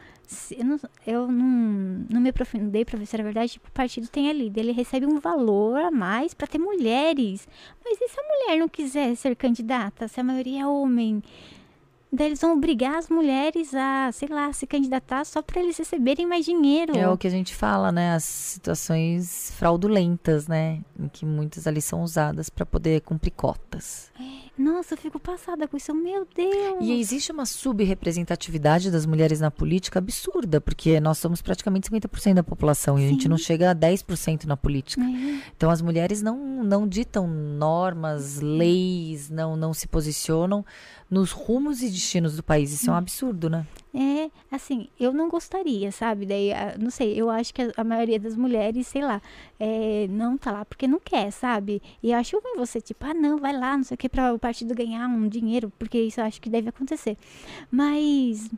eu 0.51 0.65
não, 0.65 0.79
eu 1.07 1.27
não, 1.27 2.05
não 2.09 2.21
me 2.21 2.29
aprofundei 2.29 2.85
para 2.85 2.97
ver 2.97 3.05
se 3.05 3.15
era 3.15 3.23
verdade, 3.23 3.53
tipo, 3.53 3.67
o 3.67 3.71
partido 3.71 4.07
tem 4.07 4.29
ali, 4.29 4.51
ele 4.55 4.71
recebe 4.71 5.05
um 5.05 5.19
valor 5.19 5.79
a 5.79 5.91
mais 5.91 6.33
para 6.33 6.47
ter 6.47 6.59
mulheres. 6.59 7.47
Mas 7.83 7.99
e 7.99 8.07
se 8.07 8.19
a 8.19 8.23
mulher 8.23 8.59
não 8.59 8.69
quiser 8.69 9.15
ser 9.15 9.35
candidata, 9.35 10.07
se 10.07 10.19
a 10.19 10.23
maioria 10.23 10.61
é 10.61 10.67
homem? 10.67 11.23
Daí 12.11 12.27
eles 12.27 12.41
vão 12.41 12.53
obrigar 12.53 12.97
as 12.97 13.07
mulheres 13.07 13.73
a, 13.75 14.11
sei 14.11 14.27
lá, 14.27 14.51
se 14.51 14.65
candidatar 14.65 15.23
só 15.25 15.43
para 15.43 15.61
eles 15.61 15.77
receberem 15.77 16.25
mais 16.25 16.43
dinheiro. 16.43 16.97
É 16.97 17.07
o 17.07 17.17
que 17.17 17.27
a 17.27 17.29
gente 17.29 17.53
fala, 17.53 17.91
né? 17.91 18.15
As 18.15 18.23
situações 18.23 19.51
fraudulentas, 19.57 20.47
né? 20.47 20.81
Em 20.99 21.07
que 21.07 21.23
muitas 21.23 21.67
ali 21.67 21.81
são 21.81 22.01
usadas 22.01 22.49
para 22.49 22.65
poder 22.65 23.01
cumprir 23.01 23.31
cotas. 23.31 24.11
É. 24.19 24.48
Nossa, 24.59 24.93
eu 24.93 24.97
fico 24.97 25.17
passada 25.17 25.69
com 25.69 25.77
isso. 25.77 25.95
Meu 25.95 26.27
Deus! 26.35 26.79
E 26.81 26.99
existe 26.99 27.31
uma 27.31 27.45
subrepresentatividade 27.45 28.91
das 28.91 29.05
mulheres 29.05 29.39
na 29.39 29.49
política 29.49 29.99
absurda, 29.99 30.59
porque 30.59 30.99
nós 30.99 31.17
somos 31.17 31.41
praticamente 31.41 31.89
50% 31.89 32.33
da 32.33 32.43
população 32.43 32.97
Sim. 32.97 33.03
e 33.03 33.05
a 33.05 33.09
gente 33.09 33.29
não 33.29 33.37
chega 33.37 33.71
a 33.71 33.75
10% 33.75 34.43
na 34.43 34.57
política. 34.57 35.01
É. 35.01 35.41
Então 35.55 35.69
as 35.69 35.81
mulheres 35.81 36.21
não, 36.21 36.61
não 36.61 36.85
ditam 36.85 37.25
normas, 37.25 38.41
leis, 38.41 39.29
não, 39.29 39.55
não 39.55 39.73
se 39.73 39.87
posicionam 39.87 40.65
nos 41.09 41.31
rumos 41.31 41.81
e 41.81 41.89
destinos 41.89 42.35
do 42.35 42.43
país. 42.43 42.73
Isso 42.73 42.89
é 42.89 42.93
um 42.93 42.97
absurdo, 42.97 43.49
né? 43.49 43.65
É, 43.93 44.29
assim, 44.51 44.87
eu 44.99 45.11
não 45.11 45.29
gostaria, 45.29 45.91
sabe? 45.91 46.25
Daí, 46.25 46.53
ah, 46.53 46.75
não 46.79 46.91
sei, 46.91 47.19
eu 47.19 47.27
acho 47.29 47.51
que 47.51 47.71
a, 47.75 47.83
maioria 47.83 48.19
das 48.19 48.35
mulheres, 48.35 48.85
sei 48.87 49.01
lá, 49.03 49.19
é, 49.59 50.07
não 50.09 50.37
tá 50.37 50.51
lá 50.51 50.63
porque 50.65 50.87
não 50.87 50.99
quer, 50.99 51.31
sabe? 51.31 51.81
E 52.03 52.11
eu 52.11 52.17
acho 52.17 52.37
ruim 52.39 52.55
você, 52.55 52.79
tipo, 52.79 53.03
ah, 53.05 53.15
não, 53.15 53.39
vai 53.39 53.51
lá, 53.51 53.75
não 53.75 53.83
sei 53.83 53.95
o 53.95 53.97
que, 53.97 54.07
para 54.07 54.31
o 54.33 54.37
partido 54.37 54.75
ganhar 54.75 55.07
um 55.07 55.27
dinheiro, 55.27 55.73
porque 55.79 55.99
isso 55.99 56.21
eu 56.21 56.25
acho 56.25 56.39
que 56.39 56.49
deve 56.51 56.69
acontecer. 56.69 57.17
Mas 57.71 58.49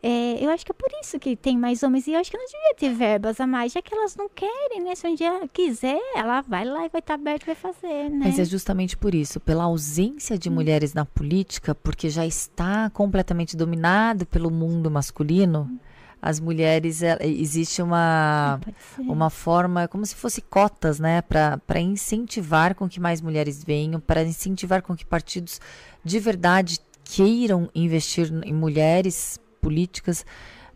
é, 0.00 0.44
eu 0.44 0.50
acho 0.50 0.64
que 0.64 0.70
é 0.70 0.74
por 0.74 0.88
isso 1.02 1.18
que 1.18 1.34
tem 1.34 1.58
mais 1.58 1.82
homens. 1.82 2.06
E 2.06 2.12
eu 2.12 2.20
acho 2.20 2.30
que 2.30 2.38
não 2.38 2.46
devia 2.46 2.74
ter 2.76 2.94
verbas 2.94 3.40
a 3.40 3.46
mais, 3.46 3.72
já 3.72 3.82
que 3.82 3.92
elas 3.92 4.14
não 4.14 4.28
querem, 4.28 4.82
né? 4.82 4.94
Se 4.94 5.06
um 5.06 5.14
dia 5.14 5.48
quiser, 5.52 5.98
ela 6.14 6.40
vai 6.40 6.64
lá 6.64 6.86
e 6.86 6.88
vai 6.88 7.00
estar 7.00 7.02
tá 7.02 7.14
aberto 7.14 7.42
e 7.42 7.46
vai 7.46 7.54
fazer, 7.56 8.08
né? 8.08 8.20
Mas 8.24 8.38
é 8.38 8.44
justamente 8.44 8.96
por 8.96 9.14
isso, 9.14 9.40
pela 9.40 9.64
ausência 9.64 10.38
de 10.38 10.48
hum. 10.48 10.52
mulheres 10.52 10.94
na 10.94 11.04
política, 11.04 11.74
porque 11.74 12.08
já 12.08 12.24
está 12.24 12.90
completamente 12.90 13.56
dominado 13.56 14.24
pelo 14.24 14.50
mundo 14.50 14.90
masculino. 14.90 15.68
Hum. 15.70 15.78
As 16.20 16.40
mulheres, 16.40 17.02
é, 17.02 17.16
existe 17.24 17.80
uma, 17.80 18.60
uma 18.98 19.30
forma, 19.30 19.86
como 19.86 20.04
se 20.04 20.16
fosse 20.16 20.40
cotas, 20.40 21.00
né? 21.00 21.22
Para 21.22 21.80
incentivar 21.80 22.74
com 22.74 22.88
que 22.88 23.00
mais 23.00 23.20
mulheres 23.20 23.64
venham, 23.64 24.00
para 24.00 24.22
incentivar 24.22 24.82
com 24.82 24.96
que 24.96 25.04
partidos 25.04 25.60
de 26.04 26.18
verdade 26.18 26.78
queiram 27.04 27.70
investir 27.74 28.32
em 28.44 28.52
mulheres 28.52 29.38
políticas, 29.60 30.24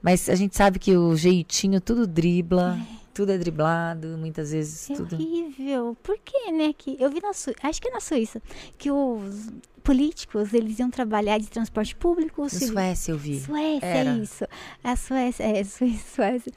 mas 0.02 0.28
a 0.28 0.34
gente 0.34 0.56
sabe 0.56 0.78
que 0.78 0.96
o 0.96 1.16
jeitinho 1.16 1.80
tudo 1.80 2.06
dribla. 2.06 2.78
É. 2.98 3.02
Tudo 3.14 3.30
é 3.30 3.36
driblado, 3.36 4.16
muitas 4.16 4.52
vezes 4.52 4.88
é 4.88 4.94
tudo. 4.94 5.16
horrível. 5.16 5.94
Por 6.02 6.16
que, 6.18 6.50
né? 6.50 6.72
Que 6.72 6.96
eu 6.98 7.10
vi 7.10 7.20
na 7.20 7.34
Suíça, 7.34 7.60
acho 7.62 7.82
que 7.82 7.88
é 7.88 7.90
na 7.90 8.00
Suíça, 8.00 8.40
que 8.78 8.90
os 8.90 9.50
políticos, 9.82 10.54
eles 10.54 10.78
iam 10.78 10.90
trabalhar 10.90 11.38
de 11.38 11.46
transporte 11.48 11.94
público. 11.94 12.42
Na 12.42 12.48
Suécia 12.48 13.12
eu 13.12 13.18
vi. 13.18 13.40
Suécia, 13.40 13.86
Era. 13.86 14.10
é 14.10 14.18
isso. 14.18 14.44
A 14.82 14.96
Suécia, 14.96 15.44
é, 15.44 15.62
Suíça, 15.64 16.04
Suécia. 16.14 16.52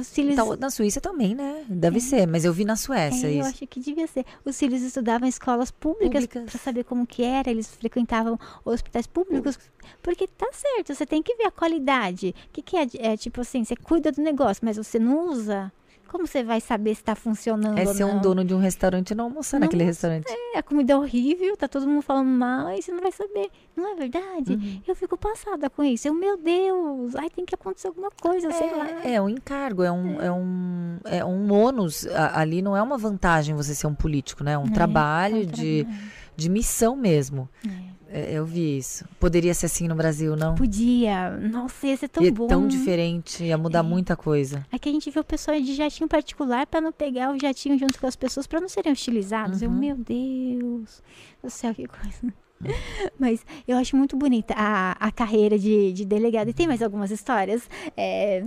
Os 0.00 0.10
filhos... 0.10 0.32
Então, 0.32 0.56
na 0.56 0.70
Suíça 0.70 1.00
também, 1.00 1.34
né? 1.34 1.64
Deve 1.68 1.98
é. 1.98 2.00
ser, 2.00 2.26
mas 2.26 2.44
eu 2.44 2.52
vi 2.52 2.64
na 2.64 2.76
Suécia 2.76 3.26
é, 3.26 3.30
isso. 3.30 3.40
Eu 3.40 3.46
acho 3.46 3.66
que 3.66 3.80
devia 3.80 4.06
ser. 4.06 4.24
Os 4.44 4.58
filhos 4.58 4.82
estudavam 4.82 5.28
escolas 5.28 5.70
públicas, 5.70 6.26
públicas. 6.26 6.50
para 6.50 6.60
saber 6.60 6.84
como 6.84 7.06
que 7.06 7.22
era, 7.22 7.50
eles 7.50 7.68
frequentavam 7.68 8.38
hospitais 8.64 9.06
públicos, 9.06 9.58
porque 10.02 10.26
tá 10.26 10.48
certo, 10.52 10.94
você 10.94 11.06
tem 11.06 11.22
que 11.22 11.34
ver 11.36 11.44
a 11.44 11.50
qualidade. 11.50 12.34
O 12.48 12.52
que, 12.52 12.62
que 12.62 12.76
é, 12.76 12.86
é 12.98 13.16
tipo 13.16 13.40
assim, 13.40 13.64
você 13.64 13.76
cuida 13.76 14.12
do 14.12 14.22
negócio, 14.22 14.64
mas 14.64 14.76
você 14.76 14.98
não 14.98 15.28
usa 15.30 15.72
como 16.08 16.26
você 16.26 16.42
vai 16.42 16.60
saber 16.60 16.94
se 16.94 17.02
está 17.02 17.14
funcionando 17.14 17.78
é 17.78 17.86
ser 17.86 18.04
um 18.04 18.18
dono 18.18 18.44
de 18.44 18.54
um 18.54 18.58
restaurante 18.58 19.10
e 19.10 19.14
não 19.14 19.26
almoçar 19.26 19.58
não, 19.58 19.66
naquele 19.66 19.84
restaurante. 19.84 20.26
É, 20.28 20.58
a 20.58 20.62
comida 20.62 20.94
é 20.94 20.96
horrível, 20.96 21.56
tá 21.56 21.68
todo 21.68 21.86
mundo 21.86 22.02
falando 22.02 22.28
mal 22.28 22.70
e 22.72 22.82
você 22.82 22.90
não 22.90 23.00
vai 23.00 23.12
saber. 23.12 23.50
Não 23.76 23.92
é 23.92 23.94
verdade? 23.94 24.54
Uhum. 24.54 24.82
Eu 24.86 24.96
fico 24.96 25.16
passada 25.16 25.70
com 25.70 25.84
isso. 25.84 26.08
Eu, 26.08 26.14
meu 26.14 26.36
Deus, 26.36 27.14
ai, 27.14 27.30
tem 27.30 27.44
que 27.44 27.54
acontecer 27.54 27.88
alguma 27.88 28.10
coisa, 28.10 28.48
é, 28.48 28.52
sei 28.52 28.74
lá. 28.74 28.88
É 29.04 29.20
um 29.20 29.28
encargo, 29.28 29.82
é 29.82 29.92
um, 29.92 30.20
é. 30.20 30.26
é 30.26 30.32
um, 30.32 30.98
é 31.04 31.24
um 31.24 31.52
ônus. 31.52 32.06
Ali 32.34 32.62
não 32.62 32.76
é 32.76 32.82
uma 32.82 32.98
vantagem 32.98 33.54
você 33.54 33.74
ser 33.74 33.86
um 33.86 33.94
político, 33.94 34.42
né? 34.42 34.52
É 34.52 34.58
um 34.58 34.66
é, 34.66 34.70
trabalho, 34.70 35.36
é 35.36 35.40
um 35.40 35.46
de, 35.46 35.86
de 36.34 36.48
missão 36.48 36.96
mesmo. 36.96 37.48
É. 37.66 37.97
É, 38.10 38.32
eu 38.32 38.44
vi 38.44 38.78
isso. 38.78 39.04
Poderia 39.20 39.52
ser 39.52 39.66
assim 39.66 39.86
no 39.86 39.94
Brasil, 39.94 40.34
não? 40.34 40.54
Podia. 40.54 41.30
Nossa, 41.36 41.86
ia 41.86 41.96
ser 41.96 42.08
tão 42.08 42.22
ia 42.22 42.32
bom. 42.32 42.46
tão 42.46 42.66
diferente, 42.66 43.44
ia 43.44 43.58
mudar 43.58 43.80
é. 43.80 43.82
muita 43.82 44.16
coisa. 44.16 44.66
É 44.72 44.78
que 44.78 44.88
a 44.88 44.92
gente 44.92 45.10
vê 45.10 45.20
o 45.20 45.24
pessoal 45.24 45.60
de 45.60 45.74
jatinho 45.74 46.08
particular 46.08 46.66
para 46.66 46.80
não 46.80 46.90
pegar 46.90 47.32
o 47.32 47.38
jatinho 47.38 47.78
junto 47.78 48.00
com 48.00 48.06
as 48.06 48.16
pessoas, 48.16 48.46
para 48.46 48.60
não 48.60 48.68
serem 48.68 48.92
hostilizados. 48.92 49.60
Uhum. 49.60 49.68
Eu, 49.68 49.70
meu 49.70 49.96
Deus 49.96 51.02
do 51.42 51.50
céu, 51.50 51.74
que 51.74 51.86
coisa. 51.86 52.34
Mas 53.18 53.44
eu 53.66 53.76
acho 53.76 53.96
muito 53.96 54.16
bonita 54.16 54.54
a, 54.56 54.92
a 54.92 55.12
carreira 55.12 55.58
de, 55.58 55.92
de 55.92 56.04
delegado. 56.04 56.48
E 56.48 56.54
tem 56.54 56.66
mais 56.66 56.82
algumas 56.82 57.10
histórias 57.10 57.68
é, 57.96 58.42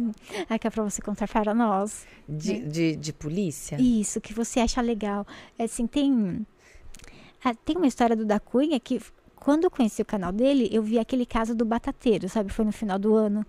aqui 0.49 0.68
é 0.68 0.70
para 0.70 0.84
você 0.84 1.01
contar 1.01 1.28
para 1.28 1.53
nós. 1.53 2.05
De, 2.28 2.53
né? 2.53 2.68
de, 2.68 2.95
de 2.95 3.14
polícia? 3.14 3.78
Isso, 3.80 4.20
que 4.20 4.34
você 4.34 4.59
acha 4.59 4.82
legal. 4.82 5.26
É, 5.57 5.66
assim, 5.66 5.88
tem, 5.88 6.45
ah, 7.43 7.53
tem 7.53 7.78
uma 7.78 7.88
história 7.88 8.16
do 8.16 8.26
da 8.26 8.39
Cunha 8.39 8.80
que 8.80 8.99
quando 9.41 9.63
eu 9.63 9.71
conheci 9.71 10.03
o 10.03 10.05
canal 10.05 10.31
dele, 10.31 10.69
eu 10.71 10.83
vi 10.83 10.99
aquele 10.99 11.25
caso 11.25 11.55
do 11.55 11.65
batateiro, 11.65 12.29
sabe? 12.29 12.53
Foi 12.53 12.63
no 12.63 12.71
final 12.71 12.99
do 12.99 13.15
ano, 13.15 13.43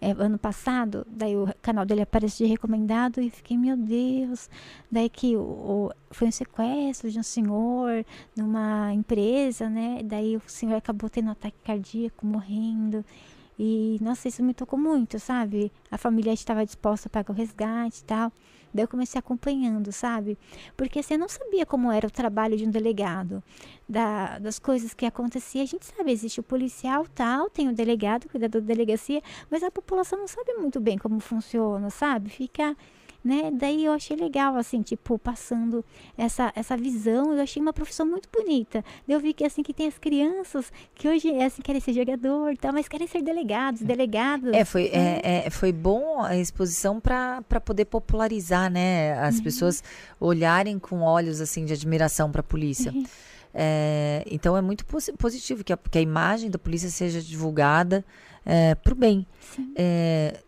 é, 0.00 0.10
ano 0.12 0.38
passado. 0.38 1.06
Daí 1.06 1.36
o 1.36 1.46
canal 1.60 1.84
dele 1.84 2.00
apareceu 2.00 2.46
de 2.46 2.50
recomendado 2.50 3.20
e 3.20 3.28
fiquei, 3.28 3.58
meu 3.58 3.76
Deus. 3.76 4.48
Daí 4.90 5.10
que 5.10 5.36
o, 5.36 5.40
o, 5.40 5.90
foi 6.10 6.28
um 6.28 6.32
sequestro 6.32 7.10
de 7.10 7.18
um 7.18 7.22
senhor 7.22 8.06
numa 8.34 8.94
empresa, 8.94 9.68
né? 9.68 10.00
Daí 10.02 10.34
o 10.34 10.42
senhor 10.46 10.76
acabou 10.76 11.10
tendo 11.10 11.28
um 11.28 11.32
ataque 11.32 11.58
cardíaco, 11.62 12.24
morrendo. 12.24 13.04
E, 13.58 13.98
nossa, 14.00 14.28
isso 14.28 14.42
me 14.42 14.54
tocou 14.54 14.78
muito, 14.78 15.18
sabe? 15.18 15.70
A 15.90 15.98
família 15.98 16.32
estava 16.32 16.64
disposta 16.64 17.08
a 17.08 17.10
pagar 17.10 17.34
o 17.34 17.36
resgate 17.36 18.00
e 18.00 18.04
tal. 18.04 18.32
Daí 18.74 18.84
eu 18.84 18.88
comecei 18.88 19.18
acompanhando, 19.18 19.92
sabe? 19.92 20.36
Porque 20.76 20.98
assim, 20.98 21.14
eu 21.14 21.20
não 21.20 21.28
sabia 21.28 21.64
como 21.64 21.92
era 21.92 22.08
o 22.08 22.10
trabalho 22.10 22.56
de 22.56 22.66
um 22.66 22.70
delegado, 22.70 23.40
da, 23.88 24.38
das 24.40 24.58
coisas 24.58 24.92
que 24.92 25.06
acontecia. 25.06 25.62
A 25.62 25.66
gente 25.66 25.86
sabe, 25.86 26.10
existe 26.10 26.40
o 26.40 26.42
policial 26.42 27.06
tal, 27.14 27.48
tem 27.48 27.68
o 27.68 27.72
delegado, 27.72 28.24
o 28.24 28.28
cuidador 28.28 28.60
da 28.60 28.66
delegacia, 28.66 29.22
mas 29.48 29.62
a 29.62 29.70
população 29.70 30.18
não 30.18 30.26
sabe 30.26 30.54
muito 30.54 30.80
bem 30.80 30.98
como 30.98 31.20
funciona, 31.20 31.88
sabe? 31.88 32.30
Fica 32.30 32.76
né? 33.24 33.50
Daí 33.52 33.86
eu 33.86 33.92
achei 33.92 34.14
legal, 34.16 34.54
assim, 34.56 34.82
tipo, 34.82 35.18
passando 35.18 35.82
essa, 36.16 36.52
essa 36.54 36.76
visão, 36.76 37.32
eu 37.32 37.42
achei 37.42 37.60
uma 37.60 37.72
profissão 37.72 38.04
muito 38.04 38.28
bonita. 38.30 38.84
Daí 39.06 39.16
eu 39.16 39.20
vi 39.20 39.32
que, 39.32 39.44
assim, 39.44 39.62
que 39.62 39.72
tem 39.72 39.86
as 39.86 39.96
crianças 39.96 40.70
que 40.94 41.08
hoje, 41.08 41.30
assim, 41.42 41.62
querem 41.62 41.80
ser 41.80 41.94
jogador 41.94 42.52
e 42.52 42.56
tal, 42.58 42.72
mas 42.72 42.86
querem 42.86 43.06
ser 43.06 43.22
delegados, 43.22 43.80
é. 43.80 43.84
delegados. 43.84 44.52
É, 44.52 44.64
foi, 44.64 44.90
né? 44.90 45.20
é, 45.22 45.46
é, 45.46 45.50
foi 45.50 45.72
bom 45.72 46.22
a 46.22 46.36
exposição 46.36 47.00
para 47.00 47.42
poder 47.64 47.86
popularizar, 47.86 48.70
né? 48.70 49.18
As 49.18 49.38
uhum. 49.38 49.44
pessoas 49.44 49.82
olharem 50.20 50.78
com 50.78 51.00
olhos, 51.00 51.40
assim, 51.40 51.64
de 51.64 51.72
admiração 51.72 52.30
para 52.30 52.40
a 52.40 52.44
polícia. 52.44 52.92
Uhum. 52.92 53.04
É, 53.56 54.24
então 54.30 54.56
é 54.56 54.60
muito 54.60 54.84
positivo 55.16 55.62
que 55.62 55.72
a, 55.72 55.76
que 55.76 55.96
a 55.96 56.00
imagem 56.00 56.50
da 56.50 56.58
polícia 56.58 56.90
seja 56.90 57.22
divulgada 57.22 58.04
é, 58.44 58.74
para 58.74 58.92
o 58.92 58.96
bem. 58.96 59.26
É, 59.76 60.40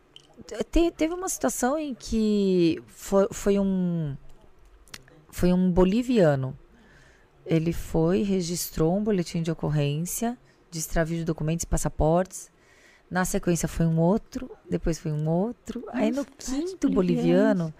te, 0.46 0.90
teve 0.90 1.14
uma 1.14 1.28
situação 1.28 1.78
em 1.78 1.94
que 1.94 2.82
foi, 2.86 3.28
foi 3.30 3.58
um 3.58 4.16
foi 5.30 5.52
um 5.52 5.70
boliviano. 5.70 6.58
Ele 7.44 7.72
foi, 7.72 8.22
registrou 8.22 8.96
um 8.96 9.04
boletim 9.04 9.42
de 9.42 9.50
ocorrência 9.50 10.36
de 10.70 10.78
extravio 10.78 11.18
de 11.18 11.24
documentos 11.24 11.64
e 11.64 11.66
passaportes. 11.66 12.50
Na 13.10 13.24
sequência 13.24 13.68
foi 13.68 13.86
um 13.86 13.98
outro, 13.98 14.50
depois 14.68 14.98
foi 14.98 15.12
um 15.12 15.28
outro. 15.28 15.84
Aí 15.88 16.10
no 16.10 16.24
quinto 16.24 16.88
boliviano, 16.90 17.72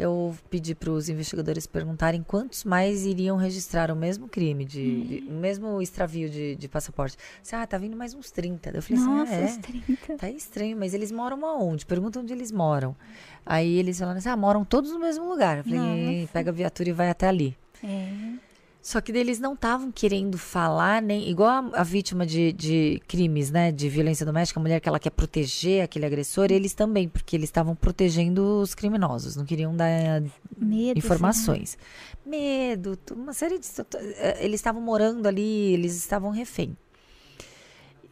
eu 0.00 0.36
pedi 0.48 0.74
para 0.74 0.90
os 0.90 1.08
investigadores 1.08 1.66
perguntarem 1.66 2.22
quantos 2.22 2.64
mais 2.64 3.04
iriam 3.04 3.36
registrar 3.36 3.90
o 3.90 3.96
mesmo 3.96 4.28
crime, 4.28 4.64
de, 4.64 4.80
hum. 4.80 5.06
de 5.06 5.24
o 5.28 5.32
mesmo 5.32 5.80
extravio 5.82 6.28
de, 6.28 6.56
de 6.56 6.68
passaporte. 6.68 7.16
Disse, 7.42 7.54
ah, 7.54 7.66
tá 7.66 7.76
vindo 7.78 7.96
mais 7.96 8.14
uns 8.14 8.30
30. 8.30 8.70
Eu 8.70 8.82
falei 8.82 9.02
Nossa, 9.02 9.34
assim, 9.34 9.60
ah, 9.62 9.68
é, 9.68 9.82
30. 9.96 10.16
tá 10.16 10.30
estranho, 10.30 10.76
mas 10.76 10.94
eles 10.94 11.12
moram 11.12 11.44
aonde? 11.44 11.84
Perguntam 11.84 12.22
onde 12.22 12.32
eles 12.32 12.50
moram. 12.50 12.96
Aí 13.44 13.78
eles 13.78 13.98
falaram 13.98 14.18
assim, 14.18 14.28
ah, 14.28 14.36
moram 14.36 14.64
todos 14.64 14.90
no 14.90 14.98
mesmo 14.98 15.28
lugar. 15.28 15.58
Eu 15.58 15.64
falei, 15.64 16.28
pega 16.32 16.50
a 16.50 16.54
viatura 16.54 16.88
e 16.88 16.92
vai 16.92 17.10
até 17.10 17.28
ali. 17.28 17.56
É. 17.82 18.49
Só 18.82 18.98
que 19.00 19.12
eles 19.12 19.38
não 19.38 19.52
estavam 19.52 19.92
querendo 19.92 20.38
falar, 20.38 21.02
nem 21.02 21.28
igual 21.28 21.50
a, 21.50 21.80
a 21.80 21.82
vítima 21.82 22.24
de, 22.24 22.50
de, 22.52 23.02
crimes, 23.06 23.50
né? 23.50 23.70
De 23.70 23.90
violência 23.90 24.24
doméstica, 24.24 24.58
a 24.58 24.62
mulher 24.62 24.80
que 24.80 24.88
ela 24.88 24.98
quer 24.98 25.10
proteger 25.10 25.84
aquele 25.84 26.06
agressor, 26.06 26.50
eles 26.50 26.72
também, 26.72 27.06
porque 27.06 27.36
eles 27.36 27.50
estavam 27.50 27.74
protegendo 27.74 28.60
os 28.60 28.74
criminosos, 28.74 29.36
não 29.36 29.44
queriam 29.44 29.76
dar 29.76 30.22
Medo, 30.56 30.98
informações. 30.98 31.76
Medo, 32.24 32.98
uma 33.12 33.34
série 33.34 33.58
de. 33.58 33.66
Eh, 33.94 34.46
eles 34.46 34.60
estavam 34.60 34.80
morando 34.80 35.26
ali, 35.26 35.74
eles 35.74 35.94
estavam 35.96 36.30
refém. 36.30 36.74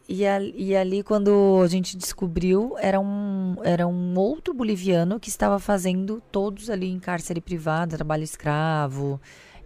E, 0.07 0.25
a, 0.25 0.39
e 0.41 0.75
ali, 0.75 1.01
quando 1.01 1.61
a 1.63 1.67
gente 1.67 1.97
descobriu, 1.97 2.75
era 2.79 2.99
um, 2.99 3.55
era 3.63 3.87
um 3.87 4.17
outro 4.17 4.53
boliviano 4.53 5.19
que 5.19 5.29
estava 5.29 5.59
fazendo 5.59 6.21
todos 6.31 6.69
ali 6.69 6.89
em 6.89 6.99
cárcere 6.99 7.41
privado, 7.41 7.95
trabalho 7.95 8.23
escravo 8.23 9.19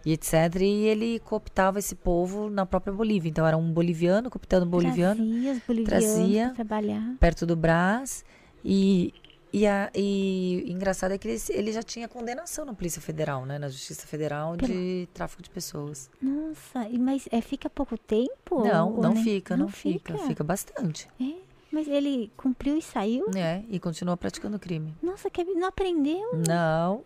e 0.04 0.12
etc. 0.12 0.32
E 0.60 0.86
ele 0.86 1.18
cooptava 1.20 1.78
esse 1.78 1.94
povo 1.94 2.50
na 2.50 2.66
própria 2.66 2.92
Bolívia. 2.92 3.28
Então 3.28 3.46
era 3.46 3.56
um 3.56 3.72
boliviano 3.72 4.30
cooptando 4.30 4.66
um 4.66 4.68
boliviano, 4.68 5.24
trazia, 5.64 5.84
trazia 5.84 6.52
trabalhar. 6.54 7.16
perto 7.18 7.46
do 7.46 7.56
Brás 7.56 8.24
e 8.64 9.12
e, 9.54 9.68
a, 9.68 9.88
e 9.94 10.64
engraçado 10.66 11.12
é 11.12 11.18
que 11.18 11.28
ele, 11.28 11.40
ele 11.50 11.72
já 11.72 11.80
tinha 11.80 12.08
condenação 12.08 12.64
na 12.64 12.74
Polícia 12.74 13.00
Federal, 13.00 13.46
né? 13.46 13.56
Na 13.56 13.68
Justiça 13.68 14.04
Federal 14.04 14.56
de 14.56 15.08
tráfico 15.14 15.44
de 15.44 15.48
pessoas. 15.48 16.10
Nossa, 16.20 16.88
mas 16.98 17.28
é, 17.30 17.40
fica 17.40 17.70
pouco 17.70 17.96
tempo? 17.96 18.64
Não, 18.64 18.96
não 18.96 19.14
fica, 19.14 19.56
não, 19.56 19.66
não 19.66 19.72
fica. 19.72 20.14
fica. 20.14 20.26
Fica 20.26 20.42
bastante. 20.42 21.06
É, 21.20 21.36
mas 21.70 21.86
ele 21.86 22.32
cumpriu 22.36 22.76
e 22.76 22.82
saiu? 22.82 23.26
É, 23.36 23.62
e 23.68 23.78
continuou 23.78 24.16
praticando 24.16 24.58
crime. 24.58 24.92
Nossa, 25.00 25.30
que 25.30 25.44
não 25.44 25.68
aprendeu? 25.68 26.32
Não. 26.48 27.04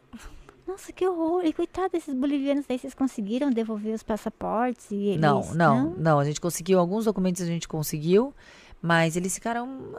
Nossa, 0.69 0.93
que 0.93 1.09
horror. 1.09 1.47
E 1.47 1.53
coitado 1.55 1.93
desses 1.93 2.13
bolivianos 2.13 2.67
aí, 2.69 2.79
vocês 2.79 2.93
conseguiram 2.93 3.51
devolver 3.51 3.95
os 3.95 4.03
passaportes? 4.03 4.91
E 4.91 4.97
eles, 4.97 5.21
não, 5.21 5.41
não, 5.55 5.55
não, 5.55 5.95
não. 5.97 6.19
A 6.19 6.25
gente 6.27 6.39
conseguiu, 6.39 6.79
alguns 6.79 7.07
documentos 7.07 7.41
a 7.41 7.47
gente 7.47 7.67
conseguiu, 7.67 8.35
mas 8.83 9.17
eles 9.17 9.35
ficaram 9.35 9.95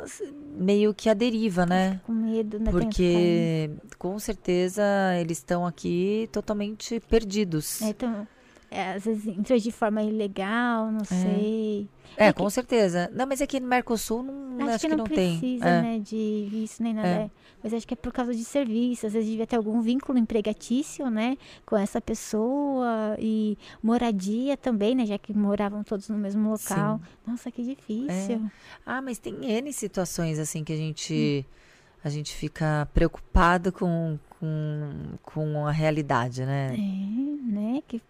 meio 0.55 0.93
que 0.93 1.09
à 1.09 1.15
deriva, 1.15 1.65
né? 1.65 1.99
Com 2.05 2.13
medo, 2.13 2.59
né? 2.59 2.69
Porque 2.69 3.71
com 3.97 4.19
certeza 4.19 4.83
eles 5.19 5.39
estão 5.39 5.65
aqui 5.65 6.29
totalmente 6.31 6.99
perdidos. 6.99 7.81
É, 7.81 7.89
então, 7.89 8.27
é, 8.71 8.93
às 8.93 9.05
vezes 9.05 9.27
entrou 9.27 9.57
de 9.57 9.71
forma 9.71 10.03
ilegal, 10.03 10.91
não 10.91 11.01
é. 11.01 11.05
sei. 11.05 11.89
É, 12.15 12.27
é 12.27 12.33
com 12.33 12.45
que... 12.45 12.51
certeza. 12.51 13.09
Não, 13.13 13.25
mas 13.25 13.41
aqui 13.41 13.59
no 13.59 13.67
Mercosul 13.67 14.21
não, 14.21 14.65
acho, 14.65 14.75
acho 14.75 14.79
que, 14.81 14.89
que, 14.89 14.95
não, 14.95 15.03
tem. 15.05 15.39
precisa, 15.39 15.65
é. 15.67 15.81
né, 15.81 15.99
de 15.99 16.47
visto 16.51 16.83
nem 16.83 16.93
nada. 16.93 17.07
É. 17.07 17.31
Mas 17.63 17.73
acho 17.73 17.87
que 17.87 17.93
é 17.93 17.97
por 17.97 18.13
causa 18.13 18.33
de 18.33 18.43
serviço. 18.43 19.07
Às 19.07 19.13
vezes 19.13 19.27
devia 19.27 19.47
ter 19.47 19.55
algum 19.55 19.81
vínculo 19.81 20.17
empregatício, 20.17 21.09
né, 21.09 21.37
com 21.65 21.75
essa 21.75 21.99
pessoa 21.99 23.15
e 23.19 23.57
moradia 23.81 24.55
também, 24.55 24.95
né, 24.95 25.05
já 25.05 25.17
que 25.17 25.33
moravam 25.33 25.83
todos 25.83 26.07
no 26.09 26.17
mesmo 26.17 26.49
local. 26.49 26.99
Sim. 26.99 27.31
Nossa, 27.31 27.51
que 27.51 27.63
difícil. 27.63 28.35
É. 28.45 28.51
Ah, 28.85 29.01
mas 29.01 29.17
tem 29.17 29.33
N 29.43 29.73
situações 29.73 30.37
assim 30.37 30.63
que 30.63 30.73
a 30.73 30.77
gente 30.77 31.45
hum. 31.45 31.99
a 32.03 32.09
gente 32.09 32.35
fica 32.35 32.87
preocupado 32.93 33.71
com, 33.71 34.19
com, 34.29 35.17
com 35.23 35.65
a 35.65 35.71
realidade, 35.71 36.45
né? 36.45 36.75
É, 36.75 37.51
né? 37.51 37.83
Que 37.87 38.01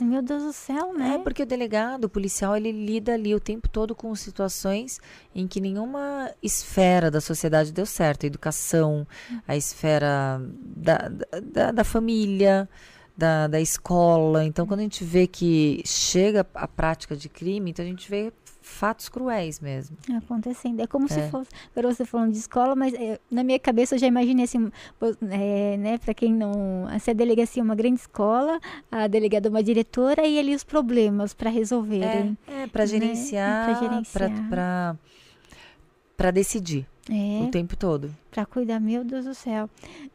meu 0.00 0.22
Deus 0.22 0.42
do 0.42 0.52
céu, 0.52 0.92
né? 0.92 1.14
É, 1.14 1.18
porque 1.18 1.42
o 1.42 1.46
delegado, 1.46 2.04
o 2.04 2.08
policial, 2.08 2.56
ele 2.56 2.72
lida 2.72 3.14
ali 3.14 3.34
o 3.34 3.40
tempo 3.40 3.68
todo 3.68 3.94
com 3.94 4.14
situações 4.14 5.00
em 5.34 5.46
que 5.46 5.60
nenhuma 5.60 6.30
esfera 6.42 7.10
da 7.10 7.20
sociedade 7.20 7.72
deu 7.72 7.86
certo. 7.86 8.24
A 8.24 8.26
educação, 8.26 9.06
a 9.46 9.56
esfera 9.56 10.40
da, 10.76 11.10
da, 11.42 11.72
da 11.72 11.84
família, 11.84 12.68
da, 13.16 13.46
da 13.46 13.60
escola. 13.60 14.44
Então, 14.44 14.66
quando 14.66 14.80
a 14.80 14.84
gente 14.84 15.04
vê 15.04 15.26
que 15.26 15.82
chega 15.84 16.46
a 16.54 16.68
prática 16.68 17.16
de 17.16 17.28
crime, 17.28 17.70
então 17.70 17.84
a 17.84 17.88
gente 17.88 18.08
vê 18.08 18.32
fatos 18.64 19.10
cruéis 19.10 19.60
mesmo. 19.60 19.96
Acontecendo. 20.16 20.80
É 20.80 20.86
como 20.86 21.04
é. 21.04 21.08
se 21.08 21.30
fosse. 21.30 21.50
Agora 21.70 21.94
você 21.94 22.04
falando 22.04 22.32
de 22.32 22.38
escola, 22.38 22.74
mas 22.74 22.94
é, 22.94 23.20
na 23.30 23.44
minha 23.44 23.58
cabeça 23.58 23.94
eu 23.94 23.98
já 23.98 24.06
imaginei 24.06 24.44
assim, 24.44 24.70
é, 25.30 25.76
né, 25.76 25.98
para 25.98 26.14
quem 26.14 26.32
não. 26.32 26.86
Se 26.98 27.10
a 27.10 27.14
delegacia 27.14 27.60
é 27.60 27.64
uma 27.64 27.74
grande 27.74 28.00
escola, 28.00 28.58
a 28.90 29.06
delegada 29.06 29.48
é 29.48 29.50
uma 29.50 29.62
diretora 29.62 30.26
e 30.26 30.38
ali 30.38 30.54
os 30.54 30.64
problemas 30.64 31.34
para 31.34 31.50
resolverem. 31.50 32.36
É, 32.48 32.62
é 32.62 32.66
para 32.66 32.86
gerenciar. 32.86 33.82
Né? 33.82 34.02
Para. 34.48 34.96
Para 36.16 36.30
decidir. 36.30 36.86
É, 37.10 37.44
o 37.44 37.50
tempo 37.50 37.76
todo. 37.76 38.14
Para 38.30 38.46
cuidar, 38.46 38.80
meu 38.80 39.04
Deus 39.04 39.26
do 39.26 39.34
céu. 39.34 39.68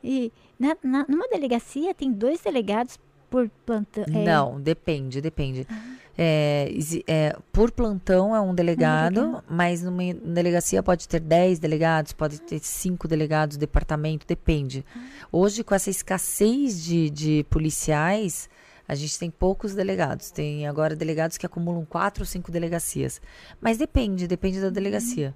E 0.04 0.32
na, 0.58 0.76
na, 0.82 1.06
numa 1.08 1.28
delegacia 1.28 1.94
tem 1.94 2.12
dois 2.12 2.42
delegados 2.42 2.98
por 3.30 3.48
plantão? 3.64 4.06
É... 4.08 4.24
Não, 4.24 4.60
depende, 4.60 5.22
depende. 5.22 5.68
Ah. 5.70 6.00
É, 6.22 6.70
é, 7.08 7.38
por 7.54 7.72
plantão 7.72 8.36
é 8.36 8.42
um 8.42 8.54
delegado, 8.54 9.38
um 9.38 9.42
mas 9.48 9.82
numa 9.82 10.14
delegacia 10.14 10.84
pode 10.84 11.08
ter 11.08 11.22
10 11.22 11.60
delegados, 11.60 12.12
pode 12.12 12.42
ter 12.42 12.60
5 12.60 13.08
delegados, 13.08 13.56
departamento, 13.56 14.28
depende. 14.28 14.84
Ah. 14.94 15.00
Hoje, 15.32 15.64
com 15.64 15.74
essa 15.74 15.90
escassez 15.90 16.84
de, 16.84 17.10
de 17.10 17.46
policiais, 17.50 18.50
a 18.86 18.96
gente 18.96 19.18
tem 19.18 19.32
poucos 19.32 19.74
delegados. 19.74 20.30
Tem 20.30 20.68
agora 20.68 20.94
delegados 20.94 21.38
que 21.38 21.46
acumulam 21.46 21.86
4 21.86 22.24
ou 22.24 22.26
5 22.26 22.52
delegacias. 22.52 23.22
Mas 23.62 23.78
depende, 23.78 24.28
depende 24.28 24.60
da 24.60 24.68
uhum. 24.68 24.74
delegacia. 24.74 25.34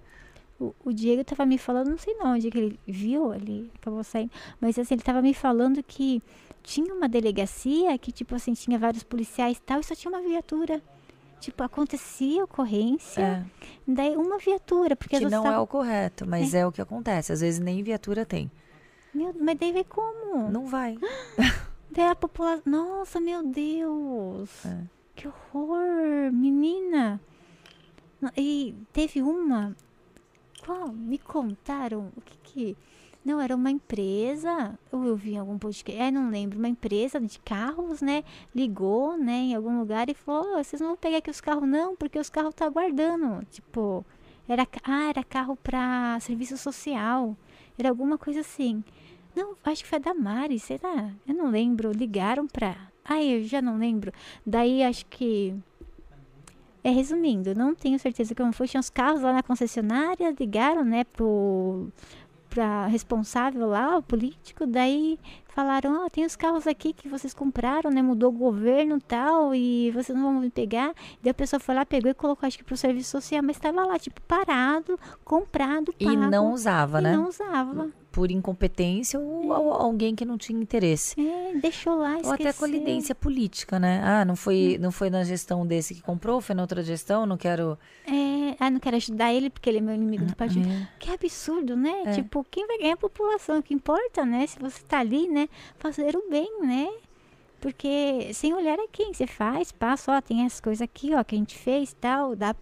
O, 0.60 0.76
o 0.84 0.92
Diego 0.92 1.22
estava 1.22 1.46
me 1.46 1.58
falando, 1.58 1.92
não 1.92 1.98
sei 1.98 2.14
não 2.16 2.34
onde 2.34 2.52
que 2.52 2.58
ele 2.58 2.80
viu, 2.86 3.32
ali 3.32 3.72
acabou 3.76 4.04
saindo, 4.04 4.32
mas 4.60 4.78
assim, 4.78 4.96
ele 4.96 5.02
estava 5.02 5.22
me 5.22 5.34
falando 5.34 5.82
que 5.82 6.22
tinha 6.64 6.94
uma 6.94 7.08
delegacia 7.08 7.96
que, 7.98 8.12
tipo 8.12 8.34
assim, 8.34 8.54
tinha 8.54 8.80
vários 8.80 9.04
policiais 9.04 9.58
e 9.58 9.62
tal, 9.62 9.80
e 9.80 9.84
só 9.84 9.94
tinha 9.94 10.10
uma 10.10 10.22
viatura. 10.22 10.82
Tipo, 11.40 11.62
acontecia 11.62 12.42
ocorrência, 12.46 13.22
é. 13.22 13.46
daí 13.86 14.16
uma 14.16 14.38
viatura. 14.38 14.96
Porque 14.96 15.20
que 15.20 15.26
não 15.26 15.46
é 15.46 15.60
o 15.60 15.68
correto, 15.68 16.26
mas 16.26 16.54
é. 16.54 16.60
é. 16.60 16.66
o 16.66 16.72
que 16.72 16.82
acontece. 16.82 17.34
Às 17.34 17.42
vezes 17.42 17.60
nem 17.60 17.84
viatura 17.84 18.26
tem. 18.26 18.50
Meu, 19.14 19.36
mas 19.38 19.58
daí 19.60 19.74
vai 19.74 19.84
como? 19.84 20.50
Não 20.50 20.66
vai. 20.66 20.98
daí 21.92 22.08
a 22.08 22.16
população. 22.16 22.64
Nossa, 22.66 23.20
meu 23.20 23.44
Deus! 23.44 24.66
É. 24.66 24.84
Que 25.16 25.28
horror! 25.28 26.32
Menina! 26.32 27.20
E 28.38 28.74
teve 28.94 29.22
uma. 29.22 29.76
Qual? 30.66 30.94
Me 30.94 31.18
contaram 31.18 32.10
o 32.16 32.22
que 32.22 32.38
que. 32.38 32.78
Não, 33.24 33.40
era 33.40 33.56
uma 33.56 33.72
empresa, 33.72 34.78
ou 34.92 35.06
eu 35.06 35.16
vi 35.16 35.34
em 35.34 35.38
algum 35.38 35.58
podcast, 35.58 36.02
é, 36.02 36.12
não 36.12 36.30
lembro, 36.30 36.60
uma 36.60 36.68
empresa 36.68 37.22
de 37.22 37.40
carros, 37.40 38.02
né? 38.02 38.24
Ligou, 38.54 39.18
né, 39.18 39.34
em 39.34 39.56
algum 39.56 39.80
lugar 39.80 40.10
e 40.10 40.14
falou: 40.14 40.58
oh, 40.58 40.64
vocês 40.64 40.82
não 40.82 40.90
vão 40.90 40.98
pegar 40.98 41.18
aqui 41.20 41.30
os 41.30 41.40
carros, 41.40 41.68
não, 41.68 41.96
porque 41.96 42.20
os 42.20 42.30
carros 42.30 42.54
tá 42.54 42.66
aguardando. 42.66 43.46
Tipo, 43.50 44.06
era, 44.48 44.68
ah, 44.84 45.10
era 45.10 45.24
carro 45.24 45.56
para 45.56 46.20
serviço 46.20 46.58
social, 46.58 47.38
era 47.78 47.90
alguma 47.90 48.18
coisa 48.18 48.42
assim. 48.42 48.84
Não, 49.36 49.56
acho 49.64 49.84
que 49.84 49.90
foi 49.90 50.00
da 50.00 50.14
Mari, 50.14 50.60
será? 50.60 51.12
Eu 51.28 51.34
não 51.34 51.50
lembro. 51.50 51.92
Ligaram 51.92 52.48
pra. 52.48 52.76
Ai, 53.04 53.38
eu 53.38 53.44
já 53.44 53.62
não 53.62 53.78
lembro. 53.78 54.12
Daí 54.46 54.84
acho 54.84 55.06
que. 55.08 55.56
É, 56.84 56.90
resumindo, 56.90 57.56
não 57.56 57.74
tenho 57.74 57.98
certeza 57.98 58.36
como 58.36 58.52
foi. 58.52 58.68
Tinha 58.68 58.82
os 58.82 58.90
carros 58.90 59.22
lá 59.22 59.32
na 59.34 59.42
concessionária, 59.42 60.36
ligaram, 60.38 60.84
né, 60.84 61.06
pro 61.06 61.88
pra 62.54 62.86
responsável 62.86 63.68
lá, 63.68 63.98
o 63.98 64.04
político, 64.04 64.68
daí 64.68 65.20
falaram, 65.48 66.02
ó, 66.02 66.06
oh, 66.06 66.10
tem 66.10 66.24
os 66.24 66.36
carros 66.36 66.68
aqui 66.68 66.94
que 66.94 67.10
vocês 67.10 67.34
compraram, 67.34 67.90
né, 67.90 68.00
mudou 68.02 68.30
o 68.30 68.38
governo 68.38 69.02
tal, 69.02 69.56
e 69.56 69.90
vocês 69.92 70.16
não 70.16 70.26
vão 70.26 70.42
me 70.42 70.52
pegar. 70.52 70.94
Daí 71.22 71.32
a 71.32 71.34
pessoa 71.34 71.60
foi 71.60 71.74
lá, 71.74 71.84
pegou 71.84 72.12
e 72.12 72.14
colocou, 72.14 72.46
acho 72.46 72.58
que 72.58 72.64
pro 72.64 72.78
serviço 72.78 73.10
social, 73.10 73.42
mas 73.42 73.58
estava 73.58 73.84
lá, 73.84 73.98
tipo, 73.98 74.22
parado, 74.22 75.00
comprado, 75.26 75.92
pago. 75.94 76.12
E 76.12 76.16
não 76.16 76.54
usava, 76.54 77.00
e 77.00 77.04
né? 77.04 77.16
não 77.16 77.28
usava 77.28 77.92
por 78.14 78.30
incompetência 78.30 79.20
ou, 79.20 79.52
é. 79.52 79.58
alguém 79.58 80.16
que 80.16 80.24
não 80.24 80.38
tinha 80.38 80.62
interesse. 80.62 81.20
É, 81.20 81.58
deixou 81.58 81.96
lá, 81.96 82.12
esqueceu. 82.12 82.30
Ou 82.30 82.34
até 82.36 82.54
colidência 82.54 83.16
política, 83.16 83.80
né? 83.80 84.02
Ah, 84.06 84.24
não 84.24 84.36
foi, 84.36 84.78
não 84.80 84.92
foi 84.92 85.10
na 85.10 85.24
gestão 85.24 85.66
desse 85.66 85.96
que 85.96 86.02
comprou, 86.02 86.40
foi 86.40 86.54
na 86.54 86.62
outra 86.62 86.84
gestão, 86.84 87.26
não 87.26 87.36
quero... 87.36 87.78
É, 88.06 88.56
ah, 88.60 88.70
não 88.70 88.80
quero 88.80 88.96
ajudar 88.98 89.34
ele 89.34 89.50
porque 89.50 89.68
ele 89.68 89.80
é 89.80 89.82
meu 89.82 89.96
inimigo 89.96 90.26
do 90.26 90.36
partido. 90.36 90.70
É. 90.70 90.88
Que 91.00 91.10
absurdo, 91.12 91.76
né? 91.76 92.04
É. 92.06 92.12
Tipo, 92.12 92.46
quem 92.52 92.68
vai 92.68 92.78
ganhar 92.78 92.92
é 92.92 92.94
a 92.94 92.98
população, 92.98 93.58
o 93.58 93.64
que 93.64 93.74
importa, 93.74 94.24
né? 94.24 94.46
Se 94.46 94.60
você 94.60 94.84
tá 94.84 95.00
ali, 95.00 95.28
né? 95.28 95.50
Fazer 95.80 96.16
o 96.16 96.30
bem, 96.30 96.62
né? 96.62 96.88
Porque 97.60 98.30
sem 98.32 98.54
olhar 98.54 98.78
a 98.78 98.88
quem 98.92 99.12
você 99.12 99.26
faz, 99.26 99.72
passa, 99.72 100.16
ó, 100.16 100.22
tem 100.22 100.46
essas 100.46 100.62
coisas 100.62 100.84
aqui, 100.84 101.16
ó, 101.16 101.24
que 101.24 101.34
a 101.34 101.38
gente 101.40 101.58
fez, 101.58 101.96
tal, 102.00 102.36
dá, 102.36 102.56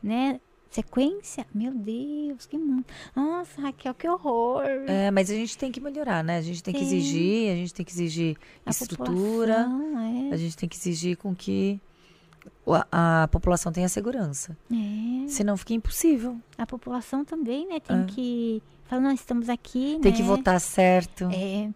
né? 0.00 0.38
Sequência? 0.74 1.46
Meu 1.54 1.72
Deus, 1.72 2.46
que 2.46 2.58
mundo. 2.58 2.84
Nossa, 3.14 3.60
Raquel, 3.60 3.94
que 3.94 4.08
horror. 4.08 4.64
É, 4.88 5.08
mas 5.08 5.30
a 5.30 5.34
gente 5.34 5.56
tem 5.56 5.70
que 5.70 5.80
melhorar, 5.80 6.24
né? 6.24 6.38
A 6.38 6.40
gente 6.40 6.64
tem, 6.64 6.74
tem. 6.74 6.82
que 6.82 6.88
exigir, 6.88 7.52
a 7.52 7.54
gente 7.54 7.72
tem 7.72 7.86
que 7.86 7.92
exigir 7.92 8.36
a 8.66 8.70
estrutura. 8.70 9.68
É. 10.30 10.34
A 10.34 10.36
gente 10.36 10.56
tem 10.56 10.68
que 10.68 10.74
exigir 10.76 11.16
com 11.16 11.32
que 11.32 11.80
a, 12.66 13.22
a 13.22 13.28
população 13.28 13.70
tenha 13.70 13.88
segurança. 13.88 14.58
É. 14.68 15.28
Senão 15.28 15.56
fica 15.56 15.74
impossível. 15.74 16.36
A 16.58 16.66
população 16.66 17.24
também, 17.24 17.68
né? 17.68 17.78
Tem 17.78 18.00
é. 18.00 18.04
que. 18.06 18.60
Falar, 18.86 19.02
nós 19.02 19.20
estamos 19.20 19.48
aqui. 19.48 20.00
Tem 20.02 20.10
né? 20.10 20.16
que 20.18 20.24
votar 20.24 20.60
certo. 20.60 21.30
É. 21.32 21.70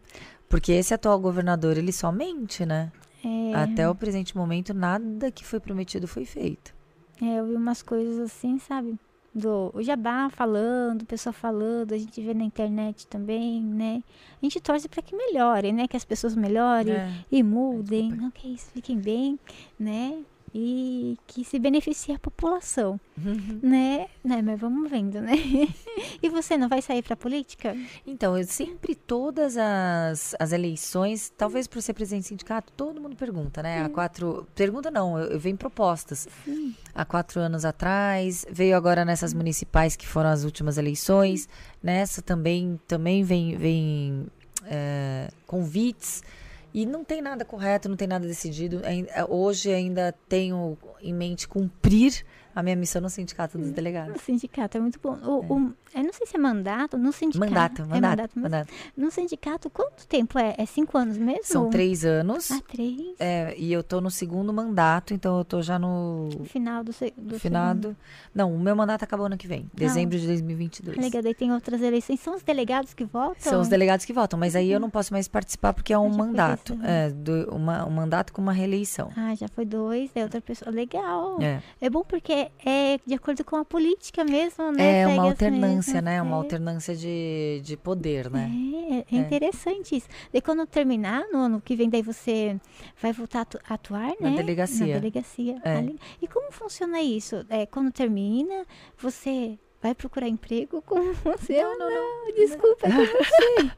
Porque 0.49 0.73
esse 0.73 0.93
atual 0.93 1.21
governador, 1.21 1.79
ele 1.79 1.93
só 1.93 2.11
mente, 2.11 2.67
né? 2.67 2.91
É. 3.25 3.55
Até 3.55 3.89
o 3.89 3.95
presente 3.95 4.37
momento, 4.37 4.75
nada 4.75 5.31
que 5.31 5.45
foi 5.45 5.61
prometido 5.61 6.09
foi 6.09 6.25
feito. 6.25 6.77
É, 7.23 7.41
eu 7.41 7.47
vi 7.47 7.55
umas 7.55 7.83
coisas 7.83 8.19
assim, 8.19 8.59
sabe? 8.59 8.99
Do 9.35 9.71
o 9.75 9.83
Jabá 9.83 10.29
falando, 10.31 11.05
pessoa 11.05 11.33
falando, 11.33 11.93
a 11.93 11.99
gente 11.99 12.21
vê 12.21 12.33
na 12.33 12.45
internet 12.45 13.07
também, 13.07 13.63
né? 13.63 14.03
A 14.41 14.47
gente 14.47 14.61
torce 14.61 14.89
para 14.89 15.03
que 15.03 15.15
melhore, 15.15 15.73
né? 15.73 15.87
Que 15.87 15.97
as 15.97 16.05
pessoas 16.05 16.35
melhorem 16.35 16.95
é. 16.95 17.25
e 17.31 17.43
mudem. 17.43 18.11
Não, 18.11 18.31
que 18.31 18.49
isso, 18.49 18.71
fiquem 18.71 18.99
bem, 18.99 19.39
né? 19.79 20.23
E 20.61 21.17
que 21.25 21.45
se 21.45 21.57
beneficie 21.57 22.13
a 22.13 22.19
população, 22.19 22.99
uhum. 23.17 23.61
né? 23.63 24.09
né? 24.25 24.43
Mas 24.43 24.59
vamos 24.59 24.91
vendo, 24.91 25.21
né? 25.21 25.35
e 26.21 26.29
você 26.29 26.59
não 26.59 26.69
vai 26.69 26.83
sair 26.83 27.01
para 27.01 27.15
política? 27.15 27.77
Então, 28.05 28.37
eu 28.37 28.45
sempre, 28.45 28.97
todas 28.97 29.57
as, 29.57 30.35
as 30.37 30.51
eleições, 30.51 31.33
talvez 31.39 31.69
por 31.69 31.81
ser 31.81 31.95
presidente 31.95 32.25
do 32.25 32.29
sindicato, 32.29 32.73
todo 32.73 33.01
mundo 33.01 33.15
pergunta, 33.15 33.63
né? 33.63 33.85
Há 33.85 33.89
quatro... 33.89 34.49
Pergunta 34.53 34.91
não, 34.91 35.17
eu, 35.17 35.31
eu 35.31 35.39
venho 35.39 35.57
propostas. 35.57 36.27
Sim. 36.45 36.75
Há 36.93 37.05
quatro 37.05 37.41
anos 37.41 37.65
atrás, 37.65 38.45
veio 38.51 38.77
agora 38.77 39.05
nessas 39.05 39.33
municipais 39.33 39.95
que 39.95 40.09
foram 40.09 40.31
as 40.31 40.43
últimas 40.43 40.77
eleições, 40.77 41.49
nessa 41.81 42.21
também, 42.21 42.81
também 42.89 43.23
vem, 43.23 43.57
vem 43.57 44.27
é, 44.65 45.31
convites 45.47 46.25
e 46.73 46.85
não 46.85 47.05
tem 47.05 47.23
nada 47.23 47.45
correto, 47.45 47.89
não 47.89 47.97
tem 47.97 48.09
nada 48.09 48.27
decidido. 48.27 48.81
É, 48.85 49.25
hoje 49.25 49.73
ainda 49.73 50.15
tenho 50.29 50.77
em 51.01 51.15
mente 51.15 51.49
cumprir 51.49 52.25
a 52.59 52.63
minha 52.63 52.75
missão 52.75 53.01
no 53.01 53.09
Sindicato 53.09 53.57
dos 53.57 53.71
Delegados. 53.71 54.15
No 54.15 54.21
sindicato 54.21 54.77
é 54.77 54.81
muito 54.81 54.99
bom. 55.01 55.17
O, 55.23 55.43
é. 55.43 55.47
O, 55.47 55.73
eu 55.95 56.05
não 56.05 56.13
sei 56.13 56.27
se 56.27 56.37
é 56.37 56.39
mandato, 56.39 56.99
no 56.99 57.13
sindicato. 57.13 57.51
Mandato, 57.51 57.83
mandato. 57.83 57.97
É 57.97 58.01
mandato, 58.01 58.39
mandato. 58.41 58.73
No 58.97 59.11
sindicato, 59.11 59.71
quanto 59.71 60.07
tempo 60.07 60.39
é? 60.39 60.55
É 60.59 60.67
cinco 60.67 60.99
anos 60.99 61.17
mesmo? 61.17 61.45
São 61.45 61.71
três 61.71 62.05
anos. 62.05 62.51
Ah, 62.51 62.61
três. 62.67 63.15
É, 63.19 63.55
e 63.57 63.73
eu 63.73 63.83
tô 63.83 64.01
no 64.01 64.11
segundo 64.11 64.53
mandato, 64.53 65.15
então 65.15 65.39
eu 65.39 65.45
tô 65.45 65.63
já 65.63 65.79
no... 65.79 66.29
Final 66.47 66.83
do, 66.83 66.93
do 67.17 67.39
Final 67.39 67.75
do... 67.75 67.97
Não, 68.35 68.53
o 68.53 68.59
meu 68.59 68.75
mandato 68.75 69.05
acabou 69.05 69.27
ano 69.27 69.37
que 69.37 69.47
vem, 69.47 69.71
dezembro 69.73 70.17
não. 70.17 70.21
de 70.21 70.27
2022. 70.27 70.97
Legal, 70.99 71.23
daí 71.23 71.35
tem 71.35 71.53
outras 71.53 71.81
eleições. 71.81 72.21
São 72.21 72.35
os 72.35 72.43
delegados 72.43 72.93
que 72.93 73.05
votam? 73.05 73.37
São 73.39 73.61
os 73.61 73.69
delegados 73.69 74.05
que 74.05 74.13
votam, 74.13 74.39
mas 74.39 74.57
aí 74.57 74.71
eu 74.71 74.81
não 74.81 74.91
posso 74.91 75.13
mais 75.13 75.29
participar 75.29 75.73
porque 75.73 75.93
é 75.93 75.99
um 75.99 76.09
mandato. 76.11 76.79
É, 76.83 77.11
do, 77.11 77.55
uma, 77.55 77.87
um 77.87 77.91
mandato 77.91 78.33
com 78.33 78.43
uma 78.43 78.53
reeleição. 78.53 79.11
Ah, 79.17 79.35
já 79.35 79.49
foi 79.49 79.65
dois, 79.65 80.11
é 80.15 80.23
outra 80.23 80.41
pessoa. 80.41 80.71
Legal. 80.71 81.41
É, 81.41 81.63
é 81.81 81.91
bom 81.91 82.03
porque 82.03 82.48
é 82.65 82.99
de 83.05 83.15
acordo 83.15 83.45
com 83.45 83.57
a 83.57 83.65
política 83.65 84.25
mesmo, 84.25 84.73
né? 84.73 85.01
É 85.01 85.07
uma 85.07 85.25
alternância, 85.25 86.01
né? 86.01 86.21
Uma 86.21 86.37
é. 86.37 86.39
alternância 86.39 86.95
de, 86.95 87.61
de 87.63 87.77
poder, 87.77 88.31
né? 88.31 88.51
É, 88.91 88.95
é, 88.95 89.05
é, 89.13 89.17
interessante 89.17 89.97
isso. 89.97 90.09
E 90.33 90.41
quando 90.41 90.67
terminar, 90.67 91.25
no 91.33 91.39
ano 91.39 91.61
que 91.61 91.77
vem, 91.77 91.89
daí 91.89 92.03
você 92.03 92.59
vai 93.01 93.13
voltar 93.13 93.47
a 93.69 93.75
atuar, 93.75 94.09
né? 94.21 94.31
Na 94.31 94.37
delegacia. 94.37 94.95
Na 94.95 95.01
delegacia. 95.01 95.57
É. 95.65 95.85
E 96.21 96.29
como 96.29 96.51
funciona 96.53 97.01
isso? 97.01 97.45
É, 97.49 97.67
quando 97.67 97.93
termina, 97.93 98.65
você 98.97 99.59
vai 99.81 99.95
procurar 99.95 100.29
emprego 100.29 100.83
com 100.83 101.13
você? 101.15 101.63
Não, 101.63 101.79
não, 101.79 101.91
não. 101.91 102.35
Desculpa, 102.35 102.89
não. 102.89 103.07
com 103.07 103.13
você. 103.13 103.71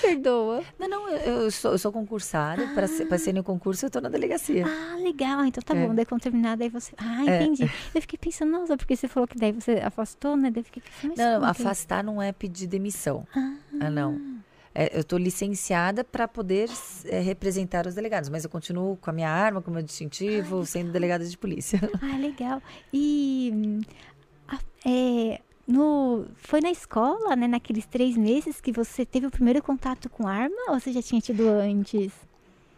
Perdoa. 0.00 0.62
Não, 0.78 0.88
não, 0.88 1.08
eu 1.08 1.50
sou, 1.50 1.72
eu 1.72 1.78
sou 1.78 1.92
concursada. 1.92 2.64
Ah. 2.64 2.74
Para 2.74 2.86
ser, 2.86 3.18
ser 3.18 3.32
no 3.32 3.42
concurso, 3.42 3.86
eu 3.86 3.90
tô 3.90 4.00
na 4.00 4.08
delegacia. 4.08 4.64
Ah, 4.66 4.96
legal. 4.96 5.44
Então 5.44 5.62
tá 5.62 5.74
é. 5.76 5.86
bom. 5.86 5.94
Daí 5.94 6.04
quando 6.04 6.22
terminar, 6.22 6.56
daí 6.56 6.68
você. 6.68 6.92
Ah, 6.96 7.24
é. 7.26 7.42
entendi. 7.42 7.64
É. 7.64 7.70
Eu 7.94 8.00
fiquei 8.00 8.18
pensando, 8.18 8.52
nossa, 8.52 8.76
porque 8.76 8.96
você 8.96 9.08
falou 9.08 9.26
que 9.26 9.36
daí 9.36 9.52
você 9.52 9.72
afastou, 9.72 10.36
né? 10.36 10.50
Daí 10.50 10.60
eu 10.60 10.64
fiquei 10.64 10.82
pensando, 11.00 11.16
Não, 11.16 11.48
afastar 11.48 12.04
não 12.04 12.22
é 12.22 12.32
pedir 12.32 12.66
demissão. 12.66 13.26
Ah, 13.34 13.56
ah 13.80 13.90
não. 13.90 14.42
É, 14.74 14.96
eu 14.96 15.02
estou 15.02 15.18
licenciada 15.18 16.02
para 16.02 16.26
poder 16.26 16.70
é, 17.04 17.20
representar 17.20 17.86
os 17.86 17.94
delegados, 17.94 18.30
mas 18.30 18.44
eu 18.44 18.48
continuo 18.48 18.96
com 18.96 19.10
a 19.10 19.12
minha 19.12 19.28
arma, 19.28 19.60
com 19.60 19.70
o 19.70 19.74
meu 19.74 19.82
distintivo, 19.82 20.60
ah, 20.60 20.66
sendo 20.66 20.90
delegada 20.90 21.24
de 21.26 21.36
polícia. 21.36 21.78
Ah, 22.00 22.16
legal. 22.16 22.62
E 22.92 23.80
é, 24.84 25.40
no, 25.66 26.26
foi 26.36 26.60
na 26.60 26.70
escola, 26.70 27.36
né, 27.36 27.46
naqueles 27.46 27.86
três 27.86 28.16
meses 28.16 28.60
que 28.60 28.72
você 28.72 29.04
teve 29.06 29.26
o 29.26 29.30
primeiro 29.30 29.62
contato 29.62 30.08
com 30.08 30.26
arma 30.26 30.70
ou 30.70 30.80
você 30.80 30.92
já 30.92 31.02
tinha 31.02 31.20
tido 31.20 31.48
antes? 31.48 32.12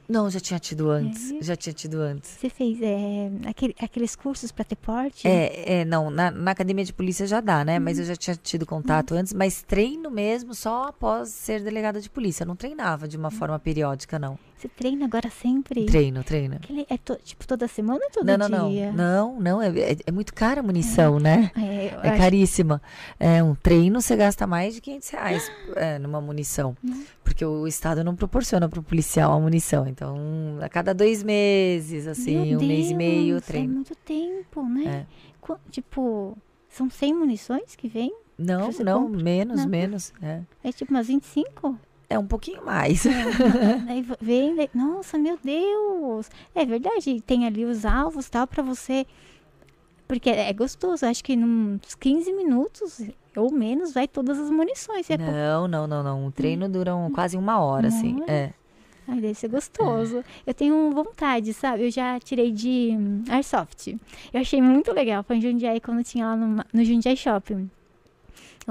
Não, 0.09 0.29
já 0.29 0.41
tinha 0.41 0.59
tido 0.59 0.91
antes. 0.91 1.33
É. 1.33 1.43
Já 1.43 1.57
tinha 1.57 1.73
tido 1.73 2.01
antes. 2.01 2.31
Você 2.31 2.49
fez 2.49 2.79
é, 2.83 3.31
aquele, 3.47 3.75
aqueles 3.81 4.15
cursos 4.15 4.53
para 4.53 4.65
ter 4.65 4.77
porte? 4.77 5.27
É, 5.27 5.81
é 5.81 5.85
não. 5.85 6.11
Na, 6.11 6.31
na, 6.31 6.51
academia 6.51 6.85
de 6.85 6.93
polícia 6.93 7.27
já 7.27 7.41
dá, 7.41 7.65
né? 7.65 7.79
Mas 7.79 7.99
eu 7.99 8.05
já 8.05 8.17
tinha 8.17 8.37
tido 8.37 8.67
contato 8.67 9.15
hum. 9.15 9.19
antes. 9.19 9.33
Mas 9.33 9.63
treino 9.63 10.11
mesmo 10.11 10.55
só 10.55 10.85
após 10.85 11.31
ser 11.31 11.63
delegada 11.63 12.01
de 12.01 12.11
polícia. 12.11 12.45
Eu 12.45 12.49
não 12.49 12.57
treinava 12.57 13.09
de 13.09 13.17
uma 13.17 13.29
hum. 13.29 13.33
forma 13.33 13.59
periódica, 13.59 14.19
não. 14.19 14.39
Você 14.65 14.69
treina 14.69 15.05
agora 15.05 15.29
sempre? 15.29 15.85
Treino, 15.85 16.25
treino. 16.25 16.59
É 16.89 16.97
to, 16.97 17.19
tipo 17.23 17.47
toda 17.47 17.69
semana 17.69 18.01
ou 18.03 18.11
todo 18.11 18.25
não, 18.25 18.49
não, 18.49 18.71
dia? 18.71 18.93
Não, 18.93 19.39
não, 19.39 19.41
não. 19.41 19.63
É, 19.63 19.69
é, 19.69 19.97
é 20.07 20.11
muito 20.11 20.33
cara 20.33 20.61
a 20.61 20.63
munição, 20.63 21.19
é. 21.19 21.21
né? 21.21 21.51
É, 21.55 21.87
é 21.87 22.09
acho... 22.09 22.19
caríssima. 22.19 22.81
É, 23.21 23.43
um 23.43 23.55
treino 23.55 24.01
você 24.01 24.17
gasta 24.17 24.47
mais 24.47 24.75
de 24.75 24.81
500 24.81 25.09
reais 25.11 25.53
é, 25.77 25.99
numa 25.99 26.19
munição. 26.19 26.75
Porque 27.23 27.45
o 27.45 27.67
Estado 27.67 28.03
não 28.03 28.17
proporciona 28.17 28.67
para 28.67 28.81
o 28.81 28.83
policial 28.83 29.33
a 29.33 29.39
munição. 29.39 29.87
Então, 29.95 30.17
a 30.61 30.69
cada 30.69 30.93
dois 30.93 31.23
meses, 31.23 32.09
assim, 32.09 32.35
Meu 32.35 32.57
um 32.57 32.59
Deus, 32.59 32.63
mês 32.65 32.91
e 32.91 32.95
meio, 32.95 33.41
treino. 33.41 33.71
É 33.71 33.75
muito 33.77 33.95
tempo, 33.95 34.65
né? 34.65 35.07
É. 35.09 35.55
Tipo, 35.71 36.37
são 36.69 36.91
100 36.91 37.15
munições 37.15 37.77
que 37.77 37.87
vem? 37.87 38.13
Não, 38.37 38.71
não, 38.85 39.05
compra? 39.05 39.23
menos, 39.23 39.61
não. 39.61 39.69
menos. 39.69 40.13
É. 40.21 40.41
é 40.65 40.73
tipo 40.73 40.91
umas 40.91 41.07
25? 41.07 41.79
É 42.11 42.19
um 42.19 42.27
pouquinho 42.27 42.65
mais. 42.67 43.07
Aí 43.89 44.05
vem, 44.21 44.57
nossa, 44.75 45.17
meu 45.17 45.39
Deus. 45.43 46.29
É 46.57 46.67
verdade, 46.67 47.21
tem 47.21 47.47
ali 47.47 47.65
os 47.65 47.85
alvos 47.85 48.29
tal 48.29 48.49
para 48.49 48.65
você. 48.65 49.07
Porque 50.09 50.29
é 50.29 50.53
gostoso, 50.53 51.07
acho 51.07 51.23
que 51.23 51.37
uns 51.37 51.95
15 51.95 52.33
minutos 52.33 53.01
ou 53.37 53.53
menos 53.53 53.93
vai 53.93 54.09
todas 54.09 54.41
as 54.41 54.51
munições. 54.51 55.09
É 55.09 55.17
não, 55.17 55.69
não, 55.69 55.87
não, 55.87 56.03
não. 56.03 56.27
O 56.27 56.33
treino 56.33 56.69
dura 56.69 56.97
um, 56.97 57.13
quase 57.13 57.37
uma 57.37 57.61
hora, 57.61 57.87
assim. 57.89 58.21
É. 58.27 58.53
Ai, 59.07 59.21
deve 59.21 59.35
ser 59.35 59.49
gostoso. 59.49 60.25
Eu 60.47 60.55
tenho 60.55 60.91
vontade, 60.91 61.53
sabe? 61.53 61.85
Eu 61.85 61.91
já 61.91 62.19
tirei 62.19 62.51
de 62.51 62.93
Airsoft. 63.29 63.97
Eu 64.33 64.41
achei 64.41 64.63
muito 64.63 64.93
legal. 64.93 65.23
Foi 65.23 65.37
em 65.37 65.41
Jundiaí, 65.41 65.81
quando 65.81 66.03
tinha 66.03 66.27
lá 66.27 66.37
no, 66.37 66.65
no 66.73 66.85
Jundiaí 66.85 67.17
Shopping 67.17 67.71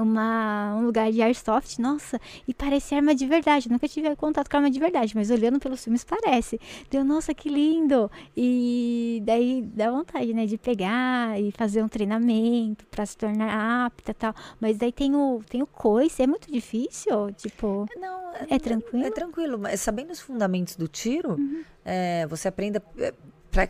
uma, 0.02 0.74
um 0.76 0.84
lugar 0.84 1.10
de 1.10 1.22
airsoft, 1.22 1.78
nossa, 1.80 2.20
e 2.46 2.54
parece 2.54 2.94
arma 2.94 3.14
de 3.14 3.26
verdade. 3.26 3.70
Nunca 3.70 3.88
tive 3.88 4.14
contato 4.16 4.50
com 4.50 4.56
arma 4.56 4.70
de 4.70 4.78
verdade, 4.78 5.14
mas 5.14 5.30
olhando 5.30 5.58
pelos 5.58 5.82
filmes 5.84 6.04
parece. 6.04 6.60
Deu, 6.90 7.04
nossa, 7.04 7.34
que 7.34 7.48
lindo! 7.48 8.10
E 8.36 9.22
daí 9.24 9.62
dá 9.62 9.90
vontade, 9.90 10.32
né, 10.34 10.46
de 10.46 10.58
pegar 10.58 11.40
e 11.40 11.50
fazer 11.52 11.82
um 11.82 11.88
treinamento 11.88 12.86
para 12.86 13.04
se 13.06 13.16
tornar 13.16 13.86
apta 13.86 14.10
e 14.10 14.14
tal. 14.14 14.34
Mas 14.60 14.76
daí 14.76 14.92
tem 14.92 15.14
o, 15.14 15.42
tem 15.48 15.62
o 15.62 15.66
coice, 15.66 16.22
é 16.22 16.26
muito 16.26 16.50
difícil, 16.50 17.32
tipo. 17.32 17.86
Não, 17.96 18.34
é, 18.34 18.46
é 18.50 18.58
tranquilo? 18.58 19.04
É 19.04 19.10
tranquilo, 19.10 19.58
mas 19.58 19.80
sabendo 19.80 20.10
os 20.10 20.20
fundamentos 20.20 20.76
do 20.76 20.88
tiro, 20.88 21.32
uhum. 21.32 21.62
é, 21.84 22.26
você 22.26 22.48
aprende 22.48 22.80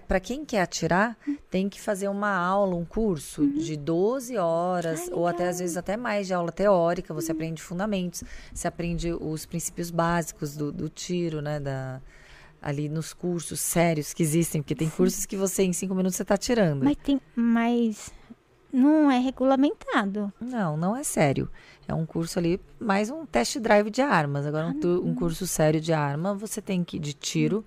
para 0.06 0.20
quem 0.20 0.44
quer 0.44 0.62
atirar, 0.62 1.16
tem 1.50 1.68
que 1.68 1.80
fazer 1.80 2.08
uma 2.08 2.34
aula, 2.34 2.74
um 2.74 2.84
curso 2.84 3.42
uhum. 3.42 3.58
de 3.58 3.76
12 3.76 4.36
horas, 4.36 5.08
ou 5.12 5.26
até 5.26 5.48
às 5.48 5.58
vezes 5.58 5.76
até 5.76 5.96
mais 5.96 6.26
de 6.26 6.34
aula 6.34 6.50
teórica. 6.50 7.12
Você 7.12 7.30
uhum. 7.30 7.36
aprende 7.36 7.62
fundamentos, 7.62 8.24
você 8.52 8.66
aprende 8.66 9.12
os 9.12 9.44
princípios 9.46 9.90
básicos 9.90 10.56
do, 10.56 10.72
do 10.72 10.88
tiro, 10.88 11.40
né? 11.42 11.60
Da, 11.60 12.00
ali 12.62 12.88
nos 12.88 13.12
cursos 13.12 13.60
sérios 13.60 14.14
que 14.14 14.22
existem, 14.22 14.62
porque 14.62 14.74
tem 14.74 14.88
Sim. 14.88 14.96
cursos 14.96 15.26
que 15.26 15.36
você 15.36 15.62
em 15.64 15.72
cinco 15.74 15.94
minutos 15.94 16.16
você 16.16 16.22
está 16.22 16.38
tirando. 16.38 16.82
Mas 16.82 16.96
tem, 16.96 17.20
mas 17.36 18.10
não 18.74 19.08
é 19.08 19.18
regulamentado. 19.18 20.32
Não, 20.40 20.76
não 20.76 20.96
é 20.96 21.04
sério. 21.04 21.48
É 21.86 21.94
um 21.94 22.04
curso 22.04 22.38
ali, 22.38 22.60
mais 22.80 23.08
um 23.08 23.24
test 23.24 23.58
drive 23.58 23.88
de 23.88 24.00
armas. 24.00 24.46
Agora, 24.46 24.68
ah, 24.68 24.86
um, 24.86 25.10
um, 25.10 25.14
curso 25.14 25.46
sério 25.46 25.80
de 25.80 25.92
arma, 25.92 26.34
você 26.34 26.60
tem 26.60 26.82
que, 26.82 26.98
de 26.98 27.12
tiro, 27.12 27.64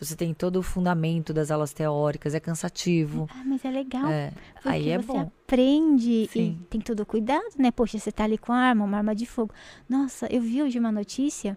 você 0.00 0.16
tem 0.16 0.34
todo 0.34 0.56
o 0.56 0.62
fundamento 0.62 1.32
das 1.32 1.50
aulas 1.50 1.72
teóricas, 1.72 2.34
é 2.34 2.40
cansativo. 2.40 3.28
Ah, 3.30 3.42
mas 3.44 3.64
é 3.64 3.70
legal. 3.70 4.08
É, 4.08 4.32
aí 4.64 4.88
é 4.88 4.98
você 4.98 5.06
bom. 5.06 5.20
aprende 5.20 6.28
Sim. 6.32 6.58
e 6.60 6.64
tem 6.64 6.80
todo 6.80 7.00
o 7.00 7.06
cuidado, 7.06 7.44
né? 7.56 7.70
Poxa, 7.70 7.98
você 7.98 8.10
tá 8.10 8.24
ali 8.24 8.36
com 8.36 8.52
arma, 8.52 8.84
uma 8.84 8.96
arma 8.96 9.14
de 9.14 9.26
fogo. 9.26 9.54
Nossa, 9.88 10.26
eu 10.26 10.40
vi 10.40 10.60
hoje 10.62 10.78
uma 10.78 10.90
notícia 10.90 11.56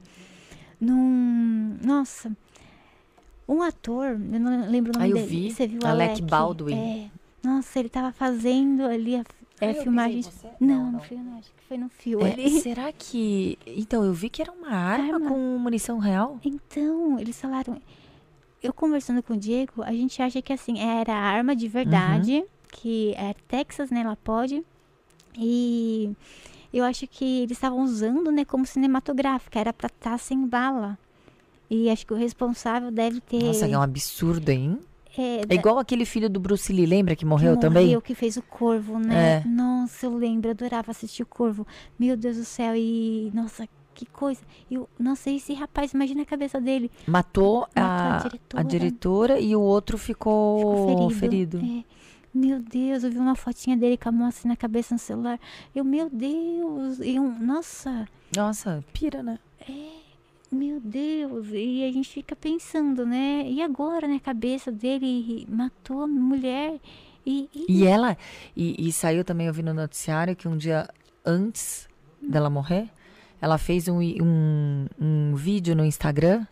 num. 0.79 1.75
Nossa. 1.83 2.31
Um 3.47 3.63
ator, 3.63 4.11
eu 4.11 4.39
não 4.39 4.69
lembro 4.69 4.91
o 4.91 4.93
nome 4.93 5.05
ah, 5.05 5.09
eu 5.09 5.15
dele. 5.15 5.27
Vi, 5.27 5.51
você 5.51 5.67
viu 5.67 5.79
Alec, 5.83 6.11
Alec 6.11 6.21
Baldwin. 6.21 6.75
É, 6.75 7.20
nossa, 7.43 7.79
ele 7.79 7.89
tava 7.89 8.11
fazendo 8.11 8.83
ali 8.83 9.15
a 9.15 9.23
é, 9.59 9.73
filmagem. 9.73 10.23
Não, 10.59 10.85
não, 10.85 10.91
não 10.93 10.99
foi, 10.99 11.17
não, 11.17 11.37
acho 11.37 11.51
que 11.51 11.63
foi 11.67 11.77
no 11.77 11.89
fio 11.89 12.19
é. 12.25 12.35
Será 12.61 12.91
que. 12.91 13.57
Então, 13.65 14.03
eu 14.03 14.13
vi 14.13 14.29
que 14.29 14.41
era 14.41 14.51
uma 14.51 14.69
arma, 14.69 15.15
arma, 15.15 15.29
com 15.29 15.57
munição 15.57 15.99
real? 15.99 16.39
Então, 16.43 17.19
eles 17.19 17.39
falaram. 17.39 17.81
Eu 18.61 18.71
conversando 18.71 19.23
com 19.23 19.33
o 19.33 19.37
Diego, 19.37 19.81
a 19.81 19.91
gente 19.91 20.21
acha 20.21 20.39
que 20.39 20.53
assim, 20.53 20.79
era 20.79 21.15
arma 21.15 21.55
de 21.55 21.67
verdade, 21.67 22.35
uhum. 22.35 22.45
que 22.71 23.11
é 23.15 23.33
Texas, 23.47 23.89
né? 23.89 24.01
Ela 24.01 24.15
pode. 24.15 24.63
E 25.35 26.15
eu 26.71 26.83
acho 26.83 27.07
que 27.07 27.41
eles 27.41 27.57
estavam 27.57 27.81
usando, 27.81 28.31
né, 28.31 28.45
como 28.45 28.65
cinematográfica, 28.65 29.59
era 29.59 29.73
pra 29.73 29.87
estar 29.87 30.11
tá 30.11 30.17
sem 30.17 30.45
bala. 30.45 30.97
E 31.69 31.89
acho 31.89 32.05
que 32.05 32.13
o 32.13 32.17
responsável 32.17 32.91
deve 32.91 33.19
ter. 33.21 33.43
Nossa, 33.43 33.65
é 33.65 33.77
um 33.77 33.81
absurdo, 33.81 34.49
hein? 34.49 34.77
É, 35.17 35.41
é, 35.49 35.55
igual 35.55 35.77
aquele 35.77 36.05
filho 36.05 36.29
do 36.29 36.39
Bruce 36.39 36.71
Lee, 36.71 36.85
lembra 36.85 37.15
que 37.15 37.25
morreu, 37.25 37.57
que 37.57 37.65
morreu 37.65 37.85
também? 37.85 38.01
que 38.01 38.15
fez 38.15 38.37
o 38.37 38.41
Corvo, 38.41 38.97
né? 38.97 39.43
É. 39.43 39.47
Nossa, 39.47 40.05
eu 40.05 40.15
lembro, 40.15 40.49
adorava 40.49 40.91
assistir 40.91 41.23
o 41.23 41.25
Corvo. 41.25 41.67
Meu 41.99 42.15
Deus 42.15 42.37
do 42.37 42.45
céu, 42.45 42.75
e 42.75 43.29
nossa, 43.33 43.67
que 43.93 44.05
coisa. 44.05 44.41
Eu, 44.69 44.89
nossa, 44.97 45.29
esse 45.29 45.53
rapaz, 45.53 45.93
imagina 45.93 46.21
a 46.21 46.25
cabeça 46.25 46.61
dele. 46.61 46.89
Matou, 47.05 47.61
Matou 47.61 47.83
a, 47.83 48.15
a, 48.15 48.17
diretora. 48.19 48.61
a, 48.61 48.63
diretora. 48.63 49.39
e 49.39 49.55
o 49.55 49.61
outro 49.61 49.97
ficou, 49.97 50.87
ficou 50.87 51.09
ferido. 51.09 51.59
ferido. 51.59 51.79
É. 51.87 52.01
Meu 52.33 52.61
Deus, 52.61 53.03
eu 53.03 53.11
vi 53.11 53.17
uma 53.17 53.35
fotinha 53.35 53.75
dele 53.75 53.97
com 53.97 54.07
a 54.07 54.11
mão 54.11 54.27
assim 54.27 54.47
na 54.47 54.55
cabeça 54.55 54.95
no 54.95 54.99
celular. 54.99 55.37
Eu, 55.75 55.83
meu 55.83 56.09
Deus, 56.09 56.99
eu, 57.01 57.23
nossa. 57.23 58.07
Nossa, 58.35 58.83
pira, 58.93 59.21
né? 59.21 59.37
É. 59.69 60.00
Meu 60.51 60.81
Deus, 60.81 61.47
e 61.53 61.85
a 61.87 61.91
gente 61.93 62.09
fica 62.09 62.35
pensando, 62.35 63.05
né? 63.05 63.43
E 63.47 63.61
agora, 63.61 64.05
né? 64.05 64.15
A 64.17 64.19
cabeça 64.19 64.69
dele 64.69 65.47
matou 65.49 66.01
a 66.01 66.07
mulher. 66.07 66.77
E, 67.25 67.49
e... 67.55 67.65
e 67.69 67.87
ela, 67.87 68.17
e, 68.55 68.87
e, 68.87 68.91
saiu 68.91 69.23
também 69.23 69.47
ouvindo 69.47 69.73
no 69.73 69.81
noticiário 69.81 70.35
que 70.35 70.49
um 70.49 70.57
dia 70.57 70.89
antes 71.25 71.87
dela 72.21 72.49
morrer, 72.49 72.89
ela 73.41 73.57
fez 73.57 73.87
um, 73.87 74.01
um, 74.01 74.87
um 74.99 75.35
vídeo 75.35 75.73
no 75.73 75.85
Instagram 75.85 76.45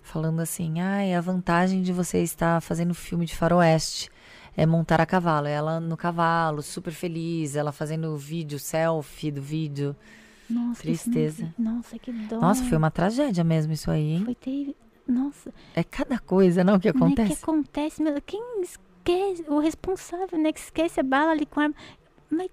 falando 0.00 0.40
assim: 0.40 0.80
ai, 0.80 1.12
ah, 1.12 1.18
a 1.18 1.20
vantagem 1.20 1.82
de 1.82 1.92
você 1.92 2.22
estar 2.22 2.62
fazendo 2.62 2.94
filme 2.94 3.26
de 3.26 3.36
faroeste 3.36 4.08
é 4.56 4.64
montar 4.64 5.02
a 5.02 5.06
cavalo. 5.06 5.48
Ela 5.48 5.80
no 5.80 5.98
cavalo, 5.98 6.62
super 6.62 6.92
feliz, 6.92 7.56
ela 7.56 7.72
fazendo 7.72 8.16
vídeo, 8.16 8.58
selfie 8.58 9.30
do 9.30 9.42
vídeo. 9.42 9.94
Nossa, 10.48 10.82
Tristeza. 10.82 11.54
Não... 11.58 11.76
Nossa, 11.76 11.98
que 11.98 12.12
dó. 12.12 12.38
Nossa, 12.40 12.64
foi 12.64 12.76
uma 12.78 12.90
tragédia 12.90 13.42
mesmo 13.42 13.72
isso 13.72 13.90
aí, 13.90 14.12
hein? 14.12 14.24
Foi 14.24 14.34
ter... 14.34 14.76
Nossa. 15.06 15.52
É 15.74 15.84
cada 15.84 16.18
coisa, 16.18 16.64
não, 16.64 16.78
que 16.78 16.88
acontece? 16.88 17.28
Não 17.28 17.32
é 17.32 17.36
que 17.36 17.42
acontece, 17.42 18.02
meu... 18.02 18.22
Quem 18.22 18.62
esquece, 18.62 19.44
o 19.48 19.58
responsável, 19.58 20.38
né, 20.38 20.52
que 20.52 20.60
esquece 20.60 21.00
a 21.00 21.02
bala 21.02 21.32
ali 21.32 21.46
com 21.46 21.60
a 21.60 21.64
arma. 21.64 21.74
Mas 22.30 22.50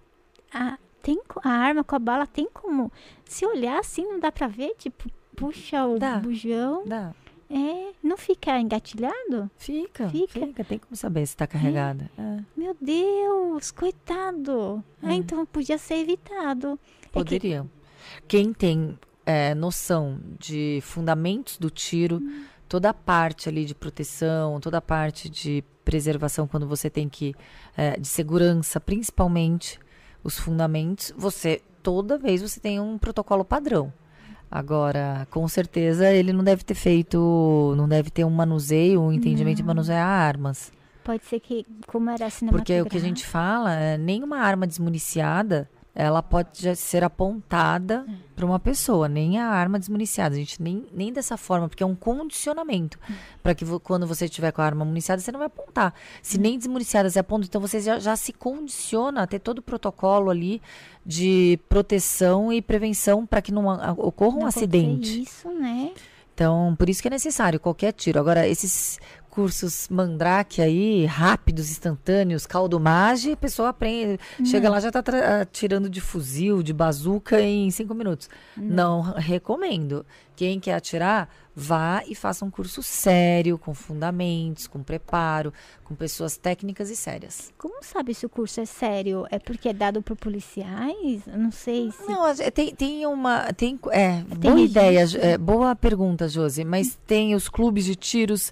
a, 0.53 0.77
tem, 1.01 1.19
a 1.43 1.49
arma 1.49 1.83
com 1.83 1.95
a 1.95 1.99
bala 1.99 2.27
tem 2.27 2.47
como... 2.53 2.91
Se 3.25 3.45
olhar 3.45 3.79
assim, 3.79 4.03
não 4.03 4.19
dá 4.19 4.31
pra 4.31 4.47
ver, 4.47 4.75
tipo, 4.77 5.09
puxa 5.35 5.85
o 5.85 5.97
dá, 5.97 6.17
bujão. 6.17 6.83
Dá. 6.85 7.13
É, 7.53 7.91
não 8.01 8.15
fica 8.15 8.57
engatilhado? 8.59 9.51
Fica, 9.57 10.07
fica, 10.07 10.39
fica. 10.39 10.63
Tem 10.63 10.79
como 10.79 10.95
saber 10.95 11.25
se 11.25 11.33
está 11.33 11.45
carregada. 11.45 12.09
É. 12.17 12.21
É. 12.21 12.43
Meu 12.55 12.77
Deus, 12.79 13.71
coitado. 13.71 14.81
É. 15.03 15.07
Ah, 15.07 15.13
então 15.13 15.45
podia 15.45 15.77
ser 15.77 15.95
evitado. 15.95 16.79
Poderia. 17.11 17.59
É 17.59 17.61
que 17.61 17.80
quem 18.27 18.53
tem 18.53 18.97
é, 19.25 19.53
noção 19.55 20.19
de 20.39 20.79
fundamentos 20.81 21.57
do 21.57 21.69
tiro, 21.69 22.21
toda 22.67 22.89
a 22.89 22.93
parte 22.93 23.49
ali 23.49 23.65
de 23.65 23.75
proteção, 23.75 24.59
toda 24.59 24.77
a 24.77 24.81
parte 24.81 25.29
de 25.29 25.63
preservação, 25.83 26.47
quando 26.47 26.67
você 26.67 26.89
tem 26.89 27.09
que. 27.09 27.35
É, 27.75 27.99
de 27.99 28.07
segurança, 28.07 28.79
principalmente, 28.79 29.79
os 30.23 30.37
fundamentos, 30.37 31.13
você. 31.17 31.61
Toda 31.83 32.17
vez 32.17 32.41
você 32.41 32.59
tem 32.59 32.79
um 32.79 32.97
protocolo 32.97 33.43
padrão. 33.43 33.91
Agora, 34.51 35.27
com 35.31 35.47
certeza, 35.47 36.11
ele 36.11 36.31
não 36.31 36.43
deve 36.43 36.63
ter 36.63 36.75
feito, 36.75 37.73
não 37.75 37.87
deve 37.87 38.11
ter 38.11 38.23
um 38.23 38.29
manuseio, 38.29 39.01
um 39.01 39.11
entendimento 39.11 39.57
não. 39.57 39.63
de 39.63 39.63
manusear 39.63 40.05
armas. 40.05 40.71
Pode 41.03 41.25
ser 41.25 41.39
que, 41.39 41.65
como 41.87 42.09
era 42.09 42.27
Porque 42.49 42.81
o 42.81 42.85
que 42.85 42.97
a 42.97 43.01
gente 43.01 43.25
fala 43.25 43.73
é 43.73 43.97
nenhuma 43.97 44.37
arma 44.37 44.67
desmuniciada 44.67 45.67
ela 45.93 46.23
pode 46.23 46.75
ser 46.77 47.03
apontada 47.03 48.05
é. 48.07 48.13
para 48.33 48.45
uma 48.45 48.59
pessoa, 48.59 49.09
nem 49.09 49.39
a 49.39 49.47
arma 49.47 49.77
desmuniciada. 49.77 50.35
A 50.35 50.37
gente 50.37 50.61
nem, 50.61 50.85
nem 50.93 51.11
dessa 51.11 51.35
forma, 51.35 51.67
porque 51.67 51.83
é 51.83 51.85
um 51.85 51.95
condicionamento. 51.95 52.97
É. 53.09 53.13
Para 53.43 53.53
que 53.53 53.65
quando 53.79 54.07
você 54.07 54.25
estiver 54.25 54.51
com 54.51 54.61
a 54.61 54.65
arma 54.65 54.85
municiada, 54.85 55.21
você 55.21 55.31
não 55.31 55.39
vai 55.39 55.47
apontar. 55.47 55.93
Se 56.21 56.37
é. 56.37 56.39
nem 56.39 56.57
desmuniciada 56.57 57.09
você 57.09 57.19
aponta, 57.19 57.45
então 57.45 57.59
você 57.59 57.81
já, 57.81 57.99
já 57.99 58.15
se 58.15 58.31
condiciona 58.31 59.23
a 59.23 59.27
ter 59.27 59.39
todo 59.39 59.59
o 59.59 59.61
protocolo 59.61 60.29
ali 60.29 60.61
de 61.05 61.59
proteção 61.67 62.53
e 62.53 62.61
prevenção 62.61 63.25
para 63.25 63.41
que 63.41 63.51
não 63.51 63.65
ocorra 63.97 64.37
um 64.37 64.41
não 64.41 64.47
acidente. 64.47 65.23
Isso, 65.23 65.49
né? 65.49 65.91
Então, 66.33 66.75
por 66.75 66.89
isso 66.89 67.01
que 67.01 67.07
é 67.07 67.11
necessário 67.11 67.59
qualquer 67.59 67.91
tiro. 67.91 68.19
Agora, 68.19 68.47
esses 68.47 68.99
cursos 69.31 69.87
mandrake 69.89 70.61
aí, 70.61 71.05
rápidos, 71.05 71.71
instantâneos, 71.71 72.45
caldo 72.45 72.79
mage, 72.79 73.31
a 73.31 73.37
pessoa 73.37 73.69
aprende, 73.69 74.19
não. 74.37 74.45
chega 74.45 74.69
lá 74.69 74.79
já 74.79 74.89
está 74.89 75.01
tirando 75.49 75.89
de 75.89 76.01
fuzil, 76.01 76.61
de 76.61 76.73
bazuca 76.73 77.41
em 77.41 77.71
cinco 77.71 77.95
minutos. 77.95 78.29
Não. 78.57 79.03
não 79.03 79.13
recomendo. 79.13 80.05
Quem 80.35 80.59
quer 80.59 80.73
atirar, 80.73 81.29
vá 81.55 82.03
e 82.07 82.15
faça 82.15 82.43
um 82.43 82.49
curso 82.49 82.81
sério, 82.81 83.57
com 83.57 83.73
fundamentos, 83.73 84.67
com 84.67 84.81
preparo, 84.81 85.53
com 85.83 85.93
pessoas 85.93 86.35
técnicas 86.35 86.89
e 86.89 86.95
sérias. 86.95 87.53
Como 87.57 87.83
sabe 87.83 88.13
se 88.13 88.25
o 88.25 88.29
curso 88.29 88.59
é 88.59 88.65
sério? 88.65 89.25
É 89.29 89.37
porque 89.37 89.69
é 89.69 89.73
dado 89.73 90.01
por 90.01 90.17
policiais? 90.17 91.21
não 91.27 91.51
sei 91.51 91.91
se... 91.91 92.07
Não, 92.07 92.23
tem, 92.53 92.73
tem 92.73 93.05
uma... 93.05 93.53
Tem, 93.53 93.79
é, 93.91 94.23
tem 94.23 94.51
boa 94.51 94.59
ideia, 94.59 95.05
é, 95.19 95.37
boa 95.37 95.75
pergunta, 95.75 96.27
Josi, 96.27 96.65
mas 96.65 96.99
tem 97.05 97.35
os 97.35 97.47
clubes 97.47 97.85
de 97.85 97.95
tiros 97.95 98.51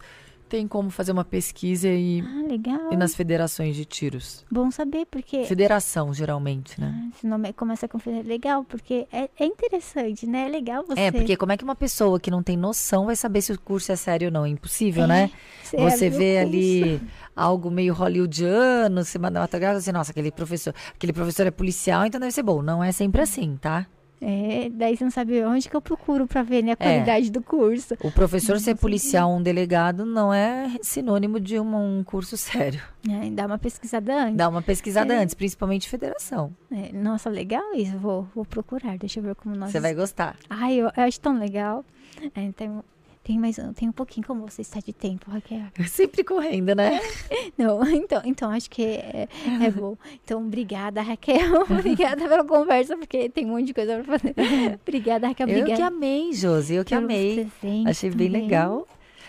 tem 0.50 0.68
como 0.68 0.90
fazer 0.90 1.12
uma 1.12 1.24
pesquisa 1.24 1.88
e, 1.88 2.22
ah, 2.22 2.90
e 2.92 2.98
nas 2.98 3.16
federações 3.16 3.76
de 3.76 3.86
tiros. 3.86 4.44
Bom 4.52 4.72
saber, 4.72 5.06
porque. 5.06 5.46
Federação, 5.46 6.14
geralmente, 6.14 6.80
né? 6.82 6.94
Ah, 6.94 7.10
esse 7.16 7.28
nome 7.28 7.54
começa 7.54 7.88
com 7.88 8.00
legal, 8.26 8.64
porque 8.64 9.08
é, 9.12 9.30
é 9.40 9.46
interessante, 9.46 10.26
né? 10.26 10.48
É 10.48 10.50
legal 10.50 10.84
você. 10.86 11.00
É, 11.00 11.12
porque 11.12 11.38
como 11.38 11.52
é 11.52 11.58
que 11.58 11.64
uma 11.64 11.76
pessoa 11.76 12.20
que 12.20 12.32
não 12.32 12.42
tem 12.42 12.58
noção 12.58 13.06
vai 13.06 13.16
saber 13.16 13.42
se 13.42 13.54
o 13.54 13.60
curso 13.60 13.92
é 13.92 13.96
sério 13.96 14.28
ou 14.28 14.34
não? 14.34 14.46
É 14.46 14.50
impossível, 14.50 15.04
é, 15.04 15.08
né? 15.08 15.32
Você 15.64 16.10
vê 16.10 16.40
ali 16.40 17.00
algo 17.36 17.70
meio 17.70 17.94
hollywoodiano, 17.94 19.04
cinematográfico, 19.06 19.78
assim, 19.78 19.92
nossa, 19.92 20.12
aquele 20.12 20.32
professor, 20.32 20.74
aquele 20.94 21.14
professor 21.14 21.46
é 21.46 21.52
policial, 21.52 22.06
então 22.06 22.20
deve 22.20 22.32
ser 22.32 22.44
bom. 22.44 22.62
Não 22.62 22.84
é 22.84 22.92
sempre 22.92 23.22
assim, 23.22 23.56
tá? 23.58 23.86
É, 24.22 24.70
daí 24.72 24.98
você 24.98 25.04
não 25.04 25.12
sabe 25.12 25.44
onde 25.44 25.70
que 25.70 25.76
eu 25.76 25.82
procuro 25.82 26.28
para 26.28 26.44
ver 26.44 26.62
né, 26.62 26.72
a 26.72 26.74
é. 26.74 26.76
qualidade 26.76 27.28
é. 27.28 27.32
do 27.32 27.42
curso. 27.42 27.96
O 28.04 28.12
professor 28.12 28.60
ser 28.60 28.76
policial, 28.76 29.32
um 29.32 29.42
delegado, 29.42 30.06
não 30.06 30.34
é 30.34 30.76
sinônimo 30.82 31.40
de 31.40 31.60
um, 31.60 32.00
um 32.00 32.04
curso 32.04 32.36
sério. 32.38 32.82
É, 33.10 33.30
dá 33.30 33.46
uma 33.46 33.58
pesquisada 33.58 34.24
antes. 34.24 34.36
Dá 34.36 34.50
uma 34.50 34.62
pesquisada 34.62 35.14
é. 35.14 35.18
antes, 35.18 35.34
principalmente 35.34 35.88
federação. 35.88 36.54
É, 36.72 36.92
nossa, 36.92 37.30
legal 37.30 37.74
isso. 37.74 37.98
Vou, 37.98 38.28
vou 38.36 38.44
procurar. 38.44 38.98
Deixa 38.98 39.20
eu 39.20 39.24
ver 39.24 39.36
como 39.36 39.56
nós. 39.56 39.72
Você 39.72 39.80
vai 39.80 39.94
gostar. 39.94 40.36
Ai, 40.50 40.76
eu, 40.76 40.92
eu 40.96 41.04
acho 41.04 41.20
tão 41.20 41.38
legal. 41.38 41.86
É, 42.36 42.42
então, 42.42 42.84
tem 43.30 43.38
mais 43.38 43.58
tem 43.76 43.88
um 43.88 43.92
pouquinho 43.92 44.26
como 44.26 44.48
você 44.48 44.64
está 44.64 44.80
de 44.80 44.92
tempo, 44.92 45.30
Raquel. 45.30 45.62
Sempre 45.88 46.24
correndo, 46.24 46.74
né? 46.74 47.00
Não, 47.56 47.88
então, 47.88 48.22
então 48.26 48.50
acho 48.50 48.68
que 48.72 48.82
é, 48.82 49.28
é 49.62 49.70
bom. 49.70 49.96
Então, 50.24 50.44
obrigada, 50.44 51.00
Raquel. 51.04 51.62
obrigada 51.70 52.28
pela 52.28 52.44
conversa, 52.44 52.98
porque 52.98 53.30
tem 53.30 53.46
um 53.46 53.50
monte 53.50 53.68
de 53.68 53.74
coisa 53.76 54.02
para 54.02 54.18
fazer. 54.18 54.34
obrigada, 54.82 55.28
Raquel. 55.28 55.46
Obrigada. 55.46 55.72
Eu 55.72 55.76
que 55.76 55.82
amei, 55.84 56.34
Josi. 56.34 56.74
Eu 56.74 56.84
que 56.84 56.96
amei. 56.96 57.48
Achei 57.86 58.10
bem 58.10 58.30
legal. 58.30 58.88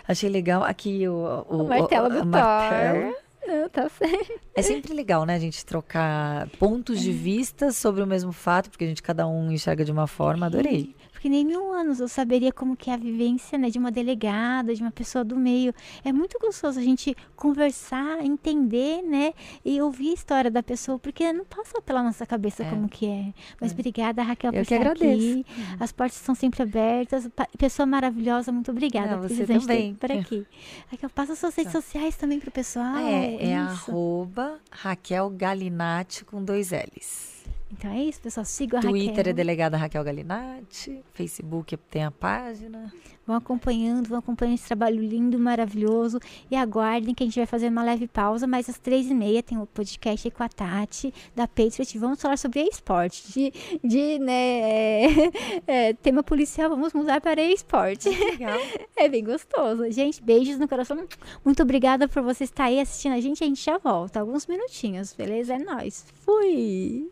Achei 0.09 0.31
legal 0.31 0.65
aqui 0.65 1.07
o, 1.07 1.45
o, 1.47 1.65
o 1.65 1.69
martelo 1.69 2.07
o, 2.07 2.21
do 2.21 2.27
martelo. 2.27 3.15
Não, 3.47 3.69
tá 3.69 3.87
certo. 3.91 4.41
É 4.55 4.63
sempre 4.63 4.95
legal, 4.95 5.27
né, 5.27 5.35
a 5.35 5.39
gente 5.39 5.65
trocar 5.65 6.49
pontos 6.59 7.01
de 7.01 7.13
vista 7.13 7.71
sobre 7.71 8.03
o 8.03 8.07
mesmo 8.07 8.33
fato, 8.33 8.71
porque 8.71 8.85
a 8.85 8.89
gente 8.89 9.03
cada 9.03 9.29
um 9.29 9.53
enxerga 9.53 9.85
de 9.85 9.93
uma 9.93 10.07
forma. 10.07 10.47
Adorei 10.47 10.95
porque 11.21 11.29
nem 11.29 11.45
mil 11.45 11.71
anos 11.71 12.01
eu 12.01 12.09
saberia 12.09 12.51
como 12.51 12.75
que 12.75 12.89
é 12.89 12.95
a 12.95 12.97
vivência 12.97 13.59
né, 13.59 13.69
de 13.69 13.79
uma 13.79 13.91
delegada, 13.91 14.75
de 14.75 14.81
uma 14.81 14.91
pessoa 14.91 15.23
do 15.23 15.37
meio. 15.37 15.75
É 16.03 16.11
muito 16.15 16.39
gostoso 16.39 16.81
a 16.81 16.83
gente 16.83 17.15
conversar, 17.37 18.25
entender, 18.25 19.03
né, 19.03 19.35
e 19.63 19.83
ouvir 19.83 20.13
a 20.13 20.15
história 20.15 20.51
da 20.51 20.63
pessoa, 20.63 20.99
porque 20.99 21.31
não 21.31 21.45
passa 21.45 21.79
pela 21.83 22.03
nossa 22.03 22.25
cabeça 22.25 22.63
é. 22.63 22.71
como 22.71 22.89
que 22.89 23.07
é. 23.07 23.35
Mas 23.61 23.71
é. 23.71 23.75
obrigada, 23.75 24.23
Raquel, 24.23 24.49
eu 24.49 24.55
por 24.55 24.63
estar 24.63 24.77
agradeço. 24.77 25.41
aqui. 25.41 25.47
As 25.79 25.93
portas 25.93 26.17
estão 26.17 26.35
sempre 26.35 26.63
abertas. 26.63 27.29
Pessoa 27.59 27.85
maravilhosa, 27.85 28.51
muito 28.51 28.71
obrigada 28.71 29.19
não, 29.19 29.29
você 29.29 29.45
também. 29.45 29.95
por 29.97 30.11
aqui. 30.11 30.47
Raquel, 30.91 31.11
passa 31.11 31.37
suas 31.37 31.55
redes 31.55 31.71
tá. 31.71 31.83
sociais 31.83 32.17
também 32.17 32.41
para 32.41 32.49
o 32.49 32.53
pessoal. 32.53 32.97
É, 32.97 33.51
é 33.51 33.57
arroba 33.59 34.59
Raquel 34.71 35.29
Galinatti 35.29 36.25
com 36.25 36.43
dois 36.43 36.71
L's. 36.71 37.30
Então 37.73 37.91
é 37.91 38.03
isso, 38.03 38.21
pessoal. 38.21 38.45
Siga 38.45 38.79
a 38.79 38.81
Twitter 38.81 39.01
Raquel. 39.01 39.15
Twitter 39.15 39.31
é 39.31 39.33
delegada 39.33 39.77
Raquel 39.77 40.03
Galinatti. 40.03 41.03
Facebook 41.15 41.77
tem 41.77 42.05
a 42.05 42.11
página. 42.11 42.93
Vão 43.25 43.37
acompanhando, 43.37 44.09
vão 44.09 44.19
acompanhando 44.19 44.55
esse 44.55 44.67
trabalho 44.67 45.01
lindo, 45.01 45.39
maravilhoso. 45.39 46.19
E 46.51 46.57
aguardem 46.57 47.15
que 47.15 47.23
a 47.23 47.27
gente 47.27 47.39
vai 47.39 47.47
fazer 47.47 47.69
uma 47.69 47.85
leve 47.85 48.09
pausa, 48.09 48.45
mas 48.45 48.69
às 48.69 48.77
três 48.77 49.09
e 49.09 49.15
meia 49.15 49.41
tem 49.41 49.57
o 49.57 49.67
podcast 49.67 50.27
aí 50.27 50.33
com 50.33 50.43
a 50.43 50.49
Tati, 50.49 51.15
da 51.35 51.47
Patriot. 51.47 51.97
Vamos 51.97 52.21
falar 52.21 52.37
sobre 52.37 52.63
esporte. 52.63 53.33
De, 53.33 53.53
de 53.85 54.19
né, 54.19 54.33
é, 54.33 55.31
é, 55.91 55.93
tema 55.93 56.25
policial, 56.25 56.71
vamos 56.71 56.93
mudar 56.93 57.21
para 57.21 57.41
esporte. 57.41 58.09
Legal. 58.09 58.59
é 58.97 59.09
bem 59.09 59.23
gostoso. 59.23 59.89
Gente, 59.93 60.21
beijos 60.21 60.59
no 60.59 60.67
coração. 60.67 61.07
Muito 61.45 61.63
obrigada 61.63 62.09
por 62.09 62.23
você 62.23 62.43
estar 62.43 62.65
aí 62.65 62.81
assistindo 62.81 63.13
a 63.13 63.21
gente. 63.21 63.45
A 63.45 63.47
gente 63.47 63.65
já 63.65 63.79
volta. 63.79 64.19
Alguns 64.19 64.47
minutinhos, 64.49 65.13
beleza? 65.13 65.55
É 65.55 65.59
nóis. 65.59 66.05
Fui! 66.25 67.11